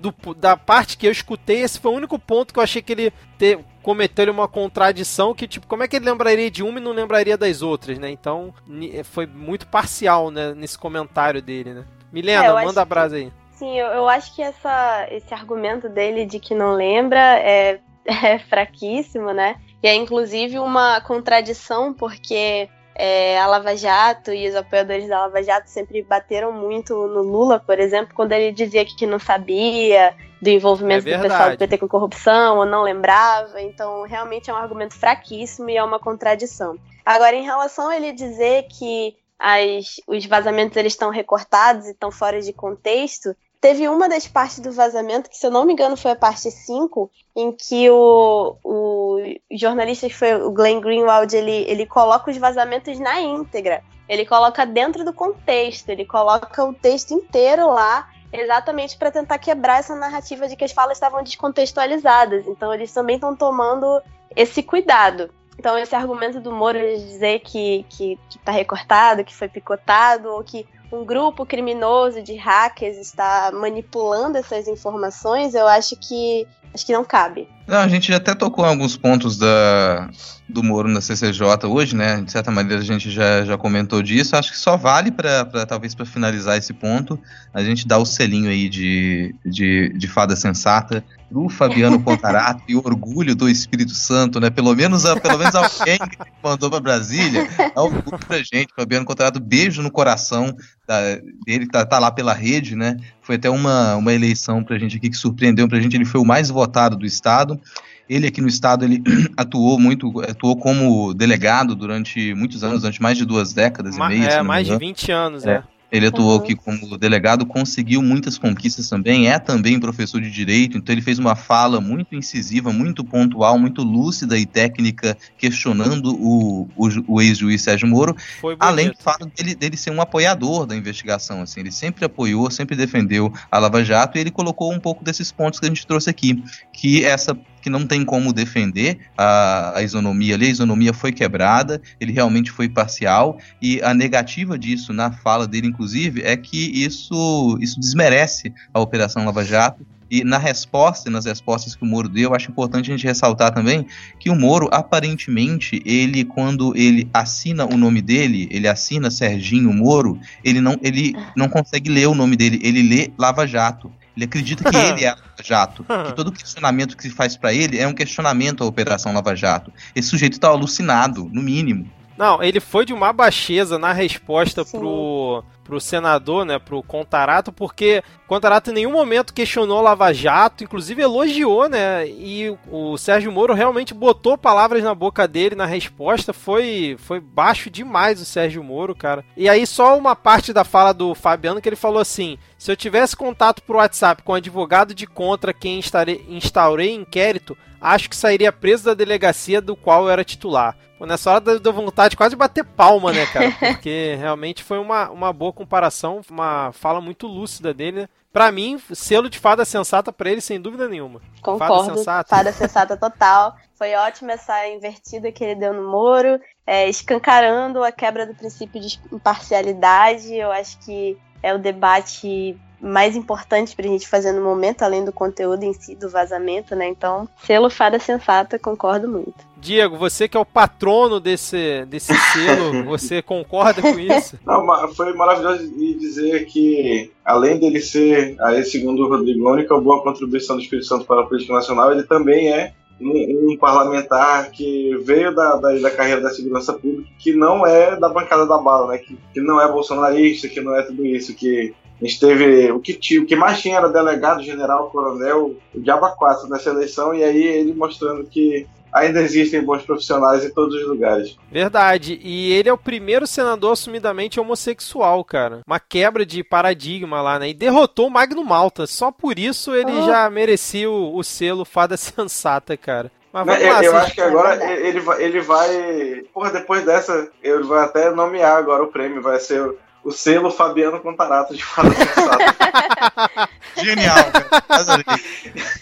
do- 0.00 0.34
da 0.34 0.56
parte 0.56 0.96
que 0.96 1.06
eu 1.06 1.12
escutei, 1.12 1.62
esse 1.62 1.78
foi 1.78 1.92
o 1.92 1.96
único 1.96 2.18
ponto 2.18 2.52
que 2.52 2.58
eu 2.58 2.62
achei 2.64 2.82
que 2.82 2.92
ele 2.92 3.12
te- 3.38 3.58
cometeu 3.80 4.32
uma 4.32 4.48
contradição, 4.48 5.32
que, 5.32 5.46
tipo, 5.46 5.68
como 5.68 5.84
é 5.84 5.88
que 5.88 5.94
ele 5.94 6.04
lembraria 6.10 6.50
de 6.50 6.64
uma 6.64 6.80
e 6.80 6.82
não 6.82 6.90
lembraria 6.90 7.36
das 7.38 7.62
outras, 7.62 7.96
né? 7.98 8.10
Então, 8.10 8.52
ni- 8.66 9.04
foi 9.04 9.26
muito 9.26 9.68
parcial, 9.68 10.30
né, 10.32 10.52
nesse 10.52 10.76
comentário 10.76 11.40
dele, 11.40 11.72
né? 11.74 11.84
Milena, 12.12 12.44
É, 12.60 12.64
manda 12.64 12.82
a 12.82 12.84
brasa 12.84 13.16
aí. 13.16 13.32
Sim, 13.52 13.78
eu, 13.78 13.86
eu 13.86 14.08
acho 14.08 14.34
que 14.34 14.42
essa, 14.42 15.06
esse 15.12 15.32
argumento 15.32 15.88
dele 15.88 16.26
de 16.26 16.40
que 16.40 16.54
não 16.54 16.72
lembra 16.74 17.20
é, 17.38 17.78
é 18.04 18.38
fraquíssimo, 18.40 19.32
né? 19.32 19.56
E 19.82 19.88
é 19.88 19.94
inclusive 19.94 20.58
uma 20.58 21.00
contradição, 21.00 21.92
porque 21.92 22.68
é, 22.94 23.38
a 23.38 23.46
Lava 23.46 23.76
Jato 23.76 24.32
e 24.32 24.48
os 24.48 24.54
apoiadores 24.54 25.08
da 25.08 25.20
Lava 25.20 25.42
Jato 25.42 25.68
sempre 25.68 26.02
bateram 26.02 26.50
muito 26.50 26.94
no 27.08 27.22
Lula, 27.22 27.60
por 27.60 27.78
exemplo, 27.78 28.14
quando 28.14 28.32
ele 28.32 28.52
dizia 28.52 28.84
que, 28.84 29.06
não 29.06 29.18
sabia 29.18 30.14
do 30.40 30.48
envolvimento 30.48 31.08
É 31.08 31.16
do 31.16 31.22
pessoal 31.22 31.50
do. 31.50 31.58
PT 31.58 31.78
com 31.78 31.88
corrupção, 31.88 32.58
ou 32.58 32.64
não 32.64 32.82
lembrava. 32.82 33.60
Então, 33.60 34.02
realmente 34.02 34.50
é 34.50 34.52
um 34.52 34.56
argumento 34.56 34.94
fraquíssimo 34.94 35.68
e 35.68 35.76
é 35.76 35.84
uma 35.84 35.98
contradição. 35.98 36.78
Agora, 37.04 37.36
em 37.36 37.44
relação 37.44 37.88
a 37.88 37.96
ele 37.96 38.12
dizer 38.12 38.66
que 38.68 39.14
as, 39.38 40.00
os 40.06 40.24
vazamentos 40.24 40.76
eles 40.76 40.94
estão 40.94 41.10
recortados 41.10 41.86
e 41.86 41.90
estão 41.90 42.10
fora 42.10 42.40
de 42.40 42.52
contexto, 42.52 43.36
teve 43.60 43.88
uma 43.88 44.08
das 44.08 44.26
partes 44.26 44.60
do 44.60 44.72
vazamento, 44.72 45.30
que 45.30 45.36
se 45.36 45.46
eu 45.46 45.50
não 45.50 45.64
me 45.64 45.72
engano 45.72 45.96
foi 45.96 46.12
a 46.12 46.16
parte 46.16 46.50
5, 46.50 47.10
em 47.34 47.52
que 47.52 47.90
o, 47.90 48.56
o 48.62 49.18
jornalista 49.50 50.08
que 50.08 50.14
foi 50.14 50.34
o 50.34 50.50
Glenn 50.50 50.80
Greenwald, 50.80 51.34
ele, 51.34 51.64
ele 51.68 51.86
coloca 51.86 52.30
os 52.30 52.36
vazamentos 52.36 52.98
na 52.98 53.20
íntegra. 53.20 53.82
Ele 54.08 54.24
coloca 54.24 54.64
dentro 54.64 55.04
do 55.04 55.12
contexto, 55.12 55.88
ele 55.88 56.04
coloca 56.04 56.64
o 56.64 56.72
texto 56.72 57.12
inteiro 57.12 57.66
lá, 57.68 58.08
exatamente 58.32 58.96
para 58.96 59.10
tentar 59.10 59.38
quebrar 59.38 59.80
essa 59.80 59.94
narrativa 59.96 60.46
de 60.46 60.56
que 60.56 60.64
as 60.64 60.72
falas 60.72 60.96
estavam 60.96 61.22
descontextualizadas. 61.22 62.46
Então 62.46 62.72
eles 62.72 62.92
também 62.92 63.16
estão 63.16 63.34
tomando 63.34 64.00
esse 64.34 64.62
cuidado. 64.62 65.30
Então 65.58 65.76
esse 65.76 65.94
argumento 65.94 66.40
do 66.40 66.52
Moro 66.52 66.78
de 66.78 66.98
dizer 66.98 67.40
que, 67.40 67.84
que, 67.88 68.18
que 68.28 68.38
tá 68.38 68.52
recortado, 68.52 69.24
que 69.24 69.34
foi 69.34 69.48
picotado, 69.48 70.28
ou 70.28 70.44
que 70.44 70.68
um 70.92 71.04
grupo 71.04 71.44
criminoso 71.44 72.22
de 72.22 72.34
hackers 72.34 72.96
está 72.96 73.50
manipulando 73.52 74.38
essas 74.38 74.68
informações, 74.68 75.54
eu 75.54 75.66
acho 75.66 75.96
que 75.96 76.46
acho 76.74 76.84
que 76.84 76.92
não 76.92 77.04
cabe. 77.04 77.48
Não, 77.66 77.78
a 77.78 77.88
gente 77.88 78.08
já 78.08 78.18
até 78.18 78.34
tocou 78.34 78.64
em 78.64 78.68
alguns 78.68 78.96
pontos 78.96 79.36
da, 79.36 80.08
do 80.48 80.62
Moro 80.62 80.88
na 80.88 81.00
CCJ 81.00 81.66
hoje, 81.66 81.96
né? 81.96 82.20
De 82.20 82.30
certa 82.30 82.50
maneira 82.50 82.80
a 82.80 82.84
gente 82.84 83.10
já, 83.10 83.44
já 83.44 83.58
comentou 83.58 84.02
disso. 84.02 84.36
Acho 84.36 84.52
que 84.52 84.58
só 84.58 84.76
vale 84.76 85.10
para 85.10 85.66
talvez 85.66 85.94
para 85.94 86.06
finalizar 86.06 86.56
esse 86.56 86.72
ponto, 86.72 87.18
a 87.52 87.62
gente 87.64 87.88
dar 87.88 87.98
o 87.98 88.06
selinho 88.06 88.50
aí 88.50 88.68
de, 88.68 89.34
de, 89.44 89.88
de 89.96 90.06
fada 90.06 90.36
sensata 90.36 91.02
pro 91.28 91.48
Fabiano 91.48 92.00
Contarato 92.00 92.62
e 92.68 92.76
orgulho 92.76 93.34
do 93.34 93.48
Espírito 93.48 93.94
Santo, 93.94 94.38
né? 94.38 94.48
Pelo 94.48 94.74
menos, 94.74 95.02
pelo 95.02 95.38
menos 95.38 95.54
alguém 95.54 95.98
que 95.98 96.18
mandou 96.42 96.70
para 96.70 96.78
Brasília, 96.78 97.48
orgulho 97.74 98.18
pra 98.18 98.38
gente. 98.38 98.68
Fabiano 98.76 99.04
Contarato, 99.04 99.40
beijo 99.40 99.82
no 99.82 99.90
coração 99.90 100.54
da, 100.86 101.00
dele, 101.44 101.66
tá, 101.66 101.84
tá 101.84 101.98
lá 101.98 102.10
pela 102.10 102.32
rede, 102.32 102.76
né? 102.76 102.96
Foi 103.20 103.36
até 103.36 103.50
uma, 103.50 103.96
uma 103.96 104.12
eleição 104.12 104.62
pra 104.62 104.78
gente 104.78 104.96
aqui 104.96 105.10
que 105.10 105.16
surpreendeu 105.16 105.68
pra 105.68 105.80
gente, 105.80 105.96
ele 105.96 106.04
foi 106.04 106.20
o 106.20 106.24
mais 106.24 106.48
votado 106.48 106.96
do 106.96 107.04
estado. 107.06 107.60
Ele 108.08 108.26
aqui 108.28 108.40
no 108.40 108.46
estado, 108.46 108.84
ele 108.84 109.02
atuou 109.36 109.80
muito, 109.80 110.20
atuou 110.20 110.56
como 110.56 111.12
delegado 111.12 111.74
durante 111.74 112.32
muitos 112.34 112.62
anos, 112.62 112.82
durante 112.82 113.02
mais 113.02 113.18
de 113.18 113.24
duas 113.24 113.52
décadas 113.52 113.96
Ma- 113.96 114.14
e 114.14 114.18
meia. 114.20 114.28
é, 114.30 114.42
mais 114.42 114.66
de 114.66 114.72
engano. 114.74 114.86
20 114.86 115.10
anos, 115.12 115.44
É. 115.44 115.54
é. 115.54 115.62
Ele 115.90 116.06
atuou 116.06 116.36
Uhum. 116.36 116.42
aqui 116.42 116.54
como 116.54 116.98
delegado, 116.98 117.46
conseguiu 117.46 118.02
muitas 118.02 118.36
conquistas 118.36 118.88
também, 118.88 119.28
é 119.28 119.38
também 119.38 119.78
professor 119.78 120.20
de 120.20 120.30
direito, 120.30 120.76
então 120.76 120.92
ele 120.92 121.02
fez 121.02 121.18
uma 121.18 121.36
fala 121.36 121.80
muito 121.80 122.14
incisiva, 122.14 122.72
muito 122.72 123.04
pontual, 123.04 123.58
muito 123.58 123.82
lúcida 123.82 124.36
e 124.38 124.44
técnica, 124.44 125.16
questionando 125.38 126.14
o, 126.14 126.68
o, 126.76 126.88
o 127.06 127.22
ex-juiz 127.22 127.62
Sérgio 127.62 127.88
Moro, 127.88 128.16
além 128.58 128.88
do 128.88 128.98
fato 128.98 129.26
dele, 129.26 129.54
dele 129.54 129.76
ser 129.76 129.90
um 129.90 130.00
apoiador 130.00 130.66
da 130.66 130.76
investigação, 130.76 131.42
assim, 131.42 131.60
ele 131.60 131.72
sempre 131.72 132.04
apoiou, 132.04 132.50
sempre 132.50 132.76
defendeu 132.76 133.32
a 133.50 133.58
Lava 133.58 133.84
Jato 133.84 134.18
e 134.18 134.20
ele 134.20 134.30
colocou 134.30 134.72
um 134.72 134.80
pouco 134.80 135.04
desses 135.04 135.30
pontos 135.30 135.60
que 135.60 135.66
a 135.66 135.68
gente 135.68 135.86
trouxe 135.86 136.10
aqui, 136.10 136.42
que 136.72 137.04
essa 137.04 137.36
que 137.66 137.70
não 137.70 137.84
tem 137.84 138.04
como 138.04 138.32
defender 138.32 138.96
a, 139.18 139.78
a 139.78 139.82
isonomia 139.82 140.36
ali, 140.36 140.46
a 140.46 140.50
isonomia 140.50 140.92
foi 140.92 141.10
quebrada, 141.10 141.82
ele 141.98 142.12
realmente 142.12 142.48
foi 142.48 142.68
parcial 142.68 143.38
e 143.60 143.82
a 143.82 143.92
negativa 143.92 144.56
disso 144.56 144.92
na 144.92 145.10
fala 145.10 145.48
dele, 145.48 145.66
inclusive, 145.66 146.22
é 146.22 146.36
que 146.36 146.84
isso, 146.84 147.58
isso 147.60 147.80
desmerece 147.80 148.54
a 148.72 148.78
Operação 148.78 149.24
Lava 149.24 149.44
Jato. 149.44 149.84
E 150.08 150.22
na 150.22 150.38
resposta, 150.38 151.10
nas 151.10 151.24
respostas 151.24 151.74
que 151.74 151.82
o 151.82 151.86
Moro 151.86 152.08
deu, 152.08 152.30
eu 152.30 152.36
acho 152.36 152.52
importante 152.52 152.88
a 152.88 152.96
gente 152.96 153.04
ressaltar 153.04 153.52
também 153.52 153.84
que 154.20 154.30
o 154.30 154.36
Moro, 154.36 154.68
aparentemente, 154.70 155.82
ele, 155.84 156.24
quando 156.24 156.72
ele 156.76 157.10
assina 157.12 157.66
o 157.66 157.76
nome 157.76 158.00
dele, 158.00 158.46
ele 158.52 158.68
assina 158.68 159.10
Serginho 159.10 159.72
Moro, 159.72 160.20
ele 160.44 160.60
não, 160.60 160.78
ele 160.80 161.16
não 161.36 161.48
consegue 161.48 161.90
ler 161.90 162.06
o 162.06 162.14
nome 162.14 162.36
dele, 162.36 162.60
ele 162.62 162.80
lê 162.80 163.10
Lava 163.18 163.44
Jato. 163.44 163.90
Ele 164.16 164.24
acredita 164.24 164.68
que 164.68 164.76
ele 164.76 165.04
é 165.04 165.08
a 165.10 165.14
Lava 165.14 165.42
Jato. 165.42 165.84
Que 165.84 166.12
todo 166.14 166.32
questionamento 166.32 166.96
que 166.96 167.02
se 167.02 167.10
faz 167.10 167.36
pra 167.36 167.52
ele 167.52 167.78
é 167.78 167.86
um 167.86 167.92
questionamento 167.92 168.64
à 168.64 168.66
Operação 168.66 169.12
Lava 169.12 169.36
Jato. 169.36 169.72
Esse 169.94 170.08
sujeito 170.08 170.40
tá 170.40 170.48
alucinado, 170.48 171.28
no 171.30 171.42
mínimo. 171.42 171.90
Não, 172.16 172.42
ele 172.42 172.60
foi 172.60 172.86
de 172.86 172.94
uma 172.94 173.12
baixeza 173.12 173.78
na 173.78 173.92
resposta 173.92 174.64
Sim. 174.64 174.78
pro, 174.78 175.44
pro 175.66 175.80
senador, 175.80 176.44
né, 176.44 176.58
pro 176.58 176.82
Contarato, 176.82 177.52
porque 177.52 178.02
Contarato 178.26 178.70
em 178.70 178.74
nenhum 178.74 178.92
momento 178.92 179.34
questionou 179.34 179.80
Lava 179.80 180.12
Jato, 180.12 180.62
inclusive 180.62 181.02
elogiou, 181.02 181.68
né, 181.68 182.06
e 182.08 182.56
o 182.70 182.96
Sérgio 182.96 183.32
Moro 183.32 183.52
realmente 183.52 183.92
botou 183.92 184.38
palavras 184.38 184.82
na 184.82 184.94
boca 184.94 185.26
dele 185.26 185.54
na 185.54 185.66
resposta, 185.66 186.32
foi 186.32 186.96
foi 186.98 187.20
baixo 187.20 187.68
demais 187.68 188.20
o 188.20 188.24
Sérgio 188.24 188.62
Moro, 188.62 188.94
cara. 188.94 189.24
E 189.36 189.48
aí 189.48 189.66
só 189.66 189.98
uma 189.98 190.14
parte 190.14 190.52
da 190.52 190.64
fala 190.64 190.92
do 190.92 191.14
Fabiano 191.14 191.60
que 191.60 191.68
ele 191.68 191.76
falou 191.76 192.00
assim: 192.00 192.38
"Se 192.56 192.70
eu 192.70 192.76
tivesse 192.76 193.16
contato 193.16 193.62
por 193.62 193.76
WhatsApp 193.76 194.22
com 194.22 194.32
o 194.32 194.36
advogado 194.36 194.94
de 194.94 195.06
contra 195.06 195.52
quem 195.52 195.80
instaurei 196.28 196.94
inquérito, 196.94 197.56
acho 197.80 198.08
que 198.08 198.16
sairia 198.16 198.52
preso 198.52 198.84
da 198.84 198.94
delegacia 198.94 199.60
do 199.60 199.74
qual 199.74 200.04
eu 200.04 200.10
era 200.10 200.24
titular." 200.24 200.76
Pô, 200.98 201.04
nessa 201.04 201.30
hora 201.30 201.58
deu 201.58 201.72
vontade 201.72 202.10
de 202.10 202.16
quase 202.16 202.34
bater 202.34 202.64
palma, 202.64 203.12
né, 203.12 203.26
cara? 203.26 203.50
Porque 203.60 204.16
realmente 204.18 204.62
foi 204.62 204.78
uma, 204.78 205.10
uma 205.10 205.32
boa 205.32 205.52
comparação, 205.56 206.20
uma 206.30 206.70
fala 206.72 207.00
muito 207.00 207.26
lúcida 207.26 207.74
dele, 207.74 208.02
né? 208.02 208.08
Pra 208.32 208.52
mim, 208.52 208.78
selo 208.92 209.30
de 209.30 209.38
fada 209.38 209.64
sensata 209.64 210.12
pra 210.12 210.30
ele, 210.30 210.42
sem 210.42 210.60
dúvida 210.60 210.86
nenhuma. 210.86 211.22
Concordo, 211.40 211.74
fada 211.74 211.94
sensata, 211.96 212.36
fada 212.36 212.52
sensata 212.52 212.96
total. 212.96 213.56
Foi 213.74 213.94
ótima 213.94 214.32
essa 214.32 214.68
invertida 214.68 215.32
que 215.32 215.42
ele 215.42 215.54
deu 215.54 215.72
no 215.72 215.90
Moro, 215.90 216.38
é, 216.66 216.86
escancarando 216.86 217.82
a 217.82 217.90
quebra 217.90 218.26
do 218.26 218.34
princípio 218.34 218.78
de 218.80 219.00
imparcialidade. 219.10 220.34
Eu 220.34 220.52
acho 220.52 220.78
que 220.80 221.16
é 221.42 221.54
o 221.54 221.58
debate 221.58 222.58
mais 222.80 223.16
importante 223.16 223.74
pra 223.74 223.86
gente 223.86 224.08
fazer 224.08 224.32
no 224.32 224.42
momento, 224.42 224.82
além 224.82 225.04
do 225.04 225.12
conteúdo 225.12 225.62
em 225.62 225.72
si, 225.72 225.94
do 225.94 226.08
vazamento, 226.08 226.74
né? 226.74 226.88
Então, 226.88 227.28
selo 227.44 227.70
fada 227.70 227.98
sensata, 227.98 228.58
concordo 228.58 229.08
muito. 229.08 229.46
Diego, 229.56 229.96
você 229.96 230.28
que 230.28 230.36
é 230.36 230.40
o 230.40 230.44
patrono 230.44 231.18
desse, 231.18 231.84
desse 231.86 232.14
selo, 232.32 232.84
você 232.84 233.22
concorda 233.22 233.80
com 233.80 233.98
isso? 233.98 234.38
Não, 234.46 234.64
foi 234.94 235.12
maravilhoso 235.14 235.66
dizer 235.98 236.46
que, 236.46 237.10
além 237.24 237.58
dele 237.58 237.80
ser, 237.80 238.36
aí, 238.40 238.64
segundo 238.64 239.02
o 239.04 239.08
Rodrigo, 239.08 239.48
a 239.48 239.52
única 239.52 239.78
boa 239.78 240.02
contribuição 240.02 240.56
do 240.56 240.62
Espírito 240.62 240.86
Santo 240.86 241.04
para 241.04 241.22
a 241.22 241.26
política 241.26 241.54
nacional, 241.54 241.90
ele 241.90 242.04
também 242.04 242.52
é 242.52 242.74
um, 243.00 243.52
um, 243.52 243.56
parlamentar 243.58 244.50
que 244.50 244.96
veio 245.04 245.34
da, 245.34 245.56
da, 245.56 245.78
da, 245.78 245.90
carreira 245.90 246.20
da 246.20 246.30
segurança 246.30 246.72
pública, 246.72 247.10
que 247.18 247.32
não 247.32 247.66
é 247.66 247.96
da 247.96 248.08
bancada 248.08 248.46
da 248.46 248.58
bala, 248.58 248.92
né? 248.92 248.98
Que, 248.98 249.18
que 249.34 249.40
não 249.40 249.60
é 249.60 249.70
bolsonarista, 249.70 250.48
que 250.48 250.60
não 250.60 250.74
é 250.74 250.82
tudo 250.82 251.04
isso, 251.04 251.34
que 251.34 251.74
a 252.00 252.04
gente 252.04 252.20
teve 252.20 252.70
o 252.70 252.78
que, 252.78 252.92
tinha, 252.94 253.22
o 253.22 253.26
que 253.26 253.34
mais 253.34 253.60
tinha 253.60 253.78
era 253.78 253.88
delegado, 253.88 254.42
general, 254.42 254.90
coronel, 254.90 255.56
o 255.74 255.80
Diaba 255.80 256.10
4 256.10 256.48
nessa 256.48 256.70
eleição, 256.70 257.14
e 257.14 257.24
aí 257.24 257.42
ele 257.42 257.72
mostrando 257.72 258.24
que 258.24 258.66
ainda 258.92 259.20
existem 259.20 259.62
bons 259.62 259.82
profissionais 259.82 260.44
em 260.44 260.50
todos 260.50 260.74
os 260.74 260.86
lugares. 260.86 261.36
Verdade. 261.50 262.18
E 262.22 262.52
ele 262.52 262.68
é 262.68 262.72
o 262.72 262.78
primeiro 262.78 263.26
senador 263.26 263.72
assumidamente 263.72 264.40
homossexual, 264.40 265.22
cara. 265.24 265.60
Uma 265.66 265.78
quebra 265.78 266.24
de 266.24 266.42
paradigma 266.42 267.20
lá, 267.20 267.38
né? 267.38 267.50
E 267.50 267.54
derrotou 267.54 268.06
o 268.06 268.10
Magno 268.10 268.44
Malta. 268.44 268.86
Só 268.86 269.10
por 269.10 269.38
isso 269.38 269.74
ele 269.74 269.92
oh. 269.92 270.06
já 270.06 270.28
merecia 270.30 270.90
o, 270.90 271.16
o, 271.16 271.22
selo 271.22 271.64
fada 271.64 271.96
sensata, 271.98 272.76
cara. 272.76 273.10
Mas 273.32 273.44
vamos 273.44 273.62
eu, 273.62 273.72
lá, 273.72 273.84
eu 273.84 273.96
acho 273.96 274.14
que 274.14 274.20
agora 274.20 274.72
ele 274.72 275.00
vai, 275.00 275.22
ele 275.22 275.40
vai. 275.40 276.24
Porra, 276.32 276.50
depois 276.50 276.84
dessa, 276.84 277.28
ele 277.42 277.64
vai 277.64 277.84
até 277.84 278.10
nomear 278.10 278.56
agora 278.56 278.82
o 278.82 278.88
prêmio. 278.88 279.20
Vai 279.20 279.38
ser 279.40 279.74
o 280.06 280.12
selo 280.12 280.52
Fabiano 280.52 281.00
Contarato 281.00 281.52
de 281.52 281.64
fada 281.64 281.90
sensata. 281.90 283.48
Genial, 283.76 284.16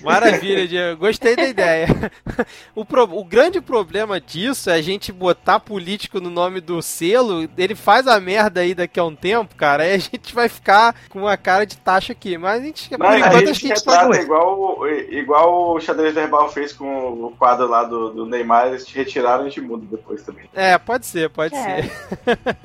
Maravilha, 0.02 0.66
Diego. 0.66 0.98
Gostei 0.98 1.36
da 1.36 1.46
ideia. 1.46 1.86
O, 2.74 2.86
pro, 2.86 3.02
o 3.02 3.22
grande 3.22 3.60
problema 3.60 4.18
disso 4.18 4.70
é 4.70 4.74
a 4.74 4.82
gente 4.82 5.12
botar 5.12 5.60
político 5.60 6.20
no 6.20 6.30
nome 6.30 6.60
do 6.62 6.80
selo. 6.80 7.46
Ele 7.56 7.74
faz 7.74 8.06
a 8.06 8.18
merda 8.18 8.62
aí 8.62 8.74
daqui 8.74 8.98
a 8.98 9.04
um 9.04 9.14
tempo, 9.14 9.54
cara. 9.56 9.82
Aí 9.82 9.92
a 9.92 9.98
gente 9.98 10.34
vai 10.34 10.48
ficar 10.48 10.96
com 11.10 11.20
uma 11.20 11.36
cara 11.36 11.66
de 11.66 11.76
taxa 11.76 12.12
aqui. 12.12 12.38
Mas 12.38 12.62
a 12.62 12.64
gente, 12.64 12.90
Mas 12.98 13.08
por 13.10 13.18
enquanto, 13.18 13.34
a 13.36 13.52
gente, 13.52 13.72
a 13.72 13.74
gente 13.74 13.84
tá 13.84 14.10
igual, 14.20 14.88
igual 14.88 15.74
o 15.74 15.80
xadrez 15.80 16.14
verbal 16.14 16.50
fez 16.50 16.72
com 16.72 16.86
o 17.26 17.34
quadro 17.38 17.68
lá 17.68 17.84
do, 17.84 18.10
do 18.10 18.26
Neymar. 18.26 18.68
Eles 18.68 18.90
retiraram 18.90 19.44
e 19.44 19.46
a 19.46 19.48
gente 19.50 19.60
muda 19.60 19.84
depois 19.88 20.22
também. 20.22 20.48
É, 20.54 20.78
pode 20.78 21.04
ser, 21.04 21.28
pode 21.28 21.54
é. 21.54 21.82
ser. 21.82 21.92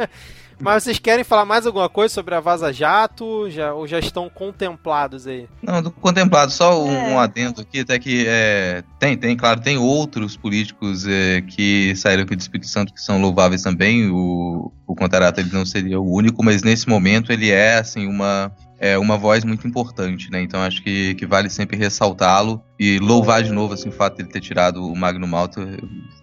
Mas 0.61 0.83
vocês 0.83 0.99
querem 0.99 1.23
falar 1.23 1.45
mais 1.45 1.65
alguma 1.65 1.87
coisa 1.87 2.13
sobre 2.13 2.35
a 2.35 2.39
Vaza 2.39 2.73
Jato? 2.73 3.49
Já, 3.49 3.73
ou 3.73 3.87
já 3.87 3.97
estão 3.99 4.29
contemplados 4.29 5.25
aí? 5.25 5.47
Não, 5.63 5.81
do 5.81 5.89
contemplado, 5.89 6.51
só 6.51 6.83
um, 6.83 6.91
é. 6.91 7.13
um 7.13 7.19
adendo 7.19 7.61
aqui, 7.61 7.79
até 7.79 7.97
que 7.97 8.25
é, 8.27 8.83
tem, 8.99 9.17
tem, 9.17 9.37
claro, 9.37 9.61
tem 9.61 9.77
outros 9.77 10.35
políticos 10.35 11.07
é, 11.07 11.41
que 11.41 11.95
saíram 11.95 12.23
aqui 12.23 12.35
do 12.35 12.41
Espírito 12.41 12.67
Santo 12.67 12.93
que 12.93 13.01
são 13.01 13.21
louváveis 13.21 13.61
também. 13.61 14.09
O, 14.09 14.71
o 14.85 14.95
Contarato 14.95 15.39
ele 15.39 15.51
não 15.51 15.65
seria 15.65 15.99
o 15.99 16.13
único, 16.13 16.43
mas 16.43 16.61
nesse 16.61 16.89
momento 16.89 17.31
ele 17.31 17.49
é 17.49 17.77
assim 17.77 18.05
uma 18.05 18.51
é 18.79 18.97
uma 18.97 19.17
voz 19.17 19.43
muito 19.43 19.67
importante, 19.67 20.31
né? 20.31 20.41
Então 20.41 20.61
acho 20.61 20.81
que, 20.81 21.13
que 21.15 21.25
vale 21.25 21.49
sempre 21.49 21.77
ressaltá-lo 21.77 22.63
e 22.79 22.97
louvar 22.97 23.43
de 23.43 23.51
novo 23.51 23.73
assim, 23.73 23.89
o 23.89 23.91
fato 23.91 24.15
de 24.15 24.21
ele 24.23 24.29
ter 24.29 24.39
tirado 24.39 24.85
o 24.85 24.95
Magno 24.95 25.27
Malta. 25.27 25.67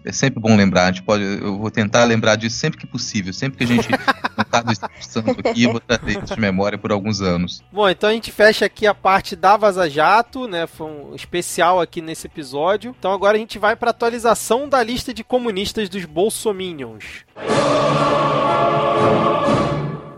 É 0.03 0.11
sempre 0.11 0.39
bom 0.39 0.55
lembrar, 0.55 0.85
a 0.85 0.91
gente 0.91 1.03
pode, 1.03 1.23
eu 1.23 1.57
vou 1.57 1.69
tentar 1.69 2.03
lembrar 2.05 2.35
disso 2.35 2.57
sempre 2.57 2.79
que 2.79 2.87
possível, 2.87 3.31
sempre 3.31 3.59
que 3.59 3.63
a 3.63 3.67
gente 3.67 3.87
não 4.35 4.43
tá 4.43 4.61
do 4.61 4.71
Espírito 4.71 5.05
Santo 5.05 5.35
aqui, 5.47 5.67
vou 5.67 5.79
trazer 5.79 6.23
isso 6.23 6.33
de 6.33 6.41
memória 6.41 6.77
por 6.77 6.91
alguns 6.91 7.21
anos. 7.21 7.63
Bom, 7.71 7.87
então 7.87 8.09
a 8.09 8.13
gente 8.13 8.31
fecha 8.31 8.65
aqui 8.65 8.87
a 8.87 8.95
parte 8.95 9.35
da 9.35 9.55
Vaza 9.55 9.87
Jato, 9.87 10.47
né? 10.47 10.65
Foi 10.65 10.87
um 10.87 11.13
especial 11.13 11.79
aqui 11.79 12.01
nesse 12.01 12.25
episódio. 12.25 12.95
Então 12.97 13.11
agora 13.11 13.37
a 13.37 13.39
gente 13.39 13.59
vai 13.59 13.75
para 13.75 13.91
atualização 13.91 14.67
da 14.67 14.81
lista 14.81 15.13
de 15.13 15.23
comunistas 15.23 15.89
dos 15.89 16.05
Bolsominions. 16.05 17.25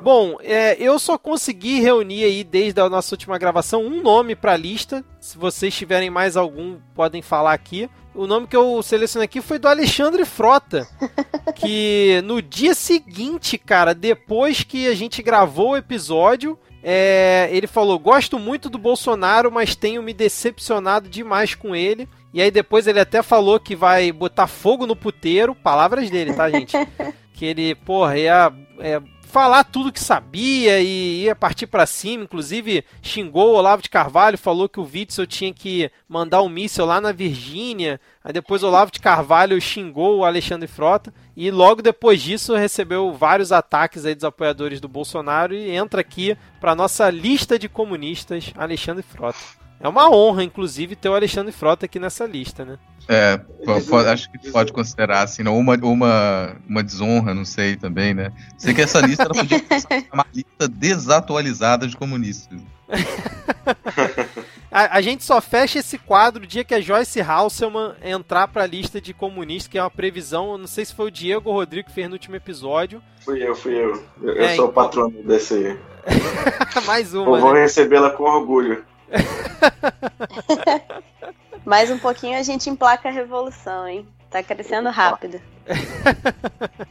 Bom, 0.01 0.37
é, 0.41 0.75
eu 0.79 0.97
só 0.97 1.17
consegui 1.17 1.79
reunir 1.79 2.23
aí 2.23 2.43
desde 2.43 2.79
a 2.79 2.89
nossa 2.89 3.13
última 3.13 3.37
gravação 3.37 3.85
um 3.85 4.01
nome 4.01 4.35
para 4.35 4.53
a 4.53 4.57
lista. 4.57 5.03
Se 5.19 5.37
vocês 5.37 5.75
tiverem 5.75 6.09
mais 6.09 6.37
algum, 6.37 6.77
podem 6.95 7.21
falar 7.21 7.53
aqui. 7.53 7.89
O 8.15 8.25
nome 8.25 8.47
que 8.47 8.55
eu 8.55 8.81
selecionei 8.81 9.25
aqui 9.25 9.41
foi 9.41 9.59
do 9.59 9.67
Alexandre 9.67 10.25
Frota, 10.25 10.87
que 11.55 12.21
no 12.25 12.41
dia 12.41 12.73
seguinte, 12.73 13.57
cara, 13.57 13.93
depois 13.93 14.63
que 14.63 14.87
a 14.87 14.95
gente 14.95 15.21
gravou 15.21 15.71
o 15.71 15.77
episódio, 15.77 16.57
é, 16.83 17.49
ele 17.51 17.67
falou: 17.67 17.99
Gosto 17.99 18.39
muito 18.39 18.69
do 18.69 18.77
Bolsonaro, 18.77 19.51
mas 19.51 19.75
tenho 19.75 20.01
me 20.01 20.13
decepcionado 20.13 21.09
demais 21.09 21.55
com 21.55 21.75
ele. 21.75 22.07
E 22.33 22.41
aí 22.41 22.51
depois 22.51 22.87
ele 22.87 22.99
até 22.99 23.21
falou 23.21 23.59
que 23.59 23.75
vai 23.75 24.11
botar 24.11 24.47
fogo 24.47 24.85
no 24.85 24.95
puteiro. 24.95 25.55
Palavras 25.55 26.09
dele, 26.09 26.33
tá, 26.33 26.49
gente? 26.49 26.75
que 27.33 27.45
ele, 27.45 27.75
porra, 27.75 28.17
ia. 28.17 28.53
É, 28.79 29.01
falar 29.29 29.63
tudo 29.63 29.91
que 29.91 29.99
sabia 29.99 30.81
e 30.81 31.23
ia 31.23 31.35
partir 31.35 31.67
para 31.67 31.85
cima. 31.85 32.23
Inclusive, 32.23 32.83
xingou 33.01 33.51
o 33.51 33.55
Olavo 33.55 33.81
de 33.81 33.89
Carvalho, 33.89 34.37
falou 34.37 34.67
que 34.67 34.79
o 34.79 34.89
Witzel 34.91 35.27
tinha 35.27 35.53
que 35.53 35.91
mandar 36.07 36.41
um 36.41 36.49
míssil 36.49 36.85
lá 36.85 36.99
na 36.99 37.11
Virgínia. 37.11 38.01
Aí 38.23 38.33
depois 38.33 38.63
o 38.63 38.67
Olavo 38.67 38.91
de 38.91 38.99
Carvalho 38.99 39.61
xingou 39.61 40.17
o 40.17 40.25
Alexandre 40.25 40.67
Frota. 40.67 41.13
E 41.37 41.51
logo 41.51 41.81
depois 41.81 42.21
disso 42.21 42.55
recebeu 42.55 43.13
vários 43.13 43.51
ataques 43.51 44.03
aí 44.03 44.15
dos 44.15 44.23
apoiadores 44.23 44.81
do 44.81 44.87
Bolsonaro 44.87 45.53
e 45.53 45.71
entra 45.71 46.01
aqui 46.01 46.35
para 46.59 46.75
nossa 46.75 47.09
lista 47.09 47.57
de 47.57 47.69
comunistas, 47.69 48.51
Alexandre 48.57 49.03
Frota. 49.03 49.58
É 49.79 49.87
uma 49.87 50.09
honra, 50.09 50.43
inclusive, 50.43 50.95
ter 50.95 51.07
o 51.09 51.15
Alexandre 51.15 51.53
Frota 51.53 51.85
aqui 51.85 51.99
nessa 51.99 52.25
lista, 52.25 52.65
né? 52.65 52.77
É, 53.07 53.39
pode, 53.87 54.07
acho 54.07 54.31
que 54.31 54.51
pode 54.51 54.71
considerar 54.71 55.23
assim, 55.23 55.41
uma, 55.47 55.75
uma, 55.75 56.55
uma 56.67 56.83
desonra, 56.83 57.33
não 57.33 57.43
sei 57.43 57.75
também, 57.75 58.13
né? 58.13 58.31
Sei 58.55 58.71
que 58.71 58.81
essa 58.81 58.99
lista 58.99 59.23
ela 59.23 59.33
podia 59.33 59.57
ser 59.79 60.07
uma 60.13 60.25
lista 60.31 60.67
desatualizada 60.67 61.87
de 61.87 61.97
comunistas. 61.97 62.59
a, 64.71 64.97
a, 64.97 65.01
gente 65.01 65.23
só 65.23 65.41
fecha 65.41 65.79
esse 65.79 65.97
quadro 65.97 66.43
o 66.43 66.47
dia 66.47 66.63
que 66.63 66.75
a 66.75 66.81
Joyce 66.81 67.21
Halseman 67.21 67.95
entrar 68.03 68.47
para 68.47 68.63
a 68.63 68.67
lista 68.67 69.01
de 69.01 69.13
comunistas, 69.13 69.67
que 69.67 69.77
é 69.79 69.83
uma 69.83 69.89
previsão, 69.89 70.57
não 70.57 70.67
sei 70.67 70.85
se 70.85 70.93
foi 70.93 71.07
o 71.07 71.11
Diego 71.11 71.49
ou 71.49 71.55
o 71.55 71.57
Rodrigo 71.57 71.87
que 71.87 71.95
fez 71.95 72.07
no 72.07 72.13
último 72.13 72.35
episódio. 72.35 73.01
Fui 73.25 73.41
eu, 73.41 73.55
fui 73.55 73.73
eu. 73.73 74.03
Eu, 74.21 74.33
é, 74.33 74.47
sou 74.49 74.53
então... 74.53 74.65
o 74.65 74.73
patrono 74.73 75.23
desse. 75.23 75.77
Mais 76.85 77.13
uma. 77.13 77.37
Eu 77.37 77.41
vou 77.41 77.53
né? 77.53 77.61
recebê-la 77.61 78.11
com 78.11 78.23
orgulho. 78.23 78.83
Mais 81.65 81.91
um 81.91 81.97
pouquinho 81.97 82.37
a 82.37 82.43
gente 82.43 82.69
emplaca 82.69 83.09
a 83.09 83.11
revolução, 83.11 83.87
hein? 83.87 84.07
Tá 84.29 84.43
crescendo 84.43 84.89
rápido. 84.89 85.41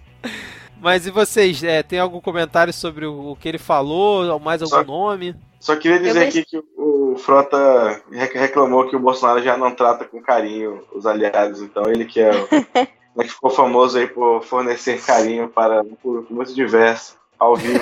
Mas 0.80 1.06
e 1.06 1.10
vocês, 1.10 1.62
é, 1.64 1.82
tem 1.82 1.98
algum 1.98 2.20
comentário 2.20 2.72
sobre 2.72 3.04
o, 3.04 3.32
o, 3.32 3.36
que 3.36 3.48
ele 3.48 3.58
falou, 3.58 4.24
ou 4.24 4.38
mais 4.38 4.62
algum 4.62 4.76
só, 4.76 4.84
nome? 4.84 5.34
Só 5.58 5.74
queria 5.74 5.98
dizer 5.98 6.28
aqui 6.28 6.44
que 6.44 6.62
o 6.76 7.16
Frota 7.16 8.00
reclamou 8.10 8.86
que 8.86 8.94
o 8.94 9.00
Bolsonaro 9.00 9.42
já 9.42 9.56
não 9.56 9.74
trata 9.74 10.04
com 10.04 10.22
carinho 10.22 10.84
os 10.94 11.04
aliados, 11.04 11.60
então 11.60 11.90
ele 11.90 12.04
que 12.04 12.20
é 12.20 12.30
o, 12.30 12.46
que 13.22 13.28
ficou 13.28 13.50
famoso 13.50 13.98
aí 13.98 14.06
por 14.06 14.44
fornecer 14.44 15.04
carinho 15.04 15.48
para 15.48 15.82
um 15.82 15.96
público 15.96 16.32
muito 16.32 16.54
diverso 16.54 17.18
ao 17.38 17.56
vivo 17.56 17.80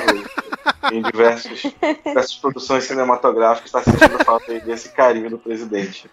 em 0.93 1.03
diversos, 1.03 1.63
diversas 2.05 2.35
produções 2.35 2.85
cinematográficas, 2.85 3.67
está 3.67 3.83
sentindo 3.83 4.25
falta 4.25 4.59
desse 4.61 4.91
carinho 4.91 5.31
do 5.31 5.39
presidente. 5.39 6.11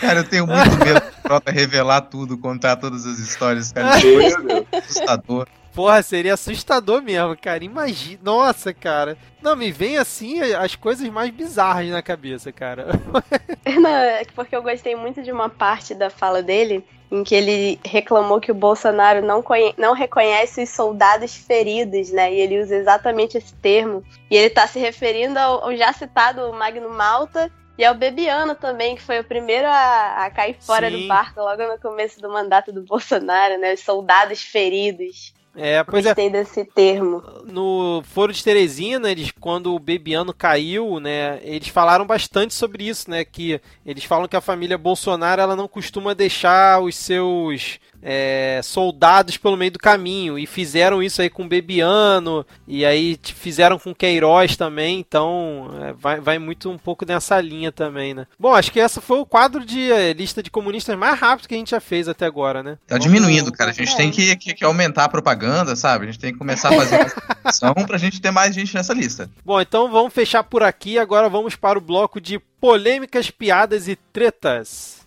Cara, 0.00 0.20
eu 0.20 0.28
tenho 0.28 0.46
muito 0.46 0.78
medo 0.84 1.00
de 1.00 1.22
Frota 1.22 1.50
revelar 1.50 2.02
tudo, 2.02 2.38
contar 2.38 2.76
todas 2.76 3.06
as 3.06 3.18
histórias, 3.18 3.72
cara. 3.72 3.98
Meu 3.98 4.42
Deus. 4.42 4.66
Assustador. 4.72 5.48
Porra, 5.74 6.02
seria 6.02 6.34
assustador 6.34 7.00
mesmo, 7.00 7.36
cara. 7.36 7.64
Imagina. 7.64 8.20
Nossa, 8.22 8.74
cara. 8.74 9.16
Não, 9.40 9.56
me 9.56 9.72
vem 9.72 9.96
assim 9.96 10.40
as 10.40 10.76
coisas 10.76 11.08
mais 11.08 11.30
bizarras 11.30 11.88
na 11.88 12.02
cabeça, 12.02 12.52
cara. 12.52 12.88
Não, 13.80 13.90
é 13.90 14.24
porque 14.34 14.54
eu 14.54 14.62
gostei 14.62 14.94
muito 14.94 15.22
de 15.22 15.32
uma 15.32 15.48
parte 15.48 15.94
da 15.94 16.10
fala 16.10 16.42
dele 16.42 16.84
em 17.12 17.22
que 17.22 17.34
ele 17.34 17.78
reclamou 17.84 18.40
que 18.40 18.50
o 18.50 18.54
Bolsonaro 18.54 19.20
não, 19.20 19.44
não 19.76 19.92
reconhece 19.92 20.62
os 20.62 20.70
soldados 20.70 21.36
feridos, 21.36 22.10
né? 22.10 22.32
E 22.32 22.40
ele 22.40 22.58
usa 22.58 22.74
exatamente 22.74 23.36
esse 23.36 23.54
termo. 23.56 24.02
E 24.30 24.36
ele 24.36 24.46
está 24.46 24.66
se 24.66 24.78
referindo 24.78 25.38
ao, 25.38 25.62
ao, 25.62 25.76
já 25.76 25.92
citado 25.92 26.50
Magno 26.54 26.88
Malta 26.88 27.52
e 27.76 27.84
ao 27.84 27.94
Bebiano 27.94 28.54
também, 28.54 28.96
que 28.96 29.02
foi 29.02 29.20
o 29.20 29.24
primeiro 29.24 29.66
a, 29.66 30.24
a 30.24 30.30
cair 30.30 30.56
fora 30.58 30.90
Sim. 30.90 31.02
do 31.02 31.08
barco 31.08 31.38
logo 31.38 31.62
no 31.66 31.78
começo 31.78 32.18
do 32.18 32.30
mandato 32.30 32.72
do 32.72 32.82
Bolsonaro, 32.82 33.58
né? 33.60 33.74
Os 33.74 33.80
soldados 33.80 34.42
feridos. 34.42 35.34
É, 35.54 35.84
pois 35.84 36.06
é. 36.06 36.10
Gostei 36.10 36.26
é. 36.26 36.30
desse 36.30 36.64
termo. 36.64 37.22
No 37.44 38.02
Foro 38.04 38.32
de 38.32 38.42
Teresina, 38.42 39.10
eles, 39.10 39.30
quando 39.30 39.74
o 39.74 39.78
Bebiano 39.78 40.32
caiu, 40.32 40.98
né, 40.98 41.40
eles 41.42 41.68
falaram 41.68 42.06
bastante 42.06 42.54
sobre 42.54 42.88
isso, 42.88 43.10
né, 43.10 43.24
que 43.24 43.60
eles 43.84 44.04
falam 44.04 44.26
que 44.26 44.36
a 44.36 44.40
família 44.40 44.78
Bolsonaro 44.78 45.42
ela 45.42 45.56
não 45.56 45.68
costuma 45.68 46.14
deixar 46.14 46.80
os 46.80 46.96
seus 46.96 47.78
é, 48.02 48.60
soldados 48.62 49.36
pelo 49.36 49.56
meio 49.56 49.70
do 49.70 49.78
caminho. 49.78 50.38
E 50.38 50.46
fizeram 50.46 51.02
isso 51.02 51.22
aí 51.22 51.30
com 51.30 51.48
Bebiano, 51.48 52.44
e 52.66 52.84
aí 52.84 53.18
fizeram 53.22 53.78
com 53.78 53.94
Queiroz 53.94 54.56
também, 54.56 54.98
então 54.98 55.70
é, 55.80 55.92
vai, 55.92 56.20
vai 56.20 56.38
muito 56.38 56.70
um 56.70 56.78
pouco 56.78 57.06
nessa 57.06 57.40
linha 57.40 57.70
também, 57.70 58.12
né? 58.12 58.26
Bom, 58.38 58.54
acho 58.54 58.72
que 58.72 58.80
essa 58.80 59.00
foi 59.00 59.18
o 59.18 59.26
quadro 59.26 59.64
de 59.64 59.92
é, 59.92 60.12
lista 60.12 60.42
de 60.42 60.50
comunistas 60.50 60.98
mais 60.98 61.18
rápido 61.18 61.48
que 61.48 61.54
a 61.54 61.58
gente 61.58 61.70
já 61.70 61.80
fez 61.80 62.08
até 62.08 62.26
agora, 62.26 62.62
né? 62.62 62.78
Tá 62.86 62.98
diminuindo, 62.98 63.52
cara. 63.52 63.70
A 63.70 63.74
gente 63.74 63.96
tem 63.96 64.10
que, 64.10 64.34
que, 64.36 64.54
que 64.54 64.64
aumentar 64.64 65.04
a 65.04 65.08
propaganda, 65.08 65.76
sabe? 65.76 66.04
A 66.04 66.06
gente 66.06 66.18
tem 66.18 66.32
que 66.32 66.38
começar 66.38 66.70
a 66.70 66.76
fazer 66.76 67.14
ação 67.44 67.74
pra 67.86 67.98
gente 67.98 68.20
ter 68.20 68.30
mais 68.30 68.54
gente 68.54 68.74
nessa 68.74 68.92
lista. 68.92 69.30
Bom, 69.44 69.60
então 69.60 69.90
vamos 69.90 70.12
fechar 70.12 70.42
por 70.42 70.62
aqui. 70.62 70.98
Agora 70.98 71.28
vamos 71.28 71.54
para 71.54 71.78
o 71.78 71.82
bloco 71.82 72.20
de 72.20 72.38
polêmicas, 72.60 73.30
piadas 73.30 73.88
e 73.88 73.96
tretas. 73.96 75.01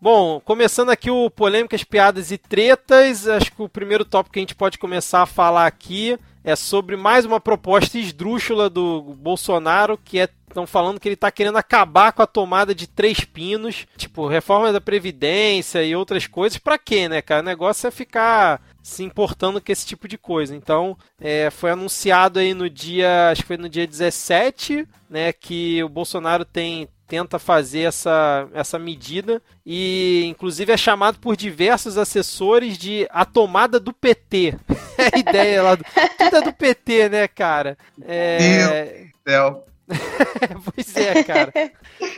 Bom, 0.00 0.40
começando 0.40 0.90
aqui 0.90 1.10
o 1.10 1.28
Polêmicas, 1.28 1.82
Piadas 1.82 2.30
e 2.30 2.38
Tretas, 2.38 3.26
acho 3.26 3.50
que 3.50 3.60
o 3.60 3.68
primeiro 3.68 4.04
tópico 4.04 4.34
que 4.34 4.38
a 4.38 4.42
gente 4.42 4.54
pode 4.54 4.78
começar 4.78 5.22
a 5.22 5.26
falar 5.26 5.66
aqui 5.66 6.16
é 6.44 6.54
sobre 6.54 6.96
mais 6.96 7.24
uma 7.24 7.40
proposta 7.40 7.98
esdrúxula 7.98 8.70
do 8.70 9.02
Bolsonaro, 9.02 9.98
que 9.98 10.20
é 10.20 10.28
estão 10.48 10.66
falando 10.66 10.98
que 10.98 11.06
ele 11.06 11.14
está 11.14 11.30
querendo 11.30 11.58
acabar 11.58 12.12
com 12.12 12.22
a 12.22 12.26
tomada 12.26 12.74
de 12.74 12.86
três 12.86 13.20
pinos, 13.20 13.86
tipo, 13.96 14.26
reforma 14.26 14.72
da 14.72 14.80
Previdência 14.80 15.84
e 15.84 15.94
outras 15.94 16.26
coisas. 16.26 16.58
Para 16.58 16.78
quê, 16.78 17.08
né, 17.08 17.20
cara? 17.20 17.42
O 17.42 17.44
negócio 17.44 17.86
é 17.86 17.90
ficar 17.90 18.62
se 18.82 19.04
importando 19.04 19.60
com 19.60 19.70
esse 19.70 19.86
tipo 19.86 20.08
de 20.08 20.16
coisa. 20.16 20.56
Então, 20.56 20.96
é, 21.20 21.50
foi 21.50 21.70
anunciado 21.70 22.38
aí 22.38 22.54
no 22.54 22.70
dia, 22.70 23.30
acho 23.30 23.42
que 23.42 23.48
foi 23.48 23.56
no 23.58 23.68
dia 23.68 23.86
17, 23.86 24.88
né, 25.08 25.32
que 25.32 25.82
o 25.84 25.88
Bolsonaro 25.88 26.44
tem 26.44 26.88
tenta 27.08 27.38
fazer 27.38 27.80
essa, 27.80 28.46
essa 28.52 28.78
medida 28.78 29.42
e 29.64 30.24
inclusive 30.26 30.70
é 30.70 30.76
chamado 30.76 31.18
por 31.18 31.34
diversos 31.34 31.96
assessores 31.96 32.76
de 32.76 33.08
a 33.10 33.24
tomada 33.24 33.80
do 33.80 33.92
PT. 33.92 34.54
é 34.98 35.16
a 35.16 35.18
ideia 35.18 35.62
lá 35.62 35.74
do, 35.74 35.84
tudo 35.84 36.36
é 36.36 36.40
do 36.42 36.52
PT, 36.52 37.08
né, 37.08 37.26
cara? 37.26 37.78
É... 38.02 38.38
Meu 38.38 39.08
Deus. 39.24 39.68
pois 40.74 40.96
é, 40.96 41.24
cara. 41.24 41.52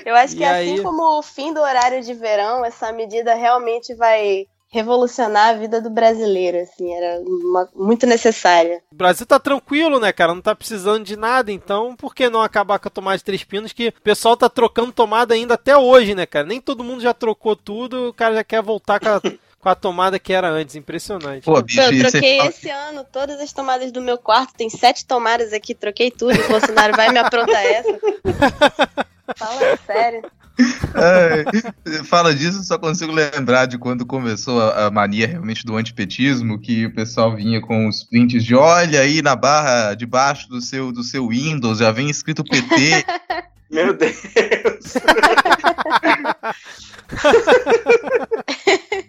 Eu 0.05 0.17
acho 0.17 0.37
que 0.37 0.43
e 0.43 0.45
assim 0.45 0.79
aí... 0.79 0.83
como 0.83 1.19
o 1.19 1.23
fim 1.23 1.55
do 1.55 1.61
horário 1.61 2.03
de 2.03 2.13
verão, 2.13 2.65
essa 2.65 2.93
medida 2.93 3.35
realmente 3.35 3.95
vai 3.95 4.47
revolucionar 4.71 5.49
a 5.49 5.55
vida 5.55 5.81
do 5.81 5.91
brasileiro, 5.91 6.59
assim, 6.59 6.95
era 6.95 7.21
uma, 7.21 7.69
muito 7.75 8.07
necessária. 8.07 8.81
O 8.93 8.95
Brasil 8.95 9.27
tá 9.27 9.39
tranquilo, 9.39 9.99
né, 9.99 10.13
cara? 10.13 10.33
Não 10.33 10.41
tá 10.41 10.55
precisando 10.55 11.05
de 11.05 11.17
nada, 11.17 11.51
então 11.51 11.97
por 11.97 12.15
que 12.15 12.29
não 12.31 12.41
acabar 12.41 12.79
com 12.79 12.89
a 12.89 12.91
tomada 12.91 13.19
de 13.19 13.25
três 13.25 13.43
pinos 13.43 13.73
que 13.73 13.89
o 13.89 14.03
pessoal 14.03 14.37
tá 14.37 14.49
trocando 14.49 14.93
tomada 14.93 15.35
ainda 15.35 15.55
até 15.55 15.77
hoje, 15.77 16.15
né, 16.15 16.25
cara? 16.25 16.47
Nem 16.47 16.61
todo 16.61 16.85
mundo 16.85 17.03
já 17.03 17.13
trocou 17.13 17.57
tudo, 17.57 18.09
o 18.09 18.15
cara 18.15 18.37
já 18.37 18.45
quer 18.45 18.63
voltar 18.63 19.01
com 19.01 19.09
a, 19.09 19.21
com 19.59 19.69
a 19.69 19.75
tomada 19.75 20.21
que 20.21 20.33
era 20.33 20.49
antes, 20.49 20.77
impressionante. 20.77 21.45
Pô, 21.45 21.61
bicho, 21.61 21.81
eu 21.81 22.11
troquei 22.11 22.39
esse 22.41 22.71
ano 22.71 23.05
todas 23.11 23.41
as 23.41 23.53
tomadas 23.53 23.91
do 23.91 24.01
meu 24.01 24.19
quarto, 24.19 24.55
tem 24.55 24.71
sete 24.71 25.05
tomadas 25.05 25.53
aqui, 25.53 25.75
troquei 25.75 26.13
tudo, 26.13 26.41
o 26.41 26.49
Bolsonaro 26.49 26.97
vai 26.97 27.11
me 27.11 27.19
aprontar 27.19 27.65
essa. 27.65 27.91
Fala 29.37 29.79
sério. 29.87 30.23
É, 30.95 32.05
fala 32.05 32.35
disso, 32.35 32.63
só 32.63 32.79
consigo 32.79 33.13
lembrar 33.13 33.67
de 33.67 33.79
quando 33.79 34.05
começou 34.05 34.61
a, 34.61 34.87
a, 34.87 34.91
mania 34.91 35.27
realmente 35.27 35.65
do 35.65 35.77
antipetismo, 35.77 36.59
que 36.59 36.87
o 36.87 36.95
pessoal 36.95 37.35
vinha 37.35 37.61
com 37.61 37.89
os 37.89 38.05
prints 38.05 38.45
de 38.45 38.55
olha 38.55 39.01
aí 39.01 39.23
na 39.23 39.35
barra 39.35 39.95
debaixo 39.95 40.49
do 40.49 40.61
seu, 40.61 40.93
do 40.93 41.03
seu 41.03 41.29
Windows, 41.29 41.79
já 41.79 41.91
vem 41.91 42.11
escrito 42.11 42.45
PT. 42.45 43.05
Meu 43.71 43.95
Deus! 43.95 44.11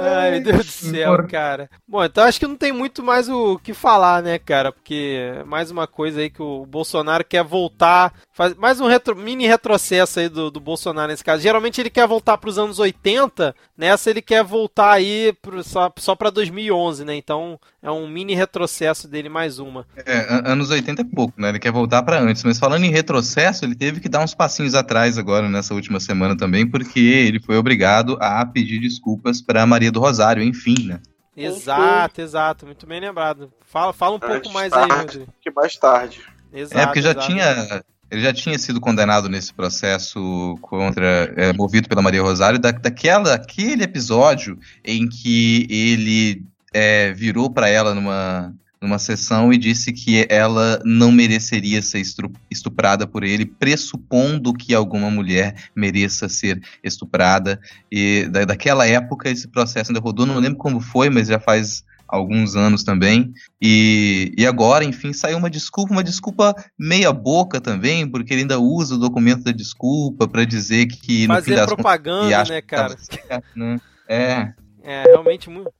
Ai, 0.00 0.30
meu 0.32 0.42
Deus 0.42 0.66
do 0.66 0.72
céu, 0.72 1.26
cara. 1.28 1.68
Bom, 1.86 2.04
então 2.04 2.24
acho 2.24 2.40
que 2.40 2.46
não 2.46 2.56
tem 2.56 2.72
muito 2.72 3.02
mais 3.02 3.28
o 3.28 3.58
que 3.58 3.74
falar, 3.74 4.22
né, 4.22 4.38
cara? 4.38 4.72
Porque 4.72 5.32
mais 5.46 5.70
uma 5.70 5.86
coisa 5.86 6.20
aí 6.20 6.30
que 6.30 6.42
o 6.42 6.66
Bolsonaro 6.66 7.24
quer 7.24 7.44
voltar. 7.44 8.12
Faz 8.32 8.54
mais 8.54 8.80
um 8.80 8.86
retro, 8.86 9.14
mini 9.14 9.46
retrocesso 9.46 10.20
aí 10.20 10.28
do, 10.28 10.50
do 10.50 10.60
Bolsonaro 10.60 11.10
nesse 11.10 11.24
caso. 11.24 11.42
Geralmente 11.42 11.80
ele 11.80 11.90
quer 11.90 12.06
voltar 12.06 12.38
para 12.38 12.50
os 12.50 12.58
anos 12.58 12.78
80, 12.78 13.54
nessa 13.76 14.10
ele 14.10 14.22
quer 14.22 14.42
voltar 14.42 14.92
aí 14.92 15.32
pro, 15.42 15.62
só, 15.62 15.92
só 15.98 16.14
para 16.14 16.30
2011, 16.30 17.04
né? 17.04 17.14
Então 17.14 17.58
é 17.82 17.90
um 17.90 18.06
mini 18.08 18.34
retrocesso 18.34 19.08
dele, 19.08 19.28
mais 19.28 19.58
uma. 19.58 19.86
É, 20.04 20.50
anos 20.50 20.70
80 20.70 21.02
é 21.02 21.04
pouco, 21.04 21.40
né? 21.40 21.48
Ele 21.48 21.58
quer 21.58 21.72
voltar 21.72 22.02
para 22.02 22.20
antes. 22.20 22.44
Mas 22.44 22.58
falando 22.58 22.84
em 22.84 22.90
retrocesso, 22.90 23.64
ele 23.64 23.74
teve 23.74 24.00
que 24.00 24.08
dar 24.08 24.22
uns 24.22 24.34
passinhos 24.34 24.74
atrás 24.74 25.18
agora 25.18 25.48
nessa 25.48 25.74
última 25.74 26.00
semana 26.00 26.36
também, 26.36 26.66
porque 26.66 27.00
ele 27.00 27.40
foi 27.40 27.56
obrigado 27.56 28.16
a 28.20 28.44
pedir 28.44 28.78
desculpas 28.80 29.40
para 29.40 29.66
Maria 29.66 29.89
do 29.90 30.00
Rosário, 30.00 30.42
enfim, 30.42 30.86
né? 30.86 31.00
Exato, 31.36 32.20
exato, 32.20 32.66
muito 32.66 32.86
bem 32.86 33.00
lembrado. 33.00 33.52
Fala, 33.64 33.92
fala 33.92 34.16
um 34.16 34.20
pouco 34.20 34.50
mais 34.50 34.70
tarde, 34.70 34.92
aí, 34.92 34.98
Rodrigo. 34.98 35.34
Que 35.40 35.50
mais 35.50 35.76
tarde. 35.76 36.20
Exato, 36.52 36.78
é 36.78 36.86
porque 36.86 37.02
já 37.02 37.10
exato. 37.10 37.26
tinha 37.26 37.82
ele 38.10 38.22
já 38.22 38.32
tinha 38.32 38.58
sido 38.58 38.80
condenado 38.80 39.28
nesse 39.28 39.54
processo 39.54 40.58
contra 40.60 41.32
é, 41.36 41.52
movido 41.52 41.88
pela 41.88 42.02
Maria 42.02 42.22
Rosário 42.22 42.58
da, 42.58 42.72
daquela 42.72 43.32
aquele 43.32 43.84
episódio 43.84 44.58
em 44.84 45.08
que 45.08 45.66
ele 45.70 46.42
é, 46.74 47.12
virou 47.12 47.48
para 47.48 47.68
ela 47.68 47.94
numa 47.94 48.52
numa 48.82 48.98
sessão 48.98 49.52
e 49.52 49.58
disse 49.58 49.92
que 49.92 50.26
ela 50.30 50.80
não 50.84 51.12
mereceria 51.12 51.82
ser 51.82 52.02
estuprada 52.50 53.06
por 53.06 53.22
ele, 53.22 53.44
pressupondo 53.44 54.54
que 54.54 54.74
alguma 54.74 55.10
mulher 55.10 55.54
mereça 55.76 56.28
ser 56.28 56.62
estuprada. 56.82 57.60
E 57.92 58.26
da, 58.30 58.46
daquela 58.46 58.86
época 58.86 59.28
esse 59.28 59.48
processo 59.48 59.90
ainda 59.90 60.00
rodou, 60.00 60.24
não 60.24 60.38
lembro 60.38 60.56
como 60.56 60.80
foi, 60.80 61.10
mas 61.10 61.28
já 61.28 61.38
faz 61.38 61.84
alguns 62.08 62.56
anos 62.56 62.82
também. 62.82 63.32
E, 63.60 64.34
e 64.36 64.46
agora, 64.46 64.82
enfim, 64.82 65.12
saiu 65.12 65.36
uma 65.36 65.50
desculpa, 65.50 65.92
uma 65.92 66.02
desculpa 66.02 66.54
meia 66.78 67.12
boca 67.12 67.60
também, 67.60 68.08
porque 68.08 68.32
ele 68.32 68.42
ainda 68.42 68.58
usa 68.58 68.94
o 68.94 68.98
documento 68.98 69.44
da 69.44 69.52
desculpa 69.52 70.26
para 70.26 70.44
dizer 70.44 70.86
que 70.86 71.28
no 71.28 71.34
Fazer 71.34 71.66
propaganda, 71.66 72.34
contas, 72.34 72.48
né, 72.48 72.62
cara? 72.62 72.96
Certo, 72.98 73.44
né? 73.54 73.78
É. 74.08 74.52
É, 74.82 75.02
realmente 75.02 75.50
muito 75.50 75.70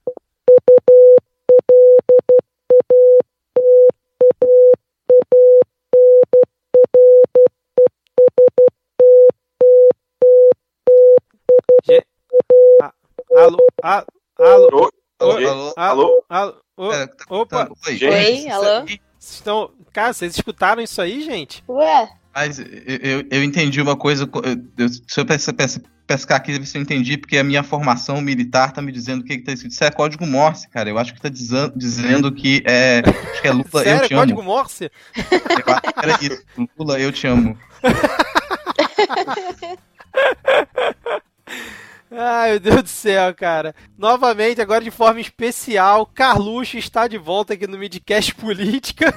Alô, 13.33 13.65
alô, 13.81 14.05
alô, 14.39 14.91
alô, 15.19 15.73
alô, 15.77 16.25
alô, 16.27 16.93
é, 16.93 17.07
tá 17.07 17.23
opa, 17.29 17.69
oi, 17.87 18.49
alô. 18.49 18.85
Estão, 19.17 19.71
cara, 19.93 20.11
vocês 20.11 20.35
escutaram 20.35 20.81
isso 20.81 21.01
aí, 21.01 21.21
gente? 21.21 21.63
Ué. 21.69 22.09
Mas 22.33 22.59
eu, 22.59 23.25
eu, 23.29 23.43
entendi 23.43 23.81
uma 23.81 23.95
coisa, 23.95 24.29
eu, 24.77 24.89
se 24.89 25.19
eu 25.19 25.25
pescar 26.05 26.37
aqui, 26.37 26.59
ver 26.59 26.65
se 26.65 26.77
eu 26.77 26.81
entendi, 26.81 27.17
porque 27.17 27.37
a 27.37 27.43
minha 27.43 27.63
formação 27.63 28.19
militar 28.19 28.73
tá 28.73 28.81
me 28.81 28.91
dizendo 28.91 29.21
o 29.21 29.23
que, 29.23 29.37
que 29.37 29.43
tá 29.43 29.53
escrito. 29.53 29.71
Isso 29.71 29.83
é 29.83 29.91
código 29.91 30.25
Morse, 30.25 30.67
cara. 30.67 30.89
Eu 30.89 30.97
acho 30.97 31.13
que 31.13 31.21
tá 31.21 31.29
dizendo, 31.29 31.71
dizendo 31.75 32.33
que 32.33 32.63
é. 32.65 33.03
Acho 33.31 33.41
que 33.41 33.47
é 33.47 33.51
Lula, 33.51 33.83
Sério? 33.83 34.03
eu 34.03 34.07
te 34.07 34.13
amo. 34.13 34.21
código 34.21 34.43
Morse? 34.43 34.91
Eu 35.15 35.73
acho 35.73 35.81
que 35.81 35.89
era 36.03 36.17
isso. 36.21 36.43
Lula, 36.77 36.99
eu 36.99 37.11
te 37.11 37.27
amo. 37.27 37.57
Ai, 42.13 42.51
meu 42.51 42.59
Deus 42.59 42.83
do 42.83 42.89
céu, 42.89 43.33
cara. 43.33 43.73
Novamente, 43.97 44.59
agora 44.59 44.83
de 44.83 44.91
forma 44.91 45.21
especial, 45.21 46.05
Carluxo 46.05 46.77
está 46.77 47.07
de 47.07 47.17
volta 47.17 47.53
aqui 47.53 47.65
no 47.65 47.77
Midcast 47.77 48.35
Política. 48.35 49.13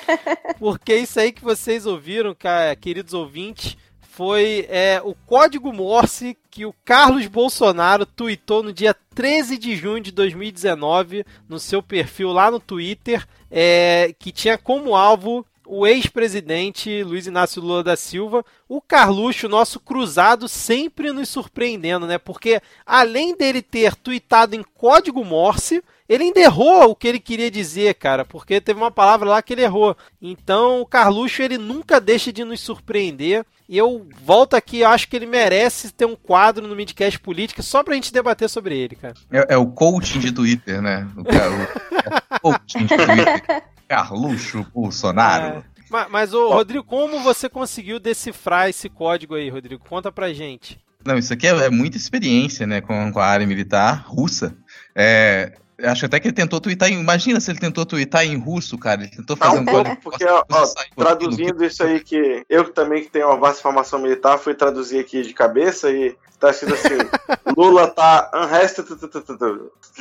Porque 0.60 0.94
isso 0.94 1.18
aí 1.18 1.32
que 1.32 1.42
vocês 1.42 1.86
ouviram, 1.86 2.34
cara, 2.34 2.76
queridos 2.76 3.14
ouvintes, 3.14 3.78
foi 3.98 4.66
é, 4.68 5.00
o 5.02 5.14
código 5.14 5.72
Morse 5.72 6.36
que 6.50 6.66
o 6.66 6.74
Carlos 6.84 7.26
Bolsonaro 7.26 8.04
tweetou 8.04 8.62
no 8.62 8.74
dia 8.74 8.94
13 9.14 9.56
de 9.56 9.74
junho 9.74 10.02
de 10.02 10.12
2019 10.12 11.24
no 11.48 11.58
seu 11.58 11.82
perfil 11.82 12.30
lá 12.30 12.50
no 12.50 12.60
Twitter, 12.60 13.26
é, 13.50 14.14
que 14.18 14.30
tinha 14.30 14.58
como 14.58 14.94
alvo 14.94 15.46
o 15.66 15.86
ex-presidente 15.86 17.02
Luiz 17.02 17.26
Inácio 17.26 17.62
Lula 17.62 17.82
da 17.82 17.96
Silva, 17.96 18.44
o 18.68 18.80
Carluxo, 18.80 19.48
nosso 19.48 19.80
cruzado, 19.80 20.48
sempre 20.48 21.12
nos 21.12 21.28
surpreendendo, 21.28 22.06
né? 22.06 22.18
Porque 22.18 22.60
além 22.84 23.36
dele 23.36 23.62
ter 23.62 23.94
tweetado 23.94 24.54
em 24.54 24.62
código 24.62 25.24
Morse, 25.24 25.82
ele 26.08 26.24
ainda 26.24 26.40
errou 26.40 26.90
o 26.90 26.96
que 26.96 27.08
ele 27.08 27.18
queria 27.18 27.50
dizer, 27.50 27.94
cara, 27.94 28.24
porque 28.24 28.60
teve 28.60 28.78
uma 28.78 28.90
palavra 28.90 29.28
lá 29.28 29.42
que 29.42 29.54
ele 29.54 29.62
errou. 29.62 29.96
Então, 30.20 30.82
o 30.82 30.86
Carluxo, 30.86 31.40
ele 31.40 31.56
nunca 31.56 31.98
deixa 32.00 32.32
de 32.32 32.44
nos 32.44 32.60
surpreender. 32.60 33.44
E 33.66 33.78
eu 33.78 34.06
volto 34.22 34.54
aqui, 34.54 34.84
acho 34.84 35.08
que 35.08 35.16
ele 35.16 35.24
merece 35.24 35.90
ter 35.90 36.04
um 36.04 36.14
quadro 36.14 36.68
no 36.68 36.76
Midcast 36.76 37.18
Política 37.18 37.62
só 37.62 37.82
pra 37.82 37.94
gente 37.94 38.12
debater 38.12 38.50
sobre 38.50 38.76
ele, 38.76 38.96
cara. 38.96 39.14
É, 39.32 39.54
é 39.54 39.56
o 39.56 39.66
coaching 39.66 40.18
de 40.18 40.30
Twitter, 40.30 40.82
né? 40.82 41.08
O, 41.16 41.20
o, 41.20 42.52
o 42.52 42.58
coaching 42.58 42.84
de 42.84 42.96
Twitter. 42.96 43.64
Carluxo 43.94 44.66
Bolsonaro. 44.74 45.58
É. 45.58 45.64
Mas, 45.88 46.10
mas 46.10 46.34
ô, 46.34 46.50
Rodrigo, 46.52 46.82
como 46.82 47.20
você 47.20 47.48
conseguiu 47.48 48.00
decifrar 48.00 48.68
esse 48.68 48.88
código 48.88 49.34
aí, 49.36 49.48
Rodrigo? 49.48 49.84
Conta 49.88 50.10
pra 50.10 50.32
gente. 50.32 50.80
Não, 51.04 51.16
isso 51.16 51.32
aqui 51.32 51.46
é, 51.46 51.50
é 51.50 51.70
muita 51.70 51.96
experiência, 51.96 52.66
né, 52.66 52.80
com, 52.80 53.12
com 53.12 53.20
a 53.20 53.26
área 53.26 53.46
militar 53.46 54.04
russa. 54.06 54.56
É, 54.96 55.52
Acho 55.82 56.06
até 56.06 56.20
que 56.20 56.28
ele 56.28 56.34
tentou 56.34 56.60
twittar 56.60 56.88
em. 56.88 57.00
Imagina 57.00 57.40
se 57.40 57.50
ele 57.50 57.58
tentou 57.58 57.84
twittar 57.84 58.24
em 58.24 58.38
russo, 58.38 58.78
cara. 58.78 59.02
Ele 59.02 59.10
tentou 59.10 59.36
fazer 59.36 59.58
um, 59.58 59.62
um 59.62 59.64
pouco, 59.64 59.96
porque, 59.96 60.24
ó, 60.24 60.44
ó 60.48 60.66
traduzindo 60.96 61.64
isso 61.64 61.82
aí 61.82 61.98
que. 61.98 62.44
Eu 62.48 62.72
também 62.72 63.02
que 63.02 63.10
tenho 63.10 63.26
uma 63.26 63.36
vasta 63.36 63.60
formação 63.60 63.98
militar, 63.98 64.38
fui 64.38 64.54
traduzir 64.54 65.00
aqui 65.00 65.22
de 65.22 65.34
cabeça 65.34 65.90
e 65.90 66.16
tá 66.44 66.50
escrito 66.50 66.74
assim: 66.74 66.98
Lula 67.56 67.88
tá 67.88 68.30
unrested. 68.34 68.86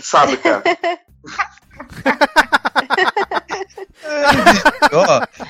Sabe, 0.01 0.37
cara? 0.37 0.63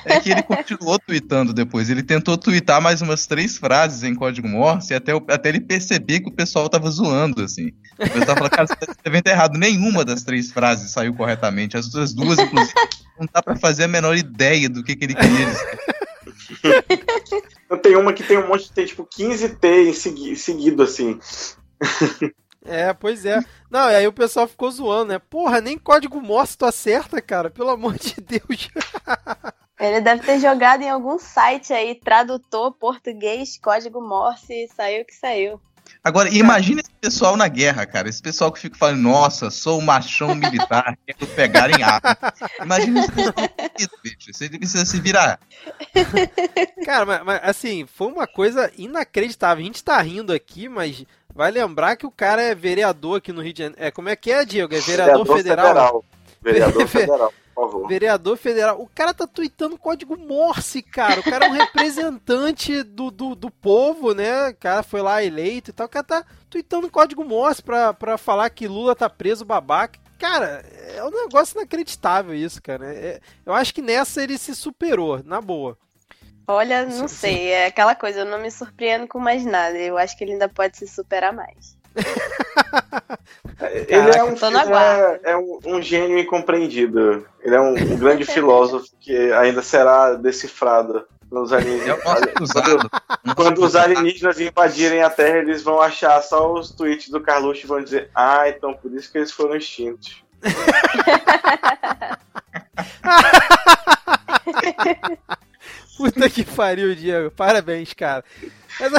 é 0.04 0.20
que 0.20 0.30
ele 0.30 0.42
continuou 0.42 0.98
tweetando 0.98 1.52
depois. 1.52 1.90
Ele 1.90 2.02
tentou 2.02 2.36
tweetar 2.36 2.80
mais 2.80 3.02
umas 3.02 3.26
três 3.26 3.58
frases 3.58 4.02
em 4.02 4.14
código 4.14 4.48
Morse 4.48 4.94
até, 4.94 5.12
até 5.28 5.48
ele 5.48 5.60
perceber 5.60 6.20
que 6.20 6.28
o 6.28 6.34
pessoal 6.34 6.68
tava 6.68 6.90
zoando, 6.90 7.42
assim. 7.42 7.72
O 7.98 8.10
pessoal 8.10 8.36
falou, 8.36 8.50
cara, 8.50 8.66
você 8.66 8.76
tá 8.76 8.92
escrevendo 8.92 9.26
errado. 9.26 9.58
Nenhuma 9.58 10.04
das 10.04 10.22
três 10.22 10.52
frases 10.52 10.90
saiu 10.90 11.14
corretamente. 11.14 11.76
As 11.76 11.86
outras 11.86 12.12
duas, 12.14 12.38
inclusive, 12.38 12.74
não 13.18 13.28
dá 13.32 13.42
pra 13.42 13.56
fazer 13.56 13.84
a 13.84 13.88
menor 13.88 14.16
ideia 14.16 14.68
do 14.68 14.82
que, 14.82 14.96
que 14.96 15.04
ele 15.04 15.14
queria 15.14 15.46
dizer. 15.46 15.78
Tem 17.76 17.96
uma 17.96 18.12
que 18.12 18.22
tem 18.22 18.38
um 18.38 18.46
monte, 18.46 18.72
tem 18.72 18.86
tipo 18.86 19.04
15 19.04 19.56
T 19.56 19.68
em 19.88 19.92
segui, 19.92 20.36
seguido, 20.36 20.82
assim. 20.82 21.18
É, 22.64 22.94
pois 22.94 23.26
é. 23.26 23.40
Não, 23.70 23.90
e 23.90 23.94
aí 23.94 24.06
o 24.06 24.12
pessoal 24.12 24.48
ficou 24.48 24.70
zoando, 24.70 25.12
né? 25.12 25.18
Porra, 25.18 25.60
nem 25.60 25.76
código 25.76 26.20
Morse 26.20 26.56
tu 26.56 26.64
acerta, 26.64 27.20
cara. 27.20 27.50
Pelo 27.50 27.70
amor 27.70 27.98
de 27.98 28.14
Deus. 28.20 28.70
Ele 29.78 30.00
deve 30.00 30.22
ter 30.22 30.38
jogado 30.38 30.82
em 30.82 30.88
algum 30.88 31.18
site 31.18 31.72
aí, 31.72 31.94
tradutor, 31.94 32.72
português, 32.72 33.58
código 33.58 34.00
Morse, 34.00 34.52
e 34.52 34.68
saiu 34.68 35.02
o 35.02 35.04
que 35.04 35.14
saiu. 35.14 35.60
Agora, 36.02 36.28
imagina 36.28 36.80
esse 36.80 36.90
pessoal 37.00 37.36
na 37.36 37.48
guerra, 37.48 37.86
cara. 37.86 38.08
Esse 38.08 38.20
pessoal 38.20 38.52
que 38.52 38.60
fica 38.60 38.76
falando, 38.76 39.00
nossa, 39.00 39.50
sou 39.50 39.78
um 39.78 39.82
machão 39.82 40.34
militar, 40.34 40.98
quero 41.06 41.26
pegar 41.32 41.70
em 41.70 41.82
arma. 41.82 42.16
Imagina 42.62 43.00
esse 43.00 43.12
pessoal, 43.12 43.48
bicho. 44.02 44.32
Você 44.32 44.48
precisa 44.50 44.84
se 44.84 45.00
virar. 45.00 45.40
Cara, 46.84 47.06
mas, 47.06 47.24
mas, 47.24 47.40
assim, 47.42 47.86
foi 47.86 48.08
uma 48.08 48.26
coisa 48.26 48.70
inacreditável. 48.76 49.62
A 49.62 49.66
gente 49.66 49.82
tá 49.82 50.00
rindo 50.02 50.32
aqui, 50.32 50.68
mas 50.68 51.04
vai 51.34 51.50
lembrar 51.50 51.96
que 51.96 52.06
o 52.06 52.10
cara 52.10 52.42
é 52.42 52.54
vereador 52.54 53.18
aqui 53.18 53.32
no 53.32 53.42
Rio 53.42 53.52
de 53.52 53.62
Janeiro. 53.62 53.82
É, 53.82 53.90
como 53.90 54.08
é 54.08 54.16
que 54.16 54.30
é, 54.30 54.44
Diego? 54.44 54.74
É 54.74 54.80
vereador, 54.80 55.24
vereador 55.24 55.36
federal? 55.36 55.66
federal. 55.66 56.04
Vereador 56.42 56.86
federal 56.88 57.32
por 57.54 57.70
favor. 57.70 57.88
Vereador 57.88 58.36
federal. 58.36 58.80
O 58.80 58.88
cara 58.92 59.14
tá 59.14 59.26
tweetando 59.26 59.78
código 59.78 60.16
Morse, 60.16 60.82
cara. 60.82 61.20
O 61.20 61.22
cara 61.22 61.46
é 61.46 61.50
um 61.50 61.52
representante 61.56 62.82
do, 62.82 63.10
do, 63.10 63.34
do 63.34 63.50
povo, 63.50 64.14
né? 64.14 64.50
O 64.50 64.56
cara 64.56 64.82
foi 64.82 65.00
lá 65.02 65.22
eleito 65.22 65.70
e 65.70 65.72
tal. 65.72 65.86
O 65.86 65.90
cara 65.90 66.04
tá 66.04 66.24
tweetando 66.50 66.90
código 66.90 67.24
Morse 67.24 67.62
pra, 67.62 67.94
pra 67.94 68.18
falar 68.18 68.50
que 68.50 68.66
Lula 68.68 68.94
tá 68.94 69.08
preso 69.08 69.44
babaca. 69.44 69.98
Cara, 70.18 70.64
é 70.94 71.04
um 71.04 71.10
negócio 71.10 71.56
inacreditável 71.58 72.34
isso, 72.34 72.62
cara. 72.62 72.92
É, 72.94 73.20
eu 73.44 73.52
acho 73.52 73.74
que 73.74 73.82
nessa 73.82 74.22
ele 74.22 74.38
se 74.38 74.54
superou, 74.54 75.22
na 75.24 75.40
boa. 75.40 75.76
Olha, 76.46 76.84
não 76.84 77.08
sei, 77.08 77.48
é 77.48 77.66
aquela 77.66 77.94
coisa, 77.94 78.20
eu 78.20 78.24
não 78.26 78.38
me 78.38 78.50
surpreendo 78.50 79.08
com 79.08 79.18
mais 79.18 79.44
nada. 79.44 79.76
Eu 79.78 79.96
acho 79.96 80.16
que 80.16 80.24
ele 80.24 80.32
ainda 80.32 80.48
pode 80.48 80.76
se 80.76 80.86
superar 80.86 81.32
mais. 81.32 81.76
ele 83.88 84.16
é, 84.16 84.24
um, 84.24 84.34
é, 84.34 85.20
é 85.32 85.36
um, 85.36 85.58
um, 85.64 85.82
gênio 85.82 86.18
incompreendido. 86.18 87.24
Ele 87.40 87.54
é 87.54 87.60
um, 87.60 87.74
um 87.74 87.96
grande 87.96 88.24
filósofo 88.34 88.88
que 89.00 89.32
ainda 89.32 89.62
será 89.62 90.14
decifrado 90.14 91.06
pelos 91.28 91.52
alienígenas. 91.52 92.00
Quando, 92.02 92.28
quando, 93.34 93.64
os 93.64 93.76
alienígenas 93.76 94.40
invadirem 94.40 95.02
a 95.02 95.10
Terra, 95.10 95.38
eles 95.38 95.62
vão 95.62 95.80
achar 95.80 96.20
só 96.22 96.52
os 96.52 96.70
tweets 96.70 97.10
do 97.10 97.20
Carluxo 97.20 97.64
e 97.64 97.68
vão 97.68 97.82
dizer: 97.82 98.10
Ah, 98.14 98.48
então 98.48 98.72
por 98.74 98.92
isso 98.92 99.10
que 99.10 99.18
eles 99.18 99.32
foram 99.32 99.56
extintos. 99.56 100.22
Puta 105.96 106.28
que 106.28 106.44
pariu, 106.44 106.94
Diego. 106.94 107.30
Parabéns, 107.30 107.94
cara. 107.94 108.22
Mas, 108.80 108.92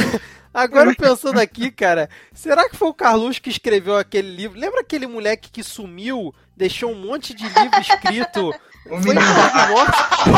Agora 0.56 0.96
pensando 0.96 1.38
aqui, 1.38 1.70
cara, 1.70 2.10
será 2.34 2.70
que 2.70 2.78
foi 2.78 2.88
o 2.88 2.94
Carlos 2.94 3.40
que 3.40 3.50
escreveu 3.50 3.98
aquele 3.98 4.34
livro? 4.34 4.58
Lembra 4.58 4.80
aquele 4.80 5.06
moleque 5.06 5.52
que 5.52 5.62
sumiu, 5.62 6.34
deixou 6.56 6.94
um 6.94 6.96
monte 6.96 7.34
de 7.34 7.44
livro 7.44 7.82
escrito? 7.82 8.56
O 8.86 9.02
foi 9.02 9.16
menino 9.16 9.34
do 9.34 9.42
Acre. 9.80 10.32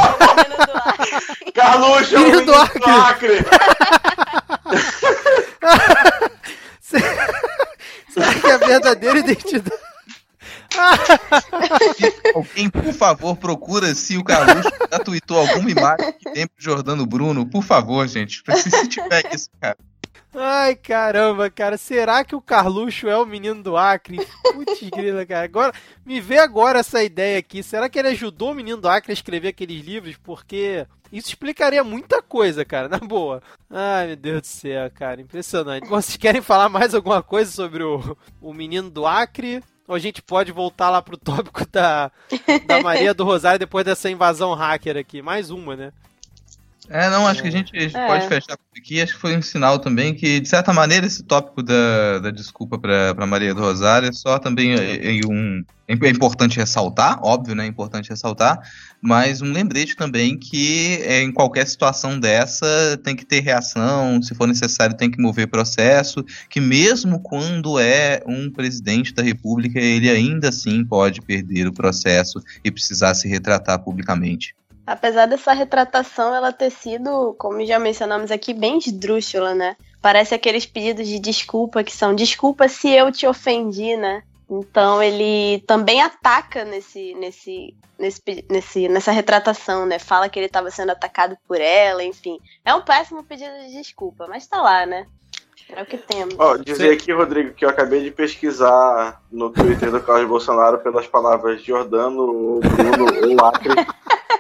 Carluxo 1.54 2.16
é 2.16 2.18
o 2.18 2.22
menino 2.22 2.46
do 2.46 2.54
Acre. 2.54 2.80
Do 2.80 2.90
Acre. 2.90 3.40
será 8.08 8.34
que 8.34 8.48
é 8.48 8.54
a 8.54 8.58
verdadeira 8.58 9.20
identidade? 9.20 9.78
Alguém, 12.34 12.70
por 12.70 12.94
favor, 12.94 13.36
procura 13.36 13.94
se 13.94 14.18
o 14.18 14.24
Carlos 14.24 14.64
já 14.92 15.00
tweetou 15.00 15.40
alguma 15.40 15.70
imagem 15.70 16.14
que 16.14 16.32
tem 16.32 16.48
pro 16.48 16.64
Jordano 16.64 17.06
Bruno. 17.06 17.46
Por 17.46 17.64
favor, 17.64 18.08
gente. 18.08 18.42
Se 18.56 18.88
tiver 18.88 19.34
isso, 19.34 19.50
cara. 19.60 19.76
Ai, 20.34 20.76
caramba, 20.76 21.50
cara. 21.50 21.78
Será 21.78 22.24
que 22.24 22.36
o 22.36 22.42
Carluxo 22.42 23.08
é 23.08 23.18
o 23.18 23.26
menino 23.26 23.64
do 23.64 23.78
Acre? 23.78 24.18
Putz, 24.54 24.82
grila, 24.94 25.26
cara. 25.26 25.46
Agora, 25.46 25.74
me 26.06 26.20
vê 26.22 26.38
agora 26.38 26.80
essa 26.80 27.04
ideia 27.04 27.40
aqui. 27.40 27.64
Será 27.64 27.90
que 27.90 27.98
ele 27.98 28.10
ajudou 28.10 28.52
o 28.52 28.56
menino 28.56 28.82
do 28.82 28.90
Acre 28.90 29.12
a 29.12 29.14
escrever 29.14 29.50
aqueles 29.50 29.84
livros? 29.84 30.18
Porque 30.18 30.86
isso 31.12 31.30
explicaria 31.30 31.84
muita 31.84 32.22
coisa, 32.22 32.66
cara, 32.66 32.88
na 32.90 33.00
boa. 33.00 33.42
Ai, 33.70 34.08
meu 34.08 34.16
Deus 34.16 34.42
do 34.42 34.48
céu, 34.48 34.92
cara. 34.92 35.22
Impressionante. 35.22 35.88
Vocês 35.88 36.18
querem 36.18 36.42
falar 36.42 36.70
mais 36.70 36.94
alguma 36.94 37.24
coisa 37.24 37.52
sobre 37.52 37.84
o, 37.84 38.18
o 38.42 38.54
menino 38.54 38.90
do 38.90 39.06
Acre? 39.06 39.64
Ou 39.88 39.96
a 39.96 40.00
gente 40.00 40.22
pode 40.22 40.52
voltar 40.52 40.90
lá 40.90 41.02
pro 41.02 41.18
tópico 41.18 41.66
da, 41.72 42.12
da 42.66 42.82
Maria 42.84 43.14
do 43.14 43.24
Rosário 43.24 43.58
depois 43.58 43.86
dessa 43.86 44.10
invasão 44.10 44.54
hacker 44.54 44.98
aqui? 44.98 45.22
Mais 45.22 45.50
uma, 45.50 45.78
né? 45.78 45.94
É, 46.90 47.10
não, 47.10 47.28
acho 47.28 47.42
que 47.42 47.48
a 47.48 47.52
gente 47.52 47.76
é. 47.76 47.90
pode 47.90 48.28
fechar 48.28 48.58
por 48.58 48.78
aqui. 48.78 49.02
Acho 49.02 49.14
que 49.14 49.20
foi 49.20 49.36
um 49.36 49.42
sinal 49.42 49.80
também 49.80 50.14
que, 50.14 50.40
de 50.40 50.48
certa 50.48 50.72
maneira, 50.72 51.06
esse 51.06 51.24
tópico 51.24 51.62
da, 51.62 52.20
da 52.20 52.32
desculpa 52.32 52.80
para 52.80 53.26
Maria 53.26 53.54
do 53.54 53.62
Rosário 53.62 54.08
é 54.08 54.14
só 54.14 54.40
também 54.40 54.74
é, 54.74 55.18
é 55.18 55.20
um. 55.28 55.64
É 55.90 56.10
importante 56.10 56.58
ressaltar, 56.58 57.18
óbvio, 57.24 57.56
né? 57.56 57.64
É 57.64 57.68
importante 57.68 58.10
ressaltar, 58.10 58.60
mas 59.02 59.42
um 59.42 59.54
lembrete 59.54 59.96
também 59.96 60.38
que 60.38 61.00
é, 61.02 61.22
em 61.22 61.32
qualquer 61.32 61.66
situação 61.66 62.20
dessa 62.20 63.00
tem 63.06 63.16
que 63.16 63.26
ter 63.26 63.40
reação, 63.40 64.22
se 64.22 64.36
for 64.36 64.48
necessário 64.48 64.98
tem 64.98 65.10
que 65.10 65.22
mover 65.22 65.48
processo, 65.48 66.26
que 66.50 66.60
mesmo 66.60 67.22
quando 67.22 67.80
é 67.80 68.22
um 68.28 68.52
presidente 68.52 69.14
da 69.14 69.24
República, 69.24 69.80
ele 69.80 70.10
ainda 70.10 70.50
assim 70.50 70.84
pode 70.84 71.22
perder 71.22 71.68
o 71.68 71.74
processo 71.74 72.42
e 72.66 72.70
precisar 72.70 73.14
se 73.14 73.30
retratar 73.30 73.80
publicamente. 73.80 74.54
Apesar 74.88 75.26
dessa 75.26 75.52
retratação 75.52 76.34
ela 76.34 76.54
ter 76.54 76.70
sido, 76.70 77.36
como 77.38 77.66
já 77.66 77.78
mencionamos 77.78 78.32
aqui, 78.32 78.54
bem 78.54 78.78
esdrúxula, 78.78 79.54
né? 79.54 79.76
Parece 80.02 80.34
aqueles 80.34 80.66
pedidos 80.66 81.06
de 81.06 81.20
desculpa 81.20 81.84
que 81.84 81.92
são 81.92 82.16
desculpa 82.16 82.70
se 82.70 82.90
eu 82.90 83.12
te 83.12 83.28
ofendi, 83.28 83.98
né? 83.98 84.24
Então 84.50 85.04
ele 85.04 85.62
também 85.68 86.02
ataca 86.02 86.64
nesse, 86.64 87.14
nesse, 87.16 87.76
nesse, 88.00 88.46
nesse, 88.50 88.88
nessa 88.88 89.12
retratação, 89.12 89.86
né? 89.86 90.00
Fala 90.00 90.30
que 90.30 90.40
ele 90.40 90.46
estava 90.46 90.72
sendo 90.72 90.94
atacado 90.94 91.38
por 91.46 91.60
ela, 91.60 92.02
enfim. 92.02 92.40
É 92.64 92.74
um 92.74 92.82
péssimo 92.82 93.22
pedido 93.26 93.52
de 93.66 93.74
desculpa, 93.74 94.26
mas 94.30 94.48
tá 94.48 94.62
lá, 94.62 94.86
né? 94.86 95.06
É 95.70 95.82
o 95.82 95.86
que 95.86 95.98
temos. 95.98 96.34
Ó, 96.40 96.56
dizer 96.56 96.94
aqui, 96.94 97.12
Rodrigo, 97.12 97.54
que 97.54 97.66
eu 97.66 97.70
acabei 97.70 98.02
de 98.02 98.10
pesquisar 98.10 99.22
no 99.30 99.50
Twitter 99.50 99.92
do 99.92 100.00
Carlos 100.00 100.30
Bolsonaro 100.30 100.78
pelas 100.78 101.06
palavras 101.08 101.62
Jordano, 101.62 102.62
Bruno 102.62 103.42
ou 103.42 103.46
Acre. 103.46 103.74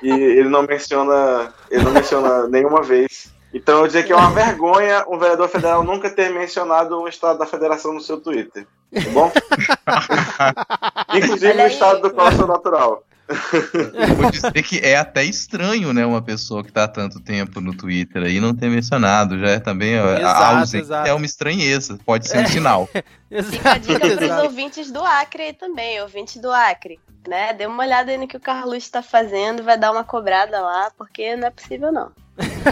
E 0.02 0.10
ele 0.10 0.50
não 0.50 0.64
menciona. 0.64 1.54
Ele 1.70 1.84
não 1.84 1.92
menciona 1.92 2.48
nenhuma 2.50 2.82
vez 2.82 3.32
Então 3.54 3.80
eu 3.80 3.88
dizer 3.88 4.04
que 4.04 4.14
é 4.14 4.16
uma 4.16 4.32
vergonha 4.32 5.06
um 5.08 5.18
vereador 5.18 5.50
federal 5.50 5.84
nunca 5.84 6.10
ter 6.10 6.30
mencionado 6.30 7.00
o 7.00 7.08
estado 7.08 7.40
da 7.40 7.46
federação 7.46 7.94
no 7.94 8.02
seu 8.02 8.20
Twitter. 8.20 8.66
Tá 8.94 9.10
bom? 9.12 9.32
Inclusive 11.16 11.62
o 11.62 11.68
estado 11.68 12.02
do 12.02 12.12
qual 12.12 12.32
eu 12.32 12.38
sou 12.38 12.48
natural. 12.48 13.04
Eu 13.93 14.15
vou 14.15 14.32
dizer 14.32 14.63
que 14.63 14.80
é 14.80 14.97
até 14.97 15.23
estranho, 15.23 15.93
né, 15.93 16.05
uma 16.05 16.21
pessoa 16.21 16.63
que 16.63 16.71
tá 16.71 16.86
há 16.86 16.88
tanto 16.88 17.19
tempo 17.19 17.59
no 17.59 17.75
Twitter 17.75 18.23
aí 18.23 18.39
não 18.39 18.55
ter 18.55 18.69
mencionado. 18.69 19.38
Já 19.39 19.49
é 19.49 19.59
também 19.59 19.99
ó, 19.99 20.17
Exato, 20.17 20.43
a 20.43 20.59
ausência 20.59 20.78
exato. 20.80 21.07
é 21.07 21.13
uma 21.13 21.25
estranheza. 21.25 21.99
Pode 22.05 22.28
ser 22.28 22.39
um 22.39 22.47
sinal. 22.47 22.88
Fica 23.51 23.73
a 23.73 23.78
dica 23.78 23.99
pros 23.99 24.21
exato. 24.21 24.43
ouvintes 24.43 24.91
do 24.91 25.03
Acre 25.03 25.43
aí 25.43 25.53
também, 25.53 26.01
ouvintes 26.01 26.38
do 26.38 26.51
Acre. 26.51 26.99
Né? 27.28 27.53
Dê 27.53 27.65
uma 27.65 27.84
olhada 27.84 28.11
aí 28.11 28.17
no 28.17 28.28
que 28.28 28.38
o 28.38 28.39
Carlos 28.39 28.78
está 28.78 29.01
fazendo, 29.01 29.61
vai 29.61 29.78
dar 29.78 29.91
uma 29.91 30.03
cobrada 30.03 30.61
lá, 30.61 30.89
porque 30.97 31.36
não 31.36 31.47
é 31.47 31.51
possível 31.51 31.91
não. 31.91 32.11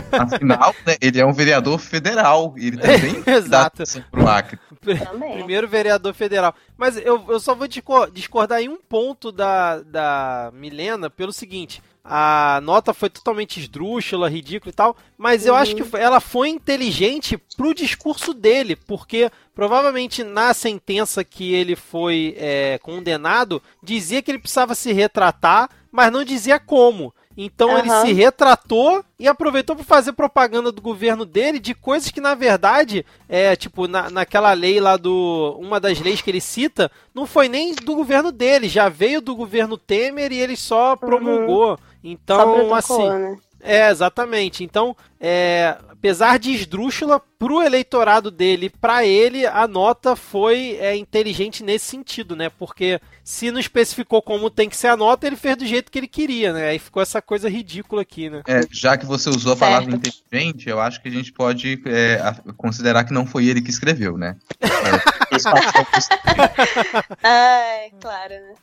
Afinal, 0.11 0.75
né, 0.85 0.95
ele 1.01 1.19
é 1.19 1.25
um 1.25 1.33
vereador 1.33 1.79
federal. 1.79 2.53
E 2.57 2.67
ele 2.67 2.77
também 2.77 3.23
Exato. 3.27 3.81
atenção 3.81 4.03
pro 4.11 4.27
Acre. 4.27 4.59
Também. 4.81 5.33
Primeiro 5.33 5.67
vereador 5.67 6.13
federal. 6.13 6.53
Mas 6.77 6.97
eu, 6.97 7.23
eu 7.27 7.39
só 7.39 7.55
vou 7.55 7.67
discor- 7.67 8.11
discordar 8.11 8.61
em 8.61 8.69
um 8.69 8.77
ponto 8.77 9.31
da, 9.31 9.79
da 9.81 10.51
Milena 10.53 11.09
pelo 11.09 11.33
seguinte. 11.33 11.81
A 12.07 12.59
nota 12.61 12.93
foi 12.93 13.09
totalmente 13.09 13.59
esdrúxula, 13.59 14.29
ridícula 14.29 14.69
e 14.69 14.73
tal, 14.75 14.95
mas 15.17 15.43
eu 15.47 15.53
Uhum. 15.55 15.59
acho 15.59 15.75
que 15.75 15.83
foi- 15.83 15.99
ela 16.01 16.19
foi 16.19 16.49
inteligente 16.49 17.35
pro 17.57 17.73
discurso 17.73 18.31
dele, 18.31 18.75
porque 18.75 19.31
provavelmente 19.55 20.23
na 20.23 20.53
sentença 20.53 21.23
que 21.23 21.51
ele 21.51 21.75
foi 21.75 22.35
é, 22.37 22.77
condenado, 22.83 23.59
dizia 23.81 24.21
que 24.21 24.29
ele 24.29 24.37
precisava 24.37 24.75
se 24.75 24.93
retratar, 24.93 25.67
mas 25.91 26.11
não 26.11 26.23
dizia 26.23 26.59
como. 26.59 27.11
Então 27.37 27.77
ele 27.77 27.89
Aham. 27.89 28.05
se 28.05 28.13
retratou 28.13 29.03
e 29.19 29.27
aproveitou 29.27 29.75
para 29.75 29.83
fazer 29.83 30.13
propaganda 30.13 30.71
do 30.71 30.81
governo 30.81 31.25
dele 31.25 31.59
de 31.59 31.73
coisas 31.73 32.09
que, 32.09 32.21
na 32.21 32.33
verdade, 32.33 33.05
é 33.27 33.55
tipo, 33.55 33.87
na, 33.87 34.09
naquela 34.09 34.53
lei 34.53 34.79
lá 34.79 34.95
do. 34.95 35.57
Uma 35.59 35.79
das 35.79 35.99
leis 35.99 36.21
que 36.21 36.31
ele 36.31 36.39
cita, 36.41 36.89
não 37.13 37.25
foi 37.25 37.49
nem 37.49 37.75
do 37.75 37.95
governo 37.95 38.31
dele, 38.31 38.69
já 38.69 38.87
veio 38.87 39.21
do 39.21 39.35
governo 39.35 39.77
Temer 39.77 40.31
e 40.31 40.39
ele 40.39 40.55
só 40.55 40.95
promulgou. 40.95 41.77
Só 41.77 41.83
Então, 42.03 42.53
protocolou, 42.53 42.73
assim. 42.75 43.09
né? 43.09 43.37
É, 43.65 43.89
exatamente. 43.89 44.63
Então, 44.63 44.95
é, 45.19 45.75
apesar 45.89 46.37
de 46.37 46.51
esdrúxula, 46.51 47.19
pro 47.39 47.63
eleitorado 47.63 48.29
dele, 48.29 48.69
pra 48.69 49.03
ele, 49.05 49.45
a 49.45 49.67
nota 49.67 50.15
foi 50.15 50.77
é, 50.79 50.95
inteligente 50.95 51.63
nesse 51.63 51.85
sentido, 51.85 52.35
né? 52.35 52.49
Porque 52.49 53.01
se 53.23 53.49
não 53.49 53.59
especificou 53.59 54.21
como 54.21 54.51
tem 54.51 54.69
que 54.69 54.77
ser 54.77 54.87
a 54.87 54.95
nota, 54.97 55.25
ele 55.25 55.35
fez 55.35 55.57
do 55.57 55.65
jeito 55.65 55.91
que 55.91 55.97
ele 55.97 56.07
queria, 56.07 56.53
né? 56.53 56.69
Aí 56.69 56.79
ficou 56.79 57.01
essa 57.01 57.21
coisa 57.21 57.49
ridícula 57.49 58.03
aqui, 58.03 58.29
né? 58.29 58.43
É, 58.47 58.61
já 58.71 58.95
que 58.97 59.05
você 59.05 59.29
usou 59.29 59.53
a 59.53 59.57
palavra 59.57 59.89
Certo. 59.89 60.07
inteligente, 60.07 60.69
eu 60.69 60.79
acho 60.79 61.01
que 61.01 61.07
a 61.07 61.11
gente 61.11 61.33
pode 61.33 61.81
é, 61.87 62.19
considerar 62.55 63.03
que 63.03 63.13
não 63.13 63.25
foi 63.25 63.47
ele 63.47 63.61
que 63.61 63.71
escreveu, 63.71 64.17
né? 64.17 64.37
É, 64.85 65.37
Ai, 67.23 67.91
claro, 67.99 68.33
né? 68.33 68.53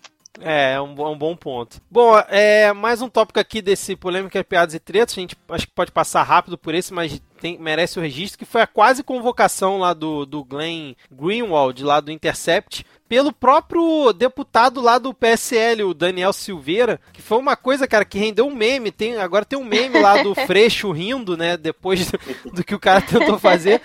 É, 0.41 0.74
é 0.74 0.80
um, 0.80 0.95
é 0.97 1.09
um 1.09 1.16
bom 1.18 1.37
ponto. 1.37 1.80
Bom, 1.91 2.18
é, 2.28 2.72
mais 2.72 3.03
um 3.03 3.09
tópico 3.09 3.39
aqui 3.39 3.61
desse 3.61 3.95
polêmica, 3.95 4.43
piadas 4.43 4.74
e 4.74 4.78
tretas. 4.80 5.16
A 5.16 5.20
gente 5.20 5.37
acho 5.51 5.66
que 5.66 5.72
pode 5.74 5.93
passar 5.93 6.22
rápido 6.22 6.57
por 6.57 6.74
esse, 6.74 6.93
mas 6.93 7.20
tem- 7.41 7.59
merece 7.59 7.99
o 7.99 8.03
registro, 8.03 8.39
que 8.39 8.45
foi 8.47 8.62
a 8.62 8.66
quase 8.66 9.03
convocação 9.03 9.78
lá 9.78 9.93
do, 9.93 10.24
do 10.24 10.43
Glenn 10.43 10.95
Greenwald, 11.11 11.85
lá 11.85 12.01
do 12.01 12.11
Intercept, 12.11 12.87
pelo 13.07 13.30
próprio 13.30 14.11
deputado 14.14 14.80
lá 14.80 14.97
do 14.99 15.12
PSL, 15.12 15.83
o 15.85 15.93
Daniel 15.93 16.33
Silveira, 16.33 16.99
que 17.12 17.20
foi 17.20 17.37
uma 17.37 17.55
coisa, 17.55 17.87
cara, 17.87 18.05
que 18.07 18.18
rendeu 18.18 18.47
um 18.47 18.55
meme. 18.55 18.91
Tem, 18.91 19.16
agora 19.18 19.45
tem 19.45 19.59
um 19.59 19.64
meme 19.64 20.01
lá 20.01 20.22
do 20.22 20.35
Freixo 20.47 20.91
rindo, 20.93 21.37
né, 21.37 21.59
depois 21.59 22.11
do, 22.11 22.18
do 22.55 22.64
que 22.64 22.74
o 22.74 22.80
cara 22.80 23.03
tentou 23.03 23.39
fazer. 23.39 23.83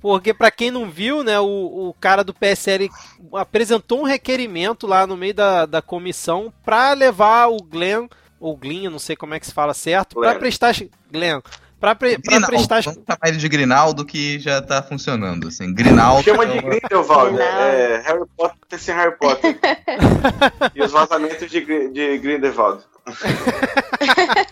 Porque, 0.00 0.32
pra 0.34 0.50
quem 0.50 0.70
não 0.70 0.88
viu, 0.90 1.22
né, 1.24 1.38
o, 1.40 1.44
o 1.88 1.94
cara 2.00 2.22
do 2.22 2.34
PSL 2.34 2.88
apresentou 3.34 4.00
um 4.00 4.04
requerimento 4.04 4.86
lá 4.86 5.06
no 5.06 5.16
meio 5.16 5.34
da, 5.34 5.66
da 5.66 5.82
comissão 5.82 6.52
pra 6.64 6.92
levar 6.92 7.48
o 7.48 7.56
Glenn, 7.56 8.08
ou 8.38 8.56
Glyn, 8.56 8.88
não 8.88 8.98
sei 8.98 9.16
como 9.16 9.34
é 9.34 9.40
que 9.40 9.46
se 9.46 9.54
fala 9.54 9.74
certo, 9.74 10.16
pra 10.20 10.30
Glenn. 10.30 10.38
prestar. 10.40 10.74
Glenn. 11.10 11.40
Pra, 11.78 11.94
pre, 11.94 12.18
prestar. 12.18 12.80
vamos 12.82 13.04
chamar 13.06 13.18
ele 13.26 13.36
de 13.36 13.48
Grinaldo 13.50 14.04
que 14.04 14.38
já 14.40 14.62
tá 14.62 14.82
funcionando, 14.82 15.48
assim. 15.48 15.74
Grinaldo. 15.74 16.22
Chama 16.22 16.46
de 16.46 16.58
Grindelwald, 16.58 17.36
Não. 17.36 17.42
é 17.42 18.02
Harry 18.06 18.24
Potter 18.34 18.78
sem 18.80 18.94
Harry 18.94 19.16
Potter. 19.18 19.58
e 20.74 20.82
os 20.82 20.90
vazamentos 20.90 21.50
de, 21.50 21.60
de 21.90 22.18
Grindelwald. 22.18 22.82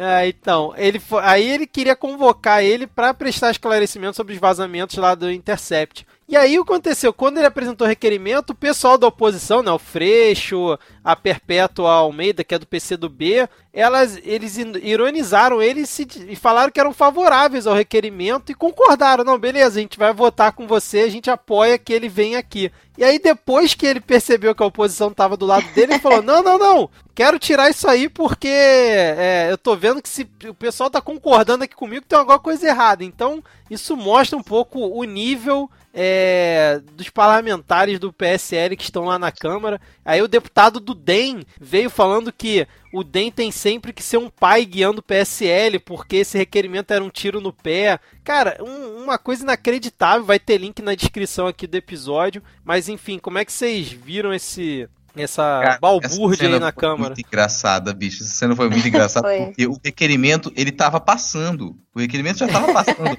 É, 0.00 0.28
então, 0.28 0.72
ele 0.76 1.00
foi, 1.00 1.20
aí 1.24 1.50
ele 1.50 1.66
queria 1.66 1.96
convocar 1.96 2.62
ele 2.62 2.86
pra 2.86 3.12
prestar 3.12 3.50
esclarecimento 3.50 4.14
sobre 4.14 4.32
os 4.32 4.38
vazamentos 4.38 4.96
lá 4.96 5.12
do 5.12 5.28
Intercept. 5.28 6.06
E 6.28 6.36
aí 6.36 6.56
o 6.56 6.64
que 6.64 6.70
aconteceu? 6.70 7.12
Quando 7.12 7.38
ele 7.38 7.48
apresentou 7.48 7.84
o 7.84 7.88
requerimento, 7.88 8.50
o 8.50 8.54
pessoal 8.54 8.96
da 8.96 9.08
oposição, 9.08 9.60
né, 9.60 9.72
o 9.72 9.78
Freixo, 9.78 10.78
a 11.08 11.16
Perpétua 11.16 11.90
Almeida, 11.90 12.44
que 12.44 12.54
é 12.54 12.58
do 12.58 12.66
PCdoB, 12.66 13.48
elas, 13.72 14.18
eles 14.22 14.58
ironizaram 14.58 15.62
ele 15.62 15.80
e, 15.80 15.86
se- 15.86 16.06
e 16.28 16.36
falaram 16.36 16.70
que 16.70 16.78
eram 16.78 16.92
favoráveis 16.92 17.66
ao 17.66 17.74
requerimento 17.74 18.52
e 18.52 18.54
concordaram. 18.54 19.24
Não, 19.24 19.38
beleza, 19.38 19.78
a 19.78 19.82
gente 19.82 19.98
vai 19.98 20.12
votar 20.12 20.52
com 20.52 20.66
você, 20.66 21.00
a 21.00 21.08
gente 21.08 21.30
apoia 21.30 21.78
que 21.78 21.94
ele 21.94 22.10
venha 22.10 22.38
aqui. 22.38 22.70
E 22.98 23.02
aí 23.04 23.18
depois 23.18 23.72
que 23.72 23.86
ele 23.86 24.00
percebeu 24.00 24.54
que 24.54 24.62
a 24.62 24.66
oposição 24.66 25.08
estava 25.08 25.34
do 25.34 25.46
lado 25.46 25.66
dele, 25.72 25.94
ele 25.94 26.00
falou, 26.00 26.20
não, 26.22 26.42
não, 26.42 26.58
não, 26.58 26.90
quero 27.14 27.38
tirar 27.38 27.70
isso 27.70 27.88
aí 27.88 28.06
porque 28.08 28.48
é, 28.48 29.48
eu 29.50 29.56
tô 29.56 29.74
vendo 29.74 30.02
que 30.02 30.08
se 30.10 30.28
o 30.46 30.52
pessoal 30.52 30.90
tá 30.90 31.00
concordando 31.00 31.64
aqui 31.64 31.74
comigo 31.74 32.04
tem 32.06 32.18
alguma 32.18 32.38
coisa 32.38 32.68
errada. 32.68 33.02
Então, 33.02 33.42
isso 33.70 33.96
mostra 33.96 34.36
um 34.36 34.42
pouco 34.42 34.78
o 34.80 35.04
nível 35.04 35.70
é, 35.94 36.80
dos 36.92 37.08
parlamentares 37.10 37.98
do 37.98 38.12
PSL 38.12 38.76
que 38.76 38.84
estão 38.84 39.04
lá 39.04 39.18
na 39.18 39.32
Câmara. 39.32 39.80
Aí 40.04 40.22
o 40.22 40.28
deputado 40.28 40.78
do 40.80 40.94
DEM 40.98 41.42
veio 41.60 41.88
falando 41.88 42.32
que 42.32 42.66
o 42.92 43.02
DEM 43.04 43.30
tem 43.30 43.50
sempre 43.50 43.92
que 43.92 44.02
ser 44.02 44.16
um 44.18 44.28
pai 44.28 44.64
guiando 44.64 45.00
o 45.00 45.02
PSL, 45.02 45.78
porque 45.78 46.16
esse 46.16 46.36
requerimento 46.36 46.90
era 46.90 47.02
um 47.04 47.10
tiro 47.10 47.40
no 47.40 47.52
pé. 47.52 47.98
Cara, 48.24 48.58
um- 48.62 49.02
uma 49.04 49.16
coisa 49.18 49.42
inacreditável. 49.42 50.24
Vai 50.24 50.38
ter 50.38 50.58
link 50.58 50.82
na 50.82 50.94
descrição 50.94 51.46
aqui 51.46 51.66
do 51.66 51.76
episódio. 51.76 52.42
Mas 52.64 52.88
enfim, 52.88 53.18
como 53.18 53.38
é 53.38 53.44
que 53.44 53.52
vocês 53.52 53.88
viram 53.90 54.32
esse 54.34 54.88
essa 55.16 55.42
Cara, 55.42 55.78
balbúrdia 55.80 56.46
essa 56.46 56.54
aí 56.54 56.60
na 56.60 56.72
foi 56.72 56.80
Câmara? 56.80 57.14
Muito 57.14 57.26
engraçada, 57.26 57.92
bicho. 57.94 58.22
Essa 58.22 58.32
cena 58.34 58.54
foi 58.56 58.68
muito 58.68 58.86
engraçada 58.86 59.26
Foi. 59.28 59.46
porque 59.46 59.66
o 59.66 59.78
requerimento 59.84 60.52
ele 60.56 60.70
tava 60.72 61.00
passando. 61.00 61.76
O 61.94 62.00
requerimento 62.00 62.38
já 62.38 62.46
tava 62.48 62.72
passando. 62.72 63.16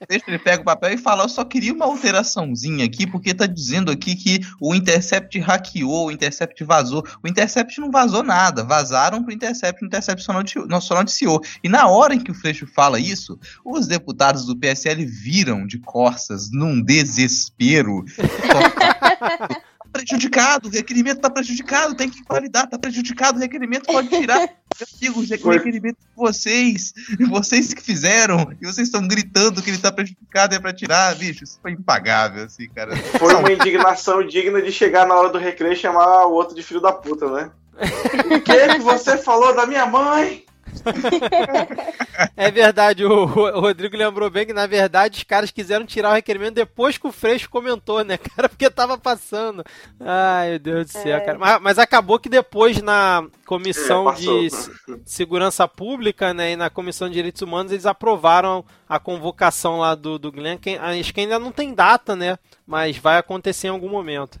O 0.00 0.06
texto, 0.08 0.28
ele 0.28 0.38
pega 0.38 0.62
o 0.62 0.64
papel 0.64 0.94
e 0.94 0.96
fala: 0.96 1.24
Eu 1.24 1.28
só 1.28 1.44
queria 1.44 1.72
uma 1.74 1.84
alteraçãozinha 1.84 2.84
aqui, 2.84 3.06
porque 3.06 3.34
tá 3.34 3.44
dizendo 3.46 3.90
aqui 3.92 4.14
que 4.16 4.40
o 4.58 4.74
Intercept 4.74 5.38
hackeou, 5.38 6.06
o 6.06 6.10
Intercept 6.10 6.64
vazou. 6.64 7.04
O 7.22 7.28
Intercept 7.28 7.78
não 7.80 7.90
vazou 7.90 8.22
nada. 8.22 8.64
Vazaram 8.64 9.22
pro 9.22 9.32
Intercept, 9.32 9.82
o 9.82 9.86
Intercept 9.86 10.22
só 10.24 10.32
noticiou. 10.32 10.66
não- 10.66 10.80
Só 10.80 10.94
noticiou. 10.94 11.42
E 11.62 11.68
na 11.68 11.86
hora 11.88 12.14
em 12.14 12.20
que 12.20 12.30
o 12.30 12.34
Freixo 12.34 12.66
fala 12.66 12.98
isso, 12.98 13.38
os 13.64 13.86
deputados 13.86 14.46
do 14.46 14.56
PSL 14.56 15.04
viram 15.04 15.66
de 15.66 15.78
costas 15.78 16.50
num 16.50 16.80
desespero. 16.82 18.04
Tá 19.98 20.04
prejudicado, 20.04 20.68
o 20.68 20.70
requerimento 20.70 21.20
tá 21.20 21.30
prejudicado, 21.30 21.94
tem 21.94 22.08
que 22.08 22.22
validar, 22.28 22.68
tá 22.68 22.78
prejudicado, 22.78 23.38
o 23.38 23.40
requerimento 23.40 23.86
pode 23.86 24.08
tirar. 24.08 24.38
Meu 24.78 24.86
amigo, 25.18 25.48
o 25.48 25.50
requerimento 25.50 25.96
de 25.96 26.06
vocês, 26.14 26.92
vocês 27.28 27.74
que 27.74 27.82
fizeram, 27.82 28.52
e 28.60 28.66
vocês 28.66 28.86
estão 28.86 29.06
gritando 29.08 29.60
que 29.60 29.70
ele 29.70 29.78
tá 29.78 29.90
prejudicado 29.90 30.54
é 30.54 30.60
pra 30.60 30.72
tirar, 30.72 31.16
bicho, 31.16 31.42
isso 31.42 31.58
foi 31.60 31.72
impagável, 31.72 32.44
assim, 32.44 32.68
cara. 32.68 32.96
Foi 32.96 33.34
uma 33.34 33.50
indignação 33.50 34.24
digna 34.24 34.62
de 34.62 34.70
chegar 34.70 35.04
na 35.04 35.16
hora 35.16 35.30
do 35.30 35.38
recreio 35.38 35.72
e 35.72 35.76
chamar 35.76 36.26
o 36.26 36.32
outro 36.32 36.54
de 36.54 36.62
filho 36.62 36.80
da 36.80 36.92
puta, 36.92 37.28
né? 37.30 37.50
O 38.30 38.40
que 38.40 38.68
que 38.74 38.78
você 38.80 39.16
falou 39.16 39.54
da 39.54 39.66
minha 39.66 39.86
mãe? 39.86 40.44
É 42.36 42.50
verdade, 42.50 43.04
o, 43.04 43.10
o 43.24 43.60
Rodrigo 43.60 43.96
lembrou 43.96 44.28
bem 44.30 44.46
que, 44.46 44.52
na 44.52 44.66
verdade, 44.66 45.18
os 45.18 45.22
caras 45.24 45.50
quiseram 45.50 45.84
tirar 45.86 46.10
o 46.10 46.14
requerimento 46.14 46.54
depois 46.54 46.96
que 46.98 47.06
o 47.06 47.12
Freixo 47.12 47.48
comentou, 47.50 48.04
né, 48.04 48.16
cara? 48.36 48.48
Porque 48.48 48.68
tava 48.70 48.96
passando. 48.98 49.64
Ai, 50.00 50.50
meu 50.50 50.58
Deus 50.58 50.86
do 50.86 50.92
céu, 50.92 51.16
É. 51.16 51.20
cara. 51.20 51.38
Mas, 51.38 51.60
mas 51.60 51.78
acabou 51.78 52.18
que 52.18 52.28
depois, 52.28 52.80
na 52.82 53.24
Comissão 53.46 54.10
É, 54.10 54.14
de 54.14 54.50
Se- 54.50 54.70
Segurança 55.04 55.66
Pública, 55.68 56.32
né, 56.34 56.52
e 56.52 56.56
na 56.56 56.70
Comissão 56.70 57.08
de 57.08 57.14
Direitos 57.14 57.42
Humanos, 57.42 57.72
eles 57.72 57.86
aprovaram 57.86 58.64
a 58.88 58.98
convocação 58.98 59.78
lá 59.78 59.94
do, 59.94 60.18
do 60.18 60.32
Glenn. 60.32 60.58
Que, 60.58 60.76
acho 60.76 61.12
que 61.14 61.20
ainda 61.20 61.38
não 61.38 61.52
tem 61.52 61.74
data, 61.74 62.16
né? 62.16 62.38
Mas 62.66 62.96
vai 62.98 63.16
acontecer 63.18 63.68
em 63.68 63.70
algum 63.70 63.88
momento. 63.88 64.40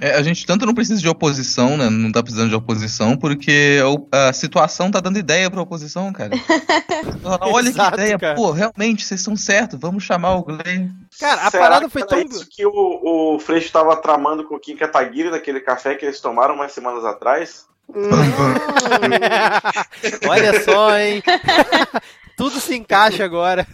É, 0.00 0.16
a 0.16 0.22
gente 0.22 0.44
tanto 0.44 0.66
não 0.66 0.74
precisa 0.74 1.00
de 1.00 1.08
oposição, 1.08 1.76
né? 1.76 1.88
Não 1.88 2.10
tá 2.10 2.22
precisando 2.22 2.48
de 2.48 2.54
oposição, 2.54 3.16
porque 3.16 3.78
a 4.10 4.32
situação 4.32 4.90
tá 4.90 5.00
dando 5.00 5.18
ideia 5.18 5.50
pra 5.50 5.62
oposição, 5.62 6.12
cara. 6.12 6.30
Olha 7.40 7.68
Exato, 7.68 7.96
que 7.96 8.02
ideia, 8.02 8.18
cara. 8.18 8.34
pô, 8.34 8.50
realmente, 8.50 9.04
vocês 9.04 9.20
estão 9.20 9.36
certos, 9.36 9.78
vamos 9.78 10.02
chamar 10.02 10.34
o 10.34 10.42
Glenn. 10.42 10.90
Cara, 11.18 11.42
a 11.42 11.50
Será 11.50 11.62
parada 11.62 11.88
foi 11.88 12.02
era 12.02 12.08
tão. 12.08 12.22
isso 12.22 12.46
que 12.50 12.66
o, 12.66 13.34
o 13.34 13.38
Freixo 13.38 13.66
estava 13.66 13.96
tramando 13.96 14.44
com 14.44 14.56
o 14.56 14.60
Kim 14.60 14.76
Kataguiri 14.76 15.30
naquele 15.30 15.60
café 15.60 15.94
que 15.94 16.04
eles 16.04 16.20
tomaram 16.20 16.54
umas 16.54 16.72
semanas 16.72 17.04
atrás? 17.04 17.66
Hum, 17.88 18.10
Olha 20.28 20.60
só, 20.62 20.98
hein? 20.98 21.22
tudo 22.36 22.58
se 22.58 22.74
encaixa 22.74 23.24
agora. 23.24 23.66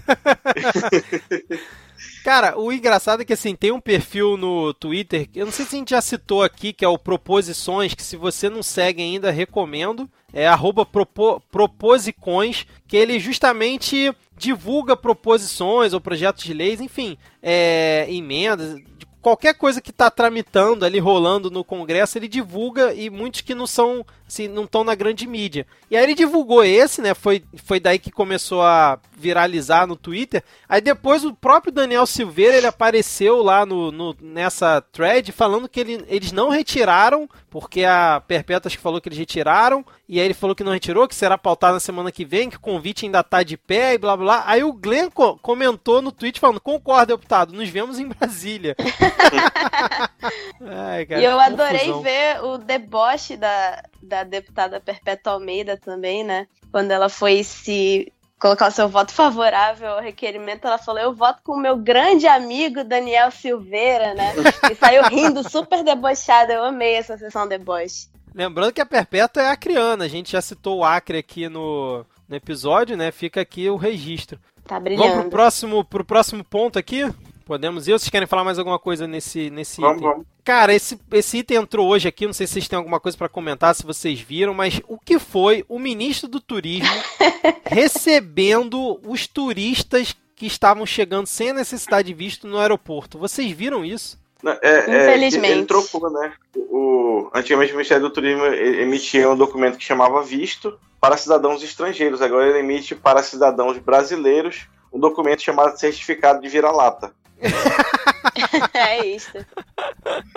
Cara, 2.24 2.58
o 2.58 2.72
engraçado 2.72 3.22
é 3.22 3.24
que 3.24 3.32
assim, 3.32 3.54
tem 3.54 3.72
um 3.72 3.80
perfil 3.80 4.36
no 4.36 4.74
Twitter, 4.74 5.28
eu 5.34 5.46
não 5.46 5.52
sei 5.52 5.64
se 5.64 5.76
a 5.76 5.78
gente 5.78 5.90
já 5.90 6.00
citou 6.00 6.42
aqui, 6.42 6.72
que 6.72 6.84
é 6.84 6.88
o 6.88 6.98
Proposições, 6.98 7.94
que 7.94 8.02
se 8.02 8.16
você 8.16 8.48
não 8.48 8.62
segue 8.62 9.02
ainda, 9.02 9.30
recomendo. 9.30 10.08
É 10.32 10.46
arroba 10.46 10.86
propo, 10.86 11.42
Proposicões, 11.50 12.66
que 12.86 12.96
ele 12.96 13.18
justamente 13.18 14.14
divulga 14.36 14.96
proposições 14.96 15.92
ou 15.92 16.00
projetos 16.00 16.44
de 16.44 16.54
leis, 16.54 16.80
enfim, 16.80 17.18
é, 17.42 18.06
emendas, 18.08 18.80
qualquer 19.20 19.54
coisa 19.54 19.80
que 19.80 19.90
está 19.90 20.10
tramitando 20.10 20.84
ali, 20.84 20.98
rolando 20.98 21.50
no 21.50 21.62
Congresso, 21.62 22.18
ele 22.18 22.28
divulga 22.28 22.92
e 22.94 23.10
muitos 23.10 23.42
que 23.42 23.54
não 23.54 23.66
são, 23.66 24.04
assim, 24.26 24.48
não 24.48 24.64
estão 24.64 24.82
na 24.82 24.94
grande 24.94 25.26
mídia. 25.26 25.66
E 25.90 25.96
aí 25.96 26.02
ele 26.02 26.14
divulgou 26.14 26.64
esse, 26.64 27.02
né? 27.02 27.14
Foi, 27.14 27.42
foi 27.64 27.78
daí 27.78 27.98
que 27.98 28.10
começou 28.10 28.62
a 28.62 28.98
viralizar 29.16 29.86
no 29.86 29.96
Twitter. 29.96 30.42
Aí 30.68 30.80
depois 30.80 31.24
o 31.24 31.34
próprio 31.34 31.72
Daniel 31.72 32.06
Silveira, 32.06 32.56
ele 32.56 32.66
apareceu 32.66 33.42
lá 33.42 33.66
no, 33.66 33.92
no 33.92 34.16
nessa 34.20 34.80
thread 34.80 35.30
falando 35.32 35.68
que 35.68 35.80
ele, 35.80 36.04
eles 36.08 36.32
não 36.32 36.48
retiraram, 36.48 37.28
porque 37.50 37.84
a 37.84 38.22
Perpétua 38.26 38.68
acho 38.68 38.76
que 38.76 38.82
falou 38.82 39.00
que 39.00 39.08
eles 39.08 39.18
retiraram, 39.18 39.84
e 40.12 40.18
aí 40.18 40.24
ele 40.24 40.34
falou 40.34 40.56
que 40.56 40.64
não 40.64 40.72
retirou, 40.72 41.06
que 41.06 41.14
será 41.14 41.38
pautado 41.38 41.74
na 41.74 41.78
semana 41.78 42.10
que 42.10 42.24
vem, 42.24 42.50
que 42.50 42.56
o 42.56 42.60
convite 42.60 43.06
ainda 43.06 43.22
tá 43.22 43.44
de 43.44 43.56
pé 43.56 43.94
e 43.94 43.98
blá 43.98 44.16
blá 44.16 44.24
blá. 44.26 44.42
Aí 44.44 44.64
o 44.64 44.72
Glenn 44.72 45.08
co 45.08 45.38
comentou 45.38 46.02
no 46.02 46.10
tweet 46.10 46.40
falando: 46.40 46.60
concordo, 46.60 47.14
deputado, 47.14 47.52
nos 47.52 47.68
vemos 47.68 47.96
em 47.96 48.08
Brasília. 48.08 48.74
Ai, 50.66 51.06
cara, 51.06 51.20
e 51.20 51.24
eu 51.24 51.38
adorei 51.38 51.92
confusão. 51.92 52.02
ver 52.02 52.42
o 52.42 52.58
deboche 52.58 53.36
da, 53.36 53.84
da 54.02 54.24
deputada 54.24 54.80
Perpétua 54.80 55.34
Almeida 55.34 55.76
também, 55.76 56.24
né? 56.24 56.48
Quando 56.72 56.90
ela 56.90 57.08
foi 57.08 57.44
se 57.44 58.12
colocar 58.40 58.66
o 58.66 58.72
seu 58.72 58.88
voto 58.88 59.12
favorável 59.12 59.90
ao 59.90 60.00
requerimento, 60.00 60.66
ela 60.66 60.78
falou: 60.78 61.00
Eu 61.00 61.14
voto 61.14 61.40
com 61.44 61.52
o 61.52 61.60
meu 61.60 61.76
grande 61.76 62.26
amigo 62.26 62.82
Daniel 62.82 63.30
Silveira, 63.30 64.12
né? 64.14 64.34
E 64.72 64.74
saiu 64.74 65.04
rindo, 65.04 65.48
super 65.48 65.84
debochada. 65.84 66.52
Eu 66.52 66.64
amei 66.64 66.94
essa 66.94 67.16
sessão 67.16 67.46
deboche. 67.46 68.09
Lembrando 68.34 68.72
que 68.72 68.80
a 68.80 68.86
Perpétua 68.86 69.42
é 69.42 69.50
acriana, 69.50 70.04
a 70.04 70.08
gente 70.08 70.32
já 70.32 70.40
citou 70.40 70.78
o 70.78 70.84
Acre 70.84 71.18
aqui 71.18 71.48
no, 71.48 72.04
no 72.28 72.36
episódio, 72.36 72.96
né? 72.96 73.10
Fica 73.10 73.40
aqui 73.40 73.68
o 73.68 73.76
registro. 73.76 74.38
Tá 74.64 74.78
brilhando. 74.78 75.08
Vamos 75.08 75.20
pro 75.22 75.30
próximo, 75.30 75.84
pro 75.84 76.04
próximo 76.04 76.44
ponto 76.44 76.78
aqui? 76.78 77.12
Podemos 77.44 77.88
ir? 77.88 77.92
Ou 77.92 77.98
vocês 77.98 78.08
querem 78.08 78.28
falar 78.28 78.44
mais 78.44 78.60
alguma 78.60 78.78
coisa 78.78 79.08
nesse, 79.08 79.50
nesse 79.50 79.80
vamos, 79.80 79.96
item? 79.96 80.08
Vamos. 80.08 80.26
Cara, 80.44 80.72
esse, 80.72 80.96
esse 81.12 81.38
item 81.38 81.56
entrou 81.56 81.88
hoje 81.88 82.06
aqui, 82.06 82.24
não 82.24 82.32
sei 82.32 82.46
se 82.46 82.52
vocês 82.52 82.68
têm 82.68 82.76
alguma 82.76 83.00
coisa 83.00 83.18
para 83.18 83.28
comentar, 83.28 83.74
se 83.74 83.82
vocês 83.82 84.20
viram, 84.20 84.54
mas 84.54 84.80
o 84.86 84.96
que 84.96 85.18
foi 85.18 85.64
o 85.68 85.76
ministro 85.76 86.28
do 86.28 86.40
Turismo 86.40 86.88
recebendo 87.66 89.00
os 89.04 89.26
turistas 89.26 90.14
que 90.36 90.46
estavam 90.46 90.86
chegando 90.86 91.26
sem 91.26 91.50
a 91.50 91.54
necessidade 91.54 92.06
de 92.06 92.14
visto 92.14 92.46
no 92.46 92.58
aeroporto? 92.58 93.18
Vocês 93.18 93.50
viram 93.50 93.84
isso? 93.84 94.19
É, 94.62 94.80
Infelizmente. 94.82 95.52
É, 95.52 95.56
ele 95.56 95.66
trocou, 95.66 96.10
né? 96.10 96.32
O, 96.56 97.30
antigamente 97.34 97.72
o 97.72 97.76
Ministério 97.76 98.02
do 98.02 98.10
Turismo 98.10 98.44
emitia 98.46 99.30
um 99.30 99.36
documento 99.36 99.76
que 99.76 99.84
chamava 99.84 100.22
visto 100.22 100.78
para 101.00 101.16
cidadãos 101.16 101.62
estrangeiros. 101.62 102.22
Agora 102.22 102.48
ele 102.48 102.58
emite 102.58 102.94
para 102.94 103.22
cidadãos 103.22 103.78
brasileiros 103.78 104.68
um 104.92 104.98
documento 104.98 105.42
chamado 105.42 105.78
certificado 105.78 106.40
de 106.40 106.48
vira-lata. 106.48 107.12
é 108.74 109.06
isso. 109.06 109.32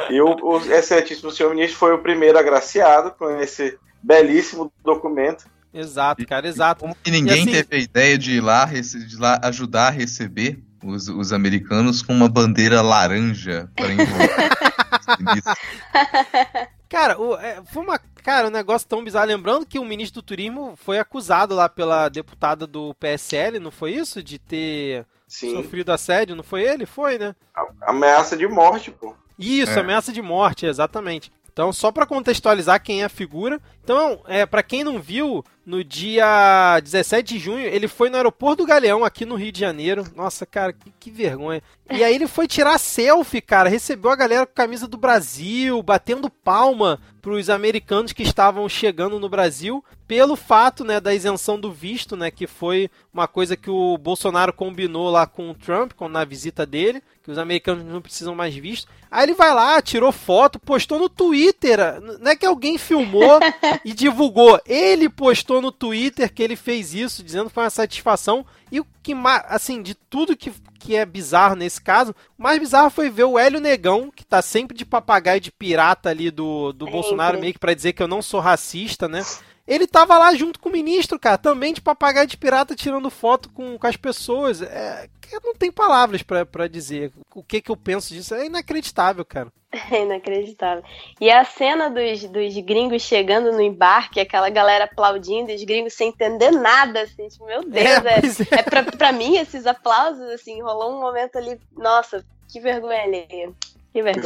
E 0.10 0.22
o, 0.22 0.36
o 0.42 0.58
excelentíssimo 0.72 1.32
senhor 1.32 1.50
ministro 1.50 1.78
foi 1.78 1.94
o 1.94 2.00
primeiro 2.00 2.38
agraciado 2.38 3.12
com 3.12 3.30
esse 3.40 3.78
belíssimo 4.02 4.72
documento. 4.84 5.46
Exato, 5.74 6.26
cara, 6.28 6.48
exato. 6.48 6.86
E 7.06 7.10
ninguém 7.10 7.38
e 7.38 7.42
assim... 7.42 7.52
teve 7.52 7.76
a 7.76 7.80
ideia 7.80 8.18
de 8.18 8.34
ir 8.34 8.42
lá, 8.42 8.66
de 8.66 9.18
lá 9.18 9.40
ajudar 9.44 9.88
a 9.88 9.92
receber 9.92 10.60
os, 10.84 11.08
os 11.08 11.34
americanos 11.34 12.02
com 12.02 12.14
uma 12.14 12.30
bandeira 12.30 12.82
laranja 12.82 13.70
para 13.76 13.88
Cara, 16.90 17.20
o, 17.20 17.36
é, 17.38 17.62
foi 17.72 17.84
uma, 17.84 17.98
cara, 17.98 18.48
um 18.48 18.52
negócio 18.52 18.88
tão 18.88 19.04
bizarro. 19.04 19.26
Lembrando 19.26 19.66
que 19.66 19.80
o 19.80 19.86
ministro 19.86 20.22
do 20.22 20.26
Turismo 20.26 20.76
foi 20.76 21.00
acusado 21.00 21.56
lá 21.56 21.68
pela 21.68 22.08
deputada 22.08 22.68
do 22.68 22.94
PSL, 22.96 23.60
não 23.60 23.72
foi 23.72 23.94
isso? 23.94 24.22
De 24.22 24.38
ter 24.38 25.06
Sim. 25.28 25.56
sofrido 25.56 25.92
assédio, 25.92 26.36
não 26.36 26.44
foi 26.44 26.62
ele? 26.62 26.86
Foi, 26.86 27.18
né? 27.18 27.36
Ameaça 27.82 28.38
de 28.38 28.48
morte, 28.48 28.92
pô. 28.92 29.16
Isso, 29.40 29.72
é. 29.72 29.80
ameaça 29.80 30.14
de 30.14 30.22
morte, 30.22 30.68
exatamente. 30.68 31.32
Então, 31.52 31.74
só 31.74 31.92
para 31.92 32.06
contextualizar 32.06 32.82
quem 32.82 33.02
é 33.02 33.06
a 33.06 33.10
figura. 33.10 33.60
Então, 33.84 34.22
é, 34.28 34.46
para 34.46 34.64
quem 34.64 34.82
não 34.82 35.02
viu, 35.02 35.44
no 35.66 35.84
dia 35.84 36.80
17 36.82 37.34
de 37.34 37.40
junho, 37.40 37.66
ele 37.66 37.88
foi 37.88 38.10
no 38.10 38.16
aeroporto 38.16 38.64
do 38.64 38.68
Galeão, 38.68 39.04
aqui 39.04 39.26
no 39.26 39.36
Rio 39.36 39.52
de 39.52 39.60
Janeiro. 39.60 40.06
Nossa, 40.16 40.46
cara, 40.46 40.74
que, 40.74 40.92
que, 41.00 41.12
vergonha. 41.12 41.62
E 41.92 42.04
aí 42.04 42.16
ele 42.16 42.28
foi 42.28 42.48
tirar 42.48 42.78
selfie, 42.78 43.42
cara. 43.42 43.70
Recebeu 43.70 44.10
a 44.12 44.16
galera 44.16 44.46
com 44.46 44.54
camisa 44.54 44.88
do 44.88 44.98
Brasil, 44.98 45.82
batendo 45.84 46.30
palma 46.30 47.00
pros 47.22 47.50
americanos 47.50 48.12
que 48.12 48.24
estavam 48.24 48.68
chegando 48.68 49.18
no 49.18 49.30
Brasil, 49.30 49.84
pelo 50.06 50.36
fato, 50.36 50.84
né, 50.84 51.00
da 51.00 51.14
isenção 51.14 51.58
do 51.58 51.72
visto, 51.72 52.18
né, 52.18 52.30
que 52.30 52.46
foi 52.46 52.90
uma 53.14 53.30
coisa 53.30 53.56
que 53.56 53.70
o 53.70 53.98
Bolsonaro 53.98 54.52
combinou 54.52 55.10
lá 55.10 55.26
com 55.26 55.50
o 55.50 55.56
Trump, 55.56 55.94
na 56.10 56.26
visita 56.26 56.66
dele, 56.66 57.02
que 57.24 57.32
os 57.32 57.38
americanos 57.38 57.86
não 57.86 58.02
precisam 58.02 58.36
mais 58.36 58.54
visto. 58.54 58.92
Aí 59.10 59.24
ele 59.24 59.34
vai 59.34 59.54
lá, 59.54 59.82
tirou 59.82 60.12
foto, 60.12 60.60
postou 60.60 61.00
no 61.00 61.08
Twitter. 61.08 61.80
Não 62.20 62.32
é 62.32 62.36
que 62.36 62.46
alguém 62.46 62.78
filmou 62.78 63.40
e 63.86 63.94
divulgou. 63.94 64.60
Ele 64.66 65.10
postou 65.10 65.62
no 65.62 65.72
Twitter 65.72 66.32
que 66.34 66.42
ele 66.42 66.56
fez 66.56 66.94
isso, 66.94 67.24
dizendo 67.24 67.48
que 67.48 67.54
foi 67.54 67.64
uma 67.64 67.70
satisfação. 67.70 68.46
E 68.72 68.80
o 68.80 68.86
que 69.02 69.14
mais, 69.14 69.44
assim, 69.48 69.82
de 69.82 69.94
tudo 69.94 70.36
que, 70.36 70.52
que 70.80 70.96
é 70.96 71.06
bizarro 71.06 71.56
nesse 71.56 71.82
caso, 71.82 72.16
o 72.38 72.44
mais 72.44 72.60
bizarro 72.60 72.90
foi 72.90 73.10
ver 73.10 73.26
o 73.26 73.38
Hélio 73.38 73.60
Negão, 73.60 74.12
que 74.14 74.26
tá 74.26 74.42
sempre 74.42 74.76
de 74.76 74.86
papagaio 74.86 75.40
de 75.40 75.52
pirata 75.52 76.10
ali 76.10 76.32
do, 76.32 76.74
do 76.74 76.86
Bolsonaro, 76.86 77.40
meio 77.40 77.54
que 77.54 77.60
pra 77.60 77.74
dizer 77.74 77.94
que 77.94 78.02
eu 78.02 78.08
não 78.08 78.22
sou 78.22 78.40
racista, 78.40 79.08
né? 79.08 79.24
Ele 79.68 79.88
tava 79.88 80.18
lá 80.18 80.34
junto 80.36 80.60
com 80.60 80.70
o 80.70 80.72
ministro, 80.72 81.18
cara, 81.18 81.38
também 81.38 81.74
de 81.74 81.82
papagaio 81.82 82.28
de 82.28 82.38
pirata 82.38 82.76
tirando 82.76 83.10
foto 83.10 83.50
com, 83.50 83.78
com 83.78 83.88
as 83.88 83.96
pessoas. 83.96 84.62
É, 84.62 85.08
não 85.44 85.56
tem 85.56 85.72
palavras 85.72 86.22
para 86.22 86.68
dizer 86.68 87.12
o 87.34 87.42
que, 87.42 87.62
que 87.62 87.72
eu 87.72 87.78
penso 87.78 88.14
disso. 88.14 88.36
É 88.36 88.46
inacreditável, 88.46 89.24
cara. 89.24 89.52
É 89.92 90.04
inacreditável. 90.04 90.84
E 91.20 91.32
a 91.32 91.44
cena 91.44 91.90
dos, 91.90 92.24
dos 92.26 92.58
gringos 92.60 93.02
chegando 93.02 93.52
no 93.52 93.62
embarque, 93.62 94.20
aquela 94.20 94.50
galera 94.50 94.86
aplaudindo, 94.86 95.52
os 95.52 95.64
gringos 95.64 95.94
sem 95.94 96.10
entender 96.10 96.52
nada, 96.52 97.02
assim, 97.02 97.28
tipo, 97.28 97.46
meu 97.46 97.64
Deus, 97.64 97.86
é, 97.86 97.90
é, 97.90 98.58
é. 98.58 98.60
é 98.60 98.64
pra, 98.64 98.84
pra 98.84 99.12
mim 99.12 99.38
esses 99.38 99.66
aplausos, 99.66 100.30
assim, 100.30 100.62
rolou 100.62 100.96
um 100.96 101.02
momento 101.02 101.38
ali, 101.38 101.60
nossa, 101.76 102.24
que 102.48 102.60
vergonha 102.60 103.08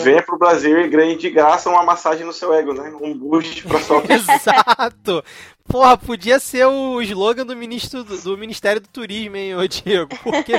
Venha 0.03 0.23
pro 0.23 0.38
Brasil 0.38 0.80
e 0.80 0.88
ganhe 0.88 1.18
de 1.18 1.30
graça 1.30 1.69
uma 1.69 1.84
massagem 1.84 2.26
no 2.26 2.31
seu 2.31 2.53
ego, 2.53 2.73
né? 2.73 2.94
Um 3.02 3.18
boost 3.18 3.64
pra 3.68 3.80
sua 3.80 4.02
Exato! 4.07 5.23
Porra, 5.68 5.98
podia 5.98 6.39
ser 6.39 6.65
o 6.65 7.02
slogan 7.02 7.45
do, 7.45 7.56
ministro, 7.56 8.03
do, 8.03 8.38
Ministério 8.38 8.80
do 8.80 8.88
Turismo, 8.88 9.35
hein, 9.35 9.56
ô 9.56 9.68
Diego? 9.68 10.10
Porque. 10.23 10.53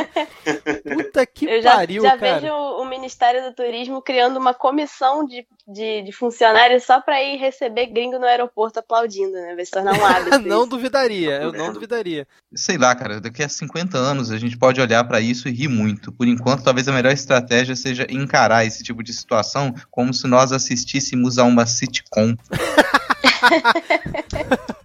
Puta 0.85 1.25
que 1.25 1.47
Eu 1.47 1.63
já, 1.63 1.77
pariu, 1.77 2.03
já 2.03 2.17
cara. 2.17 2.41
vejo 2.41 2.53
o 2.53 2.85
Ministério 2.85 3.43
do 3.43 3.55
Turismo 3.55 4.03
criando 4.03 4.37
uma 4.37 4.53
comissão 4.53 5.25
de, 5.25 5.47
de, 5.67 6.03
de 6.03 6.13
funcionários 6.13 6.85
só 6.85 7.01
pra 7.01 7.23
ir 7.23 7.39
receber 7.39 7.87
gringo 7.87 8.19
no 8.19 8.27
aeroporto 8.27 8.81
aplaudindo, 8.81 9.33
né? 9.33 9.55
Vai 9.55 9.65
se 9.65 9.71
tornar 9.71 9.99
um 9.99 10.05
hábito. 10.05 10.39
não 10.47 10.61
isso. 10.61 10.71
duvidaria, 10.71 11.43
eu 11.43 11.53
não 11.53 11.73
duvidaria. 11.73 12.27
Sei 12.55 12.77
lá, 12.77 12.95
cara, 12.95 13.21
daqui 13.21 13.43
a 13.43 13.49
50 13.49 13.97
anos 13.97 14.31
a 14.31 14.37
gente 14.37 14.59
pode 14.59 14.81
olhar 14.81 15.05
para 15.05 15.21
isso 15.21 15.49
e 15.49 15.53
rir 15.53 15.69
muito. 15.69 16.13
Por 16.13 16.29
enquanto, 16.29 16.63
talvez 16.63 16.87
a 16.87 16.93
melhor 16.93 17.13
estratégia 17.13 17.75
seja 17.75 18.07
encarar 18.11 18.67
esse 18.67 18.85
tipo 18.85 19.03
de 19.03 19.13
situação 19.15 19.75
como 19.91 20.13
se 20.13 20.27
nós 20.27 20.53
assistíssemos 20.53 21.39
a 21.39 21.45
uma 21.45 21.65
sitcom. 21.65 22.37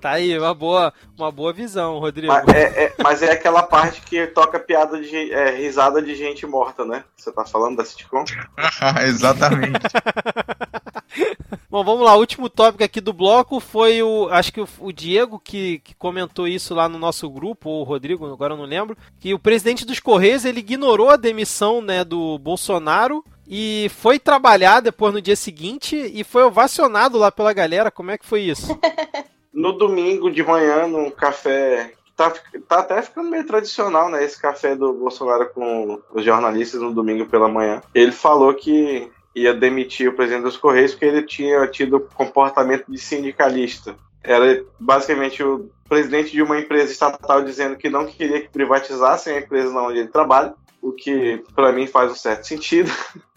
Tá 0.00 0.12
aí, 0.12 0.36
uma 0.38 0.54
boa, 0.54 0.94
uma 1.18 1.30
boa 1.30 1.52
visão, 1.52 1.98
Rodrigo. 1.98 2.32
Mas 2.32 2.48
é, 2.48 2.84
é, 2.84 2.94
mas 3.02 3.22
é 3.22 3.32
aquela 3.32 3.62
parte 3.62 4.00
que 4.00 4.26
toca 4.28 4.58
piada 4.58 4.98
de 4.98 5.30
é, 5.30 5.50
risada 5.56 6.00
de 6.00 6.14
gente 6.14 6.46
morta, 6.46 6.86
né? 6.86 7.04
Você 7.14 7.30
tá 7.30 7.44
falando 7.44 7.76
da 7.76 7.84
sitcom? 7.84 8.24
Exatamente. 9.04 9.78
Bom, 11.68 11.84
vamos 11.84 12.04
lá. 12.04 12.16
O 12.16 12.20
último 12.20 12.48
tópico 12.48 12.82
aqui 12.82 13.00
do 13.00 13.12
bloco 13.12 13.60
foi 13.60 14.02
o. 14.02 14.28
Acho 14.30 14.52
que 14.52 14.60
o, 14.62 14.68
o 14.80 14.90
Diego 14.90 15.38
que, 15.38 15.80
que, 15.80 15.94
comentou 15.94 16.48
isso 16.48 16.74
lá 16.74 16.88
no 16.88 16.98
nosso 16.98 17.28
grupo, 17.28 17.68
ou 17.68 17.82
o 17.82 17.84
Rodrigo, 17.84 18.24
agora 18.32 18.54
eu 18.54 18.58
não 18.58 18.64
lembro. 18.64 18.96
Que 19.18 19.34
o 19.34 19.38
presidente 19.38 19.84
dos 19.84 20.00
Correios 20.00 20.46
ele 20.46 20.60
ignorou 20.60 21.10
a 21.10 21.16
demissão 21.16 21.82
né, 21.82 22.02
do 22.04 22.38
Bolsonaro 22.38 23.22
e 23.52 23.90
foi 23.96 24.20
trabalhar 24.20 24.78
depois 24.78 25.12
no 25.12 25.20
dia 25.20 25.34
seguinte 25.34 25.96
e 25.96 26.22
foi 26.22 26.44
ovacionado 26.44 27.18
lá 27.18 27.32
pela 27.32 27.52
galera. 27.52 27.90
Como 27.90 28.12
é 28.12 28.16
que 28.16 28.24
foi 28.24 28.42
isso? 28.42 28.78
no 29.52 29.72
domingo 29.72 30.30
de 30.30 30.44
manhã, 30.44 30.86
num 30.86 31.10
café. 31.10 31.92
Tá, 32.16 32.32
tá 32.68 32.78
até 32.78 33.02
ficando 33.02 33.28
meio 33.28 33.44
tradicional, 33.44 34.08
né? 34.08 34.22
Esse 34.22 34.40
café 34.40 34.76
do 34.76 34.92
Bolsonaro 34.92 35.50
com 35.52 36.00
os 36.12 36.24
jornalistas 36.24 36.80
no 36.80 36.94
domingo 36.94 37.26
pela 37.26 37.48
manhã. 37.48 37.82
Ele 37.92 38.12
falou 38.12 38.54
que 38.54 39.10
ia 39.34 39.52
demitir 39.52 40.08
o 40.08 40.14
presidente 40.14 40.44
dos 40.44 40.56
Correios 40.56 40.92
porque 40.92 41.06
ele 41.06 41.22
tinha 41.22 41.66
tido 41.66 42.08
comportamento 42.14 42.84
de 42.88 42.98
sindicalista. 42.98 43.96
Era 44.22 44.62
basicamente 44.78 45.42
o 45.42 45.68
presidente 45.88 46.30
de 46.30 46.42
uma 46.42 46.60
empresa 46.60 46.92
estatal 46.92 47.42
dizendo 47.42 47.76
que 47.76 47.90
não 47.90 48.06
queria 48.06 48.42
que 48.42 48.48
privatizassem 48.48 49.34
a 49.34 49.40
empresa 49.40 49.76
onde 49.76 49.98
ele 49.98 50.08
trabalha, 50.08 50.54
o 50.80 50.92
que 50.92 51.42
para 51.54 51.72
mim 51.72 51.88
faz 51.88 52.12
um 52.12 52.14
certo 52.14 52.46
sentido. 52.46 52.92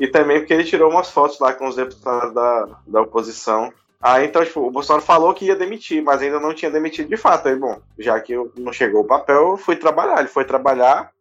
E 0.00 0.08
também 0.08 0.38
porque 0.38 0.54
ele 0.54 0.64
tirou 0.64 0.90
umas 0.90 1.10
fotos 1.10 1.38
lá 1.38 1.52
com 1.52 1.68
os 1.68 1.76
deputados 1.76 2.32
da, 2.32 2.68
da 2.86 3.02
oposição. 3.02 3.70
Aí 4.00 4.24
então, 4.24 4.42
tipo, 4.42 4.66
o 4.66 4.70
Bolsonaro 4.70 5.04
falou 5.04 5.34
que 5.34 5.44
ia 5.44 5.54
demitir, 5.54 6.02
mas 6.02 6.22
ainda 6.22 6.40
não 6.40 6.54
tinha 6.54 6.70
demitido 6.70 7.10
de 7.10 7.18
fato. 7.18 7.48
Aí, 7.48 7.54
bom, 7.54 7.78
já 7.98 8.18
que 8.18 8.34
não 8.56 8.72
chegou 8.72 9.02
o 9.02 9.06
papel, 9.06 9.50
eu 9.50 9.56
fui 9.58 9.76
trabalhar. 9.76 10.20
Ele 10.20 10.28
foi 10.28 10.46
trabalhar, 10.46 11.12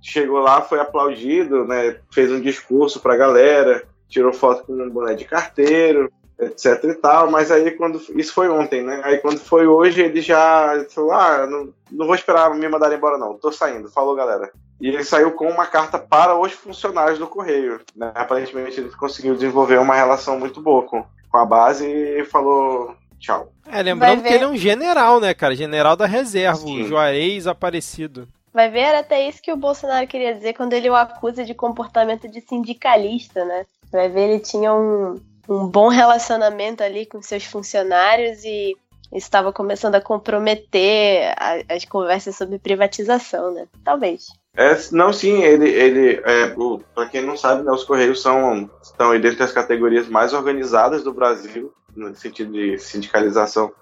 chegou 0.00 0.38
lá, 0.38 0.62
foi 0.62 0.78
aplaudido, 0.78 1.66
né? 1.66 1.96
Fez 2.12 2.30
um 2.30 2.40
discurso 2.40 3.00
pra 3.00 3.16
galera, 3.16 3.82
tirou 4.08 4.32
foto 4.32 4.64
com 4.64 4.74
um 4.74 4.88
boné 4.88 5.14
de 5.14 5.24
carteiro, 5.24 6.08
etc 6.40 6.84
e 6.84 6.94
tal, 6.94 7.30
mas 7.30 7.50
aí 7.50 7.70
quando. 7.72 8.00
Isso 8.16 8.32
foi 8.32 8.48
ontem, 8.48 8.82
né? 8.82 9.00
Aí 9.04 9.18
quando 9.18 9.38
foi 9.38 9.66
hoje, 9.66 10.02
ele 10.02 10.20
já 10.20 10.84
falou: 10.90 11.12
ah, 11.12 11.46
não, 11.46 11.72
não 11.90 12.06
vou 12.06 12.14
esperar 12.14 12.54
me 12.54 12.68
mandar 12.68 12.92
embora, 12.92 13.18
não, 13.18 13.34
tô 13.34 13.52
saindo. 13.52 13.90
Falou, 13.90 14.16
galera. 14.16 14.50
E 14.80 14.88
ele 14.88 15.04
saiu 15.04 15.32
com 15.32 15.46
uma 15.46 15.66
carta 15.66 15.98
para 15.98 16.34
os 16.38 16.52
funcionários 16.52 17.18
do 17.18 17.26
Correio. 17.26 17.80
Né? 17.94 18.10
Aparentemente 18.14 18.80
ele 18.80 18.88
conseguiu 18.90 19.34
desenvolver 19.34 19.78
uma 19.78 19.94
relação 19.94 20.38
muito 20.38 20.60
boa 20.62 20.84
com, 20.84 21.04
com 21.30 21.36
a 21.36 21.44
base 21.44 21.86
e 21.86 22.24
falou 22.24 22.94
tchau. 23.18 23.52
É, 23.66 23.82
lembrando 23.82 24.22
que 24.22 24.32
ele 24.32 24.44
é 24.44 24.48
um 24.48 24.56
general, 24.56 25.20
né, 25.20 25.34
cara? 25.34 25.54
General 25.54 25.94
da 25.94 26.06
reserva, 26.06 26.56
Sim. 26.56 26.82
o 26.82 26.86
Juarez 26.86 27.46
Aparecido. 27.46 28.26
Vai 28.52 28.68
ver, 28.68 28.80
era 28.80 29.00
até 29.00 29.28
isso 29.28 29.40
que 29.40 29.52
o 29.52 29.56
Bolsonaro 29.56 30.06
queria 30.08 30.34
dizer 30.34 30.54
quando 30.54 30.72
ele 30.72 30.90
o 30.90 30.96
acusa 30.96 31.44
de 31.44 31.54
comportamento 31.54 32.28
de 32.28 32.40
sindicalista, 32.40 33.44
né? 33.44 33.64
Vai 33.92 34.08
ver, 34.08 34.30
ele 34.30 34.40
tinha 34.40 34.74
um, 34.74 35.20
um 35.54 35.66
bom 35.66 35.88
relacionamento 35.88 36.82
ali 36.82 37.04
com 37.04 37.20
seus 37.20 37.44
funcionários 37.44 38.44
e 38.44 38.76
estava 39.12 39.52
começando 39.52 39.96
a 39.96 40.00
comprometer 40.00 41.34
a, 41.36 41.74
as 41.74 41.84
conversas 41.84 42.36
sobre 42.36 42.58
privatização, 42.58 43.52
né? 43.52 43.66
Talvez. 43.84 44.28
É, 44.56 44.76
não, 44.92 45.12
sim, 45.12 45.42
ele, 45.42 45.68
ele 45.68 46.22
é, 46.24 46.54
para 46.94 47.06
quem 47.08 47.24
não 47.24 47.36
sabe, 47.36 47.62
né, 47.62 47.70
os 47.72 47.84
Correios 47.84 48.20
são 48.20 48.70
estão 48.82 49.18
dentre 49.18 49.42
as 49.42 49.52
categorias 49.52 50.08
mais 50.08 50.32
organizadas 50.32 51.02
do 51.02 51.12
Brasil, 51.12 51.72
no 51.96 52.14
sentido 52.14 52.52
de 52.52 52.78
sindicalização. 52.78 53.72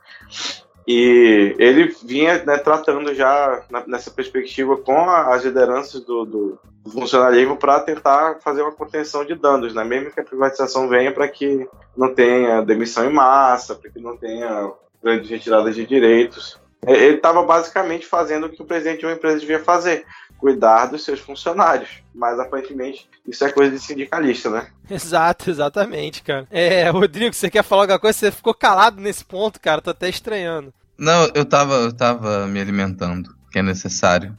E 0.90 1.54
ele 1.58 1.94
vinha 2.02 2.42
né, 2.46 2.56
tratando 2.56 3.14
já 3.14 3.62
na, 3.70 3.86
nessa 3.86 4.10
perspectiva 4.10 4.74
com 4.74 4.98
a, 4.98 5.34
as 5.34 5.44
lideranças 5.44 6.00
do, 6.00 6.24
do 6.24 6.58
funcionalismo 6.90 7.58
para 7.58 7.80
tentar 7.80 8.38
fazer 8.40 8.62
uma 8.62 8.72
contenção 8.72 9.22
de 9.22 9.34
danos, 9.34 9.74
né? 9.74 9.84
mesmo 9.84 10.10
que 10.10 10.18
a 10.18 10.24
privatização 10.24 10.88
venha 10.88 11.12
para 11.12 11.28
que 11.28 11.68
não 11.94 12.14
tenha 12.14 12.62
demissão 12.62 13.04
em 13.04 13.12
massa, 13.12 13.74
para 13.74 13.90
que 13.90 14.00
não 14.00 14.16
tenha 14.16 14.72
grandes 15.02 15.28
retiradas 15.28 15.74
de 15.74 15.84
direitos. 15.84 16.58
Ele 16.86 17.16
estava 17.16 17.42
basicamente 17.42 18.06
fazendo 18.06 18.46
o 18.46 18.48
que 18.48 18.62
o 18.62 18.64
presidente 18.64 19.00
de 19.00 19.06
uma 19.06 19.12
empresa 19.12 19.40
devia 19.40 19.60
fazer, 19.60 20.06
cuidar 20.38 20.86
dos 20.86 21.04
seus 21.04 21.20
funcionários. 21.20 21.90
Mas 22.14 22.38
aparentemente 22.38 23.08
isso 23.26 23.44
é 23.44 23.52
coisa 23.52 23.72
de 23.72 23.80
sindicalista, 23.80 24.48
né? 24.48 24.68
Exato, 24.88 25.50
exatamente, 25.50 26.22
cara. 26.22 26.46
É, 26.50 26.88
Rodrigo, 26.88 27.34
você 27.34 27.50
quer 27.50 27.62
falar 27.62 27.82
alguma 27.82 27.98
coisa? 27.98 28.18
Você 28.18 28.32
ficou 28.32 28.54
calado 28.54 29.00
nesse 29.00 29.24
ponto, 29.24 29.60
cara. 29.60 29.82
Tô 29.82 29.90
até 29.90 30.08
estranhando. 30.08 30.72
Não, 30.98 31.30
eu 31.34 31.44
tava, 31.44 31.74
eu 31.74 31.92
tava 31.92 32.46
me 32.46 32.58
alimentando, 32.58 33.36
que 33.52 33.58
é 33.58 33.62
necessário. 33.62 34.36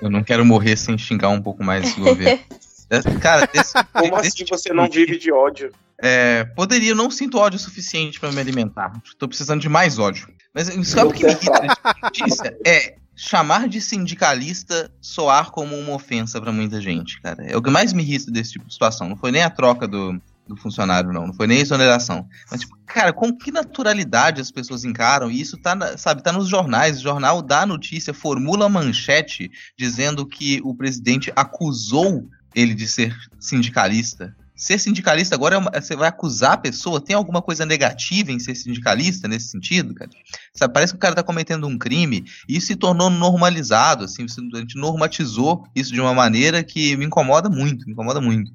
Eu 0.00 0.10
não 0.10 0.22
quero 0.22 0.44
morrer 0.44 0.76
sem 0.76 0.96
xingar 0.96 1.28
um 1.28 1.42
pouco 1.42 1.64
mais 1.64 1.96
o 1.96 2.00
governo. 2.00 2.40
Cara, 3.20 3.48
desse, 3.52 3.72
como 3.92 4.16
desse 4.16 4.28
assim 4.28 4.44
tipo 4.44 4.56
você 4.56 4.72
não 4.72 4.88
vive 4.88 5.18
de 5.18 5.32
ódio? 5.32 5.72
É, 5.98 6.44
poderia, 6.44 6.90
eu 6.90 6.96
não 6.96 7.10
sinto 7.10 7.38
ódio 7.38 7.58
suficiente 7.58 8.20
para 8.20 8.32
me 8.32 8.40
alimentar. 8.40 8.92
Estou 9.04 9.28
precisando 9.28 9.60
de 9.60 9.68
mais 9.68 9.98
ódio. 9.98 10.28
Mas 10.54 10.68
sabe 10.86 11.10
o 11.10 11.12
que 11.12 11.24
me 11.24 11.32
irrita 11.32 11.62
notícia? 12.02 12.58
É 12.66 12.96
chamar 13.14 13.68
de 13.68 13.80
sindicalista 13.80 14.90
soar 15.00 15.50
como 15.50 15.76
uma 15.76 15.94
ofensa 15.94 16.40
para 16.40 16.52
muita 16.52 16.80
gente, 16.80 17.20
cara. 17.20 17.44
É 17.44 17.56
o 17.56 17.62
que 17.62 17.70
mais 17.70 17.92
me 17.92 18.02
irrita 18.02 18.30
desse 18.30 18.52
tipo 18.52 18.66
de 18.66 18.72
situação. 18.72 19.08
Não 19.08 19.16
foi 19.16 19.30
nem 19.30 19.42
a 19.42 19.50
troca 19.50 19.86
do, 19.86 20.20
do 20.46 20.56
funcionário, 20.56 21.12
não. 21.12 21.26
Não 21.26 21.34
foi 21.34 21.46
nem 21.46 21.58
a 21.58 21.62
exoneração. 21.62 22.26
Mas, 22.50 22.60
tipo, 22.60 22.76
cara, 22.86 23.12
com 23.12 23.36
que 23.36 23.50
naturalidade 23.50 24.40
as 24.40 24.50
pessoas 24.50 24.84
encaram? 24.84 25.30
E 25.30 25.40
isso 25.40 25.56
tá, 25.58 25.96
sabe, 25.96 26.22
tá 26.22 26.32
nos 26.32 26.48
jornais. 26.48 26.98
O 26.98 27.02
jornal 27.02 27.42
dá 27.42 27.66
notícia, 27.66 28.14
formula 28.14 28.68
manchete 28.68 29.50
dizendo 29.76 30.26
que 30.26 30.60
o 30.64 30.74
presidente 30.74 31.32
acusou 31.36 32.28
ele 32.54 32.74
de 32.74 32.86
ser 32.86 33.16
sindicalista 33.38 34.34
ser 34.62 34.78
sindicalista 34.78 35.34
agora 35.34 35.56
é 35.56 35.58
uma, 35.58 35.72
você 35.74 35.96
vai 35.96 36.08
acusar 36.08 36.52
a 36.52 36.56
pessoa? 36.56 37.00
Tem 37.00 37.16
alguma 37.16 37.42
coisa 37.42 37.66
negativa 37.66 38.30
em 38.30 38.38
ser 38.38 38.54
sindicalista 38.54 39.26
nesse 39.26 39.48
sentido, 39.48 39.92
cara? 39.92 40.08
Sabe, 40.54 40.72
parece 40.72 40.92
que 40.92 40.98
o 40.98 41.00
cara 41.00 41.16
tá 41.16 41.22
cometendo 41.22 41.66
um 41.66 41.76
crime 41.76 42.24
e 42.48 42.56
isso 42.56 42.68
se 42.68 42.76
tornou 42.76 43.10
normalizado, 43.10 44.04
assim, 44.04 44.24
a 44.24 44.58
gente 44.58 44.78
normatizou 44.78 45.66
isso 45.74 45.92
de 45.92 46.00
uma 46.00 46.14
maneira 46.14 46.62
que 46.62 46.96
me 46.96 47.04
incomoda 47.04 47.50
muito, 47.50 47.86
me 47.86 47.92
incomoda 47.92 48.20
muito. 48.20 48.52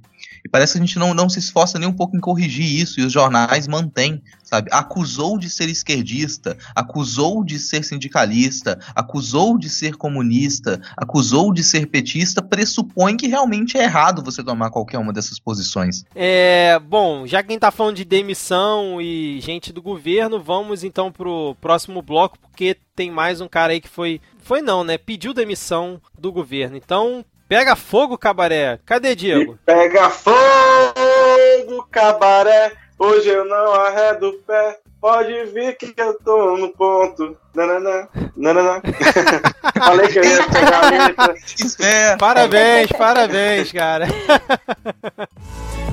E 0.47 0.49
parece 0.49 0.73
que 0.73 0.79
a 0.79 0.85
gente 0.85 0.97
não, 0.97 1.13
não 1.13 1.27
se 1.27 1.39
esforça 1.39 1.77
nem 1.77 1.89
um 1.89 1.93
pouco 1.93 2.15
em 2.15 2.21
corrigir 2.21 2.65
isso, 2.65 3.01
e 3.01 3.03
os 3.03 3.11
jornais 3.11 3.67
mantêm, 3.67 4.23
sabe? 4.41 4.69
Acusou 4.71 5.37
de 5.37 5.49
ser 5.49 5.67
esquerdista, 5.67 6.57
acusou 6.73 7.43
de 7.43 7.59
ser 7.59 7.83
sindicalista, 7.83 8.79
acusou 8.95 9.57
de 9.57 9.69
ser 9.69 9.97
comunista, 9.97 10.79
acusou 10.95 11.53
de 11.53 11.65
ser 11.65 11.87
petista, 11.87 12.41
pressupõe 12.41 13.17
que 13.17 13.27
realmente 13.27 13.77
é 13.77 13.83
errado 13.83 14.23
você 14.23 14.41
tomar 14.41 14.69
qualquer 14.69 14.99
uma 14.99 15.11
dessas 15.11 15.37
posições. 15.37 16.05
É, 16.15 16.79
bom, 16.79 17.27
já 17.27 17.43
que 17.43 17.49
a 17.49 17.51
gente 17.51 17.59
tá 17.59 17.69
falando 17.69 17.97
de 17.97 18.05
demissão 18.05 19.01
e 19.01 19.41
gente 19.41 19.73
do 19.73 19.81
governo, 19.81 20.39
vamos 20.39 20.81
então 20.81 21.11
pro 21.11 21.57
próximo 21.59 22.01
bloco, 22.01 22.39
porque 22.39 22.77
tem 22.95 23.11
mais 23.11 23.41
um 23.41 23.49
cara 23.49 23.73
aí 23.73 23.81
que 23.81 23.89
foi. 23.89 24.21
Foi 24.39 24.61
não, 24.61 24.81
né? 24.81 24.97
Pediu 24.97 25.33
demissão 25.33 25.99
do 26.17 26.31
governo. 26.31 26.77
Então, 26.77 27.25
Pega 27.47 27.75
fogo, 27.77 28.17
cabaré. 28.17 28.79
Cadê 28.85 29.15
Diego? 29.15 29.53
E 29.53 29.57
pega 29.65 30.09
fogo, 30.09 30.35
cabaré. 31.89 32.73
Hoje 32.99 33.29
eu 33.29 33.45
não 33.45 33.73
arredo 33.73 34.29
o 34.29 34.33
pé. 34.43 34.79
Pode 34.99 35.45
vir 35.53 35.77
que 35.77 35.93
eu 35.95 36.17
tô 36.19 36.57
no 36.57 36.69
ponto. 36.73 37.37
Nananã, 37.55 38.07
nananã. 38.35 38.81
Falei 39.79 40.07
que 40.09 40.19
eu 40.19 40.23
ia 40.25 40.43
pegar 40.49 40.83
a 40.83 40.89
letra. 40.89 41.35
Parabéns, 42.19 42.91
parabéns, 42.91 43.71
cara. 43.71 44.07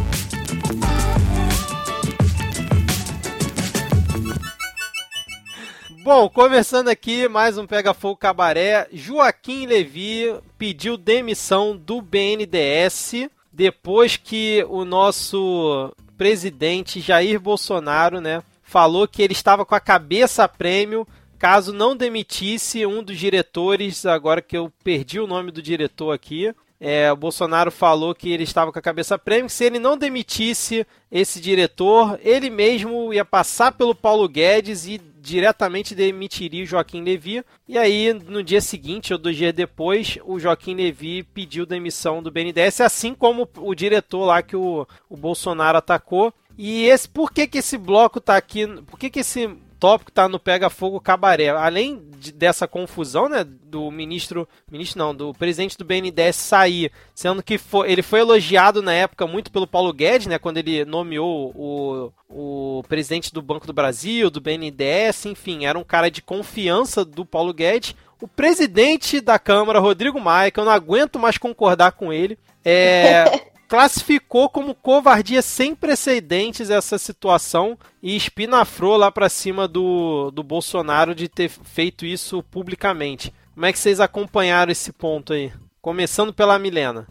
Bom, 6.04 6.28
começando 6.28 6.88
aqui 6.88 7.26
mais 7.28 7.56
um 7.56 7.66
Pega 7.66 7.94
Fogo 7.94 8.18
Cabaré. 8.18 8.86
Joaquim 8.92 9.64
Levi 9.64 10.34
pediu 10.58 10.98
demissão 10.98 11.74
do 11.74 12.02
BNDES 12.02 13.30
depois 13.50 14.18
que 14.18 14.62
o 14.68 14.84
nosso 14.84 15.94
presidente 16.18 17.00
Jair 17.00 17.40
Bolsonaro, 17.40 18.20
né, 18.20 18.42
falou 18.62 19.08
que 19.08 19.22
ele 19.22 19.32
estava 19.32 19.64
com 19.64 19.74
a 19.74 19.80
cabeça 19.80 20.44
a 20.44 20.48
prêmio 20.48 21.08
caso 21.38 21.72
não 21.72 21.96
demitisse 21.96 22.84
um 22.84 23.02
dos 23.02 23.18
diretores, 23.18 24.04
agora 24.04 24.42
que 24.42 24.58
eu 24.58 24.70
perdi 24.84 25.18
o 25.18 25.26
nome 25.26 25.50
do 25.50 25.62
diretor 25.62 26.12
aqui. 26.12 26.54
É, 26.78 27.10
o 27.10 27.16
Bolsonaro 27.16 27.70
falou 27.70 28.14
que 28.14 28.30
ele 28.30 28.42
estava 28.44 28.70
com 28.70 28.78
a 28.78 28.82
cabeça 28.82 29.18
prêmio, 29.18 29.48
se 29.48 29.64
ele 29.64 29.78
não 29.78 29.96
demitisse 29.96 30.86
esse 31.10 31.40
diretor, 31.40 32.20
ele 32.22 32.50
mesmo 32.50 33.10
ia 33.10 33.24
passar 33.24 33.72
pelo 33.72 33.94
Paulo 33.94 34.28
Guedes 34.28 34.86
e 34.86 35.00
diretamente 35.24 35.94
demitiria 35.94 36.62
o 36.62 36.66
Joaquim 36.66 37.02
Levi. 37.02 37.42
E 37.66 37.78
aí, 37.78 38.12
no 38.12 38.42
dia 38.42 38.60
seguinte 38.60 39.12
ou 39.12 39.18
dois 39.18 39.36
dias 39.36 39.54
depois, 39.54 40.18
o 40.24 40.38
Joaquim 40.38 40.74
Levi 40.74 41.22
pediu 41.22 41.64
demissão 41.64 42.22
do 42.22 42.30
BNDES, 42.30 42.82
assim 42.82 43.14
como 43.14 43.48
o 43.56 43.74
diretor 43.74 44.26
lá 44.26 44.42
que 44.42 44.54
o, 44.54 44.86
o 45.08 45.16
Bolsonaro 45.16 45.78
atacou. 45.78 46.32
E 46.58 46.84
esse, 46.84 47.08
por 47.08 47.32
que, 47.32 47.46
que 47.46 47.58
esse 47.58 47.78
bloco 47.78 48.20
tá 48.20 48.36
aqui? 48.36 48.66
Por 48.86 48.98
que, 48.98 49.08
que 49.08 49.20
esse 49.20 49.48
tópico 49.74 50.10
tá 50.10 50.28
no 50.28 50.38
Pega 50.38 50.70
Fogo 50.70 51.00
Cabaré. 51.00 51.48
Além 51.48 52.02
de, 52.18 52.32
dessa 52.32 52.66
confusão, 52.66 53.28
né, 53.28 53.44
do 53.44 53.90
ministro, 53.90 54.48
ministro 54.70 54.98
não, 54.98 55.14
do 55.14 55.34
presidente 55.34 55.76
do 55.76 55.84
BNDES 55.84 56.36
sair, 56.36 56.90
sendo 57.14 57.42
que 57.42 57.58
foi, 57.58 57.90
ele 57.90 58.02
foi 58.02 58.20
elogiado 58.20 58.80
na 58.80 58.92
época 58.92 59.26
muito 59.26 59.50
pelo 59.50 59.66
Paulo 59.66 59.92
Guedes, 59.92 60.26
né, 60.26 60.38
quando 60.38 60.58
ele 60.58 60.84
nomeou 60.84 61.52
o, 61.54 62.12
o 62.28 62.82
presidente 62.88 63.32
do 63.32 63.42
Banco 63.42 63.66
do 63.66 63.72
Brasil, 63.72 64.30
do 64.30 64.40
BNDES, 64.40 65.26
enfim, 65.26 65.66
era 65.66 65.78
um 65.78 65.84
cara 65.84 66.10
de 66.10 66.22
confiança 66.22 67.04
do 67.04 67.24
Paulo 67.24 67.52
Guedes. 67.52 67.94
O 68.20 68.28
presidente 68.28 69.20
da 69.20 69.38
Câmara, 69.38 69.80
Rodrigo 69.80 70.18
Maia, 70.18 70.50
que 70.50 70.58
eu 70.58 70.64
não 70.64 70.72
aguento 70.72 71.18
mais 71.18 71.36
concordar 71.36 71.92
com 71.92 72.12
ele, 72.12 72.38
é 72.64 73.24
classificou 73.74 74.48
como 74.48 74.72
covardia 74.72 75.42
sem 75.42 75.74
precedentes 75.74 76.70
essa 76.70 76.96
situação 76.96 77.76
e 78.00 78.14
espinafrou 78.14 78.96
lá 78.96 79.10
para 79.10 79.28
cima 79.28 79.66
do, 79.66 80.30
do 80.30 80.44
Bolsonaro 80.44 81.12
de 81.12 81.28
ter 81.28 81.48
feito 81.48 82.06
isso 82.06 82.40
publicamente. 82.40 83.34
Como 83.52 83.66
é 83.66 83.72
que 83.72 83.78
vocês 83.80 83.98
acompanharam 83.98 84.70
esse 84.70 84.92
ponto 84.92 85.32
aí? 85.32 85.52
Começando 85.82 86.32
pela 86.32 86.56
Milena. 86.56 87.08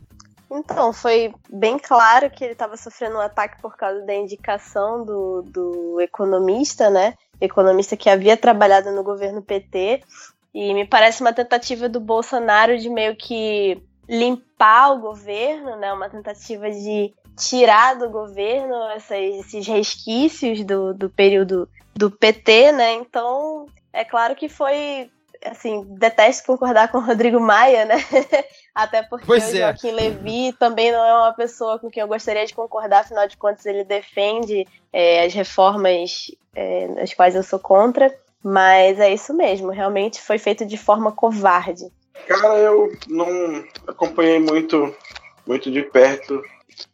Então, 0.50 0.94
foi 0.94 1.34
bem 1.50 1.78
claro 1.78 2.30
que 2.30 2.46
ele 2.46 2.54
estava 2.54 2.78
sofrendo 2.78 3.18
um 3.18 3.22
ataque 3.22 3.62
por 3.62 3.76
causa 3.76 4.00
da 4.06 4.16
indicação 4.16 5.04
do, 5.04 5.42
do 5.42 6.00
economista, 6.00 6.90
né? 6.90 7.16
economista 7.42 7.98
que 7.98 8.10
havia 8.10 8.38
trabalhado 8.38 8.90
no 8.92 9.04
governo 9.04 9.42
PT. 9.42 10.02
E 10.54 10.74
me 10.74 10.88
parece 10.88 11.20
uma 11.20 11.34
tentativa 11.34 11.90
do 11.90 12.00
Bolsonaro 12.00 12.78
de 12.78 12.90
meio 12.90 13.18
que 13.18 13.84
limpar 14.08 14.92
o 14.92 15.00
governo, 15.00 15.76
né? 15.78 15.92
Uma 15.94 16.10
tentativa 16.10 16.70
de 16.70 17.14
tirar 17.36 17.96
do 17.96 18.10
governo 18.10 18.76
essas, 18.92 19.18
esses 19.18 19.68
resquícios 19.68 20.64
do, 20.64 20.94
do 20.94 21.10
período 21.10 21.68
do 21.96 22.10
PT, 22.10 22.72
né? 22.72 22.94
Então, 22.94 23.66
é 23.92 24.04
claro 24.04 24.36
que 24.36 24.50
foi 24.50 25.10
assim, 25.46 25.84
detesto 25.98 26.48
concordar 26.48 26.90
com 26.90 26.98
o 26.98 27.06
Rodrigo 27.06 27.40
Maia, 27.40 27.86
né? 27.86 27.96
Até 28.74 29.04
porque 29.04 29.26
pois 29.26 29.52
o 29.52 29.56
é. 29.56 29.60
Joaquim 29.60 29.90
é. 29.90 29.94
Levi 29.94 30.54
também 30.54 30.92
não 30.92 31.04
é 31.04 31.14
uma 31.14 31.34
pessoa 31.34 31.78
com 31.78 31.90
quem 31.90 32.02
eu 32.02 32.08
gostaria 32.08 32.46
de 32.46 32.54
concordar, 32.54 33.02
afinal 33.02 33.28
de 33.28 33.38
contas 33.38 33.66
ele 33.66 33.84
defende 33.84 34.66
é, 34.92 35.26
as 35.26 35.34
reformas 35.34 36.32
é, 36.56 36.86
as 37.02 37.14
quais 37.14 37.36
eu 37.36 37.44
sou 37.44 37.60
contra. 37.60 38.14
Mas 38.42 39.00
é 39.00 39.14
isso 39.14 39.34
mesmo, 39.34 39.70
realmente 39.70 40.20
foi 40.20 40.38
feito 40.38 40.66
de 40.66 40.78
forma 40.78 41.14
covarde. 41.14 41.90
Cara, 42.28 42.58
eu 42.60 42.92
não 43.08 43.64
acompanhei 43.88 44.40
muito, 44.40 44.96
muito 45.46 45.70
de 45.72 45.82
perto 45.82 46.42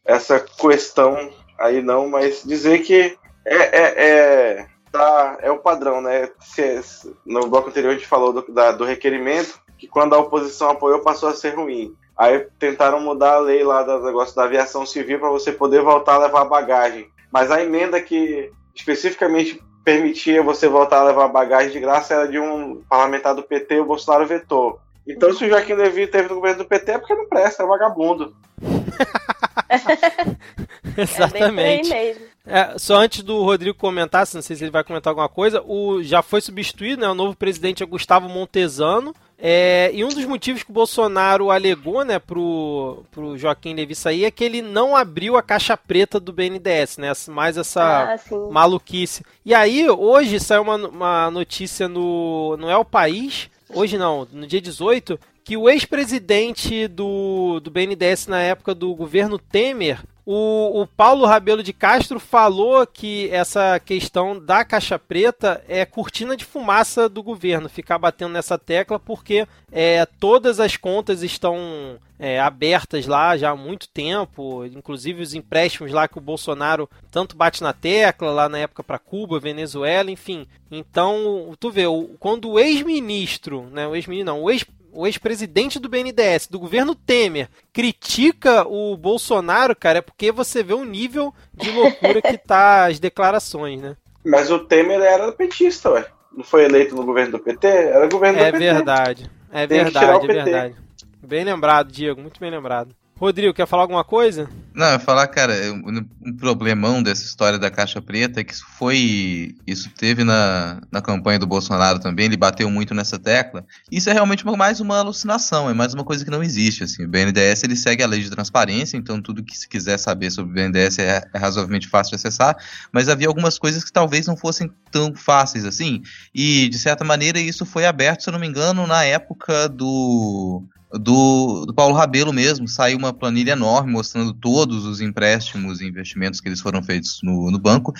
essa 0.06 0.40
questão 0.40 1.32
aí 1.58 1.82
não, 1.82 2.08
mas 2.08 2.44
dizer 2.44 2.80
que 2.80 3.18
é, 3.46 3.56
é, 3.56 4.08
é 4.08 4.68
tá, 4.92 5.38
é 5.42 5.52
o 5.52 5.60
padrão, 5.60 6.02
né? 6.02 6.30
Se, 6.40 6.82
no 7.26 7.48
bloco 7.48 7.70
anterior 7.70 7.92
a 7.92 7.94
gente 7.94 8.08
falou 8.08 8.34
do, 8.34 8.52
da, 8.52 8.72
do 8.72 8.86
requerimento, 8.86 9.60
que 9.78 9.88
quando 9.88 10.14
a 10.14 10.20
oposição 10.20 10.70
apoiou 10.70 11.00
passou 11.00 11.30
a 11.30 11.34
ser 11.34 11.56
ruim. 11.56 11.96
Aí 12.18 12.48
tentaram 12.58 13.00
mudar 13.00 13.36
a 13.36 13.40
lei 13.40 13.64
lá 13.64 13.82
do 13.82 14.04
negócio 14.04 14.36
da 14.36 14.44
aviação 14.44 14.86
civil 14.86 15.20
para 15.20 15.30
você 15.30 15.52
poder 15.52 15.82
voltar 15.82 16.16
a 16.16 16.26
levar 16.26 16.46
bagagem. 16.46 17.10
Mas 17.32 17.50
a 17.50 17.64
emenda 17.64 18.02
que 18.02 18.52
especificamente 18.76 19.62
permitia 19.86 20.44
você 20.44 20.68
voltar 20.68 21.00
a 21.00 21.06
levar 21.06 21.30
bagagem 21.30 21.72
de 21.72 21.80
graça 21.80 22.14
era 22.14 22.28
de 22.28 22.38
um 22.38 22.84
parlamentar 22.90 23.34
do 23.34 23.44
PT 23.44 23.80
o 23.80 23.86
Bolsonaro 23.86 24.26
vetou. 24.26 24.80
Então, 25.10 25.34
se 25.34 25.46
o 25.46 25.50
Joaquim 25.50 25.74
Levy 25.74 26.08
teve 26.08 26.30
no 26.30 26.36
governo 26.36 26.60
do 26.60 26.68
PT 26.68 26.92
é 26.92 26.98
porque 26.98 27.16
não 27.16 27.28
presta, 27.28 27.64
é 27.64 27.68
vagabundo. 27.68 28.36
Exatamente. 30.98 31.94
É 31.94 32.16
é, 32.50 32.80
só 32.80 32.98
antes 32.98 33.22
do 33.22 33.44
Rodrigo 33.44 33.78
comentar, 33.78 34.28
não 34.34 34.42
sei 34.42 34.56
se 34.56 34.64
ele 34.64 34.72
vai 34.72 34.84
comentar 34.84 35.12
alguma 35.12 35.30
coisa, 35.30 35.62
o, 35.62 36.02
já 36.02 36.24
foi 36.24 36.42
substituído, 36.42 37.02
né? 37.02 37.08
O 37.08 37.14
novo 37.14 37.36
presidente 37.36 37.84
é 37.84 37.86
Gustavo 37.86 38.28
Montesano. 38.28 39.16
É, 39.38 39.92
e 39.94 40.04
um 40.04 40.10
dos 40.10 40.26
motivos 40.26 40.64
que 40.64 40.72
o 40.72 40.74
Bolsonaro 40.74 41.50
alegou, 41.50 42.04
né, 42.04 42.20
pro, 42.20 43.06
pro 43.10 43.38
Joaquim 43.38 43.74
Levy 43.74 43.96
sair 43.96 44.26
é 44.26 44.32
que 44.32 44.44
ele 44.44 44.62
não 44.62 44.98
abriu 44.98 45.38
a 45.38 45.44
caixa 45.44 45.78
preta 45.78 46.20
do 46.20 46.34
BNDES, 46.34 46.98
né? 46.98 47.12
Mais 47.30 47.56
essa 47.56 48.16
ah, 48.16 48.18
maluquice. 48.52 49.24
E 49.46 49.54
aí, 49.54 49.88
hoje 49.90 50.40
saiu 50.40 50.64
uma, 50.64 50.76
uma 50.76 51.32
notícia 51.32 51.88
no, 51.88 52.58
no 52.58 52.68
É 52.68 52.76
o 52.76 52.84
País, 52.84 53.50
hoje 53.74 53.98
não, 53.98 54.28
no 54.32 54.48
dia 54.48 54.62
18, 54.62 55.20
que 55.44 55.58
o 55.58 55.70
ex-presidente 55.70 56.88
do, 56.88 57.60
do 57.60 57.72
BNDES 57.72 58.28
na 58.28 58.42
época 58.42 58.76
do 58.76 58.94
governo 58.94 59.40
Temer 59.40 60.00
o, 60.32 60.82
o, 60.82 60.86
Paulo 60.86 61.26
Rabelo 61.26 61.64
de 61.64 61.74
Castro 61.74 62.20
falou 62.20 62.86
que 62.86 63.28
essa 63.32 63.80
questão 63.80 64.40
da 64.40 64.64
caixa 64.64 65.00
preta 65.00 65.64
é 65.68 65.84
cortina 65.88 66.38
de 66.38 66.46
fumaça 66.46 67.10
do 67.10 67.24
governo, 67.24 67.68
ficar 67.68 67.98
batendo 67.98 68.34
nessa 68.34 68.56
tecla, 68.56 69.00
porque 69.00 69.48
é, 69.72 70.06
todas 70.06 70.60
as 70.60 70.78
contas 70.78 71.24
estão 71.24 71.98
é, 72.20 72.40
abertas 72.40 73.08
lá 73.08 73.36
já 73.38 73.50
há 73.50 73.56
muito 73.56 73.90
tempo, 73.90 74.64
inclusive 74.66 75.24
os 75.24 75.34
empréstimos 75.34 75.92
lá 75.92 76.08
que 76.08 76.20
o 76.20 76.22
Bolsonaro 76.22 76.88
tanto 77.10 77.36
bate 77.36 77.64
na 77.64 77.74
tecla, 77.74 78.30
lá 78.30 78.48
na 78.48 78.60
época 78.60 78.84
para 78.84 79.00
Cuba, 79.00 79.40
Venezuela, 79.40 80.12
enfim. 80.12 80.46
Então, 80.70 81.56
tu 81.60 81.72
vê, 81.72 81.86
quando 82.20 82.52
o 82.52 82.60
ex-ministro, 82.60 83.64
né, 83.72 83.88
o 83.88 83.96
ex-ministro 83.96 84.32
não, 84.32 84.44
o 84.44 84.52
ex 84.52 84.64
o 84.92 85.06
ex-presidente 85.06 85.80
do 85.80 85.90
BNDES, 85.90 86.48
do 86.48 86.60
governo 86.60 86.96
Temer, 86.96 87.50
critica 87.72 88.68
o 88.68 88.96
Bolsonaro, 88.98 89.76
cara, 89.76 90.00
é 90.00 90.02
porque 90.02 90.32
você 90.32 90.64
vê 90.64 90.74
o 90.74 90.86
nível 90.86 91.34
de 91.54 91.72
loucura 91.72 92.22
que 92.22 92.38
tá 92.38 92.86
as 92.86 93.00
declarações, 93.00 93.82
né? 93.82 93.96
Mas 94.26 94.52
o 94.52 94.60
Temer 94.60 95.02
era 95.02 95.32
petista, 95.32 95.90
ué. 95.92 96.06
Não 96.36 96.44
foi 96.44 96.66
eleito 96.66 96.96
no 96.96 97.04
governo 97.04 97.34
do 97.34 97.40
PT? 97.40 97.68
Era 97.68 98.08
governo 98.08 98.40
é 98.40 98.52
do 98.52 98.58
PT. 98.58 98.74
Verdade. 98.74 99.32
É 99.52 99.68
verdade, 99.68 100.26
é 100.26 100.34
verdade. 100.34 100.76
Bem 101.22 101.44
lembrado, 101.44 101.92
Diego, 101.92 102.22
muito 102.22 102.40
bem 102.40 102.52
lembrado. 102.52 102.96
Rodrigo, 103.20 103.54
quer 103.54 103.68
falar 103.68 103.84
alguma 103.84 104.04
coisa? 104.04 104.50
Não, 104.74 104.92
eu 104.92 105.00
falar, 105.00 105.28
cara, 105.28 105.54
um 105.74 106.38
problemão 106.38 107.04
dessa 107.04 107.26
história 107.26 107.60
da 107.60 107.70
caixa 107.70 108.02
preta 108.02 108.40
é 108.40 108.46
que 108.46 108.54
isso 108.54 108.66
foi. 108.78 109.58
Isso 109.68 109.90
teve 109.90 110.24
na, 110.24 110.80
na 110.90 111.02
campanha 111.02 111.38
do 111.38 111.46
Bolsonaro 111.46 112.00
também, 112.00 112.28
ele 112.28 112.38
bateu 112.38 112.72
muito 112.72 112.94
nessa 112.94 113.20
tecla. 113.20 113.66
Isso 113.92 114.10
é 114.10 114.14
realmente 114.14 114.46
uma, 114.46 114.56
mais 114.56 114.80
uma 114.80 115.00
alucinação, 115.00 115.70
é 115.70 115.74
mais 115.74 115.94
uma 115.94 116.06
coisa 116.06 116.24
que 116.24 116.32
não 116.32 116.42
existe. 116.42 116.86
Assim. 116.86 117.04
O 117.04 117.10
BNDES 117.10 117.64
ele 117.64 117.76
segue 117.76 118.02
a 118.02 118.08
lei 118.08 118.22
de 118.22 118.30
transparência, 118.30 118.96
então 118.96 119.22
tudo 119.22 119.44
que 119.44 119.58
se 119.58 119.68
quiser 119.68 119.98
saber 119.98 120.32
sobre 120.32 120.52
o 120.52 120.54
BNDES 120.54 121.00
é, 121.00 121.22
é 121.34 121.38
razoavelmente 121.38 121.90
fácil 121.90 122.12
de 122.12 122.16
acessar, 122.16 122.56
mas 122.94 123.10
havia 123.10 123.28
algumas 123.28 123.60
coisas 123.60 123.84
que 123.84 123.92
talvez 123.92 124.28
não 124.28 124.38
fossem 124.38 124.72
tão 124.90 125.14
fáceis 125.14 125.66
assim. 125.66 126.02
E, 126.34 126.70
de 126.70 126.80
certa 126.80 127.04
maneira, 127.04 127.38
isso 127.38 127.66
foi 127.66 127.86
aberto, 127.86 128.24
se 128.24 128.30
eu 128.30 128.32
não 128.32 128.40
me 128.40 128.48
engano, 128.48 128.88
na 128.88 129.04
época 129.04 129.68
do 129.68 130.64
do, 130.92 131.66
do 131.66 131.74
Paulo 131.74 131.96
Rabelo 131.96 132.34
mesmo, 132.34 132.68
saiu 132.68 132.98
uma 132.98 133.14
planilha 133.14 133.52
enorme 133.52 133.92
mostrando 133.92 134.34
todos 134.34 134.86
os 134.86 135.02
empréstimos 135.02 135.82
e 135.82 135.86
investimentos 135.86 136.42
que 136.42 136.48
eles 136.48 136.62
foram 136.62 136.82
feitos 136.82 137.20
no, 137.22 137.52
no 137.52 137.60
banco. 137.60 137.94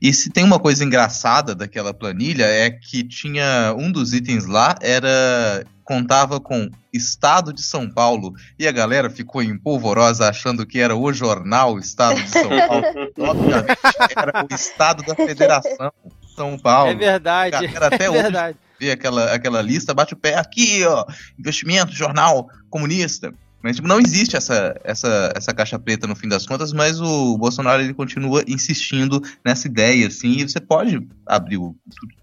E 0.00 0.12
se 0.12 0.30
tem 0.30 0.42
uma 0.42 0.58
coisa 0.58 0.84
engraçada 0.84 1.54
daquela 1.54 1.92
planilha 1.92 2.44
é 2.44 2.70
que 2.70 3.04
tinha 3.04 3.74
um 3.76 3.92
dos 3.92 4.14
itens 4.14 4.46
lá 4.46 4.74
era 4.80 5.64
contava 5.84 6.38
com 6.38 6.70
Estado 6.92 7.52
de 7.52 7.62
São 7.62 7.90
Paulo 7.90 8.32
e 8.56 8.68
a 8.68 8.70
galera 8.70 9.10
ficou 9.10 9.42
em 9.42 9.58
polvorosa 9.58 10.28
achando 10.28 10.64
que 10.64 10.78
era 10.78 10.94
o 10.94 11.12
jornal 11.12 11.80
Estado 11.80 12.22
de 12.22 12.30
São 12.30 12.48
Paulo. 12.48 12.84
Obviamente 13.18 13.78
era 14.16 14.46
o 14.48 14.54
Estado 14.54 15.02
da 15.02 15.16
Federação 15.16 15.92
São 16.36 16.56
Paulo. 16.56 16.92
É 16.92 16.94
verdade. 16.94 17.66
até 17.76 18.04
é 18.04 18.10
verdade. 18.10 18.56
Hoje 18.56 18.69
vê 18.80 18.92
aquela, 18.92 19.34
aquela 19.34 19.60
lista, 19.60 19.92
bate 19.92 20.14
o 20.14 20.16
pé 20.16 20.38
aqui, 20.38 20.84
ó, 20.86 21.04
investimento, 21.38 21.92
jornal 21.92 22.48
comunista. 22.70 23.32
Mas 23.62 23.76
tipo, 23.76 23.86
não 23.86 24.00
existe 24.00 24.36
essa, 24.36 24.74
essa, 24.82 25.32
essa 25.36 25.52
caixa 25.52 25.78
preta 25.78 26.06
no 26.06 26.16
fim 26.16 26.26
das 26.26 26.46
contas, 26.46 26.72
mas 26.72 26.98
o 26.98 27.36
Bolsonaro 27.36 27.82
ele 27.82 27.92
continua 27.92 28.42
insistindo 28.48 29.22
nessa 29.44 29.68
ideia, 29.68 30.06
assim, 30.06 30.38
e 30.38 30.48
você 30.48 30.58
pode 30.58 31.06
abrir 31.26 31.58
o. 31.58 31.76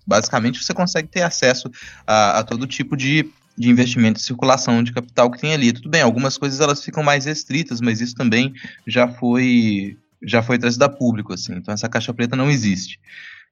Basicamente, 0.05 0.63
você 0.63 0.73
consegue 0.73 1.07
ter 1.07 1.21
acesso 1.21 1.69
a, 2.07 2.39
a 2.39 2.43
todo 2.43 2.65
tipo 2.65 2.97
de, 2.97 3.29
de 3.55 3.69
investimento 3.69 4.19
e 4.19 4.23
circulação 4.23 4.81
de 4.81 4.91
capital 4.91 5.29
que 5.29 5.39
tem 5.39 5.53
ali. 5.53 5.71
Tudo 5.71 5.89
bem, 5.89 6.01
algumas 6.01 6.39
coisas 6.39 6.59
elas 6.59 6.83
ficam 6.83 7.03
mais 7.03 7.25
restritas, 7.25 7.81
mas 7.81 8.01
isso 8.01 8.15
também 8.15 8.51
já 8.87 9.07
foi 9.07 9.95
já 10.23 10.41
foi 10.41 10.57
trazido 10.57 10.83
a 10.83 10.89
público, 10.89 11.33
assim. 11.33 11.53
Então 11.53 11.71
essa 11.71 11.87
caixa 11.87 12.11
preta 12.11 12.35
não 12.35 12.49
existe. 12.49 12.99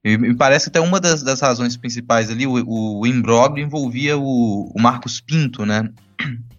E 0.06 0.20
me 0.20 0.36
parece 0.36 0.70
até 0.70 0.80
uma 0.80 1.00
das, 1.00 1.24
das 1.24 1.42
razões 1.42 1.76
principais 1.76 2.30
ali, 2.30 2.46
o, 2.46 3.00
o 3.00 3.08
imbróglio 3.08 3.66
envolvia 3.66 4.16
o, 4.16 4.72
o 4.72 4.80
Marcos 4.80 5.20
Pinto, 5.20 5.66
né? 5.66 5.90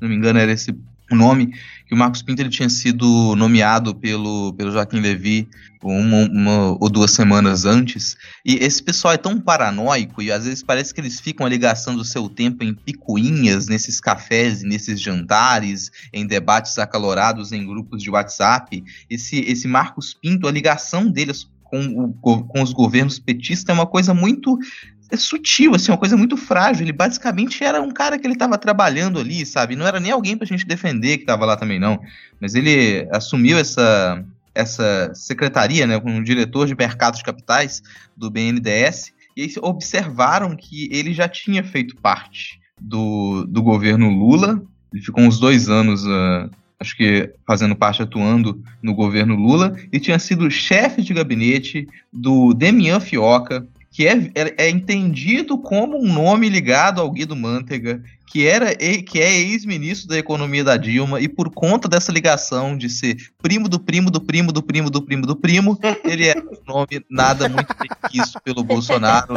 Não 0.00 0.08
me 0.08 0.16
engano, 0.16 0.40
era 0.40 0.50
esse 0.50 0.76
o 1.08 1.14
nome, 1.14 1.54
que 1.86 1.94
o 1.94 1.96
Marcos 1.96 2.20
Pinto 2.22 2.42
ele 2.42 2.48
tinha 2.48 2.68
sido 2.68 3.36
nomeado 3.36 3.94
pelo, 3.94 4.52
pelo 4.54 4.72
Joaquim 4.72 4.98
Levy 4.98 5.48
uma, 5.80 6.24
uma, 6.24 6.76
ou 6.80 6.90
duas 6.90 7.12
semanas 7.12 7.64
antes. 7.64 8.16
E 8.44 8.56
esse 8.56 8.82
pessoal 8.82 9.14
é 9.14 9.16
tão 9.16 9.40
paranoico 9.40 10.20
e 10.20 10.32
às 10.32 10.44
vezes 10.44 10.64
parece 10.64 10.92
que 10.92 11.00
eles 11.00 11.20
ficam 11.20 11.46
ali 11.46 11.56
gastando 11.56 12.00
o 12.00 12.04
seu 12.04 12.28
tempo 12.28 12.64
em 12.64 12.74
picuinhas, 12.74 13.68
nesses 13.68 14.00
cafés, 14.00 14.64
nesses 14.64 15.00
jantares, 15.00 15.92
em 16.12 16.26
debates 16.26 16.76
acalorados 16.78 17.52
em 17.52 17.64
grupos 17.64 18.02
de 18.02 18.10
WhatsApp. 18.10 18.82
Esse, 19.08 19.38
esse 19.40 19.68
Marcos 19.68 20.12
Pinto, 20.12 20.48
a 20.48 20.50
ligação 20.50 21.08
dele, 21.08 21.30
com, 21.70 22.12
o, 22.22 22.44
com 22.44 22.62
os 22.62 22.72
governos 22.72 23.18
petistas 23.18 23.68
é 23.68 23.78
uma 23.78 23.86
coisa 23.86 24.14
muito 24.14 24.58
é 25.10 25.16
sutil, 25.16 25.74
assim, 25.74 25.92
uma 25.92 25.98
coisa 25.98 26.16
muito 26.16 26.36
frágil. 26.36 26.82
Ele 26.82 26.92
basicamente 26.92 27.62
era 27.62 27.80
um 27.80 27.92
cara 27.92 28.18
que 28.18 28.26
ele 28.26 28.34
estava 28.34 28.58
trabalhando 28.58 29.20
ali, 29.20 29.46
sabe? 29.46 29.76
Não 29.76 29.86
era 29.86 30.00
nem 30.00 30.10
alguém 30.10 30.36
pra 30.36 30.46
gente 30.46 30.66
defender 30.66 31.18
que 31.18 31.22
estava 31.22 31.44
lá 31.44 31.56
também, 31.56 31.78
não. 31.78 32.00
Mas 32.40 32.54
ele 32.54 33.06
assumiu 33.12 33.56
essa, 33.56 34.24
essa 34.54 35.12
secretaria, 35.14 35.86
né, 35.86 36.00
como 36.00 36.24
diretor 36.24 36.66
de 36.66 36.74
mercados 36.74 37.20
de 37.20 37.24
capitais 37.24 37.82
do 38.16 38.30
BNDES, 38.30 39.12
e 39.36 39.52
observaram 39.60 40.56
que 40.56 40.88
ele 40.90 41.12
já 41.12 41.28
tinha 41.28 41.62
feito 41.62 41.96
parte 41.96 42.58
do, 42.80 43.44
do 43.44 43.62
governo 43.62 44.08
Lula. 44.08 44.60
Ele 44.92 45.02
ficou 45.02 45.22
uns 45.22 45.38
dois 45.38 45.68
anos 45.68 46.04
uh, 46.04 46.50
acho 46.78 46.96
que 46.96 47.32
fazendo 47.46 47.74
parte, 47.74 48.02
atuando 48.02 48.62
no 48.82 48.94
governo 48.94 49.34
Lula, 49.34 49.76
e 49.92 49.98
tinha 49.98 50.18
sido 50.18 50.50
chefe 50.50 51.02
de 51.02 51.14
gabinete 51.14 51.86
do 52.12 52.52
Demian 52.52 53.00
Fioca, 53.00 53.66
que 53.96 54.06
é, 54.06 54.12
é, 54.34 54.66
é 54.66 54.68
entendido 54.68 55.56
como 55.56 55.96
um 55.96 56.12
nome 56.12 56.50
ligado 56.50 57.00
ao 57.00 57.10
Guido 57.10 57.34
Mantega, 57.34 58.02
que, 58.26 58.46
era, 58.46 58.74
que 58.76 59.18
é 59.18 59.32
ex-ministro 59.40 60.06
da 60.08 60.18
economia 60.18 60.62
da 60.62 60.76
Dilma, 60.76 61.18
e 61.18 61.26
por 61.26 61.48
conta 61.48 61.88
dessa 61.88 62.12
ligação 62.12 62.76
de 62.76 62.90
ser 62.90 63.16
primo 63.40 63.70
do 63.70 63.80
primo 63.80 64.10
do 64.10 64.20
primo 64.20 64.52
do 64.52 64.62
primo 64.62 64.90
do 64.90 65.00
primo 65.00 65.26
do 65.26 65.34
primo, 65.34 65.80
ele 66.04 66.28
é 66.28 66.34
um 66.36 66.74
nome 66.74 67.02
nada 67.10 67.48
muito 67.48 67.74
quisto 68.10 68.38
pelo 68.42 68.62
Bolsonaro. 68.62 69.32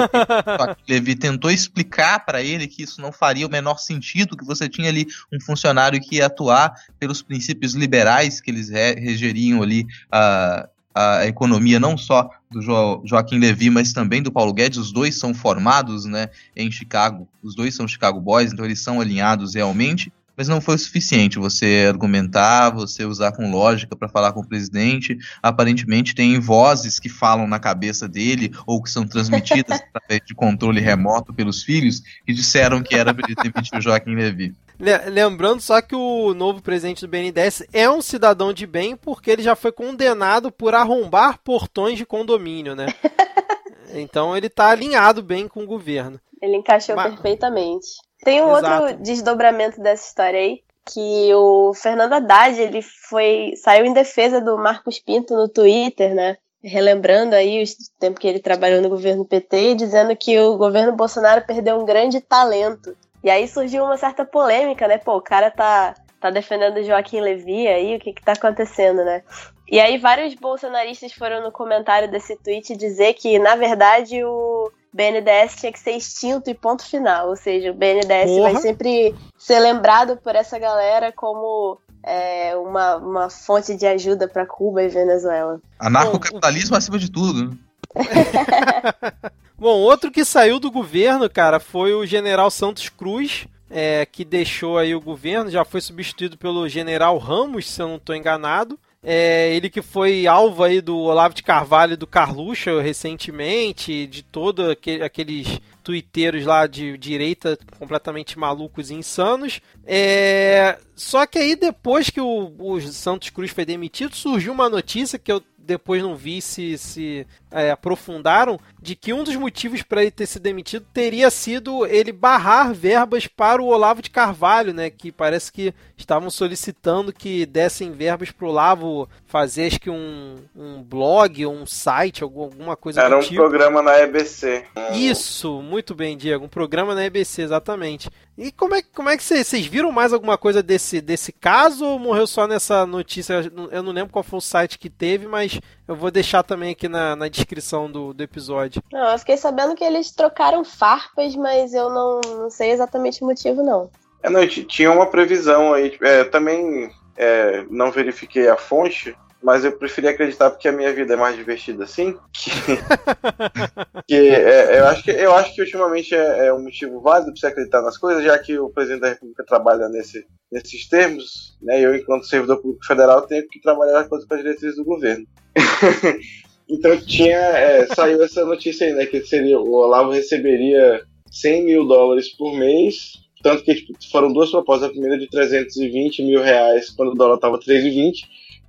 Levi 0.90 1.16
tentou 1.16 1.50
explicar 1.50 2.26
para 2.26 2.44
ele 2.44 2.68
que 2.68 2.84
isso 2.84 3.00
não 3.00 3.14
faria 3.14 3.48
o 3.48 3.50
menor 3.50 3.80
sentido, 3.80 4.36
que 4.36 4.44
você 4.44 4.68
tinha 4.68 4.90
ali 4.90 5.08
um 5.32 5.40
funcionário 5.40 6.02
que 6.02 6.18
ia 6.18 6.26
atuar 6.26 6.74
pelos 7.00 7.22
princípios 7.22 7.76
liberais 7.76 8.42
que 8.42 8.52
eles 8.52 8.68
regeriam 8.68 9.64
ali 9.64 9.86
a. 10.12 10.68
Uh, 10.68 10.79
a 10.94 11.26
economia 11.26 11.80
não 11.80 11.98
só 11.98 12.30
do 12.52 12.62
jo 12.62 13.02
Joaquim 13.06 13.38
Levy, 13.38 13.70
mas 13.70 13.94
também 13.94 14.22
do 14.22 14.32
Paulo 14.32 14.54
Guedes. 14.54 14.78
Os 14.78 14.92
dois 14.92 15.18
são 15.18 15.34
formados 15.34 16.06
né, 16.06 16.30
em 16.56 16.72
Chicago, 16.72 17.28
os 17.44 17.56
dois 17.56 17.76
são 17.76 17.88
Chicago 17.88 18.20
Boys, 18.20 18.52
então 18.52 18.66
eles 18.66 18.82
são 18.82 19.00
alinhados 19.00 19.56
realmente. 19.56 20.12
Mas 20.36 20.48
não 20.48 20.62
foi 20.62 20.76
o 20.76 20.80
suficiente 20.80 21.38
você 21.38 21.86
argumentar, 21.90 22.70
você 22.70 23.04
usar 23.04 23.34
com 23.34 23.52
lógica 23.52 23.94
para 23.94 24.08
falar 24.08 24.32
com 24.32 24.40
o 24.40 24.48
presidente. 24.48 25.18
Aparentemente 25.44 26.16
tem 26.16 26.40
vozes 26.40 26.98
que 26.98 27.10
falam 27.10 27.46
na 27.46 27.60
cabeça 27.60 28.08
dele 28.08 28.50
ou 28.66 28.82
que 28.82 28.90
são 28.90 29.06
transmitidas 29.06 29.82
através 29.94 30.22
de 30.26 30.34
controle 30.34 30.80
remoto 30.80 31.34
pelos 31.34 31.62
filhos 31.62 32.02
que 32.26 32.34
disseram 32.34 32.82
que 32.82 32.96
era 32.96 33.14
para 33.14 33.28
ele 33.28 33.36
demitir 33.36 33.78
o 33.78 33.82
Joaquim 33.82 34.16
Levy. 34.16 34.56
Lembrando 34.80 35.60
só 35.60 35.82
que 35.82 35.94
o 35.94 36.34
novo 36.34 36.62
presidente 36.62 37.02
do 37.02 37.08
BNDES 37.10 37.64
é 37.74 37.90
um 37.90 38.02
cidadão 38.02 38.54
de 38.54 38.66
bem 38.66 38.96
porque 38.96 39.30
ele 39.30 39.44
já 39.44 39.54
foi 39.54 39.74
condenado 39.74 40.52
por 40.52 40.74
arrombar 40.74 41.38
portões 41.44 41.98
de 41.98 42.06
condomínio, 42.06 42.76
né? 42.76 42.86
então 43.94 44.38
ele 44.38 44.48
está 44.48 44.70
alinhado 44.70 45.22
bem 45.22 45.50
com 45.50 45.64
o 45.64 45.68
governo. 45.68 46.20
Ele 46.42 46.56
encaixou 46.56 46.96
Mas... 46.96 47.14
perfeitamente. 47.14 47.88
Tem 48.24 48.42
um 48.42 48.58
Exato. 48.58 48.84
outro 48.84 49.04
desdobramento 49.04 49.82
dessa 49.82 50.08
história 50.08 50.40
aí, 50.40 50.62
que 50.86 51.34
o 51.34 51.74
Fernando 51.74 52.14
Haddad, 52.14 52.60
ele 52.60 52.82
foi 52.82 53.54
saiu 53.58 53.86
em 53.86 53.94
defesa 53.94 54.40
do 54.40 54.58
Marcos 54.58 54.98
Pinto 55.00 55.36
no 55.36 55.50
Twitter, 55.50 56.16
né? 56.16 56.38
Relembrando 56.64 57.36
aí 57.36 57.64
o 57.64 57.66
tempo 58.00 58.20
que 58.20 58.28
ele 58.28 58.40
trabalhou 58.40 58.82
no 58.82 58.90
governo 58.90 59.26
PT, 59.26 59.76
dizendo 59.76 60.16
que 60.16 60.38
o 60.40 60.58
governo 60.58 60.94
Bolsonaro 60.94 61.46
perdeu 61.46 61.78
um 61.78 61.86
grande 61.86 62.20
talento 62.20 62.96
e 63.24 63.30
aí 63.30 63.48
surgiu 63.48 63.84
uma 63.84 63.98
certa 63.98 64.26
polêmica, 64.26 64.88
né? 64.88 64.98
Pô, 64.98 65.18
o 65.18 65.22
cara 65.22 65.52
tá, 65.52 65.94
tá 66.20 66.30
defendendo 66.30 66.84
Joaquim 66.84 67.22
Levy 67.22 67.68
aí, 67.68 67.96
o 67.96 68.00
que 68.00 68.14
que 68.14 68.24
tá 68.24 68.34
acontecendo, 68.34 69.04
né? 69.04 69.24
E 69.68 69.80
aí 69.80 69.98
vários 69.98 70.34
bolsonaristas 70.34 71.14
foram 71.14 71.44
no 71.44 71.52
comentário 71.52 72.10
desse 72.10 72.36
tweet 72.36 72.76
dizer 72.76 73.14
que, 73.14 73.38
na 73.38 73.56
verdade, 73.56 74.24
o 74.24 74.72
BNDES 74.92 75.58
tinha 75.58 75.72
que 75.72 75.80
ser 75.80 75.92
extinto 75.92 76.50
e 76.50 76.56
ponto 76.56 76.84
final. 76.84 77.30
Ou 77.30 77.36
seja, 77.36 77.72
o 77.72 77.74
BNDES 77.74 78.32
Porra. 78.32 78.42
vai 78.42 78.56
sempre 78.56 79.16
ser 79.38 79.60
lembrado 79.60 80.18
por 80.18 80.36
essa 80.36 80.58
galera 80.58 81.12
como 81.12 81.78
é, 82.04 82.56
uma, 82.56 82.96
uma 82.96 83.30
fonte 83.30 83.76
de 83.76 83.86
ajuda 83.86 84.28
para 84.28 84.46
Cuba 84.46 84.82
e 84.82 84.88
Venezuela. 84.88 85.62
Anarcocapitalismo 85.78 86.76
acima 86.76 86.98
de 86.98 87.12
tudo. 87.12 87.58
Bom, 89.60 89.78
outro 89.80 90.10
que 90.10 90.24
saiu 90.24 90.58
do 90.58 90.72
governo, 90.72 91.30
cara, 91.30 91.60
foi 91.60 91.94
o 91.94 92.06
general 92.06 92.50
Santos 92.50 92.88
Cruz, 92.88 93.46
é, 93.70 94.06
que 94.06 94.24
deixou 94.24 94.78
aí 94.78 94.96
o 94.96 95.02
governo, 95.02 95.52
já 95.52 95.66
foi 95.66 95.82
substituído 95.82 96.38
pelo 96.38 96.70
general 96.70 97.18
Ramos, 97.18 97.70
se 97.70 97.82
eu 97.82 97.90
não 97.90 97.98
estou 97.98 98.16
enganado. 98.16 98.80
É, 99.04 99.54
ele 99.54 99.70
que 99.70 99.82
foi 99.82 100.26
alvo 100.28 100.64
aí 100.64 100.80
do 100.80 100.98
Olavo 100.98 101.34
de 101.34 101.44
Carvalho 101.44 101.94
e 101.94 101.98
do 101.98 102.08
Carluxo 102.08 102.80
recentemente, 102.80 104.08
de 104.08 104.24
todos 104.24 104.70
aquele, 104.70 105.04
aqueles 105.04 105.60
tuiteiros 105.90 106.46
lá 106.46 106.68
de 106.68 106.96
direita 107.00 107.58
completamente 107.80 108.38
malucos 108.38 108.92
e 108.92 108.94
insanos. 108.94 109.60
É, 109.88 110.78
só 110.96 111.26
que 111.26 111.40
aí 111.40 111.56
depois 111.56 112.12
que 112.12 112.22
o, 112.22 112.54
o 112.60 112.80
Santos 112.80 113.32
Cruz 113.32 113.50
foi 113.50 113.66
demitido, 113.66 114.16
surgiu 114.16 114.54
uma 114.54 114.70
notícia 114.70 115.18
que 115.18 115.32
eu 115.32 115.42
depois 115.70 116.02
não 116.02 116.16
vi 116.16 116.42
se, 116.42 116.78
se 116.78 117.28
é, 117.52 117.70
aprofundaram, 117.70 118.60
de 118.82 118.96
que 118.96 119.14
um 119.14 119.24
dos 119.24 119.36
motivos 119.36 119.84
para 119.84 120.02
ele 120.02 120.10
ter 120.12 120.26
sido 120.26 120.42
demitido 120.42 120.86
teria 120.92 121.30
sido 121.30 121.86
ele 121.86 122.12
barrar 122.12 122.74
verbas 122.74 123.28
para 123.28 123.62
o 123.62 123.68
Olavo 123.68 124.02
de 124.02 124.10
Carvalho, 124.10 124.74
né? 124.74 124.90
Que 124.90 125.12
parece 125.12 125.52
que 125.52 125.74
estavam 125.96 126.30
solicitando 126.32 127.14
que 127.14 127.46
dessem 127.46 127.92
verbas 127.92 128.32
para 128.32 128.46
o 128.48 128.50
Olavo 128.50 129.08
fazer 129.26 129.68
acho 129.68 129.80
que 129.80 129.90
um, 129.92 130.38
um 130.56 130.82
blog 130.82 131.46
ou 131.46 131.54
um 131.54 131.68
site, 131.68 132.24
alguma 132.24 132.76
coisa 132.76 133.02
Era 133.02 133.18
um 133.18 133.22
tipo. 133.22 133.36
programa 133.36 133.82
na 133.84 134.00
EBC. 134.00 134.66
Isso, 134.94 135.62
muito 135.62 135.79
bem, 135.96 136.18
Diego. 136.18 136.46
Um 136.46 136.50
programa 136.50 136.94
na 136.94 137.06
EBC, 137.06 137.42
exatamente. 137.42 138.10
E 138.38 138.52
como 138.52 138.76
é, 138.76 138.82
como 138.82 139.10
é 139.10 139.18
que 139.18 139.24
vocês, 139.24 139.48
vocês 139.48 139.66
viram 139.66 139.92
mais 139.92 140.14
alguma 140.14 140.38
coisa 140.38 140.62
desse, 140.64 141.02
desse 141.02 141.32
caso 141.32 141.86
ou 141.86 142.00
morreu 142.00 142.28
só 142.28 142.48
nessa 142.48 142.86
notícia? 142.86 143.52
Eu 143.72 143.84
não 143.84 143.92
lembro 143.92 144.12
qual 144.12 144.24
foi 144.24 144.38
o 144.38 144.42
site 144.42 144.80
que 144.80 144.90
teve, 144.90 145.28
mas 145.28 145.60
eu 145.88 145.96
vou 145.96 146.12
deixar 146.12 146.44
também 146.44 146.72
aqui 146.72 146.88
na, 146.88 147.16
na 147.16 147.28
descrição 147.28 147.92
do, 147.92 148.14
do 148.14 148.24
episódio. 148.24 148.82
Não, 148.92 149.12
eu 149.12 149.20
fiquei 149.20 149.38
sabendo 149.38 149.76
que 149.76 149.84
eles 149.84 150.12
trocaram 150.12 150.64
farpas, 150.64 151.36
mas 151.36 151.74
eu 151.74 151.90
não, 151.90 152.22
não 152.26 152.50
sei 152.50 152.72
exatamente 152.72 153.24
o 153.24 153.28
motivo, 153.28 153.64
não. 153.64 153.90
É, 154.22 154.30
não, 154.30 154.46
tinha 154.48 154.92
uma 154.92 155.06
previsão 155.06 155.74
aí. 155.74 155.98
É, 156.02 156.24
também 156.24 156.92
é, 157.18 157.66
não 157.70 157.92
verifiquei 157.92 158.48
a 158.48 158.56
fonte, 158.56 159.16
mas 159.42 159.64
eu 159.64 159.72
preferi 159.72 160.08
acreditar 160.08 160.50
porque 160.50 160.68
a 160.68 160.72
minha 160.72 160.92
vida 160.94 161.14
é 161.14 161.18
mais 161.18 161.36
divertida 161.36 161.86
assim. 161.86 162.16
Que, 162.34 162.52
que 164.08 164.16
é, 164.16 164.80
eu, 164.80 164.86
acho 164.88 165.04
que 165.04 165.12
eu 165.12 165.34
acho 165.34 165.56
que 165.56 165.62
ultimamente 165.62 166.14
é, 166.14 166.48
é 166.48 166.54
um 166.54 166.62
motivo 166.62 167.00
válido 167.00 167.32
para 167.32 167.40
você 167.40 167.48
acreditar 167.48 167.82
nas 167.82 167.98
coisas, 167.98 168.24
já 168.24 168.38
que 168.38 168.60
o 168.60 168.70
presidente 168.70 169.02
da 169.02 169.10
República 169.10 169.46
trabalha 169.46 169.88
nesse, 169.88 170.26
nesses 170.52 170.88
termos, 170.90 171.58
né? 171.62 171.80
Eu, 171.80 171.96
enquanto 171.96 172.28
servidor 172.28 172.58
público 172.58 172.86
federal, 172.86 173.26
tenho 173.26 173.48
que 173.48 173.62
trabalhar 173.62 174.08
com 174.10 174.16
as 174.16 174.26
diretrizes 174.26 174.76
do 174.76 174.84
governo. 174.84 175.26
então 176.68 176.98
tinha. 176.98 177.38
É, 177.38 177.88
saiu 177.88 178.22
essa 178.22 178.44
notícia 178.44 178.88
aí, 178.88 178.94
né? 178.94 179.06
Que 179.06 179.22
seria, 179.26 179.58
o 179.58 179.72
Olavo 179.72 180.12
receberia 180.12 181.02
100 181.32 181.64
mil 181.64 181.88
dólares 181.88 182.30
por 182.36 182.58
mês. 182.58 183.14
Tanto 183.42 183.64
que 183.64 183.74
tipo, 183.74 183.94
foram 184.12 184.34
duas 184.34 184.52
propostas. 184.52 184.90
A 184.90 184.92
primeira 184.92 185.18
de 185.18 185.30
320 185.30 186.24
mil 186.24 186.42
reais 186.42 186.90
quando 186.90 187.14
o 187.14 187.16
dólar 187.16 187.36
estava 187.36 187.58
3,20 187.58 188.16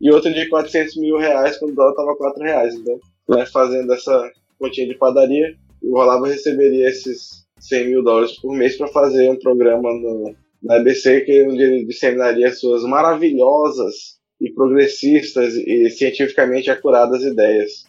e 0.01 0.11
outra 0.11 0.33
de 0.33 0.49
400 0.49 0.97
mil 0.97 1.17
reais 1.19 1.59
quando 1.59 1.73
o 1.73 1.75
dólar 1.75 1.91
estava 1.91 2.17
4 2.17 2.43
reais. 2.43 2.75
Então, 2.75 2.99
né, 3.29 3.45
fazendo 3.47 3.93
essa 3.93 4.31
continha 4.59 4.89
de 4.89 4.95
padaria, 4.95 5.55
o 5.83 5.99
Olavo 5.99 6.25
receberia 6.25 6.89
esses 6.89 7.47
100 7.59 7.87
mil 7.89 8.03
dólares 8.03 8.39
por 8.41 8.55
mês 8.57 8.77
para 8.77 8.89
fazer 8.89 9.31
um 9.31 9.39
programa 9.39 9.93
no, 9.93 10.35
na 10.63 10.77
ABC 10.77 11.23
que 11.23 11.47
onde 11.47 11.63
ele 11.63 11.85
disseminaria 11.85 12.53
suas 12.53 12.83
maravilhosas 12.83 14.19
e 14.41 14.51
progressistas 14.53 15.55
e 15.55 15.91
cientificamente 15.91 16.71
acuradas 16.71 17.23
ideias. 17.23 17.85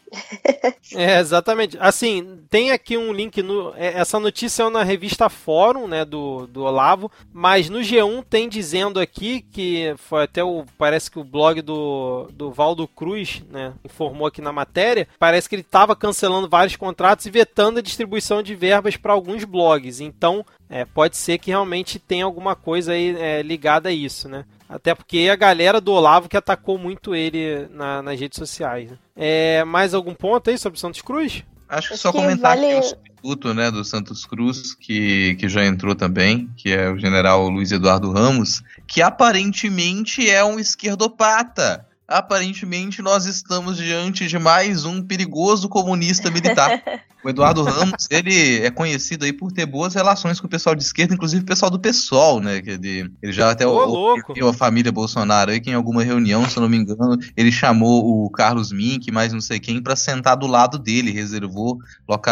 É, 0.94 1.20
exatamente. 1.20 1.78
Assim, 1.80 2.40
tem 2.50 2.72
aqui 2.72 2.98
um 2.98 3.14
link 3.14 3.42
no. 3.42 3.74
É, 3.76 4.00
essa 4.00 4.20
notícia 4.20 4.64
é 4.64 4.70
na 4.70 4.84
revista 4.84 5.30
Fórum, 5.30 5.88
né, 5.88 6.04
do, 6.04 6.48
do 6.48 6.64
Olavo, 6.64 7.10
mas 7.34 7.70
no 7.70 7.80
G1 7.80 8.24
tem 8.30 8.50
dizendo 8.50 9.00
aqui 9.00 9.42
que 9.42 9.94
foi 9.98 10.24
até 10.24 10.44
o. 10.44 10.66
Parece 10.78 11.10
que 11.10 11.20
o 11.20 11.24
blog 11.24 11.62
do, 11.62 12.28
do 12.34 12.52
Valdo 12.52 12.88
Cruz, 12.88 13.42
né, 13.50 13.74
informou 13.86 14.28
aqui 14.28 14.42
na 14.42 14.52
matéria. 14.52 15.08
Parece 15.18 15.48
que 15.48 15.56
ele 15.56 15.62
estava 15.62 15.96
cancelando 15.96 16.50
vários 16.50 16.76
contratos 16.76 17.26
e 17.26 17.32
vetando 17.32 17.80
a 17.80 17.84
distribuição 17.84 18.44
de 18.44 18.54
verbas 18.54 18.98
para 18.98 19.14
alguns 19.14 19.46
blogs. 19.46 20.02
Então, 20.02 20.46
é, 20.70 20.84
pode 20.84 21.16
ser 21.16 21.38
que 21.38 21.52
realmente 21.52 22.00
tenha 22.00 22.26
alguma 22.26 22.56
coisa 22.56 22.94
aí 22.94 23.16
é, 23.18 23.42
ligada 23.42 23.90
a 23.90 23.94
isso, 23.94 24.28
né? 24.28 24.46
Até 24.72 24.96
porque 24.96 25.28
a 25.30 25.36
galera 25.36 25.82
do 25.82 25.92
Olavo 25.92 26.30
que 26.30 26.38
atacou 26.38 26.78
muito 26.78 27.14
ele 27.14 27.68
na, 27.72 28.02
nas 28.02 28.18
redes 28.18 28.38
sociais. 28.40 28.90
Né? 28.90 28.98
É, 29.16 29.64
mais 29.64 29.94
algum 29.94 30.14
ponto 30.14 30.50
aí 30.50 30.58
sobre 30.58 30.80
Santos 30.80 31.02
Cruz? 31.02 31.44
Acho 31.68 31.88
que 31.90 31.94
Acho 31.94 32.04
só 32.04 32.12
que 32.12 32.18
comentar 32.18 32.56
vale... 32.56 32.68
aqui 32.68 32.80
o 32.80 32.84
substituto 32.84 33.54
né, 33.54 33.72
do 33.72 33.86
Santos 33.86 34.26
Cruz, 34.26 34.74
que, 34.74 35.36
que 35.36 35.48
já 35.48 35.66
entrou 35.66 35.96
também, 35.96 36.50
que 36.58 36.72
é 36.72 36.90
o 36.90 36.98
general 36.98 37.48
Luiz 37.48 37.72
Eduardo 37.72 38.12
Ramos, 38.12 38.62
que 38.88 39.02
aparentemente 39.02 40.30
é 40.30 40.44
um 40.44 40.60
esquerdopata 40.60 41.88
aparentemente 42.12 43.02
nós 43.02 43.26
estamos 43.26 43.78
diante 43.78 44.28
de 44.28 44.38
mais 44.38 44.86
um 44.86 45.02
perigoso 45.02 45.70
comunista 45.70 46.30
militar. 46.30 46.82
O 47.24 47.30
Eduardo 47.30 47.62
Ramos, 47.62 48.08
ele 48.10 48.66
é 48.66 48.72
conhecido 48.72 49.26
aí 49.26 49.32
por 49.32 49.52
ter 49.52 49.68
boas 49.68 49.94
relações 49.94 50.40
com 50.40 50.48
o 50.48 50.50
pessoal 50.50 50.74
de 50.74 50.82
esquerda, 50.82 51.14
inclusive 51.14 51.44
o 51.44 51.46
pessoal 51.46 51.70
do 51.70 51.80
PSOL, 51.80 52.40
né? 52.42 52.62
Que 52.64 52.72
ele, 52.72 53.12
ele 53.22 53.32
já 53.32 53.52
até 53.52 53.64
o, 53.68 54.16
a 54.50 54.54
família 54.54 54.92
Bolsonaro 54.92 55.52
aí, 55.52 55.60
que 55.60 55.70
em 55.70 55.76
alguma 55.76 56.04
reunião, 56.04 56.50
se 56.50 56.58
eu 56.58 56.62
não 56.62 56.70
me 56.70 56.78
engano, 56.78 57.20
ele 57.38 57.52
chamou 57.52 58.26
o 58.26 58.30
Carlos 58.32 58.72
Mink, 58.72 59.12
mais 59.12 59.32
não 59.32 59.40
sei 59.40 59.60
quem, 59.60 59.84
para 59.84 59.96
sentar 59.96 60.36
do 60.36 60.48
lado 60.48 60.80
dele, 60.80 61.12
reservou 61.12 61.78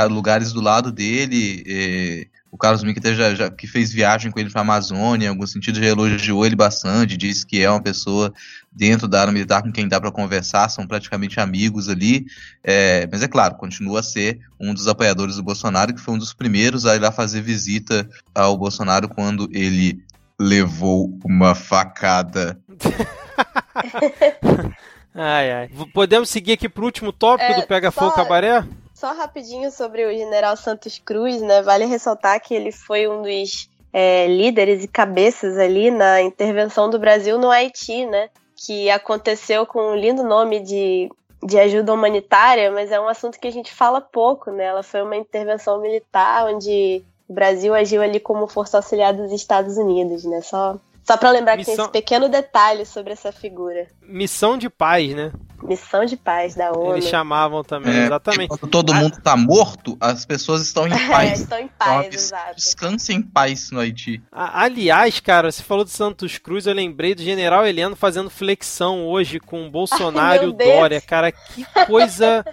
lugares 0.09 0.51
do 0.51 0.59
lado 0.59 0.91
dele. 0.91 2.27
O 2.51 2.57
Carlos 2.57 2.83
Miquel 2.83 3.13
já, 3.15 3.35
já 3.35 3.49
que 3.49 3.67
fez 3.67 3.91
viagem 3.91 4.31
com 4.31 4.39
ele 4.39 4.49
para 4.49 4.61
a 4.61 4.63
Amazônia, 4.63 5.27
em 5.27 5.29
algum 5.29 5.45
sentido 5.45 5.79
já 5.79 5.85
elogiou 5.85 6.45
ele 6.45 6.55
bastante, 6.55 7.15
disse 7.15 7.45
que 7.45 7.61
é 7.61 7.69
uma 7.69 7.81
pessoa 7.81 8.33
dentro 8.71 9.07
da 9.07 9.21
área 9.21 9.31
militar 9.33 9.61
com 9.61 9.71
quem 9.71 9.87
dá 9.87 9.99
para 10.01 10.11
conversar, 10.11 10.67
são 10.69 10.87
praticamente 10.87 11.39
amigos 11.39 11.89
ali. 11.89 12.25
É, 12.63 13.07
mas 13.11 13.21
é 13.21 13.27
claro, 13.27 13.55
continua 13.55 13.99
a 13.99 14.03
ser 14.03 14.39
um 14.59 14.73
dos 14.73 14.87
apoiadores 14.87 15.35
do 15.35 15.43
Bolsonaro, 15.43 15.93
que 15.93 16.01
foi 16.01 16.15
um 16.15 16.17
dos 16.17 16.33
primeiros 16.33 16.85
a 16.85 16.95
ir 16.95 16.99
lá 16.99 17.11
fazer 17.11 17.41
visita 17.41 18.09
ao 18.33 18.57
Bolsonaro 18.57 19.07
quando 19.09 19.47
ele 19.51 20.01
levou 20.39 21.19
uma 21.25 21.53
facada. 21.53 22.57
ai, 25.13 25.51
ai. 25.51 25.69
Podemos 25.93 26.29
seguir 26.29 26.53
aqui 26.53 26.69
pro 26.69 26.85
último 26.85 27.11
tópico 27.11 27.51
É, 27.51 27.61
do 27.61 27.67
Pega 27.67 27.91
só- 27.91 28.01
Fogo 28.01 28.15
Cabaré? 28.15 28.63
Só 28.99 29.13
rapidinho 29.13 29.71
sobre 29.71 30.05
o 30.05 30.11
general 30.11 30.57
Santos 30.57 30.99
Cruz, 30.99 31.41
né? 31.41 31.61
Vale 31.61 31.85
ressaltar 31.85 32.41
que 32.41 32.53
ele 32.53 32.69
foi 32.69 33.07
um 33.07 33.21
dos 33.21 33.69
é, 33.93 34.27
líderes 34.27 34.83
e 34.83 34.89
cabeças 34.89 35.57
ali 35.57 35.89
na 35.89 36.21
intervenção 36.21 36.89
do 36.89 36.99
Brasil 36.99 37.39
no 37.39 37.49
Haiti, 37.49 38.05
né? 38.05 38.27
Que 38.57 38.89
aconteceu 38.89 39.65
com 39.65 39.93
um 39.93 39.95
lindo 39.95 40.21
nome 40.21 40.59
de, 40.59 41.09
de 41.41 41.57
ajuda 41.57 41.93
humanitária, 41.93 42.69
mas 42.71 42.91
é 42.91 42.99
um 42.99 43.07
assunto 43.07 43.39
que 43.39 43.47
a 43.47 43.51
gente 43.51 43.73
fala 43.73 44.01
pouco, 44.01 44.51
né? 44.51 44.65
Ela 44.65 44.83
foi 44.83 45.01
uma 45.01 45.15
intervenção 45.15 45.79
militar 45.79 46.47
onde 46.53 47.01
o 47.25 47.33
Brasil 47.33 47.73
agiu 47.73 48.01
ali 48.01 48.19
como 48.19 48.47
força 48.47 48.75
auxiliar 48.75 49.13
dos 49.13 49.31
Estados 49.31 49.77
Unidos, 49.77 50.25
né? 50.25 50.41
Só, 50.41 50.75
só 51.05 51.15
para 51.15 51.31
lembrar 51.31 51.55
que 51.55 51.63
tem 51.63 51.71
Missão- 51.71 51.85
esse 51.85 51.93
pequeno 51.93 52.27
detalhe 52.27 52.85
sobre 52.85 53.13
essa 53.13 53.31
figura. 53.31 53.87
Missão 54.01 54.57
de 54.57 54.69
paz, 54.69 55.15
né? 55.15 55.31
Missão 55.63 56.05
de 56.05 56.15
paz 56.17 56.55
da 56.55 56.71
ONU. 56.71 56.93
Eles 56.93 57.05
chamavam 57.07 57.63
também, 57.63 57.93
É, 57.93 58.05
exatamente. 58.05 58.47
Quando 58.49 58.67
todo 58.67 58.93
mundo 58.93 59.19
tá 59.21 59.35
morto, 59.37 59.97
as 59.99 60.25
pessoas 60.25 60.61
estão 60.61 60.87
em 60.87 60.91
É, 60.93 61.07
paz. 61.07 61.39
estão 61.41 61.59
em 61.59 61.63
Então, 61.63 61.71
paz, 61.77 62.09
des- 62.09 62.23
exato. 62.25 62.55
Descanse 62.55 63.13
em 63.13 63.21
paz 63.21 63.71
no 63.71 63.79
Haiti. 63.79 64.21
Aliás, 64.31 65.19
cara, 65.19 65.51
você 65.51 65.61
falou 65.63 65.83
de 65.83 65.91
Santos 65.91 66.37
Cruz, 66.37 66.65
eu 66.67 66.73
lembrei 66.73 67.13
do 67.15 67.21
General 67.21 67.65
Heleno 67.65 67.95
fazendo 67.95 68.29
flexão 68.29 69.05
hoje 69.05 69.39
com 69.39 69.67
o 69.67 69.69
Bolsonaro 69.71 70.43
e 70.43 70.47
o. 70.47 70.53
Dória, 70.53 71.01
cara, 71.01 71.31
que 71.31 71.65
coisa 71.87 72.45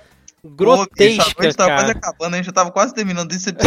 grotesca, 0.46 1.22
a 1.22 1.42
noite 1.42 1.56
tava 1.56 1.70
quase 1.70 1.86
cara. 1.86 1.98
acabando, 1.98 2.34
a 2.34 2.36
gente 2.36 2.46
já 2.46 2.52
tava 2.52 2.70
quase 2.70 2.94
terminando 2.94 3.32
isso. 3.32 3.50
De 3.52 3.58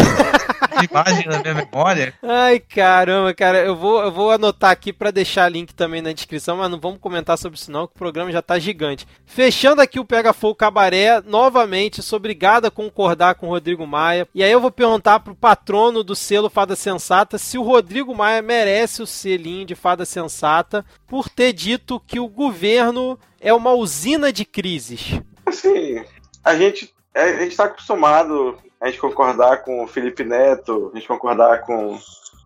imagem 0.90 1.28
na 1.28 1.40
minha 1.40 1.54
memória. 1.54 2.14
Ai, 2.24 2.60
caramba, 2.60 3.34
cara, 3.34 3.60
eu 3.60 3.76
vou, 3.76 4.02
eu 4.02 4.12
vou 4.12 4.32
anotar 4.32 4.72
aqui 4.72 4.94
pra 4.94 5.12
deixar 5.12 5.50
link 5.50 5.74
também 5.74 6.02
na 6.02 6.14
descrição, 6.14 6.58
mas 6.58 6.72
não 6.72 6.80
vamos 6.80 7.00
comentar 7.00 7.38
sobre 7.38 7.58
isso 7.58 7.72
não, 7.72 7.88
que 7.88 7.94
o 7.96 7.98
programa 7.98 8.32
já 8.32 8.42
tá 8.42 8.58
gigante. 8.58 9.08
Fechando 9.26 9.82
aqui 9.82 10.00
o 10.00 10.06
Pega 10.06 10.34
Fogo 10.34 10.56
Cabaré, 10.56 11.22
novamente, 11.22 12.02
sou 12.02 12.18
obrigado 12.18 12.66
a 12.66 12.72
concordar 12.72 13.36
com 13.36 13.48
o 13.48 13.50
Rodrigo 13.50 13.86
Maia. 13.86 14.28
E 14.34 14.44
aí 14.44 14.52
eu 14.52 14.62
vou 14.62 14.72
perguntar 14.72 15.20
pro 15.20 15.36
patrono 15.36 16.04
do 16.04 16.16
selo 16.16 16.50
Fada 16.50 16.76
Sensata 16.76 17.38
se 17.38 17.58
o 17.58 17.64
Rodrigo 17.64 18.16
Maia 18.16 18.42
merece 18.42 19.02
o 19.02 19.08
selinho 19.08 19.66
de 19.66 19.76
Fada 19.76 20.06
Sensata 20.06 20.86
por 21.08 21.30
ter 21.30 21.54
dito 21.54 22.00
que 22.06 22.20
o 22.20 22.28
governo 22.28 23.18
é 23.40 23.54
uma 23.54 23.72
usina 23.72 24.32
de 24.32 24.46
crises. 24.46 25.20
Assim, 25.46 26.04
a 26.44 26.56
gente 26.56 26.94
é, 27.14 27.22
a 27.22 27.46
está 27.46 27.66
acostumado 27.66 28.58
a 28.80 28.88
gente 28.88 29.00
concordar 29.00 29.58
com 29.64 29.84
o 29.84 29.88
Felipe 29.88 30.24
Neto, 30.24 30.90
a 30.94 30.98
gente 30.98 31.08
concordar 31.08 31.62
com, 31.62 32.00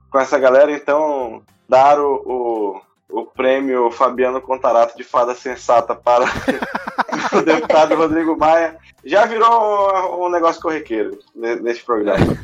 com 0.10 0.20
essa 0.20 0.40
galera, 0.40 0.72
então 0.72 1.44
dar 1.70 2.00
o, 2.00 2.82
o, 3.10 3.22
o 3.22 3.26
prêmio 3.26 3.92
Fabiano 3.92 4.42
Contarato 4.42 4.98
de 4.98 5.04
Fada 5.04 5.36
Sensata 5.36 5.94
para 5.94 6.26
o 7.38 7.42
deputado 7.42 7.96
Rodrigo 7.96 8.36
Maia 8.36 8.78
já 9.06 9.26
virou 9.26 10.22
um, 10.22 10.26
um 10.26 10.30
negócio 10.30 10.62
corriqueiro 10.62 11.20
ne- 11.36 11.58
nesse 11.58 11.84
programa. 11.84 12.38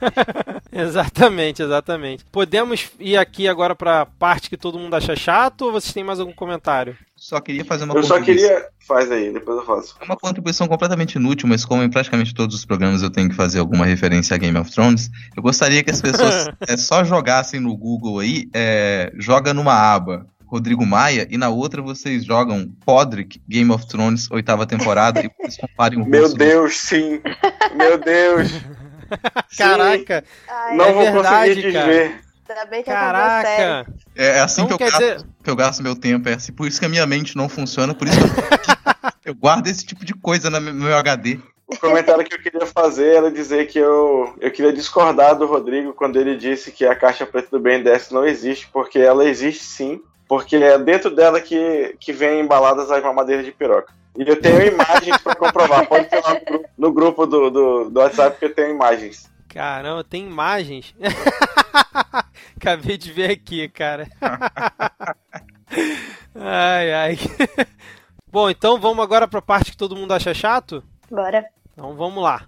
Exatamente, 0.70 1.62
exatamente. 1.62 2.24
Podemos 2.30 2.90
ir 3.00 3.16
aqui 3.16 3.48
agora 3.48 3.74
pra 3.74 4.06
parte 4.06 4.48
que 4.48 4.56
todo 4.56 4.78
mundo 4.78 4.94
acha 4.94 5.16
chato 5.16 5.62
ou 5.62 5.72
vocês 5.72 5.92
têm 5.92 6.04
mais 6.04 6.20
algum 6.20 6.32
comentário? 6.32 6.96
Só 7.16 7.40
queria 7.40 7.64
fazer 7.64 7.84
uma 7.84 7.94
Eu 7.94 8.02
só 8.02 8.18
contribuição. 8.18 8.48
queria. 8.48 8.68
Faz 8.86 9.10
aí, 9.10 9.32
depois 9.32 9.58
eu 9.58 9.64
faço. 9.66 9.96
É 10.00 10.04
uma 10.04 10.16
contribuição 10.16 10.68
completamente 10.68 11.16
inútil, 11.16 11.48
mas 11.48 11.64
como 11.64 11.82
em 11.82 11.90
praticamente 11.90 12.32
todos 12.32 12.54
os 12.54 12.64
programas 12.64 13.02
eu 13.02 13.10
tenho 13.10 13.28
que 13.28 13.34
fazer 13.34 13.58
alguma 13.58 13.84
referência 13.84 14.34
a 14.34 14.38
Game 14.38 14.56
of 14.56 14.70
Thrones, 14.70 15.10
eu 15.36 15.42
gostaria 15.42 15.82
que 15.82 15.90
as 15.90 16.00
pessoas 16.00 16.46
é, 16.66 16.76
só 16.76 17.02
jogassem 17.04 17.60
no 17.60 17.76
Google 17.76 18.20
aí, 18.20 18.48
é, 18.54 19.12
joga 19.18 19.52
numa 19.52 19.74
aba 19.74 20.26
Rodrigo 20.46 20.86
Maia 20.86 21.26
e 21.30 21.36
na 21.36 21.50
outra 21.50 21.82
vocês 21.82 22.24
jogam 22.24 22.70
Podrick 22.84 23.42
Game 23.46 23.70
of 23.70 23.86
Thrones 23.86 24.30
oitava 24.30 24.64
temporada 24.64 25.20
e 25.20 25.30
vocês 25.38 25.58
comparem 25.58 26.00
o 26.00 26.06
Meu 26.06 26.32
Deus, 26.32 26.76
sim! 26.76 27.20
Meu 27.76 27.98
Deus! 27.98 28.48
Caraca, 29.56 30.24
Ai, 30.48 30.76
não 30.76 30.84
é 30.86 30.92
vou 30.92 31.02
verdade, 31.04 31.48
conseguir 31.54 31.72
cara. 31.72 31.86
desver. 31.86 32.20
Ainda 32.48 32.64
bem 32.64 32.82
que 32.82 32.90
caraca. 32.90 33.86
É, 34.16 34.26
é 34.38 34.40
assim 34.40 34.62
Então 34.62 34.78
que, 34.78 34.84
eu 34.84 34.88
gasto, 34.90 35.00
dizer, 35.02 35.26
que 35.44 35.50
eu 35.50 35.56
gasto 35.56 35.82
meu 35.82 35.94
tempo, 35.94 36.28
é 36.30 36.34
assim, 36.34 36.50
por 36.52 36.66
isso 36.66 36.80
que 36.80 36.86
a 36.86 36.88
minha 36.88 37.06
mente 37.06 37.36
não 37.36 37.46
funciona, 37.48 37.92
por 37.94 38.08
isso 38.08 38.18
que 38.18 38.24
eu, 39.26 39.32
eu 39.32 39.34
guardo 39.34 39.66
esse 39.66 39.84
tipo 39.84 40.02
de 40.04 40.14
coisa 40.14 40.48
no 40.48 40.58
meu- 40.60 40.72
meu 40.72 40.96
HD. 40.96 41.38
O 41.66 41.76
comentário 41.76 42.24
que 42.24 42.34
eu 42.34 42.40
queria 42.40 42.64
fazer 42.66 43.16
era 43.16 43.30
dizer 43.30 43.66
que 43.66 43.78
eu, 43.78 44.34
eu 44.40 44.50
queria 44.50 44.72
discordar 44.72 45.36
do 45.36 45.44
Rodrigo 45.44 45.92
quando 45.92 46.18
ele 46.18 46.34
disse 46.36 46.72
que 46.72 46.86
a 46.86 46.96
caixa 46.96 47.26
preta 47.26 47.48
do 47.50 47.60
BNDES 47.60 48.10
não 48.10 48.26
existe, 48.26 48.66
porque 48.72 48.98
ela 48.98 49.26
existe 49.28 49.62
sim, 49.64 50.00
porque 50.26 50.56
é 50.56 50.78
dentro 50.78 51.10
dela 51.14 51.42
que, 51.42 51.94
que 52.00 52.10
vem 52.14 52.40
embaladas 52.40 52.90
as 52.90 53.02
mamadeiras 53.02 53.44
de 53.44 53.52
piroca. 53.52 53.92
E 54.18 54.28
eu 54.28 54.40
tenho 54.40 54.60
imagens 54.66 55.16
para 55.18 55.36
comprovar. 55.36 55.86
Pode 55.86 56.08
ir 56.12 56.20
lá 56.20 56.34
no 56.34 56.40
grupo, 56.44 56.68
no 56.76 56.92
grupo 56.92 57.24
do, 57.26 57.50
do, 57.50 57.90
do 57.90 58.00
WhatsApp 58.00 58.36
que 58.36 58.46
eu 58.46 58.54
tenho 58.54 58.70
imagens. 58.70 59.30
caramba, 59.48 60.02
tem 60.02 60.26
imagens. 60.26 60.92
Acabei 62.60 62.98
de 62.98 63.12
ver 63.12 63.30
aqui, 63.30 63.68
cara. 63.68 64.08
ai, 66.34 66.92
ai. 66.92 67.18
Bom, 68.26 68.50
então 68.50 68.80
vamos 68.80 69.04
agora 69.04 69.28
pra 69.28 69.40
parte 69.40 69.70
que 69.70 69.76
todo 69.76 69.94
mundo 69.94 70.12
acha 70.12 70.34
chato? 70.34 70.82
Bora. 71.08 71.46
Então 71.72 71.94
vamos 71.94 72.20
lá. 72.20 72.44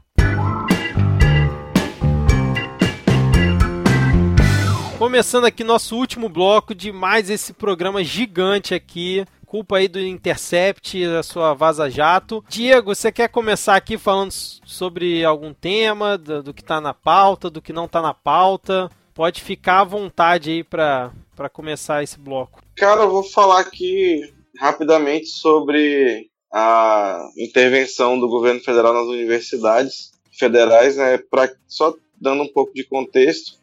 Começando 4.99 5.45
aqui 5.45 5.63
nosso 5.63 5.97
último 5.97 6.29
bloco 6.29 6.75
de 6.75 6.91
mais 6.91 7.31
esse 7.31 7.53
programa 7.53 8.03
gigante 8.03 8.75
aqui. 8.75 9.25
Culpa 9.51 9.78
aí 9.78 9.89
do 9.89 9.98
Intercept, 9.98 11.05
da 11.09 11.24
sua 11.24 11.55
Vaza 11.55 11.90
Jato. 11.90 12.44
Diego, 12.48 12.94
você 12.94 13.10
quer 13.10 13.27
começar 13.27 13.74
aqui 13.74 13.98
falando 13.98 14.31
sobre 14.31 15.24
algum 15.24 15.52
tema, 15.52 16.16
do, 16.16 16.40
do 16.40 16.55
que 16.55 16.62
tá 16.62 16.81
na 16.81 16.94
pauta, 16.94 17.51
do 17.51 17.60
que 17.60 17.72
não 17.72 17.89
tá 17.89 18.01
na 18.01 18.14
pauta? 18.14 18.89
Pode 19.12 19.43
ficar 19.43 19.81
à 19.81 19.85
vontade 19.85 20.51
aí 20.52 20.62
pra 20.62 21.10
começar 21.52 22.01
esse 22.01 22.16
bloco. 22.16 22.62
Cara, 22.77 23.01
eu 23.01 23.10
vou 23.10 23.24
falar 23.24 23.59
aqui 23.59 24.20
rapidamente 24.56 25.27
sobre 25.27 26.28
a 26.52 27.18
intervenção 27.36 28.20
do 28.20 28.28
governo 28.28 28.60
federal 28.60 28.94
nas 28.94 29.09
universidades 29.09 30.12
federais, 30.31 30.97
né? 30.97 31.18
Pra, 31.28 31.51
só 31.66 31.93
dando 32.20 32.44
um 32.44 32.52
pouco 32.52 32.72
de 32.72 32.85
contexto, 32.85 33.59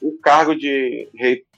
o 0.00 0.16
cargo 0.22 0.54
de 0.54 1.08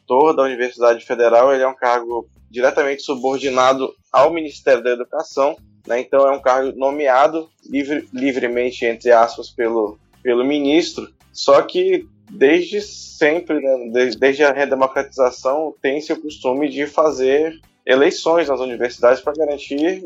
reitor 0.05 0.35
da 0.35 0.43
Universidade 0.43 1.05
Federal 1.05 1.53
ele 1.53 1.63
é 1.63 1.69
um 1.69 1.75
cargo 1.75 2.29
diretamente 2.51 3.03
subordinado 3.03 3.93
ao 4.13 4.33
Ministério 4.33 4.83
da 4.83 4.91
Educação, 4.91 5.57
né? 5.87 6.01
Então 6.01 6.27
é 6.29 6.31
um 6.31 6.41
cargo 6.41 6.77
nomeado 6.79 7.49
livre- 7.69 8.09
livremente 8.13 8.85
entre 8.85 9.11
aspas 9.11 9.51
pelo 9.51 9.99
pelo 10.23 10.43
ministro, 10.43 11.07
só 11.33 11.61
que 11.61 12.07
desde 12.31 12.81
sempre, 12.81 13.61
né, 13.61 13.91
desde, 13.93 14.19
desde 14.19 14.43
a 14.43 14.53
redemocratização, 14.53 15.75
tem-se 15.83 16.15
o 16.15 16.21
costume 16.21 16.71
de 16.71 16.87
fazer 16.87 17.61
eleições 17.87 18.49
nas 18.49 18.61
universidades 18.61 19.21
para 19.21 19.35
garantir 19.35 20.03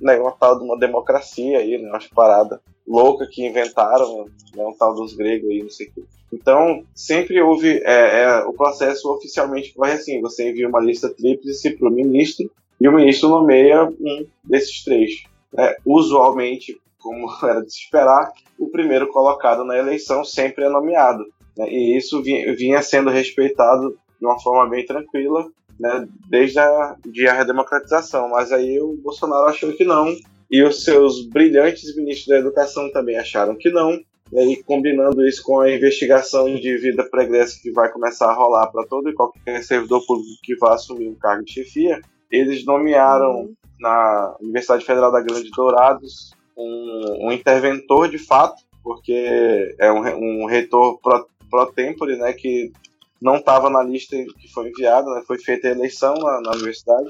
né, 0.00 0.18
uma 0.18 0.32
tal 0.32 0.58
de 0.58 0.64
uma 0.64 0.78
democracia 0.78 1.58
aí, 1.58 1.78
né, 1.78 1.88
uma 1.88 2.00
parada 2.14 2.60
louca 2.86 3.26
que 3.26 3.46
inventaram, 3.46 4.26
né, 4.54 4.64
um 4.64 4.74
tal 4.76 4.94
dos 4.94 5.14
gregos 5.14 5.48
aí, 5.48 5.62
não 5.62 5.70
sei 5.70 5.86
o 5.88 5.92
quê. 5.92 6.02
Então, 6.32 6.84
sempre 6.94 7.40
houve 7.40 7.80
é, 7.84 8.22
é, 8.22 8.44
o 8.44 8.52
processo 8.52 9.10
oficialmente 9.10 9.72
corre 9.72 9.92
assim, 9.92 10.20
você 10.20 10.50
envia 10.50 10.68
uma 10.68 10.80
lista 10.80 11.08
tríplice 11.08 11.70
para 11.76 11.88
o 11.88 11.92
ministro 11.92 12.50
e 12.80 12.88
o 12.88 12.92
ministro 12.92 13.28
nomeia 13.28 13.84
um 13.84 14.26
desses 14.42 14.82
três. 14.82 15.22
né. 15.52 15.74
usualmente, 15.86 16.78
como 16.98 17.28
era 17.42 17.62
de 17.62 17.72
se 17.72 17.84
esperar, 17.84 18.32
o 18.58 18.68
primeiro 18.68 19.08
colocado 19.08 19.64
na 19.64 19.78
eleição 19.78 20.24
sempre 20.24 20.64
é 20.64 20.68
nomeado. 20.68 21.24
né, 21.56 21.68
e 21.70 21.96
isso 21.96 22.20
vinha 22.22 22.82
sendo 22.82 23.10
respeitado 23.10 23.96
de 24.20 24.26
uma 24.26 24.38
forma 24.38 24.68
bem 24.68 24.84
tranquila 24.84 25.48
né, 25.78 26.06
desde 26.28 26.58
a, 26.58 26.96
de 27.04 27.26
a 27.26 27.34
redemocratização. 27.34 28.28
Mas 28.30 28.52
aí 28.52 28.80
o 28.80 28.96
Bolsonaro 28.96 29.46
achou 29.46 29.72
que 29.72 29.84
não, 29.84 30.14
e 30.50 30.62
os 30.62 30.84
seus 30.84 31.26
brilhantes 31.26 31.94
ministros 31.96 32.28
da 32.28 32.38
educação 32.38 32.90
também 32.92 33.16
acharam 33.18 33.56
que 33.56 33.70
não. 33.70 33.98
E 34.32 34.38
aí, 34.38 34.62
combinando 34.64 35.26
isso 35.26 35.42
com 35.42 35.60
a 35.60 35.70
investigação 35.70 36.52
de 36.56 36.76
vida 36.78 37.04
pregressa 37.04 37.60
que 37.62 37.70
vai 37.70 37.92
começar 37.92 38.30
a 38.30 38.34
rolar 38.34 38.68
para 38.68 38.86
todo 38.86 39.08
e 39.08 39.14
qualquer 39.14 39.62
servidor 39.62 40.04
público 40.06 40.40
que 40.42 40.56
vá 40.56 40.74
assumir 40.74 41.08
um 41.08 41.14
cargo 41.14 41.44
de 41.44 41.52
chefia, 41.52 42.00
eles 42.30 42.64
nomearam 42.64 43.50
na 43.78 44.34
Universidade 44.40 44.84
Federal 44.84 45.12
da 45.12 45.20
Grande 45.20 45.50
Dourados 45.50 46.32
um, 46.56 47.26
um 47.28 47.32
interventor 47.32 48.08
de 48.08 48.18
fato, 48.18 48.62
porque 48.82 49.74
é 49.78 49.92
um, 49.92 50.42
um 50.42 50.46
reitor 50.46 50.98
pro- 51.00 51.28
pro 51.50 51.66
tempore, 51.72 52.16
né, 52.16 52.32
que 52.32 52.72
não 53.20 53.36
estava 53.36 53.70
na 53.70 53.82
lista 53.82 54.16
que 54.16 54.52
foi 54.52 54.68
enviada, 54.68 55.08
né, 55.14 55.22
foi 55.26 55.38
feita 55.38 55.68
a 55.68 55.70
eleição 55.70 56.14
na, 56.14 56.40
na 56.40 56.50
universidade, 56.52 57.08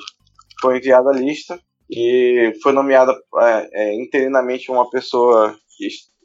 foi 0.60 0.78
enviada 0.78 1.10
a 1.10 1.14
lista 1.14 1.58
e 1.90 2.52
foi 2.62 2.72
nomeada 2.72 3.14
é, 3.38 3.68
é, 3.72 3.94
interinamente 3.94 4.70
uma 4.70 4.88
pessoa 4.88 5.56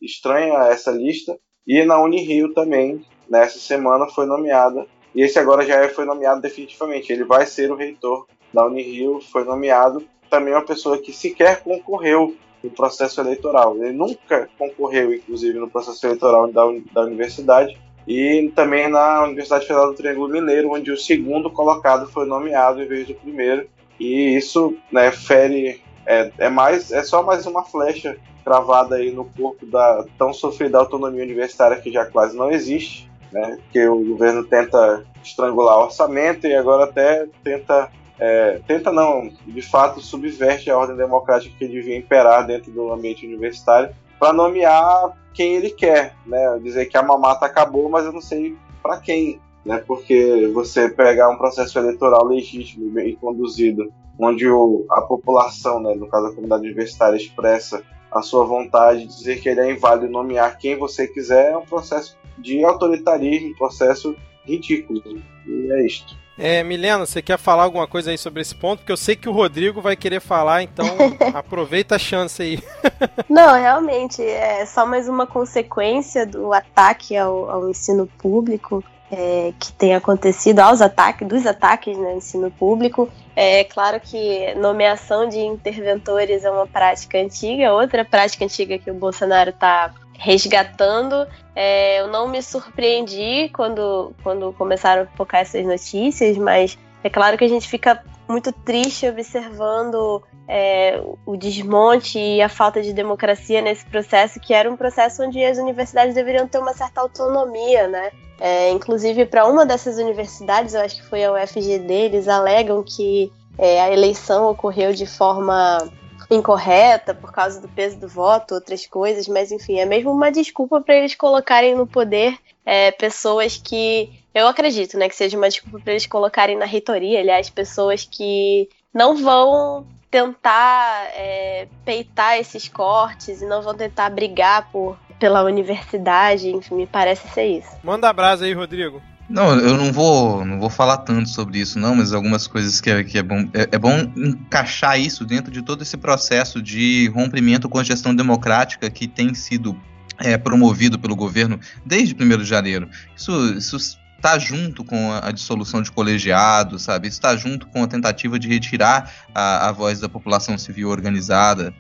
estranha 0.02 0.58
a 0.58 0.68
essa 0.70 0.92
lista. 0.92 1.38
E 1.68 1.84
na 1.84 2.02
Unirio 2.02 2.54
também, 2.54 3.06
nessa 3.30 3.60
semana, 3.60 4.08
foi 4.08 4.26
nomeada. 4.26 4.88
E 5.14 5.22
esse 5.22 5.38
agora 5.38 5.66
já 5.66 5.88
foi 5.90 6.06
nomeado 6.06 6.42
definitivamente. 6.42 7.12
Ele 7.12 7.24
vai 7.24 7.46
ser 7.46 7.72
o 7.72 7.76
reitor 7.76 8.26
da 8.54 8.66
Unirio, 8.66 9.20
foi 9.22 9.44
nomeado 9.44 10.04
também 10.30 10.54
uma 10.54 10.66
pessoa 10.66 10.98
que 10.98 11.12
sequer 11.12 11.62
concorreu 11.62 12.36
no 12.64 12.70
processo 12.70 13.20
eleitoral. 13.22 13.76
Ele 13.78 13.94
nunca 13.94 14.50
concorreu, 14.58 15.14
inclusive, 15.14 15.60
no 15.60 15.70
processo 15.70 16.06
eleitoral 16.06 16.52
da, 16.52 16.64
da 16.94 17.02
universidade. 17.02 17.80
E 18.10 18.52
também 18.56 18.90
na 18.90 19.24
Universidade 19.24 19.68
Federal 19.68 19.92
do 19.92 19.94
Triângulo 19.94 20.28
Mineiro, 20.28 20.72
onde 20.72 20.92
o 20.92 20.98
segundo 20.98 21.52
colocado 21.52 22.10
foi 22.10 22.26
nomeado 22.26 22.82
em 22.82 22.88
vez 22.88 23.08
do 23.08 23.14
primeiro. 23.14 23.70
E 24.00 24.36
isso 24.36 24.76
né, 24.92 25.12
fere. 25.12 25.80
É, 26.08 26.32
é, 26.40 26.50
mais, 26.50 26.92
é 26.92 27.04
só 27.04 27.22
mais 27.22 27.46
uma 27.46 27.64
flecha 27.64 28.18
cravada 28.44 28.96
aí 28.96 29.12
no 29.12 29.26
corpo 29.26 29.64
da 29.64 30.04
tão 30.18 30.34
sofrida 30.34 30.80
autonomia 30.80 31.22
universitária 31.22 31.80
que 31.80 31.92
já 31.92 32.04
quase 32.04 32.36
não 32.36 32.50
existe, 32.50 33.08
né? 33.32 33.60
Que 33.72 33.88
o 33.88 34.04
governo 34.04 34.44
tenta 34.44 35.06
estrangular 35.24 35.78
o 35.78 35.84
orçamento 35.84 36.48
e 36.48 36.56
agora 36.56 36.86
até 36.86 37.28
tenta 37.44 37.92
é, 38.18 38.60
tenta 38.66 38.92
não, 38.92 39.32
de 39.46 39.62
fato 39.62 40.02
subverte 40.02 40.72
a 40.72 40.78
ordem 40.78 40.98
democrática 40.98 41.56
que 41.60 41.68
devia 41.68 41.96
imperar 41.96 42.48
dentro 42.48 42.72
do 42.72 42.92
ambiente 42.92 43.28
universitário 43.28 43.94
para 44.20 44.34
nomear 44.34 45.18
quem 45.34 45.56
ele 45.56 45.70
quer, 45.70 46.16
né? 46.26 46.60
Dizer 46.62 46.88
que 46.88 46.98
a 46.98 47.04
mamata 47.04 47.46
acabou, 47.46 47.90
mas 47.90 48.06
eu 48.06 48.12
não 48.12 48.22
sei 48.22 48.58
para 48.84 49.00
quem, 49.00 49.40
né? 49.66 49.82
Porque 49.88 50.50
você 50.54 50.90
pegar 50.90 51.30
um 51.30 51.38
processo 51.38 51.80
eleitoral 51.80 52.26
legítimo 52.26 53.00
e 53.00 53.16
conduzido, 53.16 53.92
onde 54.20 54.48
o, 54.48 54.86
a 54.92 55.02
população, 55.02 55.80
né, 55.82 55.96
no 55.96 56.08
caso 56.08 56.28
a 56.28 56.30
comunidade 56.32 56.64
universitária, 56.64 57.16
expressa 57.16 57.82
a 58.12 58.22
sua 58.22 58.44
vontade, 58.44 59.06
dizer 59.06 59.40
que 59.40 59.48
ele 59.48 59.62
é 59.62 59.72
inválido 59.72 60.12
nomear 60.12 60.58
quem 60.58 60.78
você 60.78 61.08
quiser, 61.08 61.52
é 61.52 61.58
um 61.58 61.66
processo 61.66 62.18
de 62.38 62.64
autoritarismo, 62.66 63.52
um 63.52 63.56
processo 63.56 64.16
ridículo. 64.44 65.02
E 65.48 65.72
é 65.72 65.86
isto. 65.86 66.18
É, 66.42 66.64
Milena, 66.64 67.06
você 67.06 67.22
quer 67.22 67.38
falar 67.38 67.64
alguma 67.64 67.86
coisa 67.86 68.12
aí 68.12 68.18
sobre 68.18 68.42
esse 68.42 68.56
ponto? 68.56 68.80
Porque 68.80 68.92
eu 68.94 68.98
sei 68.98 69.14
que 69.14 69.28
o 69.28 69.34
Rodrigo 69.34 69.82
vai 69.82 69.98
querer 69.98 70.22
falar, 70.22 70.64
então 70.64 70.86
aproveita 71.36 71.96
a 71.96 72.00
chance 72.00 72.42
aí. 72.42 72.64
Não, 73.30 73.60
realmente, 73.60 74.24
é 74.24 74.66
só 74.66 74.86
mais 74.86 75.10
uma 75.10 75.28
consequência 75.28 76.26
do 76.26 76.54
ataque 76.54 77.18
ao, 77.18 77.50
ao 77.50 77.70
ensino 77.70 78.08
público 78.08 78.82
é, 79.12 79.54
que 79.60 79.74
tem 79.74 79.94
acontecido, 79.94 80.60
aos 80.60 80.82
ataques, 80.82 81.28
dos 81.28 81.46
ataques 81.46 81.98
no 81.98 82.12
ensino 82.12 82.50
público. 82.52 83.10
É 83.36 83.66
claro 83.66 84.00
que 84.00 84.54
nomeação 84.56 85.28
de 85.28 85.40
interventores 85.40 86.46
é 86.46 86.52
uma 86.52 86.68
prática 86.68 87.18
antiga, 87.18 87.74
outra 87.74 88.06
prática 88.06 88.46
antiga 88.46 88.78
que 88.78 88.90
o 88.90 88.94
Bolsonaro 88.94 89.50
está 89.50 89.94
resgatando. 90.20 91.26
É, 91.56 92.02
eu 92.02 92.08
não 92.08 92.28
me 92.28 92.44
surpreendi 92.44 93.50
quando, 93.50 94.14
quando 94.22 94.54
começaram 94.54 95.04
a 95.04 95.18
focar 95.18 95.42
essas 95.42 95.66
notícias, 95.66 96.38
mas 96.38 96.78
é 97.04 97.10
claro 97.10 97.38
que 97.38 97.46
a 97.46 97.50
gente 97.50 97.68
fica 97.68 98.04
muito 98.28 98.52
triste 98.52 99.08
observando 99.08 100.22
é, 100.48 101.02
o 101.26 101.36
desmonte 101.36 102.20
e 102.20 102.42
a 102.42 102.50
falta 102.50 102.82
de 102.82 102.94
democracia 102.94 103.62
nesse 103.62 103.86
processo, 103.86 104.40
que 104.40 104.54
era 104.54 104.70
um 104.70 104.76
processo 104.76 105.24
onde 105.24 105.44
as 105.44 105.58
universidades 105.58 106.14
deveriam 106.14 106.48
ter 106.48 106.60
uma 106.60 106.74
certa 106.74 107.02
autonomia, 107.02 107.88
né? 107.88 108.12
É, 108.40 108.70
inclusive, 108.70 109.26
para 109.26 109.48
uma 109.48 109.66
dessas 109.66 109.98
universidades, 109.98 110.74
eu 110.74 110.82
acho 110.82 110.98
que 110.98 111.08
foi 111.08 111.24
a 111.24 111.34
UFGD, 111.34 111.94
eles 111.94 112.28
alegam 112.28 112.84
que 112.84 113.32
é, 113.58 113.82
a 113.82 113.92
eleição 113.92 114.50
ocorreu 114.50 114.94
de 114.94 115.06
forma 115.06 115.90
incorreta 116.30 117.14
por 117.14 117.32
causa 117.32 117.60
do 117.60 117.68
peso 117.68 118.00
do 118.00 118.08
voto, 118.08 118.54
outras 118.54 118.86
coisas, 118.86 119.28
mas 119.28 119.52
enfim, 119.52 119.80
é 119.80 119.86
mesmo 119.86 120.12
uma 120.12 120.32
desculpa 120.32 120.80
para 120.80 120.96
eles 120.96 121.16
colocarem 121.16 121.76
no 121.76 121.88
poder 121.88 122.38
é, 122.66 122.92
pessoas 122.92 123.58
que 123.58 124.12
eu 124.34 124.48
acredito, 124.48 124.98
né, 124.98 125.10
que 125.10 125.16
seja 125.16 125.38
uma 125.38 125.50
desculpa 125.50 125.80
para 125.80 125.94
eles 125.94 126.06
colocarem 126.06 126.56
na 126.56 126.66
reitoria, 126.66 127.20
aliás, 127.20 127.50
pessoas 127.50 128.06
que 128.06 128.70
não 128.94 129.18
vão 129.18 129.88
tentar 130.12 131.06
é, 131.16 131.68
peitar 131.86 132.38
esses 132.38 132.68
cortes 132.68 133.42
e 133.42 133.46
não 133.46 133.62
vão 133.62 133.76
tentar 133.76 134.10
brigar 134.10 134.70
por, 134.72 134.98
pela 135.20 135.44
universidade, 135.44 136.50
enfim, 136.50 136.76
me 136.76 136.88
parece 136.88 137.28
ser 137.30 137.46
isso. 137.46 137.70
Manda 137.84 138.10
abraço 138.10 138.44
aí, 138.44 138.54
Rodrigo. 138.54 139.02
Não, 139.30 139.56
eu 139.60 139.78
não 139.78 139.94
vou, 139.94 140.44
não 140.44 140.60
vou 140.60 140.72
falar 140.72 140.98
tanto 140.98 141.30
sobre 141.30 141.60
isso, 141.60 141.78
não, 141.78 141.94
mas 141.94 142.14
algumas 142.14 142.48
coisas 142.48 142.82
que 142.82 142.90
é, 142.90 143.04
que 143.04 143.18
é 143.18 143.24
bom. 143.24 143.48
É, 143.54 143.70
é 143.72 143.78
bom 143.78 144.12
encaixar 144.18 145.00
isso 145.00 145.24
dentro 145.24 145.52
de 145.52 145.62
todo 145.62 145.84
esse 145.84 145.96
processo 145.96 146.60
de 146.62 147.08
rompimento 147.14 147.70
com 147.70 147.78
a 147.78 147.84
gestão 147.84 148.16
democrática 148.16 148.90
que 148.90 149.08
tem 149.08 149.36
sido 149.36 149.80
é, 150.18 150.36
promovido 150.36 150.98
pelo 150.98 151.16
governo 151.16 151.60
desde 151.86 152.16
1 152.16 152.38
de 152.38 152.44
janeiro. 152.44 152.90
Isso, 153.16 153.54
isso 153.54 153.78
está 154.18 154.38
junto 154.40 154.84
com 154.84 155.14
a, 155.14 155.32
dissolução 155.32 155.84
de 155.84 155.92
colegiados, 155.92 156.82
sabe? 156.82 157.08
Está 157.08 157.38
junto 157.38 157.68
com 157.68 157.84
a 157.84 157.88
tentativa 157.88 158.40
de 158.40 158.48
retirar 158.48 159.14
a, 159.34 159.70
a 159.70 159.72
voz 159.72 160.00
da 160.00 160.10
população 160.10 160.58
civil 160.58 160.90
organizada. 160.90 161.72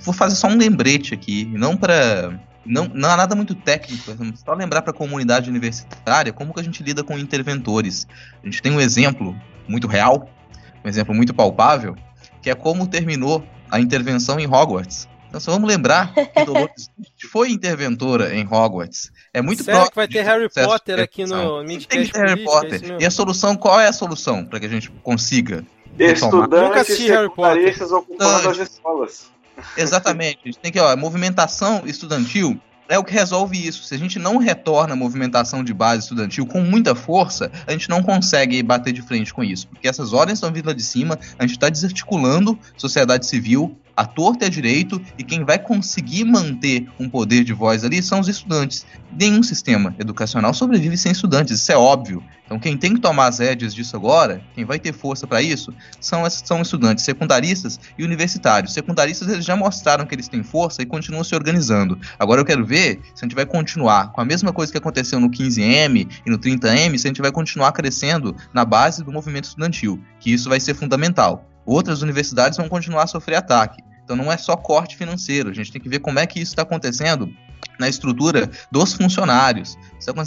Vou 0.00 0.12
fazer 0.12 0.34
só 0.34 0.48
um 0.48 0.56
lembrete 0.56 1.14
aqui, 1.14 1.44
não 1.52 1.76
para 1.76 2.38
não, 2.64 2.86
não 2.86 3.10
há 3.10 3.16
nada 3.16 3.34
muito 3.34 3.54
técnico, 3.54 4.12
só 4.36 4.54
lembrar 4.54 4.82
para 4.82 4.90
a 4.90 4.96
comunidade 4.96 5.50
universitária 5.50 6.32
como 6.32 6.52
que 6.52 6.60
a 6.60 6.62
gente 6.62 6.82
lida 6.82 7.02
com 7.02 7.18
interventores. 7.18 8.06
A 8.42 8.46
gente 8.46 8.62
tem 8.62 8.72
um 8.72 8.80
exemplo 8.80 9.34
muito 9.68 9.86
real, 9.86 10.28
um 10.84 10.88
exemplo 10.88 11.14
muito 11.14 11.34
palpável, 11.34 11.96
que 12.42 12.50
é 12.50 12.54
como 12.54 12.86
terminou 12.86 13.44
a 13.70 13.80
intervenção 13.80 14.38
em 14.38 14.46
Hogwarts. 14.46 15.08
Então 15.28 15.40
só 15.40 15.50
vamos 15.50 15.68
lembrar 15.68 16.14
que 16.14 16.44
Dolores 16.44 16.90
foi 17.30 17.50
interventora 17.50 18.34
em 18.34 18.46
Hogwarts. 18.46 19.10
É 19.32 19.42
muito 19.42 19.64
Sério 19.64 19.90
que 19.90 19.96
vai 19.96 20.06
ter 20.06 20.22
Harry 20.22 20.48
Potter 20.48 21.00
aqui 21.00 21.26
no 21.26 21.62
Midcast 21.64 22.12
Tem 22.12 22.22
Harry 22.22 22.44
Potter. 22.44 22.80
É 23.00 23.02
e 23.02 23.06
a 23.06 23.10
solução, 23.10 23.56
qual 23.56 23.80
é 23.80 23.88
a 23.88 23.92
solução 23.92 24.44
para 24.44 24.60
que 24.60 24.66
a 24.66 24.68
gente 24.68 24.90
consiga 25.02 25.64
Estudantes 25.98 26.96
secundaristas 26.96 27.92
ocupando 27.92 28.48
as 28.48 28.58
escolas. 28.58 29.32
Exatamente. 29.76 30.38
A 30.44 30.48
gente 30.48 30.58
tem 30.58 30.72
que, 30.72 30.80
ó, 30.80 30.96
movimentação 30.96 31.82
estudantil 31.86 32.60
é 32.88 32.98
o 32.98 33.04
que 33.04 33.12
resolve 33.12 33.66
isso. 33.66 33.84
Se 33.84 33.94
a 33.94 33.98
gente 33.98 34.18
não 34.18 34.36
retorna 34.36 34.92
a 34.92 34.96
movimentação 34.96 35.64
de 35.64 35.72
base 35.72 36.02
estudantil 36.02 36.46
com 36.46 36.60
muita 36.60 36.94
força, 36.94 37.50
a 37.66 37.72
gente 37.72 37.88
não 37.88 38.02
consegue 38.02 38.62
bater 38.62 38.92
de 38.92 39.02
frente 39.02 39.32
com 39.32 39.42
isso. 39.42 39.68
Porque 39.68 39.88
essas 39.88 40.12
ordens 40.12 40.36
estão 40.36 40.52
vindo 40.52 40.66
lá 40.66 40.72
de 40.72 40.82
cima, 40.82 41.18
a 41.38 41.42
gente 41.42 41.56
está 41.56 41.68
desarticulando 41.68 42.58
sociedade 42.76 43.26
civil, 43.26 43.76
a 43.96 44.04
torta 44.04 44.46
é 44.46 44.48
direito 44.48 45.00
e 45.18 45.24
quem 45.24 45.44
vai 45.44 45.58
conseguir 45.58 46.24
manter 46.24 46.88
um 46.98 47.08
poder 47.08 47.44
de 47.44 47.52
voz 47.52 47.84
ali 47.84 48.02
são 48.02 48.20
os 48.20 48.28
estudantes. 48.28 48.86
Nenhum 49.12 49.42
sistema 49.42 49.94
educacional 49.98 50.52
sobrevive 50.52 50.96
sem 50.96 51.12
estudantes, 51.12 51.60
isso 51.60 51.72
é 51.72 51.76
óbvio. 51.76 52.22
Então 52.44 52.58
quem 52.58 52.76
tem 52.76 52.94
que 52.94 53.00
tomar 53.00 53.28
as 53.28 53.38
rédeas 53.38 53.74
disso 53.74 53.96
agora, 53.96 54.42
quem 54.54 54.64
vai 54.64 54.78
ter 54.78 54.92
força 54.92 55.26
para 55.26 55.40
isso, 55.40 55.72
são, 56.00 56.28
são 56.28 56.60
estudantes 56.60 57.04
secundaristas 57.04 57.80
e 57.96 58.04
universitários. 58.04 58.72
Secundaristas 58.72 59.28
eles 59.28 59.44
já 59.44 59.56
mostraram 59.56 60.04
que 60.04 60.14
eles 60.14 60.28
têm 60.28 60.42
força 60.42 60.82
e 60.82 60.86
continuam 60.86 61.24
se 61.24 61.34
organizando. 61.34 61.98
Agora 62.18 62.40
eu 62.40 62.44
quero 62.44 62.64
ver 62.64 63.00
se 63.14 63.24
a 63.24 63.26
gente 63.26 63.34
vai 63.34 63.46
continuar 63.46 64.12
com 64.12 64.20
a 64.20 64.24
mesma 64.24 64.52
coisa 64.52 64.70
que 64.70 64.78
aconteceu 64.78 65.18
no 65.20 65.30
15M 65.30 66.08
e 66.26 66.30
no 66.30 66.38
30M, 66.38 66.98
se 66.98 67.06
a 67.06 67.08
gente 67.08 67.22
vai 67.22 67.32
continuar 67.32 67.72
crescendo 67.72 68.36
na 68.52 68.64
base 68.64 69.02
do 69.02 69.12
movimento 69.12 69.44
estudantil, 69.44 69.98
que 70.20 70.32
isso 70.32 70.48
vai 70.48 70.60
ser 70.60 70.74
fundamental 70.74 71.48
outras 71.64 72.02
universidades 72.02 72.58
vão 72.58 72.68
continuar 72.68 73.04
a 73.04 73.06
sofrer 73.06 73.36
ataque. 73.36 73.82
Então 74.04 74.16
não 74.16 74.30
é 74.30 74.36
só 74.36 74.56
corte 74.56 74.96
financeiro, 74.96 75.50
a 75.50 75.54
gente 75.54 75.72
tem 75.72 75.80
que 75.80 75.88
ver 75.88 76.00
como 76.00 76.18
é 76.18 76.26
que 76.26 76.38
isso 76.38 76.52
está 76.52 76.62
acontecendo 76.62 77.34
na 77.78 77.88
estrutura 77.88 78.50
dos 78.70 78.92
funcionários. 78.92 79.76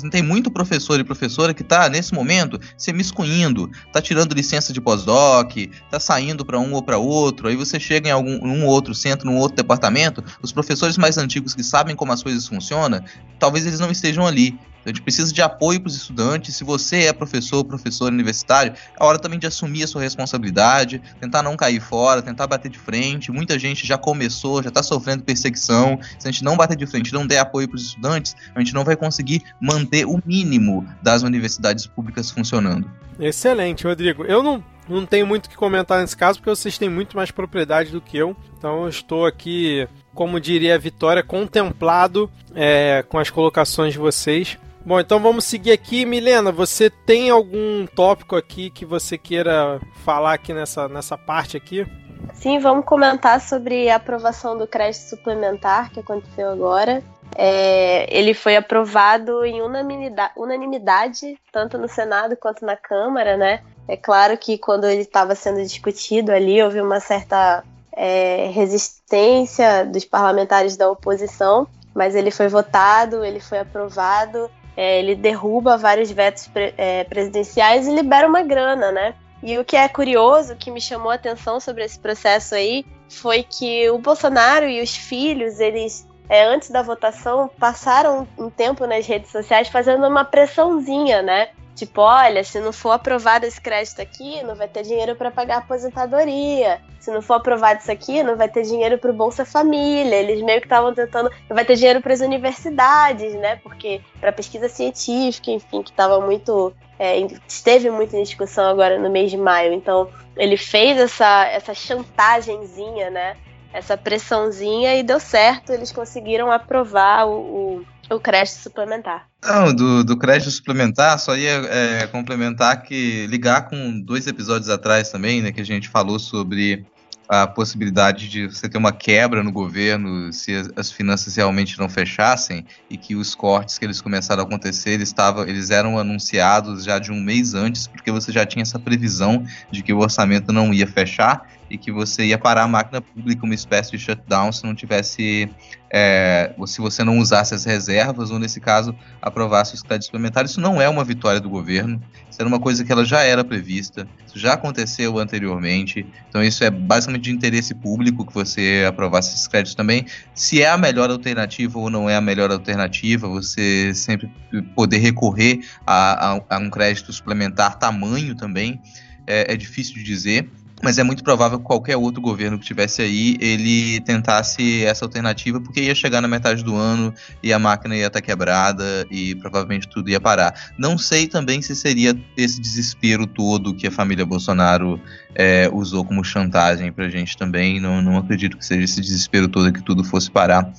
Tem 0.10 0.24
muito 0.24 0.50
professor 0.50 1.00
e 1.00 1.04
professora 1.04 1.54
que 1.54 1.62
está, 1.62 1.88
nesse 1.88 2.14
momento, 2.14 2.60
se 2.78 2.92
miscuindo, 2.92 3.70
está 3.86 4.02
tirando 4.02 4.34
licença 4.34 4.74
de 4.74 4.82
pós-doc, 4.82 5.56
está 5.56 6.00
saindo 6.00 6.44
para 6.44 6.60
um 6.60 6.74
ou 6.74 6.82
para 6.82 6.98
outro, 6.98 7.48
aí 7.48 7.56
você 7.56 7.80
chega 7.80 8.10
em 8.10 8.12
algum 8.12 8.38
um 8.44 8.66
outro 8.66 8.96
centro, 8.96 9.30
num 9.30 9.38
outro 9.38 9.58
departamento, 9.58 10.24
os 10.42 10.52
professores 10.52 10.98
mais 10.98 11.18
antigos 11.18 11.54
que 11.54 11.64
sabem 11.64 11.96
como 11.96 12.12
as 12.12 12.24
coisas 12.24 12.48
funcionam, 12.48 13.04
talvez 13.38 13.66
eles 13.66 13.80
não 13.80 13.92
estejam 13.92 14.26
ali. 14.26 14.58
A 14.86 14.90
gente 14.90 15.02
precisa 15.02 15.34
de 15.34 15.42
apoio 15.42 15.82
para 15.82 15.90
os 15.90 15.98
estudantes. 15.98 16.56
Se 16.56 16.64
você 16.64 17.08
é 17.08 17.14
professor, 17.14 17.62
professor 17.66 18.10
universitário, 18.10 18.72
é 18.98 19.04
hora 19.04 19.20
também 19.20 19.38
de 19.38 19.46
assumir 19.46 19.84
a 19.84 19.88
sua 19.88 20.02
responsabilidade, 20.02 21.02
tentar 21.20 21.44
não 21.44 21.58
cair 21.58 21.82
fora, 21.82 22.22
tentar 22.22 22.48
bater 22.48 22.72
de 22.72 22.80
frente. 22.80 23.30
Muita 23.30 23.60
gente 23.60 23.86
já 23.86 23.98
começou, 23.98 24.64
já 24.64 24.70
está 24.70 24.82
sofrendo 24.82 25.24
perseguição. 25.24 26.00
Se 26.18 26.26
a 26.26 26.32
gente 26.32 26.42
não 26.42 26.56
bater 26.56 26.78
de 26.78 26.88
frente, 26.88 27.12
não 27.12 27.28
der 27.28 27.37
apoio 27.38 27.68
para 27.68 27.76
os 27.76 27.84
estudantes, 27.84 28.36
a 28.56 28.60
gente 28.60 28.74
não 28.74 28.84
vai 28.84 28.96
conseguir 28.96 29.44
manter 29.60 30.06
o 30.06 30.22
mínimo 30.26 30.88
das 31.02 31.24
universidades 31.24 31.86
públicas 31.88 32.30
funcionando. 32.32 32.90
Excelente, 33.20 33.86
Rodrigo. 33.86 34.24
Eu 34.26 34.44
não, 34.44 34.64
não 34.88 35.06
tenho 35.06 35.26
muito 35.26 35.48
o 35.48 35.50
que 35.50 35.58
comentar 35.58 36.00
nesse 36.00 36.16
caso, 36.16 36.40
porque 36.40 36.50
vocês 36.50 36.78
têm 36.78 36.90
muito 36.90 37.18
mais 37.18 37.32
propriedade 37.32 37.92
do 37.92 38.02
que 38.02 38.18
eu. 38.18 38.36
Então 38.58 38.84
eu 38.84 38.90
estou 38.90 39.26
aqui, 39.26 39.88
como 40.14 40.40
diria 40.40 40.76
a 40.76 40.78
Vitória, 40.78 41.24
contemplado 41.24 42.30
é, 42.54 43.04
com 43.08 43.18
as 43.18 43.30
colocações 43.30 43.94
de 43.94 44.00
vocês. 44.00 44.58
Bom, 44.86 45.00
então 45.00 45.20
vamos 45.20 45.44
seguir 45.44 45.72
aqui. 45.72 46.06
Milena, 46.06 46.52
você 46.52 46.90
tem 46.90 47.30
algum 47.30 47.86
tópico 47.88 48.36
aqui 48.36 48.70
que 48.70 48.86
você 48.86 49.18
queira 49.18 49.82
falar 50.06 50.34
aqui 50.34 50.54
nessa, 50.54 50.88
nessa 50.88 51.18
parte 51.18 51.58
aqui? 51.58 51.86
Sim, 52.34 52.60
vamos 52.60 52.86
comentar 52.86 53.42
sobre 53.42 53.90
a 53.90 53.98
aprovação 53.98 54.58
do 54.58 54.68
crédito 54.68 55.10
suplementar 55.10 55.92
que 55.92 56.00
aconteceu 56.00 56.50
agora. 56.50 57.04
É, 57.36 58.08
ele 58.16 58.34
foi 58.34 58.56
aprovado 58.56 59.46
em 59.46 59.62
unanimidade, 59.62 60.34
unanimidade, 60.36 61.38
tanto 61.52 61.78
no 61.78 61.88
Senado 61.88 62.36
quanto 62.36 62.66
na 62.66 62.76
Câmara, 62.76 63.38
né? 63.38 63.62
É 63.88 63.96
claro 63.96 64.38
que 64.38 64.58
quando 64.58 64.86
ele 64.86 65.02
estava 65.02 65.36
sendo 65.36 65.62
discutido 65.62 66.32
ali, 66.32 66.62
houve 66.62 66.82
uma 66.82 67.00
certa 67.00 67.64
é, 67.92 68.50
resistência 68.54 69.86
dos 69.86 70.06
parlamentares 70.06 70.76
da 70.76 70.90
oposição, 70.90 71.68
mas 71.94 72.16
ele 72.16 72.30
foi 72.30 72.48
votado, 72.48 73.24
ele 73.24 73.40
foi 73.40 73.60
aprovado, 73.60 74.50
é, 74.76 75.00
ele 75.00 75.16
derruba 75.16 75.78
vários 75.78 76.12
vetos 76.12 76.48
pre, 76.48 76.74
é, 76.78 77.04
presidenciais 77.06 77.88
e 77.88 77.96
libera 77.96 78.28
uma 78.28 78.44
grana, 78.44 78.92
né? 78.92 79.16
E 79.42 79.58
o 79.58 79.66
que 79.66 79.76
é 79.76 79.88
curioso, 79.88 80.56
que 80.56 80.70
me 80.70 80.82
chamou 80.82 81.12
a 81.12 81.16
atenção 81.16 81.60
sobre 81.60 81.84
esse 81.84 82.00
processo 82.00 82.56
aí, 82.56 82.86
foi 83.10 83.44
que 83.44 83.90
o 83.90 83.98
Bolsonaro 83.98 84.68
e 84.68 84.82
os 84.82 84.96
filhos, 84.96 85.60
eles, 85.60 86.07
é, 86.30 86.44
antes 86.44 86.70
da 86.70 86.82
votação, 86.82 87.50
passaram 87.60 88.28
um 88.38 88.50
tempo 88.50 88.86
nas 88.86 89.06
redes 89.06 89.32
sociais 89.32 89.68
fazendo 89.70 90.06
uma 90.08 90.26
pressãozinha, 90.26 91.22
né? 91.22 91.50
Tipo, 91.78 92.02
olha, 92.02 92.44
se 92.44 92.60
não 92.60 92.74
for 92.74 92.90
aprovado 92.90 93.46
esse 93.46 93.62
crédito 93.62 94.02
aqui, 94.02 94.42
não 94.44 94.56
vai 94.56 94.68
ter 94.68 94.82
dinheiro 94.82 95.16
para 95.16 95.30
pagar 95.30 95.56
a 95.56 95.60
aposentadoria. 95.60 96.82
Se 97.00 97.12
não 97.12 97.22
for 97.22 97.36
aprovado 97.36 97.82
isso 97.82 97.92
aqui, 97.92 98.24
não 98.24 98.36
vai 98.36 98.50
ter 98.50 98.64
dinheiro 98.64 98.98
para 98.98 99.12
o 99.12 99.14
Bolsa 99.14 99.46
Família. 99.46 100.16
Eles 100.16 100.42
meio 100.42 100.60
que 100.60 100.66
estavam 100.66 100.92
tentando, 100.92 101.30
não 101.48 101.56
vai 101.56 101.64
ter 101.64 101.76
dinheiro 101.76 102.02
para 102.02 102.14
as 102.14 102.22
universidades, 102.22 103.36
né? 103.36 103.58
Porque 103.58 104.02
para 104.20 104.32
pesquisa 104.32 104.68
científica, 104.68 105.52
enfim, 105.52 105.84
que 105.84 105.92
estava 105.92 106.20
muito 106.20 106.74
é, 106.98 107.20
esteve 107.48 107.92
muito 107.92 108.16
em 108.16 108.24
discussão 108.24 108.66
agora 108.66 108.98
no 108.98 109.10
mês 109.10 109.30
de 109.30 109.38
maio. 109.38 109.72
Então, 109.72 110.10
ele 110.36 110.58
fez 110.58 110.98
essa, 110.98 111.46
essa 111.46 111.74
chantagemzinha, 111.76 113.12
né? 113.12 113.38
Essa 113.78 113.96
pressãozinha 113.96 114.96
e 114.96 115.04
deu 115.04 115.20
certo. 115.20 115.72
Eles 115.72 115.92
conseguiram 115.92 116.52
aprovar 116.52 117.28
o, 117.28 117.86
o, 118.10 118.16
o 118.16 118.20
crédito 118.20 118.56
suplementar. 118.56 119.28
Não, 119.44 119.72
do, 119.72 120.04
do 120.04 120.18
crédito 120.18 120.50
suplementar, 120.50 121.20
só 121.20 121.36
ia 121.36 121.52
é, 121.52 122.08
complementar 122.08 122.82
que 122.82 123.28
ligar 123.28 123.70
com 123.70 124.02
dois 124.02 124.26
episódios 124.26 124.70
atrás 124.70 125.12
também, 125.12 125.44
né? 125.44 125.52
Que 125.52 125.62
a 125.62 125.66
gente 125.66 125.90
falou 125.90 126.18
sobre 126.18 126.88
a 127.30 127.46
possibilidade 127.46 128.30
de 128.30 128.48
você 128.48 128.70
ter 128.70 128.78
uma 128.78 128.92
quebra 128.92 129.44
no 129.44 129.52
governo 129.52 130.32
se 130.32 130.54
as 130.76 130.92
finanças 130.92 131.36
realmente 131.36 131.78
não 131.78 131.90
fechassem 131.90 132.66
e 132.90 132.98
que 132.98 133.16
os 133.16 133.36
cortes 133.36 133.78
que 133.78 133.86
eles 133.86 134.00
começaram 134.00 134.44
a 134.44 134.46
acontecer 134.46 134.92
eles, 134.92 135.10
estavam, 135.10 135.44
eles 135.44 135.70
eram 135.70 136.00
anunciados 136.00 136.86
já 136.86 136.98
de 137.00 137.12
um 137.12 137.20
mês 137.20 137.54
antes 137.54 137.86
porque 137.86 138.12
você 138.12 138.32
já 138.32 138.46
tinha 138.46 138.64
essa 138.64 138.80
previsão 138.80 139.46
de 139.70 139.84
que 139.84 139.92
o 139.92 140.00
orçamento 140.00 140.54
não 140.54 140.74
ia 140.74 140.88
fechar 140.88 141.46
e 141.70 141.78
que 141.78 141.92
você 141.92 142.26
ia 142.26 142.38
parar 142.38 142.64
a 142.64 142.68
máquina 142.68 143.02
pública 143.02 143.46
uma 143.46 143.56
espécie 143.56 143.92
de 143.92 144.00
shutdown 144.00 144.52
se 144.52 144.64
não 144.64 144.74
tivesse 144.74 145.50
é, 145.90 146.54
se 146.66 146.82
você 146.82 147.04
não 147.04 147.18
usasse 147.18 147.54
as 147.54 147.64
reservas 147.64 148.30
ou 148.30 148.40
nesse 148.40 148.60
caso 148.60 148.96
aprovasse 149.22 149.74
os 149.74 149.82
créditos 149.82 150.08
suplementares. 150.08 150.52
Isso 150.52 150.62
não 150.62 150.82
é 150.82 150.90
uma 150.90 151.04
vitória 151.04 151.40
do 151.40 151.50
governo. 151.50 152.02
Isso 152.30 152.42
era 152.42 152.48
uma 152.48 152.60
coisa 152.60 152.84
que 152.84 152.92
ela 152.92 153.06
já 153.06 153.22
era 153.24 153.44
prevista. 153.44 154.08
Isso 154.26 154.38
já 154.38 154.54
aconteceu 154.54 155.18
anteriormente. 155.18 156.06
Então 156.30 156.44
isso 156.44 156.64
é 156.64 156.70
basicamente 156.70 157.24
de 157.24 157.32
interesse 157.32 157.74
público 157.74 158.26
que 158.26 158.34
você 158.34 158.86
aprovasse 158.88 159.34
esses 159.34 159.48
créditos 159.48 159.76
também. 159.76 160.06
Se 160.34 160.62
é 160.62 160.70
a 160.70 160.78
melhor 160.78 161.10
alternativa 161.10 161.80
ou 161.80 161.90
não 161.90 162.10
é 162.10 162.16
a 162.16 162.22
melhor 162.22 162.52
alternativa 162.52 163.28
você 163.28 163.94
sempre 163.94 164.30
poder 164.76 164.98
recorrer 164.98 165.62
a, 165.86 166.34
a, 166.34 166.42
a 166.50 166.58
um 166.58 166.70
crédito 166.70 167.14
suplementar 167.14 167.80
tamanho 167.80 168.36
também 168.36 168.82
é, 169.26 169.54
é 169.54 169.58
difícil 169.58 169.96
de 169.96 170.04
dizer 170.04 170.50
mas 170.84 170.98
é 171.00 171.04
muito 171.04 171.24
provável 171.24 171.58
que 171.58 171.66
qualquer 171.66 171.98
outro 171.98 172.22
governo 172.22 172.60
que 172.60 172.66
tivesse 172.66 173.02
aí, 173.02 173.36
ele 173.42 174.00
tentasse 174.02 174.86
essa 174.86 175.06
alternativa, 175.06 175.60
porque 175.60 175.82
ia 175.82 175.96
chegar 175.96 176.22
na 176.22 176.28
metade 176.28 176.64
do 176.64 176.76
ano 176.76 177.14
e 177.42 177.52
a 177.52 177.58
máquina 177.58 177.96
ia 177.96 178.08
estar 178.08 178.22
quebrada 178.22 179.06
e 179.10 179.34
provavelmente 179.36 179.88
tudo 179.88 180.10
ia 180.10 180.20
parar. 180.20 180.54
Não 180.78 180.98
sei 180.98 181.28
também 181.28 181.62
se 181.62 181.76
seria 181.76 182.16
esse 182.36 182.62
desespero 182.62 183.26
todo 183.26 183.74
que 183.74 183.88
a 183.88 183.92
família 183.92 184.26
Bolsonaro 184.26 185.02
é, 185.34 185.70
usou 185.74 186.06
como 186.06 186.24
chantagem 186.24 186.92
pra 186.92 187.10
gente 187.10 187.36
também. 187.36 187.80
Não, 187.80 188.02
não 188.02 188.18
acredito 188.18 188.56
que 188.56 188.66
seja 188.66 188.84
esse 188.84 189.02
desespero 189.02 189.48
todo 189.48 189.74
que 189.74 189.82
tudo 189.82 190.04
fosse 190.04 190.30
parar 190.30 190.72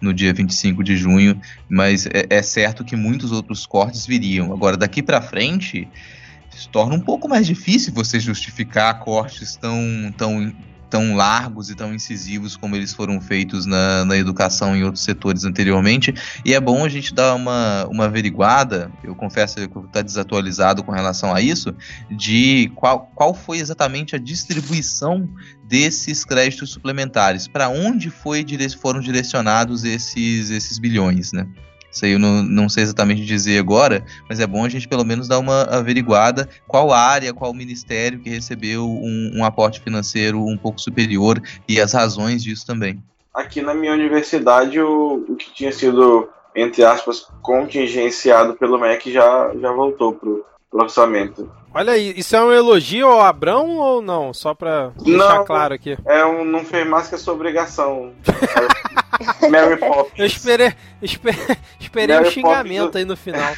no 0.00 0.12
dia 0.12 0.32
25 0.32 0.84
de 0.84 0.96
junho, 0.96 1.40
mas 1.68 2.06
é, 2.06 2.26
é 2.28 2.42
certo 2.42 2.84
que 2.84 2.94
muitos 2.94 3.32
outros 3.32 3.66
cortes 3.66 4.06
viriam. 4.06 4.52
Agora, 4.52 4.76
daqui 4.76 5.02
para 5.02 5.22
frente 5.22 5.88
se 6.56 6.68
torna 6.68 6.94
um 6.94 7.00
pouco 7.00 7.28
mais 7.28 7.46
difícil 7.46 7.92
você 7.92 8.18
justificar 8.18 8.98
cortes 9.00 9.56
tão, 9.56 9.76
tão, 10.16 10.52
tão 10.88 11.14
largos 11.14 11.68
e 11.68 11.74
tão 11.74 11.94
incisivos 11.94 12.56
como 12.56 12.74
eles 12.74 12.94
foram 12.94 13.20
feitos 13.20 13.66
na, 13.66 14.04
na 14.04 14.16
educação 14.16 14.74
em 14.74 14.82
outros 14.82 15.04
setores 15.04 15.44
anteriormente. 15.44 16.14
E 16.44 16.54
é 16.54 16.60
bom 16.60 16.84
a 16.84 16.88
gente 16.88 17.12
dar 17.12 17.34
uma, 17.34 17.86
uma 17.86 18.04
averiguada, 18.06 18.90
eu 19.04 19.14
confesso 19.14 19.56
que 19.56 19.78
está 19.80 20.00
desatualizado 20.00 20.82
com 20.82 20.92
relação 20.92 21.34
a 21.34 21.40
isso, 21.40 21.74
de 22.10 22.72
qual, 22.74 23.10
qual 23.14 23.34
foi 23.34 23.58
exatamente 23.58 24.16
a 24.16 24.18
distribuição 24.18 25.28
desses 25.64 26.24
créditos 26.24 26.70
suplementares, 26.70 27.46
para 27.46 27.68
onde 27.68 28.08
foi, 28.08 28.46
foram 28.80 29.00
direcionados 29.00 29.84
esses, 29.84 30.50
esses 30.50 30.78
bilhões, 30.78 31.32
né? 31.32 31.46
Isso 31.96 32.04
aí 32.04 32.12
eu 32.12 32.18
não, 32.18 32.42
não 32.42 32.68
sei 32.68 32.82
exatamente 32.82 33.24
dizer 33.24 33.58
agora, 33.58 34.04
mas 34.28 34.38
é 34.38 34.46
bom 34.46 34.62
a 34.62 34.68
gente 34.68 34.86
pelo 34.86 35.02
menos 35.02 35.26
dar 35.26 35.38
uma 35.38 35.62
averiguada 35.62 36.46
qual 36.68 36.92
área, 36.92 37.32
qual 37.32 37.54
ministério 37.54 38.20
que 38.20 38.28
recebeu 38.28 38.84
um, 38.84 39.32
um 39.36 39.44
aporte 39.44 39.80
financeiro 39.80 40.44
um 40.44 40.58
pouco 40.58 40.78
superior 40.78 41.40
e 41.66 41.80
as 41.80 41.94
razões 41.94 42.42
disso 42.42 42.66
também. 42.66 43.02
Aqui 43.32 43.62
na 43.62 43.72
minha 43.72 43.94
universidade, 43.94 44.78
o, 44.78 45.24
o 45.26 45.36
que 45.36 45.50
tinha 45.54 45.72
sido, 45.72 46.28
entre 46.54 46.84
aspas, 46.84 47.26
contingenciado 47.40 48.52
pelo 48.54 48.78
MEC 48.78 49.10
já, 49.10 49.54
já 49.58 49.72
voltou 49.72 50.12
pro, 50.12 50.44
pro 50.76 50.84
orçamento. 50.84 51.50
Olha 51.72 51.92
aí, 51.92 52.14
isso 52.16 52.36
é 52.36 52.42
um 52.42 52.52
elogio 52.52 53.06
ao 53.06 53.22
Abrão 53.22 53.76
ou 53.76 54.02
não? 54.02 54.32
Só 54.32 54.54
pra 54.54 54.92
deixar 55.02 55.38
não, 55.38 55.44
claro 55.44 55.74
aqui. 55.74 55.96
É 56.06 56.24
um, 56.24 56.44
não 56.44 56.64
fez 56.64 56.86
mais 56.86 57.08
que 57.08 57.14
a 57.14 57.18
sua 57.18 57.34
obrigação. 57.34 58.12
Mary 59.50 59.78
Poppins. 59.78 60.18
Eu 60.18 60.26
esperei, 60.26 60.74
esperei, 61.00 61.56
esperei 61.80 62.18
um 62.18 62.24
xingamento 62.26 62.84
Poppins. 62.84 62.96
aí 62.96 63.04
no 63.04 63.16
final. 63.16 63.52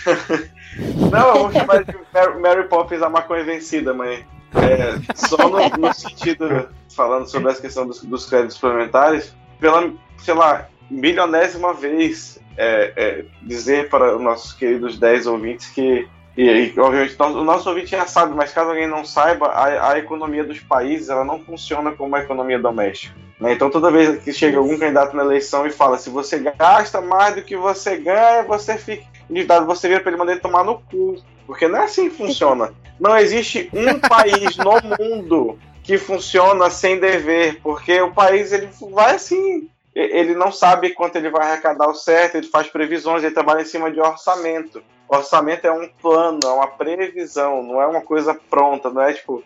não, 1.10 1.28
eu 1.28 1.38
vou 1.42 1.52
chamar 1.52 1.84
de 1.84 1.96
Mary, 2.12 2.40
Mary 2.40 2.68
Poppins 2.68 3.02
a 3.02 3.08
maconha 3.08 3.44
vencida, 3.44 3.92
mãe. 3.92 4.24
É, 4.54 5.14
só 5.14 5.36
no, 5.48 5.68
no, 5.78 5.94
sentido, 5.94 6.68
falando 6.94 7.28
sobre 7.28 7.50
essa 7.50 7.60
questão 7.60 7.86
dos, 7.86 8.02
dos 8.02 8.26
créditos 8.26 8.56
suplementares, 8.56 9.34
pela, 9.60 9.92
sei 10.18 10.34
lá, 10.34 10.68
milionésima 10.90 11.74
vez 11.74 12.40
é, 12.56 12.92
é, 12.96 13.24
dizer 13.42 13.88
para 13.88 14.16
os 14.16 14.22
nossos 14.22 14.52
queridos 14.52 14.98
10 14.98 15.26
ouvintes 15.26 15.68
que 15.68 16.08
e, 16.38 16.72
e, 16.72 16.80
obviamente 16.80 17.16
o 17.20 17.42
nosso 17.42 17.68
ouvinte 17.68 17.90
já 17.90 18.06
sabe, 18.06 18.32
mas 18.32 18.52
caso 18.52 18.70
alguém 18.70 18.86
não 18.86 19.04
saiba, 19.04 19.48
a, 19.48 19.92
a 19.92 19.98
economia 19.98 20.44
dos 20.44 20.60
países 20.60 21.08
ela 21.08 21.24
não 21.24 21.40
funciona 21.40 21.90
como 21.90 22.14
a 22.14 22.20
economia 22.20 22.60
doméstica. 22.60 23.12
Né? 23.40 23.54
Então 23.54 23.68
toda 23.68 23.90
vez 23.90 24.22
que 24.22 24.32
chega 24.32 24.56
algum 24.56 24.78
candidato 24.78 25.16
na 25.16 25.24
eleição 25.24 25.66
e 25.66 25.72
fala 25.72 25.98
se 25.98 26.08
você 26.08 26.38
gasta 26.38 27.00
mais 27.00 27.34
do 27.34 27.42
que 27.42 27.56
você 27.56 27.96
ganha, 27.96 28.44
você 28.44 28.78
fica 28.78 29.04
endividado, 29.28 29.66
você 29.66 29.88
vira 29.88 30.00
para 30.00 30.10
ele 30.10 30.18
mandar 30.18 30.32
ele 30.32 30.40
tomar 30.40 30.62
no 30.62 30.78
cu. 30.78 31.16
Porque 31.44 31.66
não 31.66 31.80
é 31.80 31.84
assim 31.84 32.08
que 32.08 32.16
funciona. 32.16 32.72
Não 33.00 33.16
existe 33.16 33.68
um 33.72 33.98
país 34.06 34.56
no 34.58 34.74
mundo 34.96 35.58
que 35.82 35.98
funciona 35.98 36.70
sem 36.70 37.00
dever, 37.00 37.58
porque 37.62 38.00
o 38.00 38.12
país 38.12 38.52
ele 38.52 38.68
vai 38.92 39.16
assim. 39.16 39.68
Ele 39.92 40.34
não 40.36 40.52
sabe 40.52 40.90
quanto 40.90 41.16
ele 41.16 41.30
vai 41.30 41.50
arrecadar 41.50 41.88
o 41.88 41.94
certo, 41.94 42.36
ele 42.36 42.46
faz 42.46 42.68
previsões, 42.68 43.24
ele 43.24 43.34
trabalha 43.34 43.62
em 43.62 43.64
cima 43.64 43.90
de 43.90 44.00
orçamento. 44.00 44.80
Orçamento 45.08 45.66
é 45.66 45.72
um 45.72 45.88
plano, 45.88 46.40
é 46.44 46.48
uma 46.48 46.66
previsão, 46.66 47.62
não 47.62 47.80
é 47.80 47.86
uma 47.86 48.02
coisa 48.02 48.34
pronta, 48.34 48.90
não 48.90 49.02
é 49.02 49.12
tipo 49.14 49.42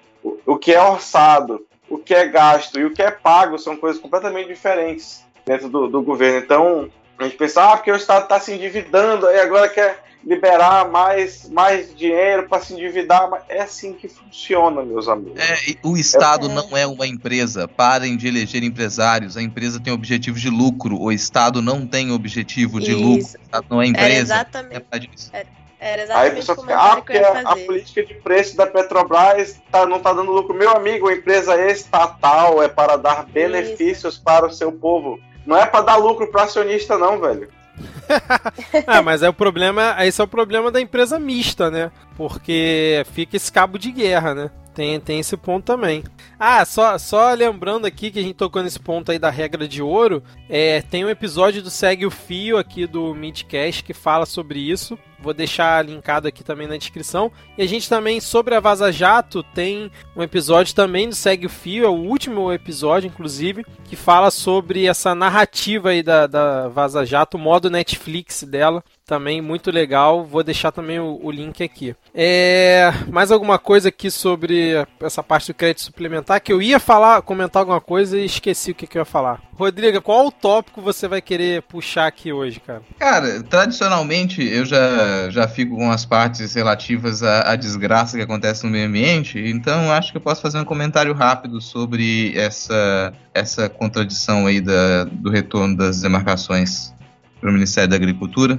o 0.47 0.57
que 0.57 0.73
é 0.73 0.83
orçado, 0.83 1.65
o 1.89 1.99
que 1.99 2.15
é 2.15 2.27
gasto 2.27 2.79
e 2.79 2.85
o 2.85 2.93
que 2.93 3.03
é 3.03 3.11
pago 3.11 3.59
são 3.59 3.77
coisas 3.77 4.01
completamente 4.01 4.49
diferentes 4.49 5.25
dentro 5.45 5.69
do, 5.69 5.89
do 5.89 6.03
governo. 6.03 6.39
Então, 6.39 6.91
a 7.19 7.25
gente 7.25 7.37
pensa, 7.37 7.65
ah, 7.65 7.77
porque 7.77 7.93
o 7.93 7.97
Estado 7.97 8.25
está 8.25 8.41
se 8.41 8.53
endividando, 8.53 9.27
aí 9.27 9.41
agora 9.41 9.69
quer 9.69 10.03
liberar 10.25 10.89
mais, 10.89 11.49
mais 11.49 11.95
dinheiro 11.95 12.49
para 12.49 12.63
se 12.63 12.73
endividar. 12.73 13.29
É 13.49 13.63
assim 13.63 13.93
que 13.93 14.09
funciona, 14.09 14.83
meus 14.83 15.09
amigos. 15.09 15.41
É, 15.41 15.77
o 15.83 15.97
Estado 15.97 16.51
é... 16.51 16.55
não 16.55 16.77
é 16.77 16.87
uma 16.87 17.07
empresa. 17.07 17.67
Parem 17.67 18.17
de 18.17 18.29
eleger 18.29 18.63
empresários. 18.63 19.37
A 19.37 19.43
empresa 19.43 19.81
tem 19.81 19.93
objetivos 19.93 20.41
de 20.41 20.51
lucro. 20.51 21.01
O 21.01 21.11
Estado 21.11 21.61
não 21.61 21.87
tem 21.87 22.13
objetivo 22.13 22.81
de 22.81 22.93
Isso. 22.93 23.01
lucro. 23.01 23.25
O 23.25 23.43
Estado 23.43 23.67
não 23.69 23.83
é 23.83 23.87
empresa. 23.87 24.07
Era 24.07 24.21
exatamente. 24.21 24.87
É, 25.33 25.47
era 25.81 26.03
exatamente 26.03 26.27
Aí 26.27 26.31
a 26.31 26.35
pessoa 26.35 26.59
fica, 26.59 26.79
ah, 26.79 26.97
porque 26.97 27.19
a, 27.19 27.41
a, 27.41 27.57
política 27.57 28.05
de 28.05 28.15
preço 28.15 28.57
da 28.57 28.67
Petrobras 28.67 29.61
tá, 29.71 29.85
não 29.85 29.97
está 29.97 30.13
dando 30.13 30.31
lucro. 30.31 30.55
Meu 30.55 30.71
amigo, 30.71 31.09
a 31.09 31.13
empresa 31.13 31.57
estatal 31.71 32.63
é 32.63 32.69
para 32.69 32.97
dar 32.97 33.27
benefícios 33.27 34.15
Isso. 34.15 34.23
para 34.23 34.47
o 34.47 34.53
seu 34.53 34.71
povo. 34.71 35.19
Não 35.45 35.57
é 35.57 35.67
para 35.67 35.81
dar 35.81 35.97
lucro 35.97 36.31
para 36.31 36.45
acionista, 36.45 36.97
não, 36.97 37.21
velho. 37.21 37.49
ah, 38.87 39.03
mas 39.03 39.23
é 39.23 39.29
o 39.29 39.33
problema, 39.33 39.97
esse 40.05 40.21
é 40.21 40.25
o 40.25 40.29
problema 40.29 40.71
da 40.71 40.81
empresa 40.81 41.19
mista, 41.19 41.71
né? 41.71 41.91
Porque 42.17 43.05
fica 43.13 43.37
esse 43.37 43.51
cabo 43.51 43.79
de 43.79 43.91
guerra, 43.91 44.35
né? 44.35 44.51
Tem, 44.75 44.99
tem 44.99 45.21
esse 45.21 45.37
ponto 45.37 45.65
também. 45.65 46.03
Ah, 46.39 46.65
só, 46.65 46.97
só 46.97 47.33
lembrando 47.35 47.87
aqui 47.87 48.11
que 48.11 48.19
a 48.19 48.23
gente 48.23 48.35
tocou 48.35 48.63
nesse 48.63 48.81
ponto 48.81 49.13
aí 49.13 49.19
da 49.19 49.29
regra 49.29 49.69
de 49.69 49.83
ouro, 49.83 50.23
é, 50.49 50.81
tem 50.81 51.05
um 51.05 51.11
episódio 51.11 51.63
do 51.63 51.71
Segue 51.71 52.07
o 52.07 52.11
Fio 52.11 52.57
aqui 52.57 52.87
do 52.87 53.15
Midcast 53.15 53.85
que 53.85 53.93
fala 53.93 54.25
sobre 54.25 54.59
isso. 54.59 54.99
Vou 55.23 55.33
deixar 55.33 55.85
linkado 55.85 56.27
aqui 56.27 56.43
também 56.43 56.67
na 56.67 56.77
descrição. 56.77 57.31
E 57.57 57.63
a 57.63 57.67
gente 57.67 57.89
também, 57.89 58.21
sobre 58.21 58.55
a 58.55 58.61
Vaza 58.61 58.91
Jato, 58.91 59.43
tem 59.43 59.91
um 60.17 60.23
episódio 60.23 60.75
também 60.75 61.09
do 61.09 61.15
Segue 61.15 61.47
o 61.47 61.51
Fio, 61.51 61.85
é 61.85 61.89
o 61.89 61.93
último 61.93 62.53
episódio, 62.53 63.07
inclusive, 63.07 63.65
que 63.85 63.97
fala 63.97 64.31
sobre 64.31 64.87
essa 64.87 65.15
narrativa 65.15 65.91
aí 65.91 66.03
da, 66.03 66.27
da 66.27 66.69
Vaza 66.69 67.07
Jato, 67.07 67.37
o 67.37 67.41
modo 67.41 67.71
Netflix 67.71 68.43
dela. 68.43 68.83
Também 69.05 69.43
muito 69.43 69.71
legal. 69.71 70.25
Vou 70.25 70.43
deixar 70.43 70.73
também 70.73 70.99
o, 70.99 71.19
o 71.23 71.31
link 71.31 71.63
aqui. 71.63 71.95
É, 72.15 72.91
mais 73.11 73.31
alguma 73.31 73.59
coisa 73.59 73.89
aqui 73.89 74.11
sobre 74.11 74.75
essa 75.01 75.23
parte 75.23 75.49
do 75.49 75.55
crédito 75.55 75.83
suplementar? 75.83 76.41
Que 76.41 76.53
eu 76.53 76.63
ia 76.63 76.79
falar, 76.79 77.21
comentar 77.23 77.61
alguma 77.61 77.81
coisa 77.81 78.19
e 78.19 78.25
esqueci 78.25 78.71
o 78.71 78.75
que, 78.75 78.87
que 78.87 78.97
eu 78.97 79.01
ia 79.01 79.07
falar. 79.07 79.43
Rodrigo, 79.55 80.01
qual 80.01 80.27
o 80.27 80.33
tópico 80.33 80.81
você 80.81 81.07
vai 81.07 81.21
querer 81.21 81.63
puxar 81.63 82.07
aqui 82.07 82.33
hoje, 82.33 82.59
cara? 82.59 82.83
Cara, 82.99 83.43
tradicionalmente 83.43 84.43
eu 84.43 84.65
já, 84.65 85.29
já 85.31 85.47
fico 85.47 85.77
com 85.77 85.91
as 85.91 86.07
partes 86.07 86.55
relativas 86.55 87.23
à, 87.23 87.53
à 87.53 87.57
desgraça 87.57 88.17
que 88.17 88.23
acontece 88.23 88.65
no 88.65 88.71
meio 88.71 88.89
ambiente, 88.89 89.39
então 89.39 89.93
acho 89.93 90.11
que 90.11 90.17
eu 90.17 90.23
posso 90.23 90.41
fazer 90.41 90.59
um 90.59 90.65
comentário 90.65 91.13
rápido 91.13 91.61
sobre 91.61 92.37
essa, 92.37 93.13
essa 93.35 93.69
contradição 93.69 94.47
aí 94.47 94.61
da, 94.61 95.05
do 95.05 95.31
retorno 95.31 95.77
das 95.77 96.01
demarcações 96.01 96.95
para 97.39 97.51
o 97.51 97.53
Ministério 97.53 97.91
da 97.91 97.97
Agricultura. 97.97 98.59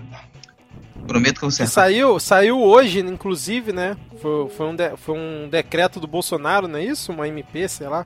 Prometo 1.08 1.40
que 1.40 1.46
você. 1.46 1.68
Saiu, 1.68 2.20
saiu 2.20 2.62
hoje, 2.62 3.00
inclusive, 3.00 3.74
né? 3.74 3.98
Foi, 4.22 4.50
foi, 4.50 4.68
um 4.68 4.76
de, 4.76 4.96
foi 4.96 5.18
um 5.18 5.50
decreto 5.50 6.00
do 6.00 6.08
Bolsonaro, 6.08 6.68
não 6.68 6.80
é 6.80 6.84
isso? 6.86 7.12
Uma 7.12 7.28
MP, 7.28 7.68
sei 7.68 7.88
lá. 7.88 8.06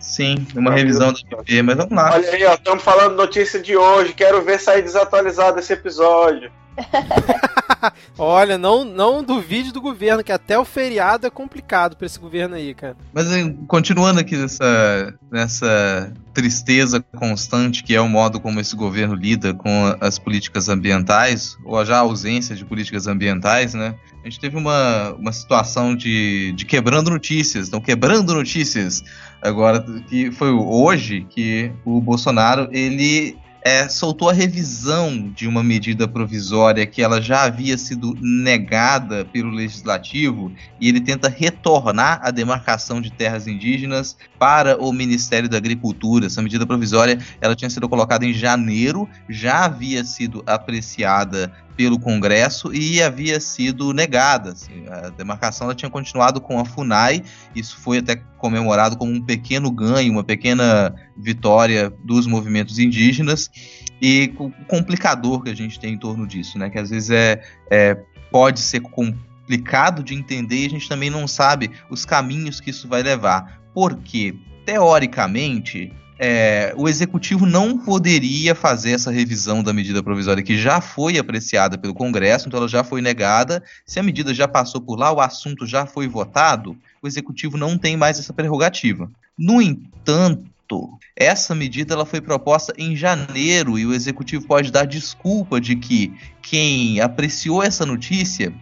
Sim, 0.00 0.46
uma 0.56 0.72
revisão 0.72 1.12
do 1.12 1.20
MP, 1.20 1.62
mas 1.62 1.76
vamos 1.76 1.92
lá. 1.92 2.14
Olha 2.14 2.30
aí, 2.30 2.44
ó, 2.44 2.54
estamos 2.54 2.82
falando 2.82 3.16
notícia 3.16 3.60
de 3.60 3.76
hoje. 3.76 4.14
Quero 4.14 4.42
ver 4.42 4.58
sair 4.58 4.82
desatualizado 4.82 5.58
esse 5.58 5.72
episódio. 5.72 6.50
Olha, 8.18 8.58
não, 8.58 8.84
não 8.84 9.22
duvide 9.22 9.72
do 9.72 9.80
governo, 9.80 10.24
que 10.24 10.32
até 10.32 10.58
o 10.58 10.64
feriado 10.64 11.26
é 11.26 11.30
complicado 11.30 11.96
para 11.96 12.06
esse 12.06 12.18
governo 12.18 12.54
aí, 12.54 12.74
cara. 12.74 12.96
Mas 13.12 13.26
continuando 13.66 14.20
aqui 14.20 14.36
nessa, 14.36 15.14
nessa 15.30 16.12
tristeza 16.32 17.04
constante 17.16 17.82
que 17.82 17.94
é 17.94 18.00
o 18.00 18.08
modo 18.08 18.40
como 18.40 18.60
esse 18.60 18.76
governo 18.76 19.14
lida 19.14 19.54
com 19.54 19.96
as 20.00 20.18
políticas 20.18 20.68
ambientais, 20.68 21.56
ou 21.64 21.84
já 21.84 21.96
a 21.96 22.00
ausência 22.00 22.54
de 22.54 22.64
políticas 22.64 23.06
ambientais, 23.06 23.74
né? 23.74 23.94
A 24.22 24.28
gente 24.28 24.40
teve 24.40 24.56
uma, 24.56 25.14
uma 25.14 25.32
situação 25.32 25.94
de, 25.94 26.52
de 26.52 26.64
quebrando 26.64 27.10
notícias, 27.10 27.68
então 27.68 27.80
quebrando 27.80 28.34
notícias 28.34 29.02
agora, 29.42 29.84
que 30.08 30.30
foi 30.30 30.50
hoje 30.50 31.26
que 31.28 31.72
o 31.84 32.00
Bolsonaro, 32.00 32.68
ele 32.72 33.38
é, 33.62 33.88
soltou 33.88 34.28
a 34.30 34.32
revisão 34.32 35.30
de 35.34 35.46
uma 35.46 35.62
medida 35.62 36.08
provisória 36.08 36.86
que 36.86 37.02
ela 37.02 37.20
já 37.20 37.42
havia 37.42 37.76
sido 37.76 38.16
negada 38.20 39.24
pelo 39.24 39.50
legislativo 39.50 40.50
e 40.80 40.88
ele 40.88 41.00
tenta 41.00 41.28
retornar 41.28 42.20
a 42.22 42.30
demarcação 42.30 43.00
de 43.00 43.10
terras 43.10 43.46
indígenas 43.46 44.16
para 44.38 44.80
o 44.82 44.92
Ministério 44.92 45.48
da 45.48 45.58
Agricultura. 45.58 46.26
Essa 46.26 46.42
medida 46.42 46.66
provisória 46.66 47.18
ela 47.40 47.54
tinha 47.54 47.70
sido 47.70 47.88
colocada 47.88 48.24
em 48.24 48.32
janeiro, 48.32 49.08
já 49.28 49.66
havia 49.66 50.04
sido 50.04 50.42
apreciada 50.46 51.52
pelo 51.80 51.98
Congresso 51.98 52.74
e 52.74 53.02
havia 53.02 53.40
sido 53.40 53.94
negada. 53.94 54.52
Assim, 54.52 54.84
a 54.86 55.08
demarcação 55.08 55.66
ela 55.66 55.74
tinha 55.74 55.90
continuado 55.90 56.38
com 56.38 56.60
a 56.60 56.64
FUNAI, 56.66 57.24
isso 57.56 57.78
foi 57.78 57.96
até 57.96 58.16
comemorado 58.36 58.98
como 58.98 59.10
um 59.10 59.22
pequeno 59.22 59.70
ganho, 59.70 60.12
uma 60.12 60.22
pequena 60.22 60.94
vitória 61.16 61.90
dos 62.04 62.26
movimentos 62.26 62.78
indígenas 62.78 63.50
e 63.98 64.30
o 64.38 64.50
complicador 64.66 65.42
que 65.42 65.48
a 65.48 65.56
gente 65.56 65.80
tem 65.80 65.94
em 65.94 65.98
torno 65.98 66.26
disso, 66.26 66.58
né? 66.58 66.68
Que 66.68 66.78
às 66.78 66.90
vezes 66.90 67.08
é, 67.08 67.42
é 67.70 67.96
pode 68.30 68.60
ser 68.60 68.80
complicado 68.80 70.02
de 70.02 70.14
entender 70.14 70.64
e 70.64 70.66
a 70.66 70.70
gente 70.70 70.86
também 70.86 71.08
não 71.08 71.26
sabe 71.26 71.70
os 71.88 72.04
caminhos 72.04 72.60
que 72.60 72.68
isso 72.68 72.86
vai 72.86 73.02
levar. 73.02 73.58
Porque, 73.72 74.34
teoricamente, 74.66 75.90
é, 76.22 76.74
o 76.76 76.86
executivo 76.86 77.46
não 77.46 77.78
poderia 77.78 78.54
fazer 78.54 78.90
essa 78.90 79.10
revisão 79.10 79.62
da 79.62 79.72
medida 79.72 80.02
provisória 80.02 80.42
que 80.42 80.58
já 80.58 80.78
foi 80.78 81.16
apreciada 81.16 81.78
pelo 81.78 81.94
Congresso, 81.94 82.46
então 82.46 82.58
ela 82.58 82.68
já 82.68 82.84
foi 82.84 83.00
negada. 83.00 83.62
Se 83.86 83.98
a 83.98 84.02
medida 84.02 84.34
já 84.34 84.46
passou 84.46 84.82
por 84.82 84.98
lá, 84.98 85.10
o 85.10 85.18
assunto 85.18 85.66
já 85.66 85.86
foi 85.86 86.06
votado, 86.06 86.76
o 87.00 87.08
executivo 87.08 87.56
não 87.56 87.78
tem 87.78 87.96
mais 87.96 88.18
essa 88.18 88.34
prerrogativa. 88.34 89.10
No 89.36 89.62
entanto, 89.62 90.90
essa 91.16 91.54
medida 91.54 91.94
ela 91.94 92.04
foi 92.04 92.20
proposta 92.20 92.74
em 92.76 92.94
janeiro 92.94 93.78
e 93.78 93.86
o 93.86 93.94
executivo 93.94 94.46
pode 94.46 94.70
dar 94.70 94.84
desculpa 94.84 95.58
de 95.58 95.74
que 95.74 96.12
quem 96.42 97.00
apreciou 97.00 97.62
essa 97.62 97.86
notícia 97.86 98.52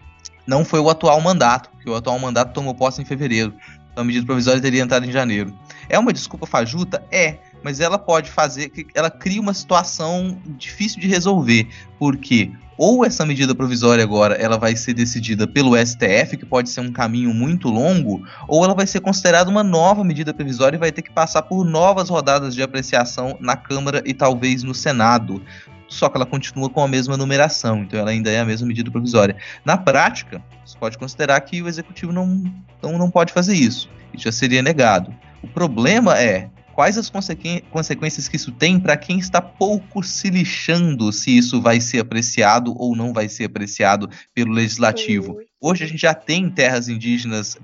não 0.46 0.64
foi 0.64 0.78
o 0.78 0.88
atual 0.88 1.20
mandato, 1.20 1.70
porque 1.70 1.90
o 1.90 1.96
atual 1.96 2.20
mandato 2.20 2.52
tomou 2.52 2.72
posse 2.72 3.02
em 3.02 3.04
fevereiro. 3.04 3.52
Então 3.90 4.04
a 4.04 4.06
medida 4.06 4.24
provisória 4.24 4.62
teria 4.62 4.80
entrado 4.80 5.04
em 5.04 5.10
janeiro. 5.10 5.52
É 5.88 5.98
uma 5.98 6.12
desculpa 6.12 6.46
fajuta? 6.46 7.02
É, 7.10 7.38
mas 7.62 7.80
ela 7.80 7.98
pode 7.98 8.30
fazer 8.30 8.70
ela 8.94 9.10
cria 9.10 9.40
uma 9.40 9.54
situação 9.54 10.38
difícil 10.56 11.00
de 11.00 11.08
resolver, 11.08 11.68
porque 11.98 12.52
ou 12.78 13.04
essa 13.04 13.26
medida 13.26 13.54
provisória 13.56 14.04
agora 14.04 14.36
ela 14.36 14.56
vai 14.56 14.76
ser 14.76 14.94
decidida 14.94 15.48
pelo 15.48 15.76
STF, 15.76 16.36
que 16.36 16.46
pode 16.46 16.70
ser 16.70 16.80
um 16.80 16.92
caminho 16.92 17.34
muito 17.34 17.68
longo, 17.68 18.24
ou 18.46 18.64
ela 18.64 18.72
vai 18.74 18.86
ser 18.86 19.00
considerada 19.00 19.50
uma 19.50 19.64
nova 19.64 20.04
medida 20.04 20.32
provisória 20.32 20.76
e 20.76 20.78
vai 20.78 20.92
ter 20.92 21.02
que 21.02 21.10
passar 21.10 21.42
por 21.42 21.64
novas 21.64 22.08
rodadas 22.08 22.54
de 22.54 22.62
apreciação 22.62 23.36
na 23.40 23.56
Câmara 23.56 24.00
e 24.06 24.14
talvez 24.14 24.62
no 24.62 24.74
Senado. 24.74 25.42
Só 25.88 26.08
que 26.08 26.16
ela 26.16 26.26
continua 26.26 26.68
com 26.70 26.82
a 26.82 26.86
mesma 26.86 27.16
numeração, 27.16 27.78
então 27.82 27.98
ela 27.98 28.10
ainda 28.10 28.30
é 28.30 28.38
a 28.38 28.44
mesma 28.44 28.68
medida 28.68 28.90
provisória. 28.90 29.36
Na 29.64 29.76
prática, 29.76 30.40
você 30.64 30.78
pode 30.78 30.98
considerar 30.98 31.40
que 31.40 31.60
o 31.60 31.66
executivo 31.66 32.12
não, 32.12 32.44
não, 32.80 32.98
não 32.98 33.10
pode 33.10 33.32
fazer 33.32 33.54
isso. 33.54 33.90
Isso 34.14 34.24
já 34.24 34.32
seria 34.32 34.62
negado. 34.62 35.12
O 35.42 35.48
problema 35.48 36.16
é 36.18 36.50
quais 36.78 36.96
as 36.96 37.10
consequências 37.10 38.28
que 38.28 38.36
isso 38.36 38.52
tem 38.52 38.78
para 38.78 38.96
quem 38.96 39.18
está 39.18 39.42
pouco 39.42 40.00
se 40.00 40.30
lixando 40.30 41.12
se 41.12 41.36
isso 41.36 41.60
vai 41.60 41.80
ser 41.80 41.98
apreciado 41.98 42.72
ou 42.78 42.94
não 42.94 43.12
vai 43.12 43.28
ser 43.28 43.46
apreciado 43.46 44.08
pelo 44.32 44.52
legislativo. 44.52 45.40
Hoje 45.60 45.82
a 45.82 45.88
gente 45.88 46.02
já 46.02 46.14
tem 46.14 46.48
terras 46.48 46.88
indígenas 46.88 47.58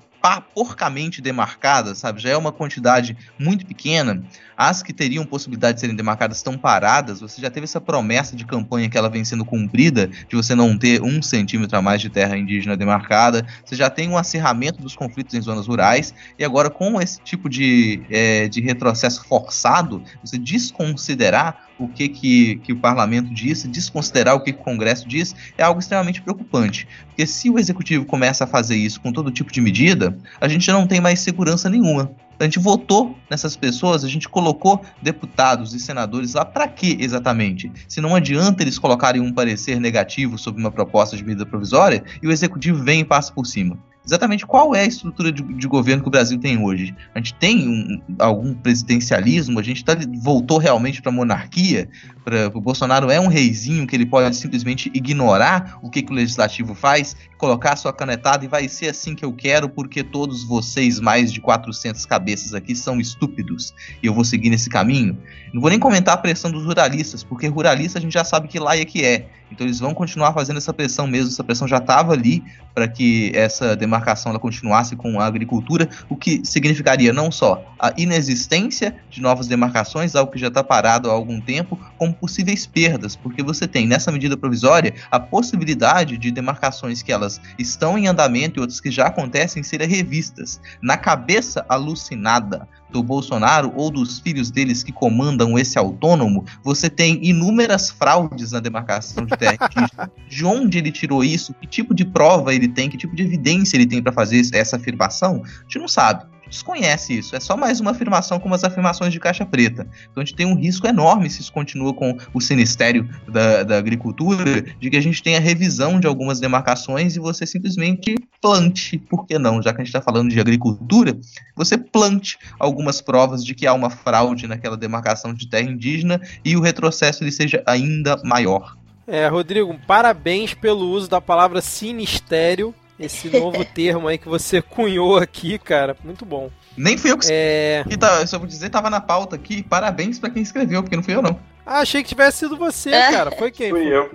porcamente 0.53 1.21
demarcadas, 1.21 1.99
sabe? 1.99 2.21
Já 2.21 2.31
é 2.31 2.37
uma 2.37 2.51
quantidade 2.51 3.17
muito 3.39 3.65
pequena. 3.65 4.25
As 4.57 4.83
que 4.83 4.93
teriam 4.93 5.25
possibilidade 5.25 5.75
de 5.75 5.81
serem 5.81 5.97
demarcadas 5.97 6.39
estão 6.39 6.57
paradas. 6.57 7.21
Você 7.21 7.41
já 7.41 7.51
teve 7.51 7.65
essa 7.65 7.81
promessa 7.81 8.37
de 8.37 8.45
campanha 8.45 8.89
que 8.89 8.97
ela 8.97 9.09
vem 9.09 9.25
sendo 9.25 9.45
cumprida, 9.45 10.07
de 10.07 10.37
você 10.37 10.55
não 10.55 10.77
ter 10.77 11.03
um 11.03 11.21
centímetro 11.21 11.77
a 11.77 11.83
mais 11.83 12.01
de 12.01 12.09
terra 12.09 12.37
indígena 12.37 12.77
demarcada. 12.77 13.47
Você 13.65 13.75
já 13.75 13.91
tem 13.91 14.09
um 14.09 14.17
acirramento 14.17 14.81
dos 14.81 14.95
conflitos 14.95 15.35
em 15.35 15.41
zonas 15.41 15.67
rurais. 15.67 16.15
E 16.39 16.45
agora, 16.45 16.71
com 16.71 17.01
esse 17.01 17.21
tipo 17.21 17.49
de, 17.49 18.03
é, 18.11 18.49
de 18.49 18.61
retrocesso 18.61 19.25
forçado, 19.25 20.03
você 20.23 20.39
desconsiderar 20.39 21.65
o 21.79 21.89
que, 21.89 22.09
que, 22.09 22.57
que 22.57 22.73
o 22.73 22.77
parlamento 22.77 23.33
diz, 23.33 23.65
desconsiderar 23.65 24.35
o 24.35 24.41
que, 24.41 24.53
que 24.53 24.61
o 24.61 24.65
Congresso 24.65 25.09
diz, 25.09 25.35
é 25.59 25.63
algo 25.63 25.81
extremamente 25.81 26.23
preocupante. 26.23 26.87
Porque 27.09 27.27
se 27.27 27.51
o 27.51 27.59
executivo 27.59 28.05
começa 28.05 28.45
a 28.45 28.47
fazer 28.47 28.77
isso 28.77 29.01
com 29.01 29.13
todo 29.13 29.31
tipo 29.31 29.53
de 29.53 29.61
medida, 29.61 30.17
a 30.41 30.49
gente 30.49 30.71
não 30.71 30.87
tem 30.87 31.01
mais 31.01 31.21
segurança 31.21 31.69
nenhuma. 31.69 32.11
A 32.39 32.45
gente 32.45 32.59
votou 32.59 33.17
nessas 33.31 33.57
pessoas, 33.57 34.05
a 34.05 34.09
gente 34.09 34.29
colocou 34.29 34.85
deputados 35.01 35.75
e 35.75 35.81
senadores 35.81 36.35
lá 36.35 36.45
para 36.45 36.69
quê 36.69 36.97
exatamente? 36.99 37.71
Se 37.89 38.01
não 38.01 38.15
adianta 38.15 38.63
eles 38.63 38.79
colocarem 38.79 39.21
um 39.21 39.33
parecer 39.33 39.81
negativo 39.81 40.37
sobre 40.39 40.61
uma 40.61 40.71
proposta 40.71 41.17
de 41.17 41.25
medida 41.25 41.47
provisória 41.47 42.03
e 42.23 42.27
o 42.27 42.33
executivo 42.33 42.83
vem 42.83 43.01
e 43.01 43.05
passa 43.05 43.33
por 43.33 43.47
cima 43.47 43.79
exatamente 44.05 44.45
qual 44.47 44.75
é 44.75 44.83
a 44.83 44.87
estrutura 44.87 45.33
de, 45.33 45.43
de, 45.43 45.67
governo 45.67 46.03
que 46.03 46.09
o 46.09 46.11
Brasil 46.11 46.39
tem 46.39 46.63
hoje. 46.63 46.95
A 47.15 47.19
gente 47.19 47.35
tem 47.35 47.67
um, 47.67 48.03
algum 48.19 48.53
presidencialismo, 48.53 49.59
a 49.59 49.63
gente 49.63 49.85
tá, 49.85 49.97
voltou 50.23 50.59
realmente 50.59 51.01
para 51.01 51.11
a 51.11 51.15
monarquia, 51.15 51.89
Pra, 52.25 52.49
o 52.55 52.61
Bolsonaro 52.61 53.11
é 53.11 53.21
um 53.21 53.27
reizinho 53.27 53.87
que 53.87 53.95
ele 53.95 54.07
pode 54.07 54.35
simplesmente 54.35 54.91
ignorar 54.95 55.79
o 55.83 55.91
que, 55.91 56.03
que 56.03 56.11
o 56.11 56.15
legislativo 56.15 56.75
faz, 56.75 57.15
colocar 57.37 57.77
sua 57.77 57.93
canetada 57.93 58.45
e 58.45 58.49
vai 58.49 58.67
ser 58.69 58.89
assim 58.89 59.15
que 59.15 59.25
eu 59.25 59.33
quero, 59.33 59.69
porque 59.69 60.03
todos 60.03 60.43
vocês, 60.43 60.99
mais 60.99 61.31
de 61.31 61.41
400 61.41 62.07
cabeças 62.07 62.55
aqui, 62.55 62.75
são 62.75 62.99
estúpidos 62.99 63.75
e 64.03 64.07
eu 64.07 64.15
vou 64.15 64.25
seguir 64.25 64.49
nesse 64.49 64.71
caminho. 64.71 65.19
Não 65.53 65.61
vou 65.61 65.69
nem 65.69 65.79
comentar 65.79 66.15
a 66.15 66.17
pressão 66.17 66.51
dos 66.51 66.65
ruralistas, 66.65 67.23
porque 67.23 67.47
ruralista 67.47 67.99
a 67.99 68.03
gente 68.03 68.15
já 68.15 68.25
sabe 68.25 68.49
que 68.49 68.59
laia 68.59 68.85
que 68.85 69.05
é. 69.05 69.29
Então 69.51 69.67
eles 69.67 69.79
vão 69.79 69.95
continuar 69.95 70.33
fazendo 70.33 70.57
essa 70.57 70.73
pressão 70.73 71.07
mesmo, 71.07 71.29
essa 71.29 71.45
pressão 71.45 71.69
já 71.69 71.77
estava 71.77 72.13
ali 72.13 72.43
para 72.75 72.89
que 72.89 73.31
essa 73.35 73.77
demarcação 73.77 74.31
ela 74.31 74.39
continuasse 74.39 74.97
com 74.97 75.21
a 75.21 75.27
agricultura, 75.27 75.89
o 76.09 76.17
que 76.17 76.41
significaria 76.45 77.13
não 77.13 77.31
só 77.31 77.65
a 77.79 77.93
inexistência 77.97 78.97
de 79.09 79.21
novas 79.21 79.47
demarcações, 79.47 80.17
algo 80.17 80.33
que 80.33 80.39
já 80.39 80.49
está 80.49 80.65
parado 80.65 81.09
há 81.09 81.13
algum 81.13 81.41
tempo, 81.41 81.79
como 81.97 82.14
possíveis 82.15 82.67
perdas, 82.67 83.17
porque 83.17 83.43
você 83.43 83.67
tem 83.67 83.87
nessa 83.87 84.11
medida 84.11 84.37
provisória 84.37 84.95
a 85.11 85.21
possibilidade 85.21 86.17
de 86.17 86.31
demarcações 86.31 87.03
que 87.03 87.13
elas 87.13 87.41
estão 87.59 87.99
em 87.99 88.07
andamento 88.07 88.59
e 88.59 88.61
outras 88.61 88.81
que 88.81 88.91
já 88.91 89.07
acontecem 89.07 89.63
serem 89.63 89.89
revistas. 89.89 90.61
Na 90.81 90.97
cabeça 90.97 91.65
alucinada 91.69 92.69
do 92.91 93.03
Bolsonaro 93.03 93.73
ou 93.75 93.91
dos 93.91 94.21
filhos 94.21 94.51
deles 94.51 94.85
que 94.85 94.93
comandam 94.93 95.59
esse 95.59 95.77
autônomo, 95.79 96.45
você 96.63 96.89
tem 96.89 97.19
inúmeras 97.25 97.91
fraudes 97.91 98.53
na 98.53 98.61
demarcação 98.61 99.27
de 99.27 99.37
terra 99.37 99.59
indígena. 99.61 100.11
De 100.29 100.45
onde 100.45 100.79
ele 100.79 100.91
tirou 100.91 101.23
isso? 101.23 101.55
Que 101.55 101.67
tipo 101.67 101.95
de 101.95 102.05
prova 102.05 102.55
ele 102.55 102.69
tem? 102.69 102.89
Que 102.89 102.97
tipo 102.97 103.15
de 103.15 103.23
evidência 103.23 103.77
ele 103.77 103.87
tem 103.87 104.03
para 104.03 104.13
fazer 104.13 104.43
essa 104.53 104.77
afirmação? 104.77 105.43
A 105.45 105.63
gente 105.63 105.79
não 105.79 105.89
sabe 105.89 106.25
desconhece 106.55 107.19
isso. 107.19 107.35
É 107.35 107.41
só 107.41 107.57
mais 107.57 107.81
uma 107.81 107.91
afirmação 107.91 108.39
como 108.39 108.55
as 108.55 108.65
afirmações 108.65 109.13
de 109.13 109.21
caixa 109.21 109.45
preta. 109.45 109.87
Então 110.11 110.23
a 110.23 110.25
gente 110.25 110.37
tem 110.37 110.47
um 110.47 110.55
risco 110.55 110.87
enorme 110.87 111.29
se 111.29 111.41
isso 111.41 111.53
continua 111.53 111.93
com 111.93 112.17
o 112.33 112.41
Sinistério 112.41 113.09
da, 113.29 113.63
da 113.65 113.77
Agricultura, 113.77 114.63
de 114.63 114.91
que 114.91 114.97
a 114.97 115.01
gente 115.01 115.23
tenha 115.23 115.41
revisão 115.41 115.99
de 115.99 116.07
algumas 116.07 116.41
demarcações 116.41 117.17
e 117.17 117.19
você 117.19 117.47
simplesmente 117.47 118.15
plante, 118.41 118.99
por 118.99 119.27
que 119.27 119.39
não? 119.39 119.61
Já 119.61 119.73
que 119.73 119.81
a 119.81 119.85
gente 119.85 119.95
está 119.95 120.01
falando 120.01 120.31
de 120.31 120.41
agricultura, 120.41 121.19
você 121.57 121.77
plante 121.77 122.39
algumas 122.59 123.01
provas 123.01 123.45
de 123.45 123.55
que 123.55 123.67
há 123.67 123.75
uma 123.75 123.91
fraude 123.91 124.47
naquela 124.47 124.77
demarcação 124.77 125.35
de 125.35 125.49
terra 125.49 125.69
indígena 125.69 126.21
e 126.45 126.57
o 126.57 126.61
retrocesso 126.61 127.25
ele 127.25 127.33
seja 127.33 127.63
ainda 127.67 128.21
maior. 128.23 128.77
É, 129.07 129.27
Rodrigo, 129.27 129.79
parabéns 129.87 130.55
pelo 130.55 130.89
uso 130.89 131.11
da 131.11 131.21
palavra 131.21 131.61
sinistério 131.61 132.75
esse 132.99 133.29
novo 133.29 133.65
termo 133.75 134.09
aí 134.09 134.19
que 134.19 134.29
você 134.29 134.63
cunhou 134.63 135.17
aqui, 135.17 135.59
cara. 135.59 135.97
Muito 136.05 136.25
bom. 136.25 136.51
Nem 136.77 136.99
fui 136.99 137.13
eu 137.13 137.19
que 137.19 137.29
é... 137.31 137.85
que 137.89 137.97
tá, 137.97 138.27
só 138.27 138.39
vou 138.39 138.47
dizer, 138.47 138.71
tava 138.71 138.91
na 138.91 139.01
pauta 139.01 139.37
aqui. 139.37 139.63
Parabéns 139.63 140.19
para 140.19 140.31
quem 140.31 140.43
escreveu, 140.43 140.83
porque 140.83 140.97
não 140.97 141.03
fui 141.03 141.15
eu 141.15 141.23
não. 141.23 141.39
Ah, 141.67 141.79
achei 141.79 142.03
que 142.03 142.11
tivesse 142.11 142.39
sido 142.39 142.59
você, 142.59 142.91
é. 142.91 143.11
cara. 143.11 143.31
Foi 143.31 143.51
quem? 143.51 143.71
Fui 143.71 143.87
eu. 143.87 144.11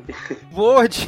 Word. 0.54 1.08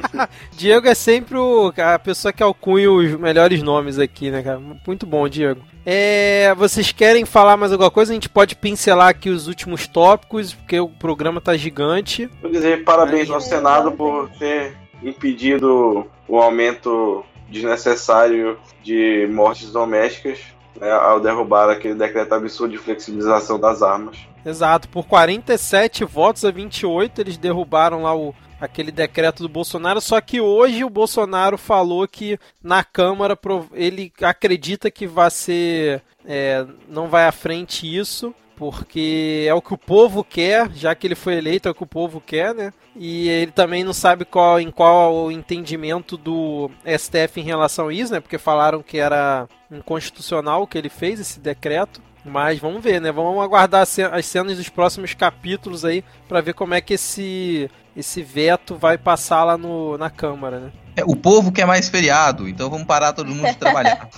Diego 0.56 0.88
é 0.88 0.94
sempre 0.94 1.36
o, 1.36 1.72
a 1.76 1.98
pessoa 1.98 2.32
que 2.32 2.42
alcunha 2.42 2.90
os 2.90 3.14
melhores 3.18 3.62
nomes 3.62 3.98
aqui, 3.98 4.30
né, 4.30 4.42
cara? 4.42 4.58
Muito 4.58 5.04
bom, 5.04 5.28
Diego. 5.28 5.60
É, 5.84 6.54
vocês 6.56 6.92
querem 6.92 7.26
falar 7.26 7.58
mais 7.58 7.72
alguma 7.72 7.90
coisa? 7.90 8.12
A 8.12 8.14
gente 8.14 8.28
pode 8.28 8.56
pincelar 8.56 9.08
aqui 9.08 9.28
os 9.28 9.48
últimos 9.48 9.86
tópicos, 9.86 10.54
porque 10.54 10.80
o 10.80 10.88
programa 10.88 11.40
tá 11.40 11.56
gigante. 11.56 12.30
Vou 12.40 12.50
dizer 12.50 12.84
parabéns 12.84 13.28
ao 13.28 13.40
Senado 13.40 13.92
por 13.92 14.30
ter 14.38 14.81
impedido 15.02 16.06
o 16.28 16.38
aumento 16.38 17.24
desnecessário 17.48 18.58
de 18.82 19.28
mortes 19.30 19.70
domésticas 19.70 20.38
né, 20.80 20.90
ao 20.90 21.20
derrubar 21.20 21.68
aquele 21.68 21.94
decreto 21.94 22.34
absurdo 22.34 22.72
de 22.72 22.78
flexibilização 22.78 23.60
das 23.60 23.82
armas. 23.82 24.18
Exato, 24.44 24.88
por 24.88 25.06
47 25.06 26.04
votos 26.04 26.44
a 26.44 26.50
28 26.50 27.20
eles 27.20 27.36
derrubaram 27.36 28.02
lá 28.02 28.16
o, 28.16 28.34
aquele 28.60 28.90
decreto 28.90 29.42
do 29.42 29.48
Bolsonaro, 29.48 30.00
só 30.00 30.20
que 30.20 30.40
hoje 30.40 30.84
o 30.84 30.90
Bolsonaro 30.90 31.58
falou 31.58 32.06
que 32.08 32.38
na 32.62 32.82
Câmara 32.82 33.38
ele 33.72 34.12
acredita 34.22 34.90
que 34.90 35.06
vai 35.06 35.30
ser. 35.30 36.02
É, 36.24 36.64
não 36.88 37.08
vai 37.08 37.26
à 37.26 37.32
frente 37.32 37.84
isso, 37.84 38.32
porque 38.62 39.44
é 39.48 39.52
o 39.52 39.60
que 39.60 39.74
o 39.74 39.78
povo 39.78 40.22
quer, 40.22 40.70
já 40.72 40.94
que 40.94 41.04
ele 41.04 41.16
foi 41.16 41.34
eleito, 41.34 41.66
é 41.66 41.72
o 41.72 41.74
que 41.74 41.82
o 41.82 41.86
povo 41.86 42.20
quer, 42.20 42.54
né? 42.54 42.72
E 42.94 43.28
ele 43.28 43.50
também 43.50 43.82
não 43.82 43.92
sabe 43.92 44.24
qual, 44.24 44.60
em 44.60 44.70
qual 44.70 45.12
o 45.24 45.32
entendimento 45.32 46.16
do 46.16 46.70
STF 46.86 47.40
em 47.40 47.42
relação 47.42 47.88
a 47.88 47.92
isso, 47.92 48.12
né? 48.12 48.20
Porque 48.20 48.38
falaram 48.38 48.80
que 48.80 48.98
era 48.98 49.48
inconstitucional 49.68 50.62
o 50.62 50.66
que 50.68 50.78
ele 50.78 50.88
fez, 50.88 51.18
esse 51.18 51.40
decreto. 51.40 52.00
Mas 52.24 52.60
vamos 52.60 52.80
ver, 52.80 53.00
né? 53.00 53.10
Vamos 53.10 53.42
aguardar 53.42 53.82
as 53.82 54.26
cenas 54.26 54.56
dos 54.56 54.68
próximos 54.68 55.12
capítulos 55.12 55.84
aí 55.84 56.04
para 56.28 56.40
ver 56.40 56.54
como 56.54 56.74
é 56.74 56.80
que 56.80 56.94
esse 56.94 57.68
esse 57.96 58.22
veto 58.22 58.76
vai 58.76 58.96
passar 58.96 59.42
lá 59.44 59.58
no, 59.58 59.98
na 59.98 60.08
Câmara, 60.08 60.60
né? 60.60 60.72
É, 60.94 61.02
o 61.04 61.16
povo 61.16 61.50
quer 61.50 61.66
mais 61.66 61.88
feriado, 61.88 62.48
então 62.48 62.68
vamos 62.68 62.86
parar 62.86 63.12
todo 63.12 63.28
mundo 63.28 63.48
de 63.48 63.56
trabalhar. 63.56 64.08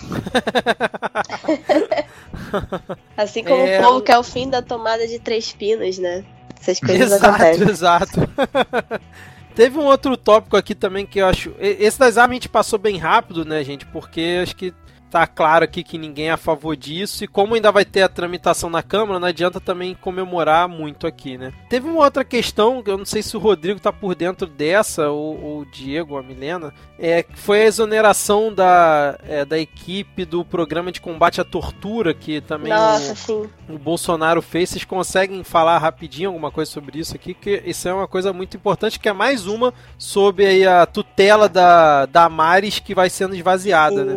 assim 3.16 3.44
como 3.44 3.64
é... 3.64 3.78
o 3.78 3.82
povo 3.82 4.02
quer 4.02 4.18
o 4.18 4.22
fim 4.22 4.50
da 4.50 4.60
tomada 4.60 5.06
de 5.06 5.20
três 5.20 5.52
pinos, 5.52 5.98
né? 5.98 6.24
Essas 6.60 6.80
coisas 6.80 7.12
exato, 7.12 7.26
acontecem. 7.26 7.68
Exato. 7.68 8.20
Teve 9.54 9.78
um 9.78 9.84
outro 9.84 10.16
tópico 10.16 10.56
aqui 10.56 10.74
também 10.74 11.06
que 11.06 11.20
eu 11.20 11.26
acho. 11.26 11.54
Esse 11.60 11.98
das 11.98 12.18
armas 12.18 12.32
a 12.32 12.34
gente 12.34 12.48
passou 12.48 12.76
bem 12.76 12.98
rápido, 12.98 13.44
né, 13.44 13.62
gente? 13.62 13.86
Porque 13.86 14.40
acho 14.42 14.56
que 14.56 14.74
tá 15.14 15.28
claro 15.28 15.64
aqui 15.64 15.84
que 15.84 15.96
ninguém 15.96 16.26
é 16.26 16.32
a 16.32 16.36
favor 16.36 16.76
disso. 16.76 17.22
E 17.22 17.28
como 17.28 17.54
ainda 17.54 17.70
vai 17.70 17.84
ter 17.84 18.02
a 18.02 18.08
tramitação 18.08 18.68
na 18.68 18.82
Câmara, 18.82 19.20
não 19.20 19.28
adianta 19.28 19.60
também 19.60 19.94
comemorar 19.94 20.68
muito 20.68 21.06
aqui, 21.06 21.38
né? 21.38 21.52
Teve 21.70 21.88
uma 21.88 22.02
outra 22.02 22.24
questão, 22.24 22.82
eu 22.84 22.98
não 22.98 23.04
sei 23.04 23.22
se 23.22 23.36
o 23.36 23.40
Rodrigo 23.40 23.78
tá 23.78 23.92
por 23.92 24.16
dentro 24.16 24.48
dessa, 24.48 25.10
ou, 25.10 25.40
ou 25.40 25.60
o 25.60 25.66
Diego, 25.66 26.16
a 26.16 26.22
Milena, 26.22 26.74
é, 26.98 27.22
que 27.22 27.38
foi 27.38 27.62
a 27.62 27.66
exoneração 27.66 28.52
da, 28.52 29.16
é, 29.22 29.44
da 29.44 29.56
equipe 29.56 30.24
do 30.24 30.44
programa 30.44 30.90
de 30.90 31.00
combate 31.00 31.40
à 31.40 31.44
tortura, 31.44 32.12
que 32.12 32.40
também 32.40 32.72
Nossa, 32.72 33.32
o, 33.32 33.48
o, 33.68 33.78
Bolsonaro 33.78 34.42
fez. 34.42 34.70
Vocês 34.70 34.84
conseguem 34.84 35.44
falar 35.44 35.78
rapidinho 35.78 36.30
alguma 36.30 36.50
coisa 36.50 36.68
sobre 36.68 36.98
isso 36.98 37.14
aqui? 37.14 37.34
Que 37.34 37.62
isso 37.64 37.86
é 37.86 37.94
uma 37.94 38.08
coisa 38.08 38.32
muito 38.32 38.56
importante, 38.56 38.98
que 38.98 39.08
é 39.08 39.12
mais 39.12 39.46
uma 39.46 39.72
sobre 39.96 40.44
aí, 40.44 40.66
a 40.66 40.84
tutela 40.86 41.48
da, 41.48 42.04
da 42.06 42.28
Maris 42.28 42.80
que 42.80 42.96
vai 42.96 43.08
sendo 43.08 43.36
esvaziada, 43.36 44.04
né? 44.04 44.16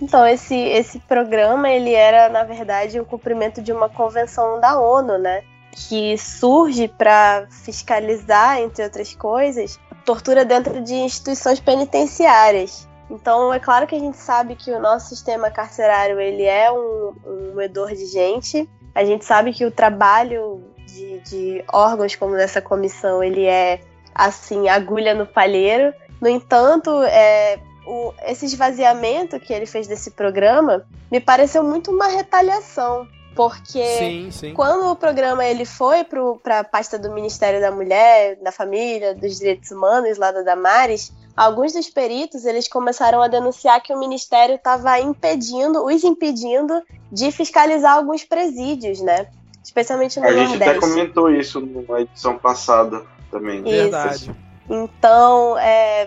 Então, 0.00 0.26
esse, 0.26 0.56
esse 0.56 0.98
programa, 1.00 1.68
ele 1.68 1.92
era, 1.92 2.28
na 2.30 2.42
verdade, 2.42 2.98
o 2.98 3.04
cumprimento 3.04 3.60
de 3.60 3.72
uma 3.72 3.88
convenção 3.88 4.58
da 4.58 4.80
ONU, 4.80 5.18
né? 5.18 5.42
Que 5.72 6.16
surge 6.16 6.88
para 6.88 7.46
fiscalizar, 7.50 8.58
entre 8.58 8.82
outras 8.82 9.14
coisas, 9.14 9.78
tortura 10.04 10.44
dentro 10.44 10.80
de 10.80 10.94
instituições 10.94 11.60
penitenciárias. 11.60 12.88
Então, 13.10 13.52
é 13.52 13.58
claro 13.58 13.86
que 13.86 13.94
a 13.94 13.98
gente 13.98 14.16
sabe 14.16 14.54
que 14.54 14.70
o 14.70 14.80
nosso 14.80 15.08
sistema 15.08 15.50
carcerário, 15.50 16.18
ele 16.20 16.44
é 16.44 16.70
um, 16.72 17.14
um 17.26 17.54
moedor 17.54 17.88
de 17.88 18.06
gente. 18.06 18.68
A 18.94 19.04
gente 19.04 19.24
sabe 19.24 19.52
que 19.52 19.64
o 19.64 19.70
trabalho 19.70 20.64
de, 20.86 21.18
de 21.20 21.64
órgãos 21.72 22.14
como 22.14 22.36
dessa 22.36 22.62
comissão, 22.62 23.22
ele 23.22 23.44
é, 23.44 23.80
assim, 24.14 24.68
agulha 24.68 25.14
no 25.14 25.26
palheiro. 25.26 25.92
No 26.20 26.28
entanto, 26.28 27.02
é, 27.02 27.58
o, 27.90 28.14
esse 28.22 28.46
esvaziamento 28.46 29.40
que 29.40 29.52
ele 29.52 29.66
fez 29.66 29.88
desse 29.88 30.12
programa 30.12 30.86
me 31.10 31.20
pareceu 31.20 31.64
muito 31.64 31.90
uma 31.90 32.06
retaliação. 32.06 33.08
Porque 33.34 33.84
sim, 33.96 34.30
sim. 34.30 34.54
quando 34.54 34.90
o 34.90 34.96
programa 34.96 35.44
ele 35.44 35.64
foi 35.64 36.04
para 36.04 36.60
a 36.60 36.64
pasta 36.64 36.98
do 36.98 37.10
Ministério 37.12 37.60
da 37.60 37.70
Mulher, 37.70 38.36
da 38.36 38.52
Família, 38.52 39.14
dos 39.14 39.38
Direitos 39.38 39.70
Humanos, 39.70 40.18
lá 40.18 40.32
da 40.32 40.42
Damares, 40.42 41.12
alguns 41.36 41.72
dos 41.72 41.88
peritos 41.88 42.44
eles 42.44 42.68
começaram 42.68 43.22
a 43.22 43.28
denunciar 43.28 43.80
que 43.82 43.94
o 43.94 43.98
Ministério 43.98 44.56
estava 44.56 44.98
impedindo, 44.98 45.84
os 45.84 46.02
impedindo 46.02 46.82
de 47.10 47.30
fiscalizar 47.30 47.94
alguns 47.94 48.24
presídios, 48.24 49.00
né? 49.00 49.28
Especialmente 49.62 50.18
no 50.18 50.26
a 50.26 50.30
Nordeste. 50.32 50.54
A 50.54 50.58
gente 50.58 50.68
até 50.68 50.80
comentou 50.80 51.30
isso 51.30 51.60
na 51.88 52.00
edição 52.00 52.36
passada 52.36 53.02
também. 53.30 53.62
Verdade. 53.62 54.34
Então, 54.72 55.58
é, 55.58 56.06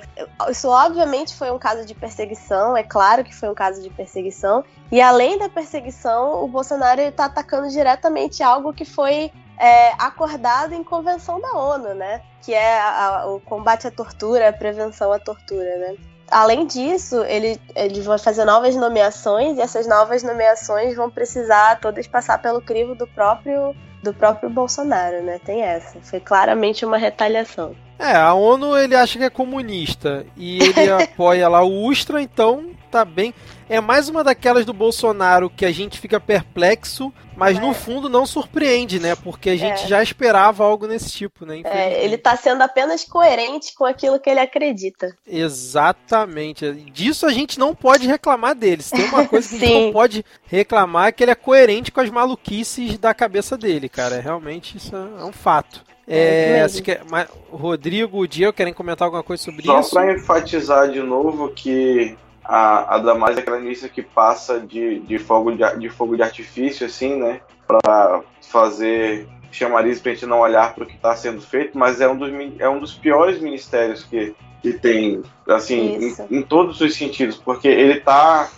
isso 0.49 0.69
obviamente 0.69 1.35
foi 1.35 1.51
um 1.51 1.59
caso 1.59 1.85
de 1.85 1.93
perseguição, 1.93 2.77
é 2.77 2.81
claro 2.81 3.21
que 3.21 3.35
foi 3.35 3.49
um 3.49 3.53
caso 3.53 3.81
de 3.81 3.89
perseguição. 3.89 4.63
E 4.89 5.01
além 5.01 5.37
da 5.37 5.49
perseguição, 5.49 6.41
o 6.41 6.47
Bolsonaro 6.47 7.01
está 7.01 7.25
atacando 7.25 7.67
diretamente 7.67 8.41
algo 8.41 8.71
que 8.71 8.85
foi 8.85 9.29
é, 9.57 9.89
acordado 9.99 10.73
em 10.73 10.81
convenção 10.81 11.41
da 11.41 11.51
ONU, 11.51 11.93
né? 11.93 12.21
Que 12.41 12.53
é 12.53 12.79
a, 12.79 13.07
a, 13.07 13.27
o 13.33 13.41
combate 13.41 13.85
à 13.85 13.91
tortura, 13.91 14.47
a 14.47 14.53
prevenção 14.53 15.11
à 15.11 15.19
tortura, 15.19 15.77
né? 15.79 15.97
Além 16.31 16.65
disso, 16.65 17.21
ele, 17.25 17.59
ele 17.75 17.99
vai 17.99 18.17
fazer 18.17 18.45
novas 18.45 18.77
nomeações 18.77 19.57
e 19.57 19.61
essas 19.61 19.85
novas 19.85 20.23
nomeações 20.23 20.95
vão 20.95 21.09
precisar 21.09 21.81
todas 21.81 22.07
passar 22.07 22.41
pelo 22.41 22.61
crivo 22.61 22.95
do 22.95 23.05
próprio 23.07 23.75
do 24.01 24.13
próprio 24.13 24.49
Bolsonaro, 24.49 25.21
né? 25.23 25.39
Tem 25.43 25.61
essa. 25.61 25.99
Foi 26.01 26.19
claramente 26.19 26.85
uma 26.85 26.97
retaliação. 26.97 27.73
É, 28.03 28.17
a 28.17 28.33
ONU 28.33 28.75
ele 28.77 28.95
acha 28.95 29.17
que 29.17 29.23
é 29.23 29.29
comunista 29.29 30.25
e 30.35 30.59
ele 30.61 30.91
apoia 30.91 31.47
lá 31.47 31.63
o 31.63 31.87
Ustra, 31.87 32.21
então 32.21 32.71
tá 32.91 33.05
bem. 33.05 33.33
É 33.69 33.79
mais 33.79 34.09
uma 34.09 34.25
daquelas 34.25 34.65
do 34.65 34.73
Bolsonaro 34.73 35.49
que 35.49 35.65
a 35.65 35.71
gente 35.71 35.97
fica 35.97 36.19
perplexo, 36.19 37.13
mas 37.37 37.57
é. 37.57 37.61
no 37.61 37.73
fundo 37.73 38.09
não 38.09 38.25
surpreende, 38.25 38.99
né? 38.99 39.15
Porque 39.15 39.51
a 39.51 39.55
gente 39.55 39.85
é. 39.85 39.87
já 39.87 40.03
esperava 40.03 40.65
algo 40.65 40.85
nesse 40.85 41.09
tipo, 41.11 41.45
né? 41.45 41.61
É, 41.63 42.03
ele 42.03 42.17
tá 42.17 42.35
sendo 42.35 42.61
apenas 42.61 43.05
coerente 43.05 43.73
com 43.73 43.85
aquilo 43.85 44.19
que 44.19 44.29
ele 44.29 44.41
acredita. 44.41 45.15
Exatamente. 45.25 46.71
Disso 46.91 47.25
a 47.25 47.31
gente 47.31 47.57
não 47.57 47.73
pode 47.73 48.05
reclamar 48.05 48.53
dele. 48.53 48.83
Se 48.83 48.91
tem 48.91 49.05
uma 49.05 49.25
coisa 49.25 49.47
que 49.47 49.55
a 49.55 49.59
gente 49.59 49.85
não 49.85 49.93
pode 49.93 50.25
reclamar 50.45 51.07
é 51.07 51.11
que 51.13 51.23
ele 51.23 51.31
é 51.31 51.35
coerente 51.35 51.89
com 51.89 52.01
as 52.01 52.09
maluquices 52.09 52.97
da 52.97 53.13
cabeça 53.13 53.57
dele, 53.57 53.87
cara. 53.87 54.19
Realmente 54.19 54.77
isso 54.77 54.93
é 54.93 55.23
um 55.23 55.31
fato. 55.31 55.92
É, 56.07 56.65
é 56.65 56.81
quer, 56.81 57.01
Rodrigo, 57.51 58.19
o 58.19 58.27
Diego 58.27 58.53
querem 58.53 58.73
comentar 58.73 59.05
alguma 59.05 59.23
coisa 59.23 59.41
sobre 59.41 59.63
Só 59.63 59.79
isso? 59.79 59.89
Só 59.89 60.01
para 60.01 60.13
enfatizar 60.13 60.91
de 60.91 60.99
novo 60.99 61.49
que 61.49 62.17
a, 62.43 62.95
a 62.95 62.97
Damares 62.99 63.37
é 63.37 63.41
aquela 63.41 63.59
ministra 63.59 63.87
que 63.87 64.01
passa 64.01 64.59
de, 64.59 64.99
de, 64.99 65.17
fogo 65.17 65.51
de, 65.51 65.79
de 65.79 65.89
fogo 65.89 66.15
de 66.15 66.23
artifício, 66.23 66.85
assim, 66.85 67.15
né? 67.15 67.39
Para 67.65 68.21
fazer 68.41 69.27
chamariz 69.51 70.01
para 70.01 70.11
a 70.11 70.15
gente 70.15 70.25
não 70.25 70.39
olhar 70.39 70.73
para 70.73 70.83
o 70.83 70.87
que 70.87 70.95
está 70.95 71.15
sendo 71.15 71.39
feito, 71.39 71.77
mas 71.77 72.01
é 72.01 72.09
um 72.09 72.17
dos, 72.17 72.31
é 72.59 72.67
um 72.67 72.79
dos 72.79 72.93
piores 72.93 73.39
ministérios 73.39 74.03
que, 74.03 74.35
que 74.61 74.73
tem, 74.73 75.21
assim, 75.47 76.13
em, 76.29 76.37
em, 76.37 76.41
todos 76.41 76.81
os 76.81 76.95
sentidos, 76.95 77.37
porque 77.37 77.67
ele 77.67 77.99
tá. 77.99 78.49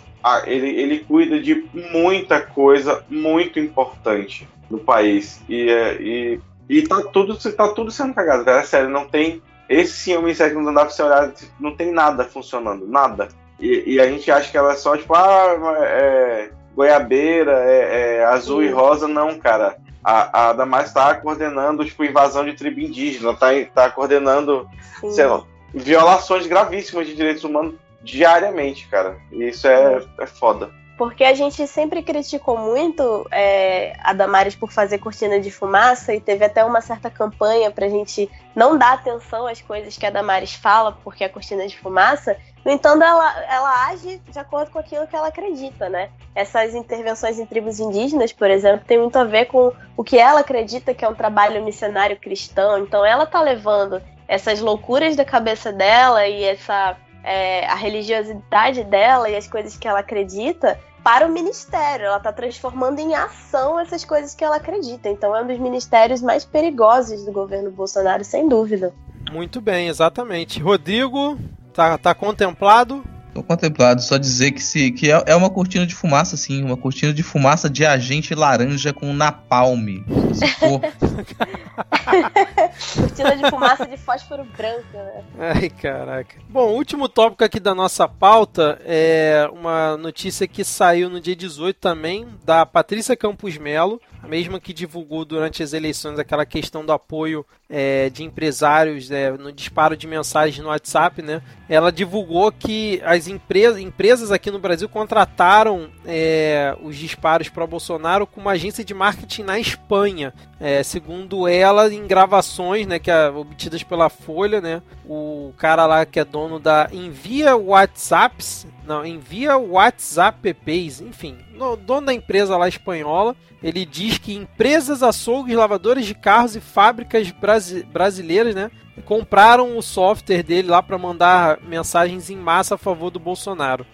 Ele, 0.44 0.68
ele 0.68 0.98
cuida 1.00 1.38
de 1.40 1.66
muita 1.92 2.40
coisa 2.40 3.04
muito 3.08 3.60
importante 3.60 4.48
no 4.68 4.76
país. 4.76 5.40
E, 5.48 5.70
é, 5.70 6.02
e, 6.02 6.40
e 6.68 6.82
tá, 6.82 7.02
tudo, 7.02 7.36
tá 7.52 7.68
tudo 7.68 7.90
sendo 7.90 8.14
cagado, 8.14 8.44
cara. 8.44 8.64
Sério, 8.64 8.88
não 8.88 9.06
tem. 9.06 9.42
Esse 9.68 9.92
sim 9.92 10.12
é 10.12 10.18
um 10.18 10.22
ministério 10.22 10.56
que 10.56 10.62
não 10.62 10.74
dá 10.74 10.82
pra 10.82 10.90
você 10.90 11.02
olhar, 11.02 11.32
não 11.58 11.74
tem 11.74 11.92
nada 11.92 12.24
funcionando, 12.24 12.86
nada. 12.86 13.28
E, 13.58 13.94
e, 13.94 14.00
a 14.00 14.06
gente 14.06 14.30
acha 14.30 14.50
que 14.50 14.56
ela 14.56 14.72
é 14.72 14.76
só, 14.76 14.96
tipo, 14.96 15.14
ah, 15.14 15.56
é, 15.80 16.50
goiabeira, 16.74 17.52
é, 17.64 18.16
é 18.16 18.24
azul 18.24 18.60
Sim. 18.60 18.68
e 18.68 18.70
rosa. 18.70 19.08
Não, 19.08 19.38
cara. 19.38 19.76
A, 20.04 20.50
a 20.50 20.52
Damares 20.52 20.88
está 20.88 21.14
coordenando, 21.16 21.84
tipo, 21.84 22.04
invasão 22.04 22.44
de 22.44 22.52
tribo 22.52 22.78
indígena, 22.78 23.34
tá, 23.34 23.48
tá 23.74 23.90
coordenando, 23.90 24.68
Sim. 25.00 25.10
sei 25.10 25.26
lá, 25.26 25.42
violações 25.74 26.46
gravíssimas 26.46 27.08
de 27.08 27.16
direitos 27.16 27.42
humanos 27.42 27.74
diariamente, 28.04 28.86
cara. 28.86 29.16
E 29.32 29.48
isso 29.48 29.66
é, 29.66 30.00
é 30.20 30.26
foda. 30.26 30.70
Porque 30.96 31.24
a 31.24 31.34
gente 31.34 31.66
sempre 31.66 32.02
criticou 32.02 32.56
muito 32.56 33.26
é, 33.30 33.92
a 34.02 34.14
Damares 34.14 34.54
por 34.54 34.72
fazer 34.72 34.98
cortina 34.98 35.38
de 35.38 35.50
fumaça 35.50 36.14
e 36.14 36.20
teve 36.20 36.44
até 36.44 36.64
uma 36.64 36.80
certa 36.80 37.10
campanha 37.10 37.70
pra 37.70 37.88
gente 37.88 38.30
não 38.54 38.78
dar 38.78 38.94
atenção 38.94 39.46
às 39.46 39.60
coisas 39.60 39.98
que 39.98 40.06
a 40.06 40.10
Damares 40.10 40.54
fala 40.54 40.92
porque 41.04 41.22
é 41.22 41.28
cortina 41.28 41.66
de 41.66 41.78
fumaça. 41.78 42.36
No 42.64 42.72
entanto, 42.72 43.04
ela, 43.04 43.44
ela 43.44 43.86
age 43.88 44.22
de 44.26 44.38
acordo 44.38 44.70
com 44.70 44.78
aquilo 44.78 45.06
que 45.06 45.14
ela 45.14 45.28
acredita, 45.28 45.88
né? 45.88 46.08
Essas 46.34 46.74
intervenções 46.74 47.38
em 47.38 47.44
tribos 47.44 47.78
indígenas, 47.78 48.32
por 48.32 48.50
exemplo, 48.50 48.86
tem 48.86 48.98
muito 48.98 49.16
a 49.18 49.24
ver 49.24 49.46
com 49.46 49.72
o 49.96 50.02
que 50.02 50.18
ela 50.18 50.40
acredita 50.40 50.94
que 50.94 51.04
é 51.04 51.08
um 51.08 51.14
trabalho 51.14 51.62
missionário 51.62 52.16
cristão. 52.16 52.78
Então, 52.78 53.04
ela 53.04 53.26
tá 53.26 53.40
levando 53.42 54.02
essas 54.26 54.60
loucuras 54.60 55.14
da 55.14 55.24
cabeça 55.24 55.72
dela 55.72 56.26
e 56.26 56.42
essa 56.42 56.96
é, 57.26 57.66
a 57.66 57.74
religiosidade 57.74 58.84
dela 58.84 59.28
e 59.28 59.36
as 59.36 59.48
coisas 59.48 59.76
que 59.76 59.88
ela 59.88 59.98
acredita 59.98 60.78
para 61.02 61.26
o 61.26 61.28
ministério. 61.28 62.06
Ela 62.06 62.16
está 62.16 62.32
transformando 62.32 63.00
em 63.00 63.14
ação 63.14 63.78
essas 63.78 64.04
coisas 64.04 64.34
que 64.34 64.44
ela 64.44 64.56
acredita. 64.56 65.08
Então 65.08 65.34
é 65.36 65.42
um 65.42 65.46
dos 65.46 65.58
ministérios 65.58 66.22
mais 66.22 66.44
perigosos 66.44 67.24
do 67.24 67.32
governo 67.32 67.70
Bolsonaro, 67.70 68.24
sem 68.24 68.48
dúvida. 68.48 68.94
Muito 69.32 69.60
bem, 69.60 69.88
exatamente. 69.88 70.60
Rodrigo, 70.60 71.36
tá, 71.72 71.98
tá 71.98 72.14
contemplado? 72.14 73.04
Tô 73.36 73.42
contemplado, 73.42 74.00
só 74.00 74.16
dizer 74.16 74.52
que 74.52 74.62
se 74.62 74.90
que 74.90 75.12
é, 75.12 75.22
é 75.26 75.36
uma 75.36 75.50
cortina 75.50 75.86
de 75.86 75.94
fumaça, 75.94 76.38
sim, 76.38 76.64
uma 76.64 76.74
cortina 76.74 77.12
de 77.12 77.22
fumaça 77.22 77.68
de 77.68 77.84
agente 77.84 78.34
laranja 78.34 78.94
com 78.94 79.12
napalm. 79.12 80.02
Se 80.32 80.46
for. 80.54 80.80
cortina 82.96 83.36
de 83.36 83.50
fumaça 83.50 83.84
de 83.84 83.98
fósforo 83.98 84.42
branco, 84.56 84.86
né? 84.94 85.22
Ai, 85.38 85.68
caraca. 85.68 86.36
Bom, 86.48 86.68
o 86.68 86.76
último 86.76 87.10
tópico 87.10 87.44
aqui 87.44 87.60
da 87.60 87.74
nossa 87.74 88.08
pauta 88.08 88.80
é 88.86 89.46
uma 89.52 89.98
notícia 89.98 90.48
que 90.48 90.64
saiu 90.64 91.10
no 91.10 91.20
dia 91.20 91.36
18 91.36 91.76
também, 91.76 92.26
da 92.42 92.64
Patrícia 92.64 93.14
Campos 93.14 93.58
Melo, 93.58 94.00
mesma 94.26 94.60
que 94.60 94.72
divulgou 94.72 95.24
durante 95.24 95.62
as 95.62 95.72
eleições 95.72 96.18
aquela 96.18 96.44
questão 96.44 96.84
do 96.84 96.92
apoio 96.92 97.44
é, 97.68 98.10
de 98.10 98.22
empresários 98.22 99.10
é, 99.10 99.30
no 99.32 99.52
disparo 99.52 99.96
de 99.96 100.06
mensagens 100.06 100.62
no 100.62 100.68
WhatsApp, 100.70 101.22
né? 101.22 101.42
Ela 101.68 101.90
divulgou 101.90 102.52
que 102.52 103.00
as 103.04 103.26
empresas, 103.26 103.80
empresas 103.80 104.30
aqui 104.30 104.50
no 104.50 104.58
Brasil 104.58 104.88
contrataram 104.88 105.88
é, 106.04 106.76
os 106.82 106.96
disparos 106.96 107.48
para 107.48 107.66
Bolsonaro 107.66 108.26
com 108.26 108.40
uma 108.40 108.52
agência 108.52 108.84
de 108.84 108.94
marketing 108.94 109.42
na 109.42 109.58
Espanha. 109.58 110.32
É, 110.60 110.82
segundo 110.82 111.46
ela, 111.46 111.92
em 111.92 112.06
gravações, 112.06 112.86
né, 112.86 112.98
que 112.98 113.10
é, 113.10 113.28
obtidas 113.28 113.82
pela 113.82 114.08
Folha, 114.08 114.60
né, 114.60 114.82
o 115.04 115.52
cara 115.58 115.86
lá 115.86 116.06
que 116.06 116.18
é 116.20 116.24
dono 116.24 116.58
da 116.58 116.88
Envia 116.92 117.56
WhatsApps, 117.56 118.66
não, 118.86 119.04
Envia 119.04 119.56
WhatsApp 119.56 120.38
PPs, 120.40 121.00
enfim, 121.00 121.36
no, 121.54 121.76
dono 121.76 122.06
da 122.06 122.14
empresa 122.14 122.56
lá 122.56 122.68
espanhola, 122.68 123.34
ele 123.62 123.84
diz 123.84 124.18
que 124.18 124.34
empresas, 124.34 125.02
açougues, 125.02 125.56
lavadores 125.56 126.06
de 126.06 126.14
carros 126.14 126.56
e 126.56 126.60
fábricas 126.60 127.30
brasi 127.30 127.82
brasileiras, 127.82 128.54
né, 128.54 128.70
compraram 129.04 129.76
o 129.76 129.82
software 129.82 130.42
dele 130.42 130.68
lá 130.68 130.82
para 130.82 130.98
mandar 130.98 131.58
mensagens 131.62 132.30
em 132.30 132.36
massa 132.36 132.76
a 132.76 132.78
favor 132.78 133.10
do 133.10 133.18
Bolsonaro. 133.18 133.86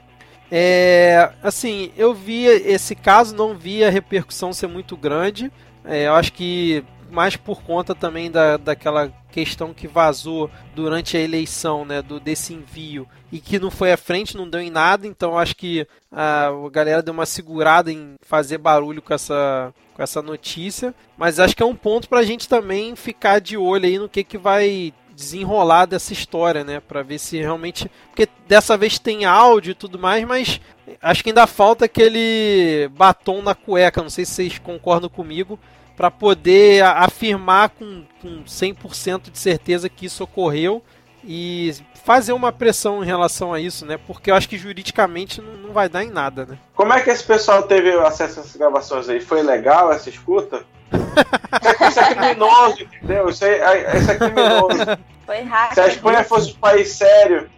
É, 0.51 1.33
assim, 1.43 1.91
eu 1.97 2.13
vi 2.13 2.45
esse 2.45 2.95
caso, 2.95 3.35
não 3.35 3.57
vi 3.57 3.83
a 3.83 3.89
repercussão 3.89 4.53
ser 4.53 4.67
muito 4.67 4.97
grande. 4.97 5.51
É, 5.83 6.07
eu 6.07 6.15
acho 6.15 6.33
que 6.35 6.85
mais 7.11 7.37
por 7.37 7.63
conta 7.63 7.95
também 7.95 8.31
da, 8.31 8.59
daquela 8.59 9.11
questão 9.33 9.73
que 9.73 9.89
vazou 9.89 10.51
durante 10.75 11.17
a 11.17 11.21
eleição, 11.21 11.85
né, 11.85 12.03
do 12.03 12.21
desse 12.21 12.53
envio 12.53 13.09
e 13.33 13.41
que 13.41 13.59
não 13.59 13.71
foi 13.71 13.91
à 13.91 13.97
frente, 13.97 14.37
não 14.37 14.49
deu 14.49 14.61
em 14.61 14.71
nada, 14.71 15.07
então 15.07 15.39
acho 15.39 15.57
que 15.57 15.87
a, 16.11 16.49
a 16.49 16.71
galera 16.71 17.03
deu 17.03 17.15
uma 17.15 17.27
segurada 17.27 17.91
em 17.91 18.15
fazer 18.21 18.59
barulho 18.59 19.01
com 19.01 19.15
essa 19.15 19.73
com 19.95 20.03
essa 20.03 20.23
notícia, 20.23 20.95
mas 21.19 21.39
acho 21.39 21.55
que 21.55 21.63
é 21.63 21.67
um 21.67 21.75
ponto 21.75 22.09
para 22.09 22.21
a 22.21 22.25
gente 22.25 22.49
também 22.49 22.97
ficar 22.97 23.41
de 23.41 23.57
olho 23.57 23.87
aí 23.87 23.99
no 23.99 24.09
que 24.09 24.25
que 24.25 24.39
vai 24.39 24.93
desenrolar 25.15 25.87
dessa 25.87 26.13
história, 26.13 26.65
né, 26.65 26.81
para 26.81 27.03
ver 27.03 27.19
se 27.19 27.39
realmente, 27.39 27.91
porque 28.09 28.29
dessa 28.49 28.77
vez 28.77 28.99
tem 28.99 29.25
áudio 29.25 29.73
e 29.73 29.75
tudo 29.75 29.99
mais, 29.99 30.25
mas 30.25 30.61
acho 31.01 31.23
que 31.23 31.31
ainda 31.31 31.47
falta 31.47 31.85
aquele 31.85 32.89
batom 32.93 33.43
na 33.43 33.55
cueca, 33.55 34.03
não 34.03 34.11
sei 34.11 34.25
se 34.25 34.33
vocês 34.33 34.59
concordam 34.59 35.11
comigo, 35.11 35.59
para 35.97 36.11
poder 36.11 36.85
afirmar 36.85 37.71
com, 37.71 38.05
com 38.21 38.45
100% 38.45 39.31
de 39.31 39.39
certeza 39.39 39.89
que 39.89 40.07
isso 40.07 40.25
ocorreu 40.25 40.83
e 41.25 41.75
fazer 42.05 42.33
uma 42.33 42.51
pressão 42.51 43.03
em 43.03 43.07
relação 43.07 43.53
a 43.53 43.61
isso, 43.61 43.87
né? 43.87 43.99
Porque 44.07 44.31
eu 44.31 44.35
acho 44.35 44.49
que 44.49 44.59
juridicamente 44.59 45.41
não, 45.41 45.53
não 45.55 45.73
vai 45.73 45.89
dar 45.89 46.03
em 46.03 46.11
nada, 46.11 46.45
né? 46.45 46.59
Como 46.75 46.93
é 46.93 47.01
que 47.01 47.11
esse 47.11 47.23
pessoal 47.23 47.63
teve 47.63 47.93
acesso 47.93 48.41
a 48.41 48.43
essas 48.43 48.57
gravações 48.57 49.09
aí? 49.09 49.21
Foi 49.21 49.43
legal 49.43 49.93
essa 49.93 50.09
escuta? 50.09 50.65
isso 51.89 52.01
é 52.01 52.15
criminoso, 52.15 52.83
entendeu? 52.83 53.29
Isso 53.29 53.45
é, 53.45 53.97
isso 53.97 54.11
é 54.11 54.15
criminoso. 54.17 54.99
Foi. 55.25 55.37
Se 55.73 55.81
a 55.81 55.87
Espanha 55.87 56.25
fosse 56.25 56.51
um 56.51 56.57
país 56.57 56.91
sério. 56.91 57.49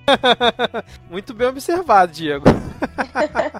Muito 1.10 1.34
bem 1.34 1.48
observado, 1.48 2.12
Diego. 2.12 2.44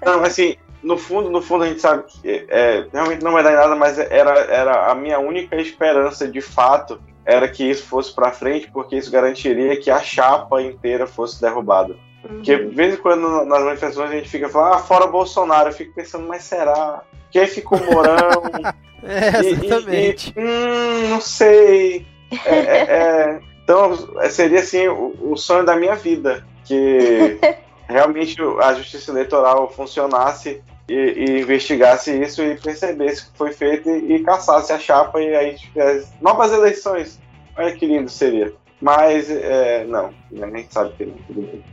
Não, 0.05 0.23
assim, 0.23 0.55
no 0.85 0.97
fundo, 0.97 1.29
no 1.31 1.41
fundo 1.41 1.63
a 1.63 1.67
gente 1.67 1.81
sabe 1.81 2.03
que 2.07 2.45
é, 2.47 2.85
realmente 2.93 3.23
não 3.23 3.31
vai 3.31 3.43
dar 3.43 3.53
em 3.53 3.55
nada, 3.55 3.75
mas 3.75 3.97
era, 3.97 4.39
era 4.41 4.91
a 4.91 4.95
minha 4.95 5.19
única 5.19 5.55
esperança 5.55 6.27
de 6.27 6.41
fato 6.41 6.99
era 7.25 7.49
que 7.49 7.63
isso 7.63 7.83
fosse 7.87 8.13
para 8.13 8.31
frente, 8.31 8.69
porque 8.71 8.95
isso 8.95 9.11
garantiria 9.11 9.75
que 9.77 9.89
a 9.89 9.99
chapa 9.99 10.61
inteira 10.61 11.07
fosse 11.07 11.41
derrubada. 11.41 11.95
Uhum. 12.23 12.35
Porque 12.35 12.55
de 12.55 12.75
vez 12.75 12.93
em 12.93 12.97
quando 12.97 13.43
nas 13.45 13.63
manifestações 13.63 14.11
a 14.11 14.13
gente 14.13 14.29
fica 14.29 14.47
falando, 14.47 14.75
ah, 14.75 14.79
fora 14.79 15.07
Bolsonaro, 15.07 15.69
eu 15.69 15.73
fico 15.73 15.93
pensando, 15.95 16.27
mas 16.27 16.43
será? 16.43 17.01
Que 17.31 17.39
aí 17.39 17.47
fica 17.47 17.75
o 17.75 17.83
Morão. 17.83 18.43
é, 19.01 19.39
exatamente. 19.39 20.33
E, 20.37 20.39
e, 20.39 20.43
hum, 20.43 21.09
não 21.09 21.21
sei. 21.21 22.05
É, 22.45 22.59
é, 22.59 22.77
é, 22.77 23.39
então 23.63 23.97
seria 24.29 24.59
assim 24.59 24.87
o, 24.87 25.15
o 25.31 25.35
sonho 25.35 25.65
da 25.65 25.75
minha 25.75 25.95
vida. 25.95 26.45
Que 26.63 27.39
realmente 27.89 28.37
a 28.61 28.73
justiça 28.75 29.11
eleitoral 29.11 29.71
funcionasse 29.71 30.63
e, 30.87 30.93
e, 30.93 31.41
investigasse 31.41 32.11
isso 32.21 32.41
e 32.41 32.55
percebesse 32.55 33.25
que 33.25 33.37
foi 33.37 33.51
feito 33.51 33.89
e, 33.89 34.15
e 34.15 34.23
caçasse 34.23 34.71
a 34.71 34.79
chapa 34.79 35.21
e 35.21 35.35
aí 35.35 35.55
tivesse 35.55 36.11
novas 36.21 36.51
eleições. 36.51 37.19
Olha 37.57 37.75
que 37.75 37.85
lindo 37.85 38.09
seria. 38.09 38.53
Mas, 38.81 39.29
é, 39.31 39.85
não, 39.85 40.13
a 40.43 40.57
gente 40.57 40.73
sabe 40.73 40.93
que 40.97 41.05
não. 41.05 41.15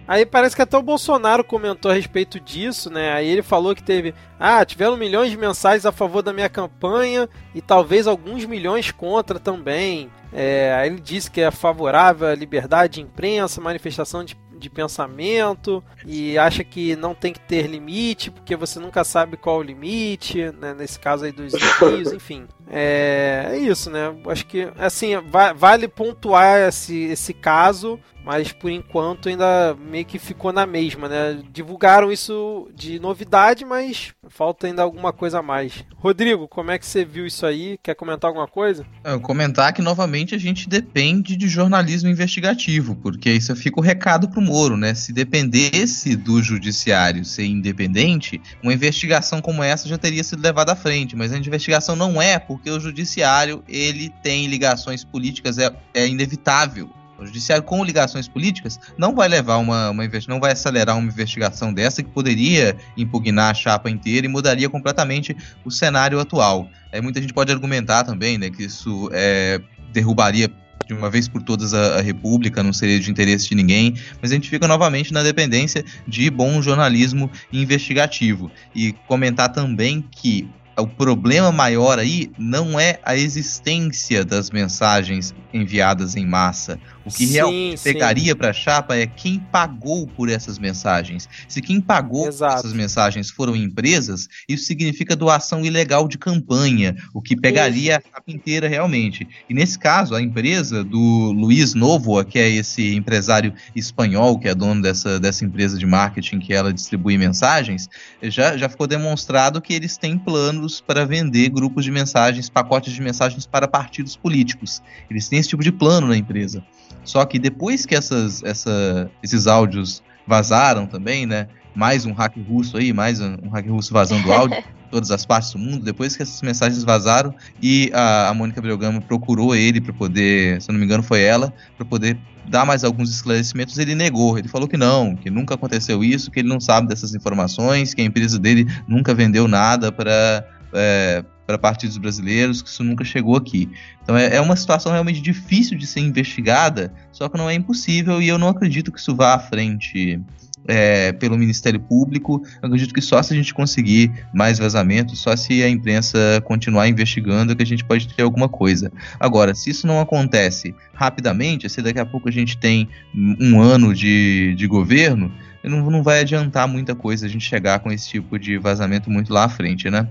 Aí 0.07 0.25
parece 0.25 0.55
que 0.55 0.63
até 0.63 0.79
o 0.79 0.83
Bolsonaro 0.83 1.43
comentou 1.43 1.91
a 1.91 1.95
respeito 1.95 2.39
disso, 2.39 2.89
né? 2.91 3.13
Aí 3.13 3.29
ele 3.29 3.43
falou 3.43 3.75
que 3.75 3.83
teve. 3.83 4.15
Ah, 4.39 4.65
tiveram 4.65 4.97
milhões 4.97 5.31
de 5.31 5.37
mensagens 5.37 5.85
a 5.85 5.93
favor 5.93 6.23
da 6.23 6.33
minha 6.33 6.49
campanha 6.49 7.29
e 7.55 7.61
talvez 7.61 8.07
alguns 8.07 8.45
milhões 8.45 8.93
contra 8.93 9.41
também. 9.41 10.11
É, 10.33 10.73
aí 10.75 10.89
ele 10.89 11.01
disse 11.01 11.31
que 11.31 11.41
é 11.41 11.51
favorável 11.51 12.29
à 12.29 12.35
liberdade 12.35 12.95
de 12.95 13.01
imprensa, 13.03 13.61
manifestação 13.61 14.25
de 14.25 14.37
de 14.63 14.71
pensamento 14.71 15.83
e 16.07 16.39
acha 16.39 16.63
que 16.65 16.97
não 16.97 17.15
tem 17.15 17.33
que 17.33 17.41
ter 17.41 17.67
limite, 17.67 18.31
porque 18.31 18.57
você 18.57 18.79
nunca 18.79 19.05
sabe 19.05 19.37
qual 19.37 19.59
o 19.59 19.63
limite, 19.63 20.51
né, 20.53 20.73
nesse 20.75 20.99
caso 20.99 21.25
aí 21.25 21.33
dos 21.33 21.53
envios, 21.53 22.13
enfim. 22.15 22.47
É, 22.73 23.49
é 23.51 23.59
isso, 23.59 23.91
né? 23.91 24.15
Acho 24.27 24.47
que, 24.47 24.67
assim, 24.79 25.11
vale 25.55 25.87
pontuar 25.87 26.59
esse, 26.61 27.05
esse 27.05 27.35
caso 27.35 28.01
mas 28.25 28.53
por 28.53 28.71
enquanto 28.71 29.29
ainda 29.29 29.75
meio 29.75 30.05
que 30.05 30.19
ficou 30.19 30.53
na 30.53 30.67
mesma, 30.67 31.09
né? 31.09 31.43
Divulgaram 31.53 32.13
isso 32.13 32.69
de 32.75 32.99
novidade, 32.99 33.65
mas 33.65 34.13
falta 34.29 34.67
ainda 34.67 34.83
alguma 34.83 35.13
coisa 35.13 35.41
a 35.41 35.43
mais. 35.43 35.85
Rodrigo, 35.97 36.49
como 36.49 36.71
é 36.71 36.79
que 36.79 36.87
você 36.87 37.05
viu 37.05 37.27
isso 37.27 37.45
aí? 37.45 37.79
Quer 37.83 37.95
comentar 37.95 38.29
alguma 38.29 38.47
coisa? 38.47 38.87
É, 39.05 39.19
comentar 39.19 39.73
que 39.73 39.83
novamente 39.83 40.35
a 40.35 40.39
gente 40.39 40.69
depende 40.69 41.37
de 41.37 41.49
jornalismo 41.49 42.09
investigativo, 42.09 42.95
porque 42.97 43.31
isso 43.31 43.55
fica 43.57 43.81
o 43.81 43.83
recado 43.83 44.29
pro 44.29 44.41
Moro, 44.41 44.77
né? 44.77 44.95
Se 44.95 45.13
dependesse 45.13 46.17
do 46.17 46.43
judiciário 46.43 47.25
ser 47.25 47.45
independente, 47.45 48.41
uma 48.63 48.73
investigação 48.73 49.41
como 49.41 49.63
essa 49.63 49.89
já 49.89 49.99
teria 49.99 50.23
sido 50.23 50.43
levada 50.43 50.73
à 50.73 50.77
frente, 50.77 51.17
mas 51.17 51.33
a 51.33 51.39
investigação 51.39 51.97
não 51.97 52.21
é, 52.23 52.39
porque 52.39 52.62
o 52.71 52.81
judiciário 52.81 53.63
ele 53.69 54.13
tem 54.23 54.47
ligações 54.47 55.05
políticas, 55.05 55.59
é, 55.59 55.75
é 55.95 56.07
inevitável 56.07 56.91
o 57.23 57.27
judiciário 57.27 57.63
com 57.63 57.85
ligações 57.85 58.29
políticas 58.29 58.79
não 58.99 59.15
vai 59.15 59.29
levar 59.29 59.59
uma, 59.59 59.91
uma 59.91 60.03
não 60.29 60.41
vai 60.41 60.53
acelerar 60.53 60.99
uma 60.99 61.07
investigação 61.07 61.73
dessa 61.73 62.03
que 62.03 62.11
poderia 62.11 62.77
impugnar 62.97 63.51
a 63.51 63.55
chapa 63.55 63.89
inteira 63.89 64.27
e 64.27 64.29
mudaria 64.29 64.69
completamente 64.69 65.37
o 65.65 65.71
cenário 65.71 66.19
atual. 66.19 66.69
É, 66.91 67.01
muita 67.01 67.21
gente 67.21 67.33
pode 67.33 67.53
argumentar 67.53 68.05
também 68.05 68.39
né, 68.39 68.51
que 68.51 68.65
isso 68.65 69.09
é, 69.13 69.61
derrubaria 69.93 70.51
de 70.87 70.93
uma 70.93 71.09
vez 71.09 71.29
por 71.29 71.43
todas 71.43 71.73
a, 71.73 71.99
a, 71.99 72.03
República, 72.03 72.63
não 72.63 72.73
seria 72.73 72.99
de 72.99 73.09
interesse 73.09 73.49
de 73.49 73.55
ninguém, 73.55 73.95
mas 74.21 74.33
a 74.33 74.35
gente 74.35 74.51
fica 74.51 74.67
novamente 74.67 75.13
na 75.13 75.23
dependência 75.23 75.85
de 76.09 76.29
bom 76.29 76.61
jornalismo 76.61 77.31
investigativo. 77.53 78.51
E 78.75 78.93
comentar 79.07 79.53
também 79.53 80.05
que 80.11 80.49
o 80.77 80.87
problema 80.87 81.53
maior 81.53 81.99
aí 81.99 82.31
não 82.39 82.81
é 82.81 82.99
a 83.05 83.17
existência 83.17 84.25
das 84.25 84.51
mensagens 84.51 85.35
enviadas 85.53 86.17
em 86.17 86.27
massa. 86.27 86.79
O 87.05 87.11
que 87.11 87.27
sim, 87.27 87.33
realmente 87.33 87.81
sim. 87.81 87.93
pegaria 87.93 88.35
para 88.37 88.51
a 88.51 88.53
chapa 88.53 88.97
é 88.97 89.07
quem 89.07 89.39
pagou 89.39 90.07
por 90.07 90.29
essas 90.29 90.59
mensagens. 90.59 91.29
Se 91.49 91.61
quem 91.61 91.81
pagou 91.81 92.29
Exato. 92.29 92.59
essas 92.59 92.73
mensagens 92.73 93.31
foram 93.31 93.57
empresas, 93.57 94.29
isso 94.49 94.65
significa 94.65 95.17
doação 95.17 95.65
ilegal 95.65 96.07
de 96.07 96.19
campanha, 96.19 96.97
o 97.13 97.21
que 97.21 97.37
pegaria 97.37 97.99
isso. 97.99 98.07
a 98.07 98.17
chapa 98.17 98.31
inteira 98.31 98.69
realmente. 98.69 99.27
E 99.49 99.55
nesse 99.55 99.79
caso, 99.79 100.15
a 100.15 100.23
empresa 100.23 100.85
do 100.85 101.33
Luiz 101.33 101.75
Novoa, 101.75 102.25
que 102.25 102.39
é 102.39 102.49
esse 102.49 102.95
empresário 102.95 103.53
espanhol 103.75 104.39
que 104.39 104.49
é 104.49 104.55
dono 104.55 104.83
dessa, 104.83 105.19
dessa 105.19 105.45
empresa 105.45 105.77
de 105.79 105.87
marketing 105.87 106.39
que 106.39 106.53
ela 106.53 106.73
distribui 106.73 107.19
mensagens, 107.19 107.89
já, 108.23 108.57
já 108.57 108.69
ficou 108.69 108.87
demonstrado 108.87 109.61
que 109.61 109.73
eles 109.73 109.97
têm 109.97 110.19
planos 110.19 110.81
para 110.81 111.05
vender 111.05 111.49
grupos 111.49 111.85
de 111.85 111.91
mensagens, 111.91 112.49
pacotes 112.49 112.93
de 112.93 113.03
mensagens 113.03 113.47
para 113.47 113.67
partidos 113.67 114.17
políticos. 114.17 114.83
Eles 115.11 115.29
têm 115.29 115.39
esse 115.39 115.49
tipo 115.49 115.63
de 115.63 115.73
plano 115.73 116.07
na 116.07 116.17
empresa. 116.17 116.63
Só 117.05 117.25
que 117.25 117.39
depois 117.39 117.85
que 117.85 117.95
essas, 117.95 118.43
essa, 118.43 119.11
esses 119.23 119.47
áudios 119.47 120.03
vazaram 120.27 120.87
também, 120.87 121.27
né? 121.27 121.49
Mais 121.75 122.05
um 122.05 122.13
hack 122.13 122.37
russo 122.49 122.77
aí, 122.77 122.93
mais 122.93 123.21
um, 123.21 123.37
um 123.43 123.49
hack 123.49 123.67
russo 123.69 123.93
vazando 123.93 124.31
áudio 124.33 124.63
todas 124.91 125.11
as 125.11 125.25
partes 125.25 125.53
do 125.53 125.59
mundo. 125.59 125.85
Depois 125.85 126.15
que 126.15 126.23
essas 126.23 126.41
mensagens 126.43 126.85
vazaram 126.85 127.35
e 127.61 127.91
a, 127.95 128.29
a 128.29 128.35
Mônica 128.35 128.61
Belgama 128.61 129.01
procurou 129.01 129.57
ele 129.57 129.81
para 129.81 129.93
poder, 129.93 130.61
se 130.61 130.71
eu 130.71 130.75
não 130.75 130.79
me 130.79 130.85
engano, 130.85 131.03
foi 131.03 131.23
ela, 131.23 131.53
para 131.77 131.87
poder 131.87 132.19
dar 132.49 132.67
mais 132.67 132.85
alguns 132.85 133.11
esclarecimentos, 133.11 133.79
ele 133.79 133.95
negou. 133.95 134.39
Ele 134.39 134.49
falou 134.49 134.69
que 134.69 134.77
não, 134.77 135.17
que 135.17 135.31
nunca 135.31 135.55
aconteceu 135.55 136.05
isso, 136.05 136.31
que 136.31 136.41
ele 136.41 136.49
não 136.49 136.61
sabe 136.61 136.89
dessas 136.89 137.15
informações, 137.15 137.95
que 137.95 138.03
a 138.03 138.05
empresa 138.05 138.39
dele 138.39 138.67
nunca 138.87 139.15
vendeu 139.15 139.49
nada 139.49 139.91
para 139.91 140.45
é, 140.75 141.25
para 141.47 141.59
partidos 141.59 141.99
brasileiros, 141.99 142.63
que 142.63 142.69
isso 142.69 142.85
nunca 142.85 143.05
chegou 143.05 143.37
aqui. 143.37 143.69
Então 144.03 144.17
é, 144.17 144.37
é, 144.37 144.41
uma 144.41 144.57
situação 144.57 144.93
realmente 144.93 145.21
difícil 145.21 145.77
de 145.77 145.87
ser 145.87 146.01
investigada, 146.01 146.93
só 147.11 147.29
que 147.29 147.37
não 147.37 147.49
é 147.49 147.55
impossível 147.55 148.21
e 148.23 148.29
eu 148.29 148.39
não 148.39 148.49
acredito 148.49 148.93
que 148.93 148.99
isso 148.99 149.15
vá 149.15 149.35
à 149.35 149.39
frente 149.39 150.21
é, 150.67 151.13
pelo 151.13 151.37
Ministério 151.37 151.81
Público. 151.81 152.43
Eu 152.63 152.67
acredito 152.67 152.95
que 152.95 153.01
só 153.01 153.23
se 153.23 153.33
a 153.33 153.37
gente 153.37 153.53
conseguir 153.53 154.13
mais 154.33 154.59
vazamentos, 154.59 155.19
só 155.19 155.35
se 155.37 155.63
a 155.63 155.69
imprensa 155.69 156.19
continuar 156.45 156.89
investigando, 156.89 157.55
que 157.55 157.63
a 157.63 157.67
gente 157.67 157.85
pode 157.85 158.09
ter 158.09 158.23
alguma 158.23 158.49
coisa. 158.49 158.93
Agora, 159.19 159.55
se 159.55 159.71
isso 159.71 159.87
não 159.87 160.01
acontece 160.01 160.75
rapidamente, 160.95 161.69
se 161.69 161.83
daqui 161.83 161.99
a 161.99 162.07
pouco 162.07 162.29
a 162.29 162.33
gente 162.33 162.57
tem 162.57 162.89
um 163.15 163.61
ano 163.61 163.95
de, 163.95 164.55
de 164.57 164.67
governo, 164.67 165.33
não, 165.65 165.91
não 165.91 166.03
vai 166.03 166.21
adiantar 166.21 166.67
muita 166.67 166.95
coisa 166.95 167.27
a 167.27 167.29
gente 167.29 167.45
chegar 167.45 167.79
com 167.81 167.91
esse 167.93 168.09
tipo 168.09 168.39
de 168.39 168.59
vazamento 168.59 169.11
muito 169.11 169.33
lá 169.33 169.45
à 169.45 169.49
frente, 169.49 169.89
né? 169.91 170.09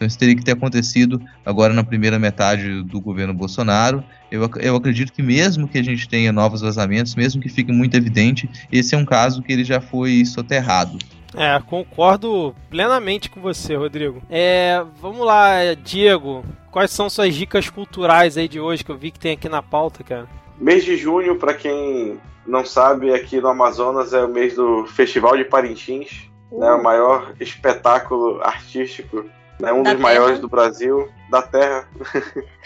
Então 0.00 0.08
isso 0.08 0.18
teria 0.18 0.34
que 0.34 0.42
ter 0.42 0.52
acontecido 0.52 1.20
agora 1.44 1.74
na 1.74 1.84
primeira 1.84 2.18
metade 2.18 2.82
do 2.84 2.98
governo 2.98 3.34
Bolsonaro. 3.34 4.02
Eu, 4.30 4.48
eu 4.58 4.74
acredito 4.74 5.12
que 5.12 5.22
mesmo 5.22 5.68
que 5.68 5.76
a 5.76 5.84
gente 5.84 6.08
tenha 6.08 6.32
novos 6.32 6.62
vazamentos, 6.62 7.14
mesmo 7.14 7.42
que 7.42 7.50
fique 7.50 7.70
muito 7.70 7.94
evidente, 7.98 8.48
esse 8.72 8.94
é 8.94 8.98
um 8.98 9.04
caso 9.04 9.42
que 9.42 9.52
ele 9.52 9.62
já 9.62 9.78
foi 9.78 10.24
soterrado. 10.24 10.96
É, 11.34 11.60
concordo 11.66 12.54
plenamente 12.70 13.28
com 13.28 13.42
você, 13.42 13.76
Rodrigo. 13.76 14.22
É, 14.30 14.82
vamos 15.02 15.26
lá, 15.26 15.74
Diego. 15.74 16.46
Quais 16.70 16.90
são 16.92 17.10
suas 17.10 17.34
dicas 17.34 17.68
culturais 17.68 18.38
aí 18.38 18.48
de 18.48 18.58
hoje 18.58 18.82
que 18.82 18.90
eu 18.90 18.96
vi 18.96 19.10
que 19.10 19.20
tem 19.20 19.32
aqui 19.32 19.50
na 19.50 19.60
pauta, 19.60 20.02
cara? 20.02 20.26
Mês 20.58 20.82
de 20.82 20.96
junho, 20.96 21.36
para 21.36 21.52
quem 21.52 22.18
não 22.46 22.64
sabe, 22.64 23.12
aqui 23.12 23.38
no 23.38 23.48
Amazonas 23.48 24.14
é 24.14 24.24
o 24.24 24.28
mês 24.28 24.54
do 24.54 24.86
Festival 24.86 25.36
de 25.36 25.44
Parintins, 25.44 26.30
uh. 26.50 26.58
né, 26.58 26.72
o 26.72 26.82
maior 26.82 27.34
espetáculo 27.38 28.40
artístico, 28.42 29.26
né, 29.60 29.72
um 29.72 29.82
da 29.82 29.92
dos 29.92 30.00
terra. 30.00 30.14
maiores 30.14 30.38
do 30.38 30.48
Brasil, 30.48 31.08
da 31.30 31.42
Terra. 31.42 31.88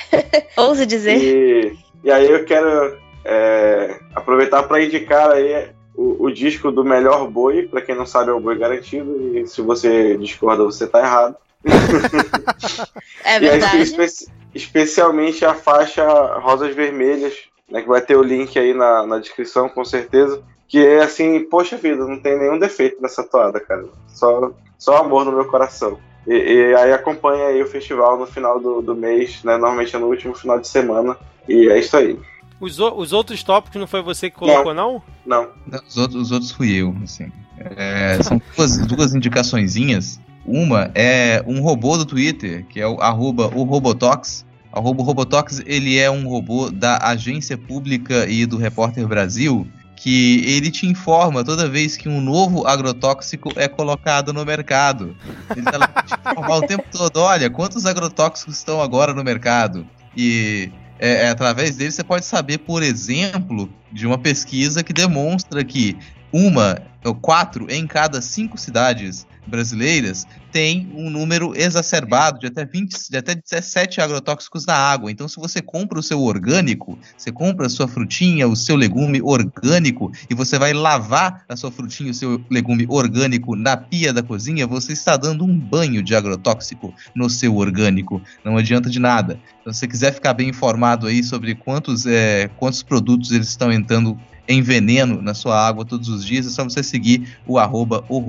Ouso 0.56 0.86
dizer. 0.86 1.16
E, 1.16 1.78
e 2.02 2.10
aí 2.10 2.30
eu 2.30 2.44
quero 2.44 2.96
é, 3.24 3.98
aproveitar 4.14 4.62
para 4.64 4.82
indicar 4.82 5.30
aí 5.30 5.70
o, 5.94 6.24
o, 6.24 6.32
disco 6.32 6.70
do 6.70 6.84
melhor 6.84 7.28
boi, 7.28 7.66
para 7.66 7.80
quem 7.80 7.94
não 7.94 8.06
sabe 8.06 8.30
é 8.30 8.32
o 8.32 8.40
boi 8.40 8.58
garantido, 8.58 9.36
e 9.36 9.46
se 9.46 9.62
você 9.62 10.16
discorda, 10.16 10.64
você 10.64 10.86
tá 10.86 11.00
errado. 11.00 11.36
é 13.24 13.40
verdade. 13.40 13.76
Aí, 13.76 13.82
espe 13.82 14.06
especialmente 14.54 15.44
a 15.44 15.52
faixa 15.52 16.04
Rosas 16.38 16.74
Vermelhas, 16.74 17.34
né, 17.68 17.82
que 17.82 17.88
vai 17.88 18.00
ter 18.00 18.16
o 18.16 18.22
link 18.22 18.56
aí 18.56 18.72
na, 18.72 19.04
na 19.04 19.18
descrição, 19.18 19.68
com 19.68 19.84
certeza. 19.84 20.42
Que 20.68 20.84
é 20.84 21.02
assim, 21.02 21.40
poxa 21.44 21.76
vida, 21.76 22.06
não 22.06 22.20
tem 22.20 22.38
nenhum 22.38 22.58
defeito 22.58 23.02
nessa 23.02 23.24
toada, 23.24 23.58
cara. 23.58 23.84
Só, 24.08 24.52
só 24.78 24.98
amor 24.98 25.24
no 25.24 25.32
meu 25.32 25.46
coração. 25.46 25.98
E, 26.26 26.32
e, 26.32 26.74
aí 26.74 26.92
acompanha 26.92 27.46
aí 27.46 27.62
o 27.62 27.66
festival 27.66 28.18
no 28.18 28.26
final 28.26 28.58
do, 28.60 28.80
do 28.80 28.94
mês, 28.94 29.42
né? 29.44 29.52
Normalmente 29.56 29.94
é 29.94 29.98
no 29.98 30.06
último 30.06 30.34
final 30.34 30.58
de 30.58 30.68
semana. 30.68 31.16
E 31.48 31.68
é 31.68 31.78
isso 31.78 31.96
aí. 31.96 32.18
Os, 32.60 32.78
os 32.78 33.12
outros 33.12 33.42
tópicos 33.42 33.78
não 33.78 33.86
foi 33.86 34.02
você 34.02 34.30
que 34.30 34.36
colocou, 34.36 34.72
não? 34.72 35.02
Não. 35.26 35.48
não. 35.66 35.80
Os, 35.86 35.96
outros, 35.96 36.22
os 36.22 36.32
outros 36.32 36.50
fui 36.50 36.72
eu, 36.72 36.94
assim. 37.02 37.30
É, 37.76 38.22
são 38.22 38.40
duas, 38.56 38.78
duas 38.86 39.14
indicaçõezinhas. 39.14 40.20
Uma 40.46 40.90
é 40.94 41.42
um 41.46 41.60
robô 41.60 41.96
do 41.96 42.04
Twitter, 42.04 42.66
que 42.66 42.80
é 42.80 42.86
o 42.86 43.00
arroba 43.00 43.46
o 43.54 43.64
Robotox, 43.64 44.44
o 44.76 44.80
Robotox 44.80 45.62
ele 45.66 45.98
é 45.98 46.10
um 46.10 46.26
robô 46.28 46.68
da 46.68 46.98
Agência 46.98 47.56
Pública 47.56 48.26
e 48.26 48.44
do 48.44 48.56
Repórter 48.56 49.06
Brasil 49.06 49.66
que 50.04 50.44
ele 50.44 50.70
te 50.70 50.86
informa 50.86 51.42
toda 51.42 51.66
vez 51.66 51.96
que 51.96 52.10
um 52.10 52.20
novo 52.20 52.66
agrotóxico 52.66 53.50
é 53.56 53.66
colocado 53.66 54.34
no 54.34 54.44
mercado. 54.44 55.16
Ele 55.56 55.64
tá 55.64 56.02
te 56.02 56.12
informar 56.12 56.56
o 56.58 56.66
tempo 56.66 56.84
todo, 56.92 57.16
olha, 57.20 57.48
quantos 57.48 57.86
agrotóxicos 57.86 58.58
estão 58.58 58.82
agora 58.82 59.14
no 59.14 59.24
mercado. 59.24 59.86
E 60.14 60.70
é, 60.98 61.24
é, 61.24 61.28
através 61.30 61.76
dele 61.76 61.90
você 61.90 62.04
pode 62.04 62.26
saber, 62.26 62.58
por 62.58 62.82
exemplo, 62.82 63.72
de 63.90 64.06
uma 64.06 64.18
pesquisa 64.18 64.84
que 64.84 64.92
demonstra 64.92 65.64
que 65.64 65.96
uma, 66.30 66.76
quatro 67.22 67.66
em 67.70 67.86
cada 67.86 68.20
cinco 68.20 68.58
cidades 68.58 69.26
brasileiras 69.46 70.26
tem 70.54 70.88
um 70.94 71.10
número 71.10 71.52
exacerbado 71.56 72.38
de 72.38 72.46
até 72.46 72.64
20, 72.64 73.10
de 73.10 73.16
até 73.16 73.34
17 73.34 74.00
agrotóxicos 74.00 74.64
na 74.64 74.76
água. 74.76 75.10
Então, 75.10 75.26
se 75.26 75.34
você 75.34 75.60
compra 75.60 75.98
o 75.98 76.02
seu 76.02 76.22
orgânico, 76.22 76.96
você 77.18 77.32
compra 77.32 77.66
a 77.66 77.68
sua 77.68 77.88
frutinha, 77.88 78.46
o 78.46 78.54
seu 78.54 78.76
legume 78.76 79.20
orgânico, 79.20 80.12
e 80.30 80.34
você 80.34 80.56
vai 80.56 80.72
lavar 80.72 81.44
a 81.48 81.56
sua 81.56 81.72
frutinha, 81.72 82.12
o 82.12 82.14
seu 82.14 82.40
legume 82.48 82.86
orgânico 82.88 83.56
na 83.56 83.76
pia 83.76 84.12
da 84.12 84.22
cozinha, 84.22 84.64
você 84.64 84.92
está 84.92 85.16
dando 85.16 85.44
um 85.44 85.58
banho 85.58 86.00
de 86.04 86.14
agrotóxico 86.14 86.94
no 87.16 87.28
seu 87.28 87.56
orgânico. 87.56 88.22
Não 88.44 88.56
adianta 88.56 88.88
de 88.88 89.00
nada. 89.00 89.40
Então, 89.60 89.72
se 89.72 89.80
você 89.80 89.88
quiser 89.88 90.14
ficar 90.14 90.34
bem 90.34 90.50
informado 90.50 91.08
aí 91.08 91.24
sobre 91.24 91.56
quantos, 91.56 92.06
é, 92.06 92.48
quantos 92.58 92.80
produtos 92.80 93.32
eles 93.32 93.48
estão 93.48 93.72
entrando 93.72 94.16
em 94.46 94.62
veneno 94.62 95.20
na 95.20 95.34
sua 95.34 95.58
água 95.66 95.84
todos 95.84 96.08
os 96.08 96.24
dias, 96.24 96.46
é 96.46 96.50
só 96.50 96.62
você 96.62 96.80
seguir 96.80 97.38
o 97.44 97.58
arroba 97.58 98.04
o 98.08 98.20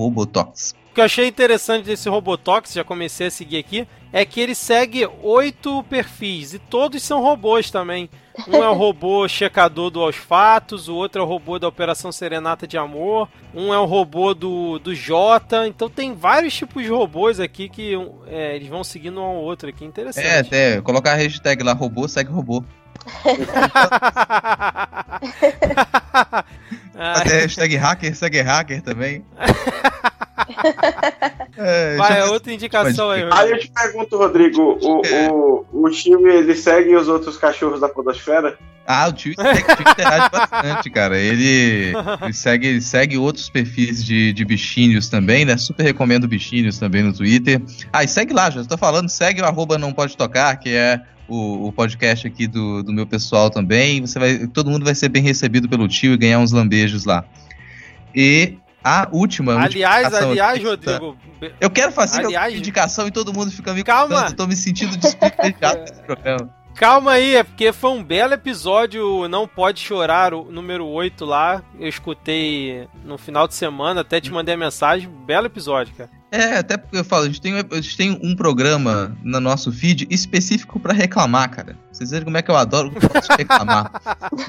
que 0.96 1.02
eu 1.02 1.06
achei 1.06 1.28
interessante 1.28 1.86
desse 1.86 2.08
Robotox, 2.08 2.74
já 2.74 2.84
comecei 2.84 3.28
a 3.28 3.32
seguir 3.32 3.58
aqui, 3.58 3.86
é 4.14 4.24
que 4.24 4.40
ele 4.40 4.56
segue 4.56 5.06
oito 5.22 5.84
perfis 5.84 6.54
e 6.54 6.60
todos 6.60 7.04
são 7.04 7.22
robôs 7.22 7.70
também. 7.70 8.10
Um 8.48 8.64
é 8.64 8.70
o 8.70 8.74
robô 8.80 9.28
checador 9.28 9.90
do 9.90 10.02
Aos 10.02 10.16
Fatos, 10.16 10.88
o 10.88 10.96
outro 10.96 11.22
é 11.22 11.26
o 11.26 11.28
robô 11.28 11.60
da 11.60 11.68
Operação 11.68 12.14
Serenata 12.14 12.66
de 12.66 12.78
Amor, 12.78 13.28
um 13.54 13.74
é 13.74 13.78
o 13.78 13.84
robô 13.84 14.34
do, 14.34 14.80
do 14.80 14.96
Jota. 14.96 15.68
Então 15.68 15.90
tem 15.90 16.14
vários 16.14 16.56
tipos 16.56 16.82
de 16.82 16.90
robôs 16.90 17.42
aqui 17.42 17.68
que 17.68 17.92
é, 18.28 18.56
eles 18.56 18.70
vão 18.70 18.82
seguindo 18.82 19.20
um 19.20 19.24
ao 19.24 19.36
outro 19.36 19.68
aqui. 19.68 19.84
Interessante. 19.84 20.26
É, 20.26 20.40
até 20.40 20.82
colocar 20.82 21.12
a 21.12 21.16
hashtag 21.16 21.62
lá, 21.62 21.74
robô 21.74 22.08
segue 22.08 22.32
robô. 22.32 22.64
Até 26.98 27.42
hashtag 27.42 27.76
hacker 27.76 28.16
segue 28.16 28.42
hacker 28.42 28.82
também. 28.82 29.26
É, 31.58 31.96
Vai, 31.96 32.20
é 32.20 32.26
outra 32.26 32.52
indicação 32.52 33.10
aí. 33.10 33.24
Aí 33.32 33.52
eu 33.52 33.60
te 33.60 33.72
pergunto, 33.72 34.18
Rodrigo, 34.18 34.78
o, 34.82 35.02
é. 35.06 35.30
o, 35.32 35.66
o 35.72 35.90
time 35.90 36.30
ele 36.30 36.54
segue 36.54 36.96
os 36.96 37.08
outros 37.08 37.38
cachorros 37.38 37.80
da 37.80 37.88
podosfera? 37.88 38.58
Ah, 38.86 39.08
o 39.08 39.14
tio, 39.14 39.34
segue, 39.36 39.72
o 39.72 39.76
tio 39.76 39.92
interage 39.92 40.30
bastante, 40.30 40.90
cara. 40.90 41.18
Ele, 41.18 41.94
ele, 42.22 42.34
segue, 42.34 42.68
ele 42.68 42.82
segue 42.82 43.18
outros 43.18 43.50
perfis 43.50 44.04
de, 44.04 44.34
de 44.34 44.46
bichinhos 44.46 45.08
também, 45.08 45.46
né? 45.46 45.58
Super 45.58 45.84
recomendo 45.84 46.28
bichinhos 46.28 46.78
também 46.78 47.02
no 47.02 47.14
Twitter. 47.14 47.62
Ah, 47.92 48.04
e 48.04 48.08
segue 48.08 48.34
lá, 48.34 48.50
já 48.50 48.62
estou 48.62 48.78
falando, 48.78 49.10
segue 49.10 49.42
o 49.42 49.46
arroba 49.46 49.78
não 49.78 49.94
pode 49.94 50.16
tocar, 50.18 50.56
que 50.58 50.70
é 50.70 51.02
o, 51.28 51.68
o, 51.68 51.72
podcast 51.72 52.28
aqui 52.28 52.48
do, 52.48 52.84
do 52.84 52.94
meu 52.94 53.06
pessoal 53.08 53.50
também. 53.50 54.02
Você 54.02 54.20
vai, 54.20 54.48
todo 54.48 54.70
mundo 54.70 54.86
vai 54.86 54.96
ser 54.96 55.10
bem 55.10 55.24
recebido 55.24 55.68
pelo 55.68 55.88
tio 55.88 56.14
e 56.14 56.18
ganhar 56.18 56.40
uns 56.40 56.52
lambejos 56.52 57.06
lá. 57.06 57.24
E 58.14 58.58
a 58.84 59.08
última. 59.12 59.60
Aliás, 59.60 60.14
aliás, 60.14 60.64
Rodrigo. 60.64 61.18
Eu 61.60 61.70
quero 61.70 61.92
fazer 61.92 62.26
aliás, 62.26 62.54
indicação 62.54 63.08
e 63.08 63.12
todo 63.12 63.34
mundo 63.34 63.52
fica 63.52 63.74
me 63.74 63.84
Calma. 63.84 64.28
Eu 64.28 64.36
tô 64.36 64.48
me 64.48 64.56
sentindo 64.56 64.96
desprestigiado 64.96 65.82
nesse 65.90 66.02
programa. 66.04 66.65
Calma 66.76 67.14
aí, 67.14 67.36
é 67.36 67.44
porque 67.44 67.72
foi 67.72 67.92
um 67.92 68.04
belo 68.04 68.34
episódio, 68.34 69.30
Não 69.30 69.48
Pode 69.48 69.80
Chorar, 69.80 70.34
o 70.34 70.52
número 70.52 70.86
8 70.86 71.24
lá. 71.24 71.64
Eu 71.80 71.88
escutei 71.88 72.86
no 73.06 73.18
final 73.18 73.48
de 73.48 73.56
semana, 73.56 74.02
até 74.02 74.20
te 74.20 74.30
mandei 74.30 74.56
a 74.56 74.58
mensagem. 74.58 75.10
Belo 75.26 75.46
episódio, 75.46 75.96
cara. 75.96 76.10
É, 76.30 76.58
até 76.58 76.76
porque 76.76 76.98
eu 76.98 77.06
falo, 77.06 77.24
a 77.24 77.28
gente 77.28 77.40
tem, 77.40 77.54
a 77.54 77.76
gente 77.76 77.96
tem 77.96 78.20
um 78.22 78.36
programa 78.36 79.16
no 79.24 79.40
nosso 79.40 79.72
feed 79.72 80.06
específico 80.10 80.78
para 80.78 80.92
reclamar, 80.92 81.50
cara. 81.50 81.78
Vocês 81.96 82.12
veem 82.12 82.24
como 82.24 82.38
é 82.38 82.42
que 82.42 82.52
eu 82.52 82.58
adoro 82.58 82.92
reclamar. 83.38 83.90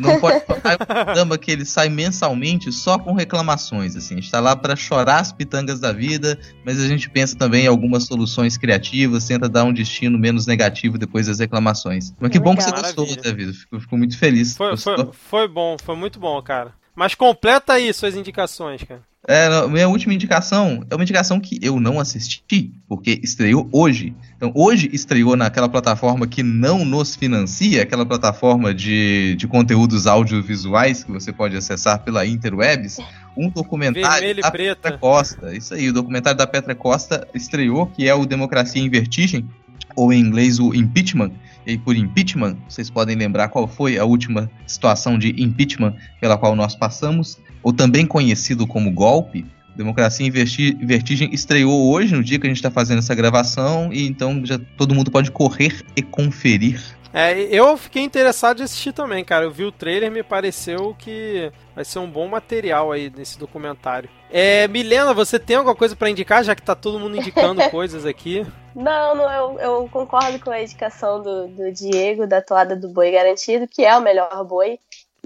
Não 0.01 0.19
pode 0.19 0.35
é 0.35 0.75
um 0.75 1.05
programa 1.05 1.39
que 1.39 1.53
ele 1.53 1.65
sai 1.65 1.89
mensalmente 1.89 2.73
só 2.73 2.99
com 2.99 3.13
reclamações, 3.13 3.95
assim. 3.95 4.15
A 4.15 4.21
gente 4.21 4.31
tá 4.31 4.41
lá 4.41 4.57
para 4.57 4.75
chorar 4.75 5.21
as 5.21 5.33
pitangas 5.33 5.79
da 5.79 5.93
vida, 5.93 6.37
mas 6.65 6.81
a 6.81 6.89
gente 6.89 7.09
pensa 7.09 7.37
também 7.37 7.65
em 7.65 7.69
algumas 7.69 8.05
soluções 8.05 8.57
criativas, 8.57 9.27
tenta 9.27 9.49
dar 9.49 9.63
um 9.63 9.73
destino 9.73 10.19
menos 10.19 10.45
negativo 10.45 10.99
depois 10.99 11.29
das 11.29 11.39
reclamações. 11.39 12.13
Mas 12.19 12.33
que 12.33 12.41
bom 12.41 12.57
que 12.57 12.63
você 12.63 12.73
gostou, 12.73 13.07
David. 13.07 13.53
Fico, 13.53 13.79
fico 13.81 13.97
muito 13.97 14.19
feliz. 14.19 14.57
Foi, 14.57 14.77
foi, 14.77 15.09
foi 15.13 15.49
bom, 15.49 15.77
foi 15.81 15.95
muito 15.95 16.19
bom, 16.19 16.43
cara. 16.43 16.75
Mas 16.97 17.15
completa 17.15 17.75
aí 17.75 17.93
suas 17.93 18.17
indicações, 18.17 18.83
cara. 18.83 19.03
É, 19.29 19.67
minha 19.67 19.89
última 19.89 20.15
indicação 20.15 20.85
é 20.89 20.95
uma 20.95 21.03
indicação 21.03 21.41
que 21.41 21.59
eu 21.61 21.81
não 21.81 21.99
assisti, 21.99 22.73
porque 22.89 23.21
estreou 23.25 23.69
hoje. 23.73 24.15
Então, 24.37 24.53
hoje 24.55 24.89
estreou 24.93 25.37
naquela 25.37 25.69
plataforma 25.69 26.29
que 26.29 26.45
não 26.45 26.85
nos 26.85 27.17
financia, 27.17 27.83
aquela 27.83 28.07
plataforma 28.07 28.73
de, 28.73 29.35
de 29.35 29.49
conteúdos 29.49 30.07
audiovisuais 30.07 31.03
que 31.03 31.11
você 31.11 31.33
pode 31.33 31.57
acessar 31.57 32.05
pela 32.05 32.25
interwebs, 32.25 32.99
um 33.37 33.51
documentário 33.51 34.37
da 34.41 34.51
preta. 34.51 34.77
Petra 34.77 34.99
Costa. 34.99 35.57
Isso 35.57 35.75
aí, 35.75 35.89
o 35.89 35.93
documentário 35.93 36.39
da 36.39 36.47
Petra 36.47 36.75
Costa 36.75 37.27
estreou, 37.35 37.87
que 37.87 38.09
é 38.09 38.15
o 38.15 38.27
Democracia 38.27 38.81
em 38.81 38.89
Vertigem, 38.89 39.49
ou 39.97 40.13
em 40.13 40.21
inglês 40.21 40.61
o 40.61 40.73
Impeachment. 40.73 41.33
E 41.67 41.77
por 41.77 41.97
impeachment, 41.97 42.57
vocês 42.69 42.89
podem 42.89 43.17
lembrar 43.17 43.49
qual 43.49 43.67
foi 43.67 43.99
a 43.99 44.05
última 44.05 44.49
situação 44.69 45.19
de 45.19 45.31
impeachment 45.43 45.97
pela 46.21 46.39
qual 46.39 46.55
nós 46.55 46.77
passamos 46.77 47.39
ou 47.67 47.73
também 47.73 48.07
conhecido 48.07 48.65
como 48.65 48.93
golpe, 48.93 49.45
Democracia 49.75 50.25
em 50.25 50.31
Vertigem 50.31 51.31
estreou 51.33 51.93
hoje, 51.93 52.15
no 52.15 52.23
dia 52.23 52.39
que 52.39 52.47
a 52.47 52.49
gente 52.49 52.59
está 52.59 52.71
fazendo 52.71 52.99
essa 52.99 53.13
gravação, 53.13 53.93
e 53.93 54.07
então 54.07 54.47
já 54.47 54.57
todo 54.77 54.95
mundo 54.95 55.11
pode 55.11 55.33
correr 55.33 55.85
e 55.97 56.01
conferir. 56.01 56.81
É, 57.13 57.33
eu 57.51 57.77
fiquei 57.77 58.05
interessado 58.05 58.61
em 58.61 58.63
assistir 58.63 58.93
também, 58.93 59.25
cara. 59.25 59.47
Eu 59.47 59.51
vi 59.51 59.65
o 59.65 59.73
trailer 59.73 60.13
me 60.13 60.23
pareceu 60.23 60.95
que 60.97 61.51
vai 61.75 61.85
ser 61.85 61.99
um 61.99 62.09
bom 62.09 62.29
material 62.29 62.93
aí 62.93 63.11
nesse 63.11 63.37
documentário. 63.37 64.09
É, 64.31 64.69
Milena, 64.69 65.13
você 65.13 65.37
tem 65.37 65.57
alguma 65.57 65.75
coisa 65.75 65.97
para 65.97 66.09
indicar, 66.09 66.45
já 66.45 66.55
que 66.55 66.63
tá 66.63 66.77
todo 66.77 67.01
mundo 67.01 67.17
indicando 67.17 67.61
coisas 67.71 68.07
aqui? 68.07 68.47
Não, 68.77 69.17
não 69.17 69.33
eu, 69.33 69.59
eu, 69.59 69.89
concordo 69.91 70.39
com 70.39 70.51
a 70.51 70.63
indicação 70.63 71.21
do, 71.21 71.49
do 71.49 71.73
Diego, 71.73 72.29
da 72.29 72.41
toada 72.41 72.77
do 72.77 72.91
boi 72.91 73.11
garantido, 73.11 73.67
que 73.67 73.85
é 73.85 73.97
o 73.97 74.03
melhor 74.03 74.45
boi. 74.45 74.79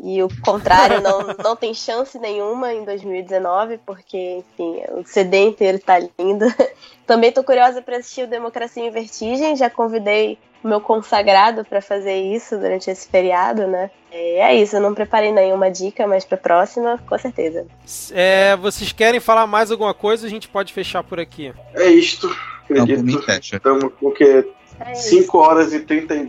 E 0.02 0.22
o 0.22 0.28
contrário 0.42 1.00
não, 1.00 1.34
não 1.42 1.56
tem 1.56 1.74
chance 1.74 2.18
nenhuma 2.18 2.72
em 2.72 2.84
2019, 2.84 3.78
porque, 3.84 4.38
enfim, 4.38 4.82
o 4.92 5.04
CD 5.04 5.38
inteiro 5.38 5.78
tá 5.78 5.98
lindo. 5.98 6.46
Também 7.06 7.32
tô 7.32 7.44
curiosa 7.44 7.82
para 7.82 7.98
assistir 7.98 8.24
o 8.24 8.30
Democracia 8.30 8.84
em 8.84 8.90
Vertigem, 8.90 9.56
já 9.56 9.68
convidei 9.68 10.38
o 10.62 10.68
meu 10.68 10.80
consagrado 10.80 11.64
para 11.64 11.80
fazer 11.80 12.16
isso 12.16 12.56
durante 12.56 12.90
esse 12.90 13.08
feriado, 13.08 13.66
né? 13.66 13.90
É 14.12 14.54
isso, 14.54 14.76
eu 14.76 14.80
não 14.80 14.94
preparei 14.94 15.32
nenhuma 15.32 15.70
dica, 15.70 16.06
mas 16.06 16.24
pra 16.24 16.36
próxima, 16.36 16.98
com 17.06 17.18
certeza. 17.18 17.66
É, 18.12 18.56
vocês 18.56 18.92
querem 18.92 19.20
falar 19.20 19.46
mais 19.46 19.70
alguma 19.70 19.94
coisa? 19.94 20.26
A 20.26 20.30
gente 20.30 20.48
pode 20.48 20.72
fechar 20.72 21.02
por 21.02 21.20
aqui. 21.20 21.52
É 21.74 21.88
isto, 21.88 22.28
acredito. 22.64 23.24
Estamos 23.40 23.92
com 23.98 24.08
o 24.08 24.12
quê? 24.12 24.46
5 24.94 25.36
é 25.36 25.40
horas 25.40 25.72
e 25.72 25.80
30 25.80 26.28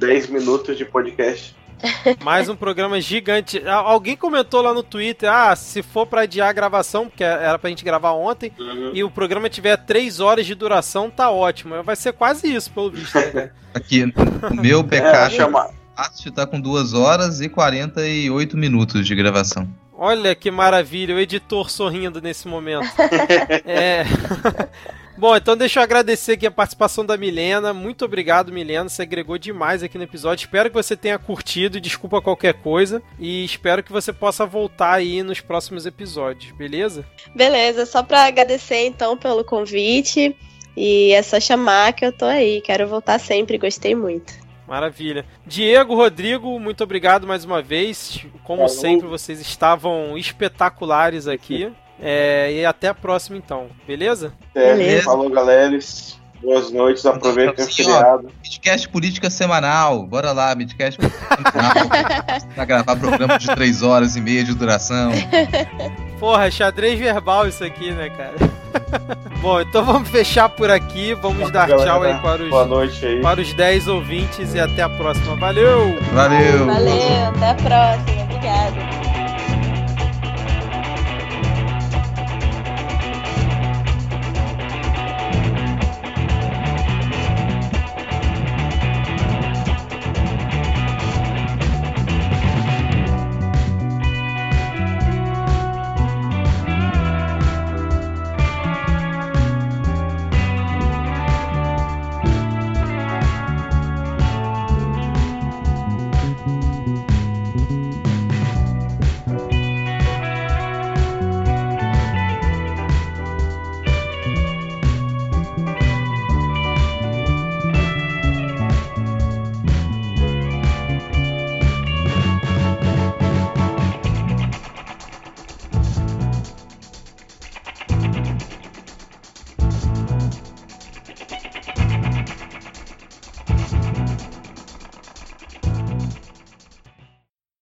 10 0.00 0.28
minutos 0.28 0.78
de 0.78 0.84
podcast. 0.84 1.54
Mais 2.22 2.48
um 2.48 2.56
programa 2.56 3.00
gigante. 3.00 3.62
Alguém 3.66 4.16
comentou 4.16 4.62
lá 4.62 4.74
no 4.74 4.82
Twitter: 4.82 5.30
ah, 5.30 5.54
se 5.56 5.82
for 5.82 6.06
pra 6.06 6.22
adiar 6.22 6.48
a 6.48 6.52
gravação, 6.52 7.08
porque 7.08 7.24
era 7.24 7.58
pra 7.58 7.70
gente 7.70 7.84
gravar 7.84 8.12
ontem, 8.12 8.52
uhum. 8.58 8.90
e 8.94 9.02
o 9.04 9.10
programa 9.10 9.48
tiver 9.48 9.76
3 9.76 10.20
horas 10.20 10.46
de 10.46 10.54
duração, 10.54 11.10
tá 11.10 11.30
ótimo. 11.30 11.82
Vai 11.82 11.96
ser 11.96 12.12
quase 12.12 12.54
isso, 12.54 12.70
pelo 12.70 12.90
visto. 12.90 13.14
Né? 13.14 13.50
Aqui, 13.72 14.04
o 14.04 14.54
meu 14.54 14.82
backup 14.82 15.34
é, 15.34 16.30
tá 16.34 16.46
com 16.46 16.60
2 16.60 16.92
horas 16.92 17.40
e 17.40 17.48
48 17.48 18.56
minutos 18.56 19.06
de 19.06 19.14
gravação. 19.14 19.68
Olha 20.02 20.34
que 20.34 20.50
maravilha, 20.50 21.14
o 21.14 21.18
editor 21.18 21.70
sorrindo 21.70 22.22
nesse 22.22 22.48
momento. 22.48 22.88
é. 23.66 24.04
Bom, 25.20 25.36
então 25.36 25.54
deixa 25.54 25.78
eu 25.78 25.84
agradecer 25.84 26.32
aqui 26.32 26.46
a 26.46 26.50
participação 26.50 27.04
da 27.04 27.14
Milena. 27.14 27.74
Muito 27.74 28.06
obrigado, 28.06 28.50
Milena. 28.50 28.88
Você 28.88 29.02
agregou 29.02 29.36
demais 29.36 29.82
aqui 29.82 29.98
no 29.98 30.04
episódio. 30.04 30.46
Espero 30.46 30.70
que 30.70 30.74
você 30.74 30.96
tenha 30.96 31.18
curtido. 31.18 31.78
Desculpa 31.78 32.22
qualquer 32.22 32.54
coisa. 32.54 33.02
E 33.18 33.44
espero 33.44 33.82
que 33.82 33.92
você 33.92 34.14
possa 34.14 34.46
voltar 34.46 34.94
aí 34.94 35.22
nos 35.22 35.38
próximos 35.38 35.84
episódios, 35.84 36.52
beleza? 36.52 37.04
Beleza, 37.36 37.84
só 37.84 38.02
para 38.02 38.24
agradecer 38.24 38.86
então 38.86 39.14
pelo 39.14 39.44
convite. 39.44 40.34
E 40.74 41.12
é 41.12 41.20
só 41.20 41.38
chamar 41.38 41.92
que 41.92 42.06
eu 42.06 42.12
tô 42.12 42.24
aí. 42.24 42.62
Quero 42.62 42.88
voltar 42.88 43.20
sempre. 43.20 43.58
Gostei 43.58 43.94
muito. 43.94 44.32
Maravilha. 44.66 45.26
Diego, 45.46 45.96
Rodrigo, 45.96 46.58
muito 46.58 46.82
obrigado 46.82 47.26
mais 47.26 47.44
uma 47.44 47.60
vez. 47.60 48.24
Como 48.42 48.60
Falou. 48.60 48.68
sempre, 48.70 49.06
vocês 49.06 49.38
estavam 49.38 50.16
espetaculares 50.16 51.28
aqui. 51.28 51.70
É, 52.00 52.52
e 52.52 52.64
até 52.64 52.88
a 52.88 52.94
próxima, 52.94 53.36
então. 53.36 53.66
Beleza? 53.86 54.32
É, 54.54 54.74
Beleza. 54.74 55.04
Falou, 55.04 55.28
galera. 55.30 55.78
Boas 56.42 56.70
noites, 56.72 57.04
aproveitem 57.04 57.64
o 57.64 57.68
feriado. 57.68 58.28
Midcast 58.42 58.88
Política 58.88 59.28
Semanal, 59.28 60.06
bora 60.06 60.32
lá, 60.32 60.54
Midcast 60.54 60.98
Política 60.98 61.36
Semanal. 61.36 62.44
pra 62.54 62.64
gravar 62.64 62.96
programa 62.96 63.38
de 63.38 63.46
3 63.46 63.82
horas 63.82 64.16
e 64.16 64.22
meia 64.22 64.42
de 64.42 64.54
duração. 64.54 65.12
Porra, 66.18 66.50
xadrez 66.50 66.98
verbal 66.98 67.46
isso 67.46 67.62
aqui, 67.62 67.92
né, 67.92 68.08
cara? 68.08 68.34
Bom, 69.42 69.60
então 69.60 69.84
vamos 69.84 70.08
fechar 70.08 70.48
por 70.48 70.70
aqui. 70.70 71.12
Vamos 71.14 71.50
dar 71.50 71.68
galera, 71.68 71.90
tchau 71.90 72.02
aí 72.02 72.14
para 72.20 72.42
os, 72.42 72.50
boa 72.50 72.64
noite 72.64 73.04
aí. 73.04 73.20
para 73.20 73.40
os 73.40 73.52
10 73.52 73.88
ouvintes 73.88 74.54
e 74.54 74.60
até 74.60 74.82
a 74.82 74.88
próxima. 74.88 75.36
Valeu! 75.36 75.98
Valeu! 76.12 76.66
Valeu, 76.66 77.28
até 77.28 77.50
a 77.50 77.54
próxima. 77.54 79.09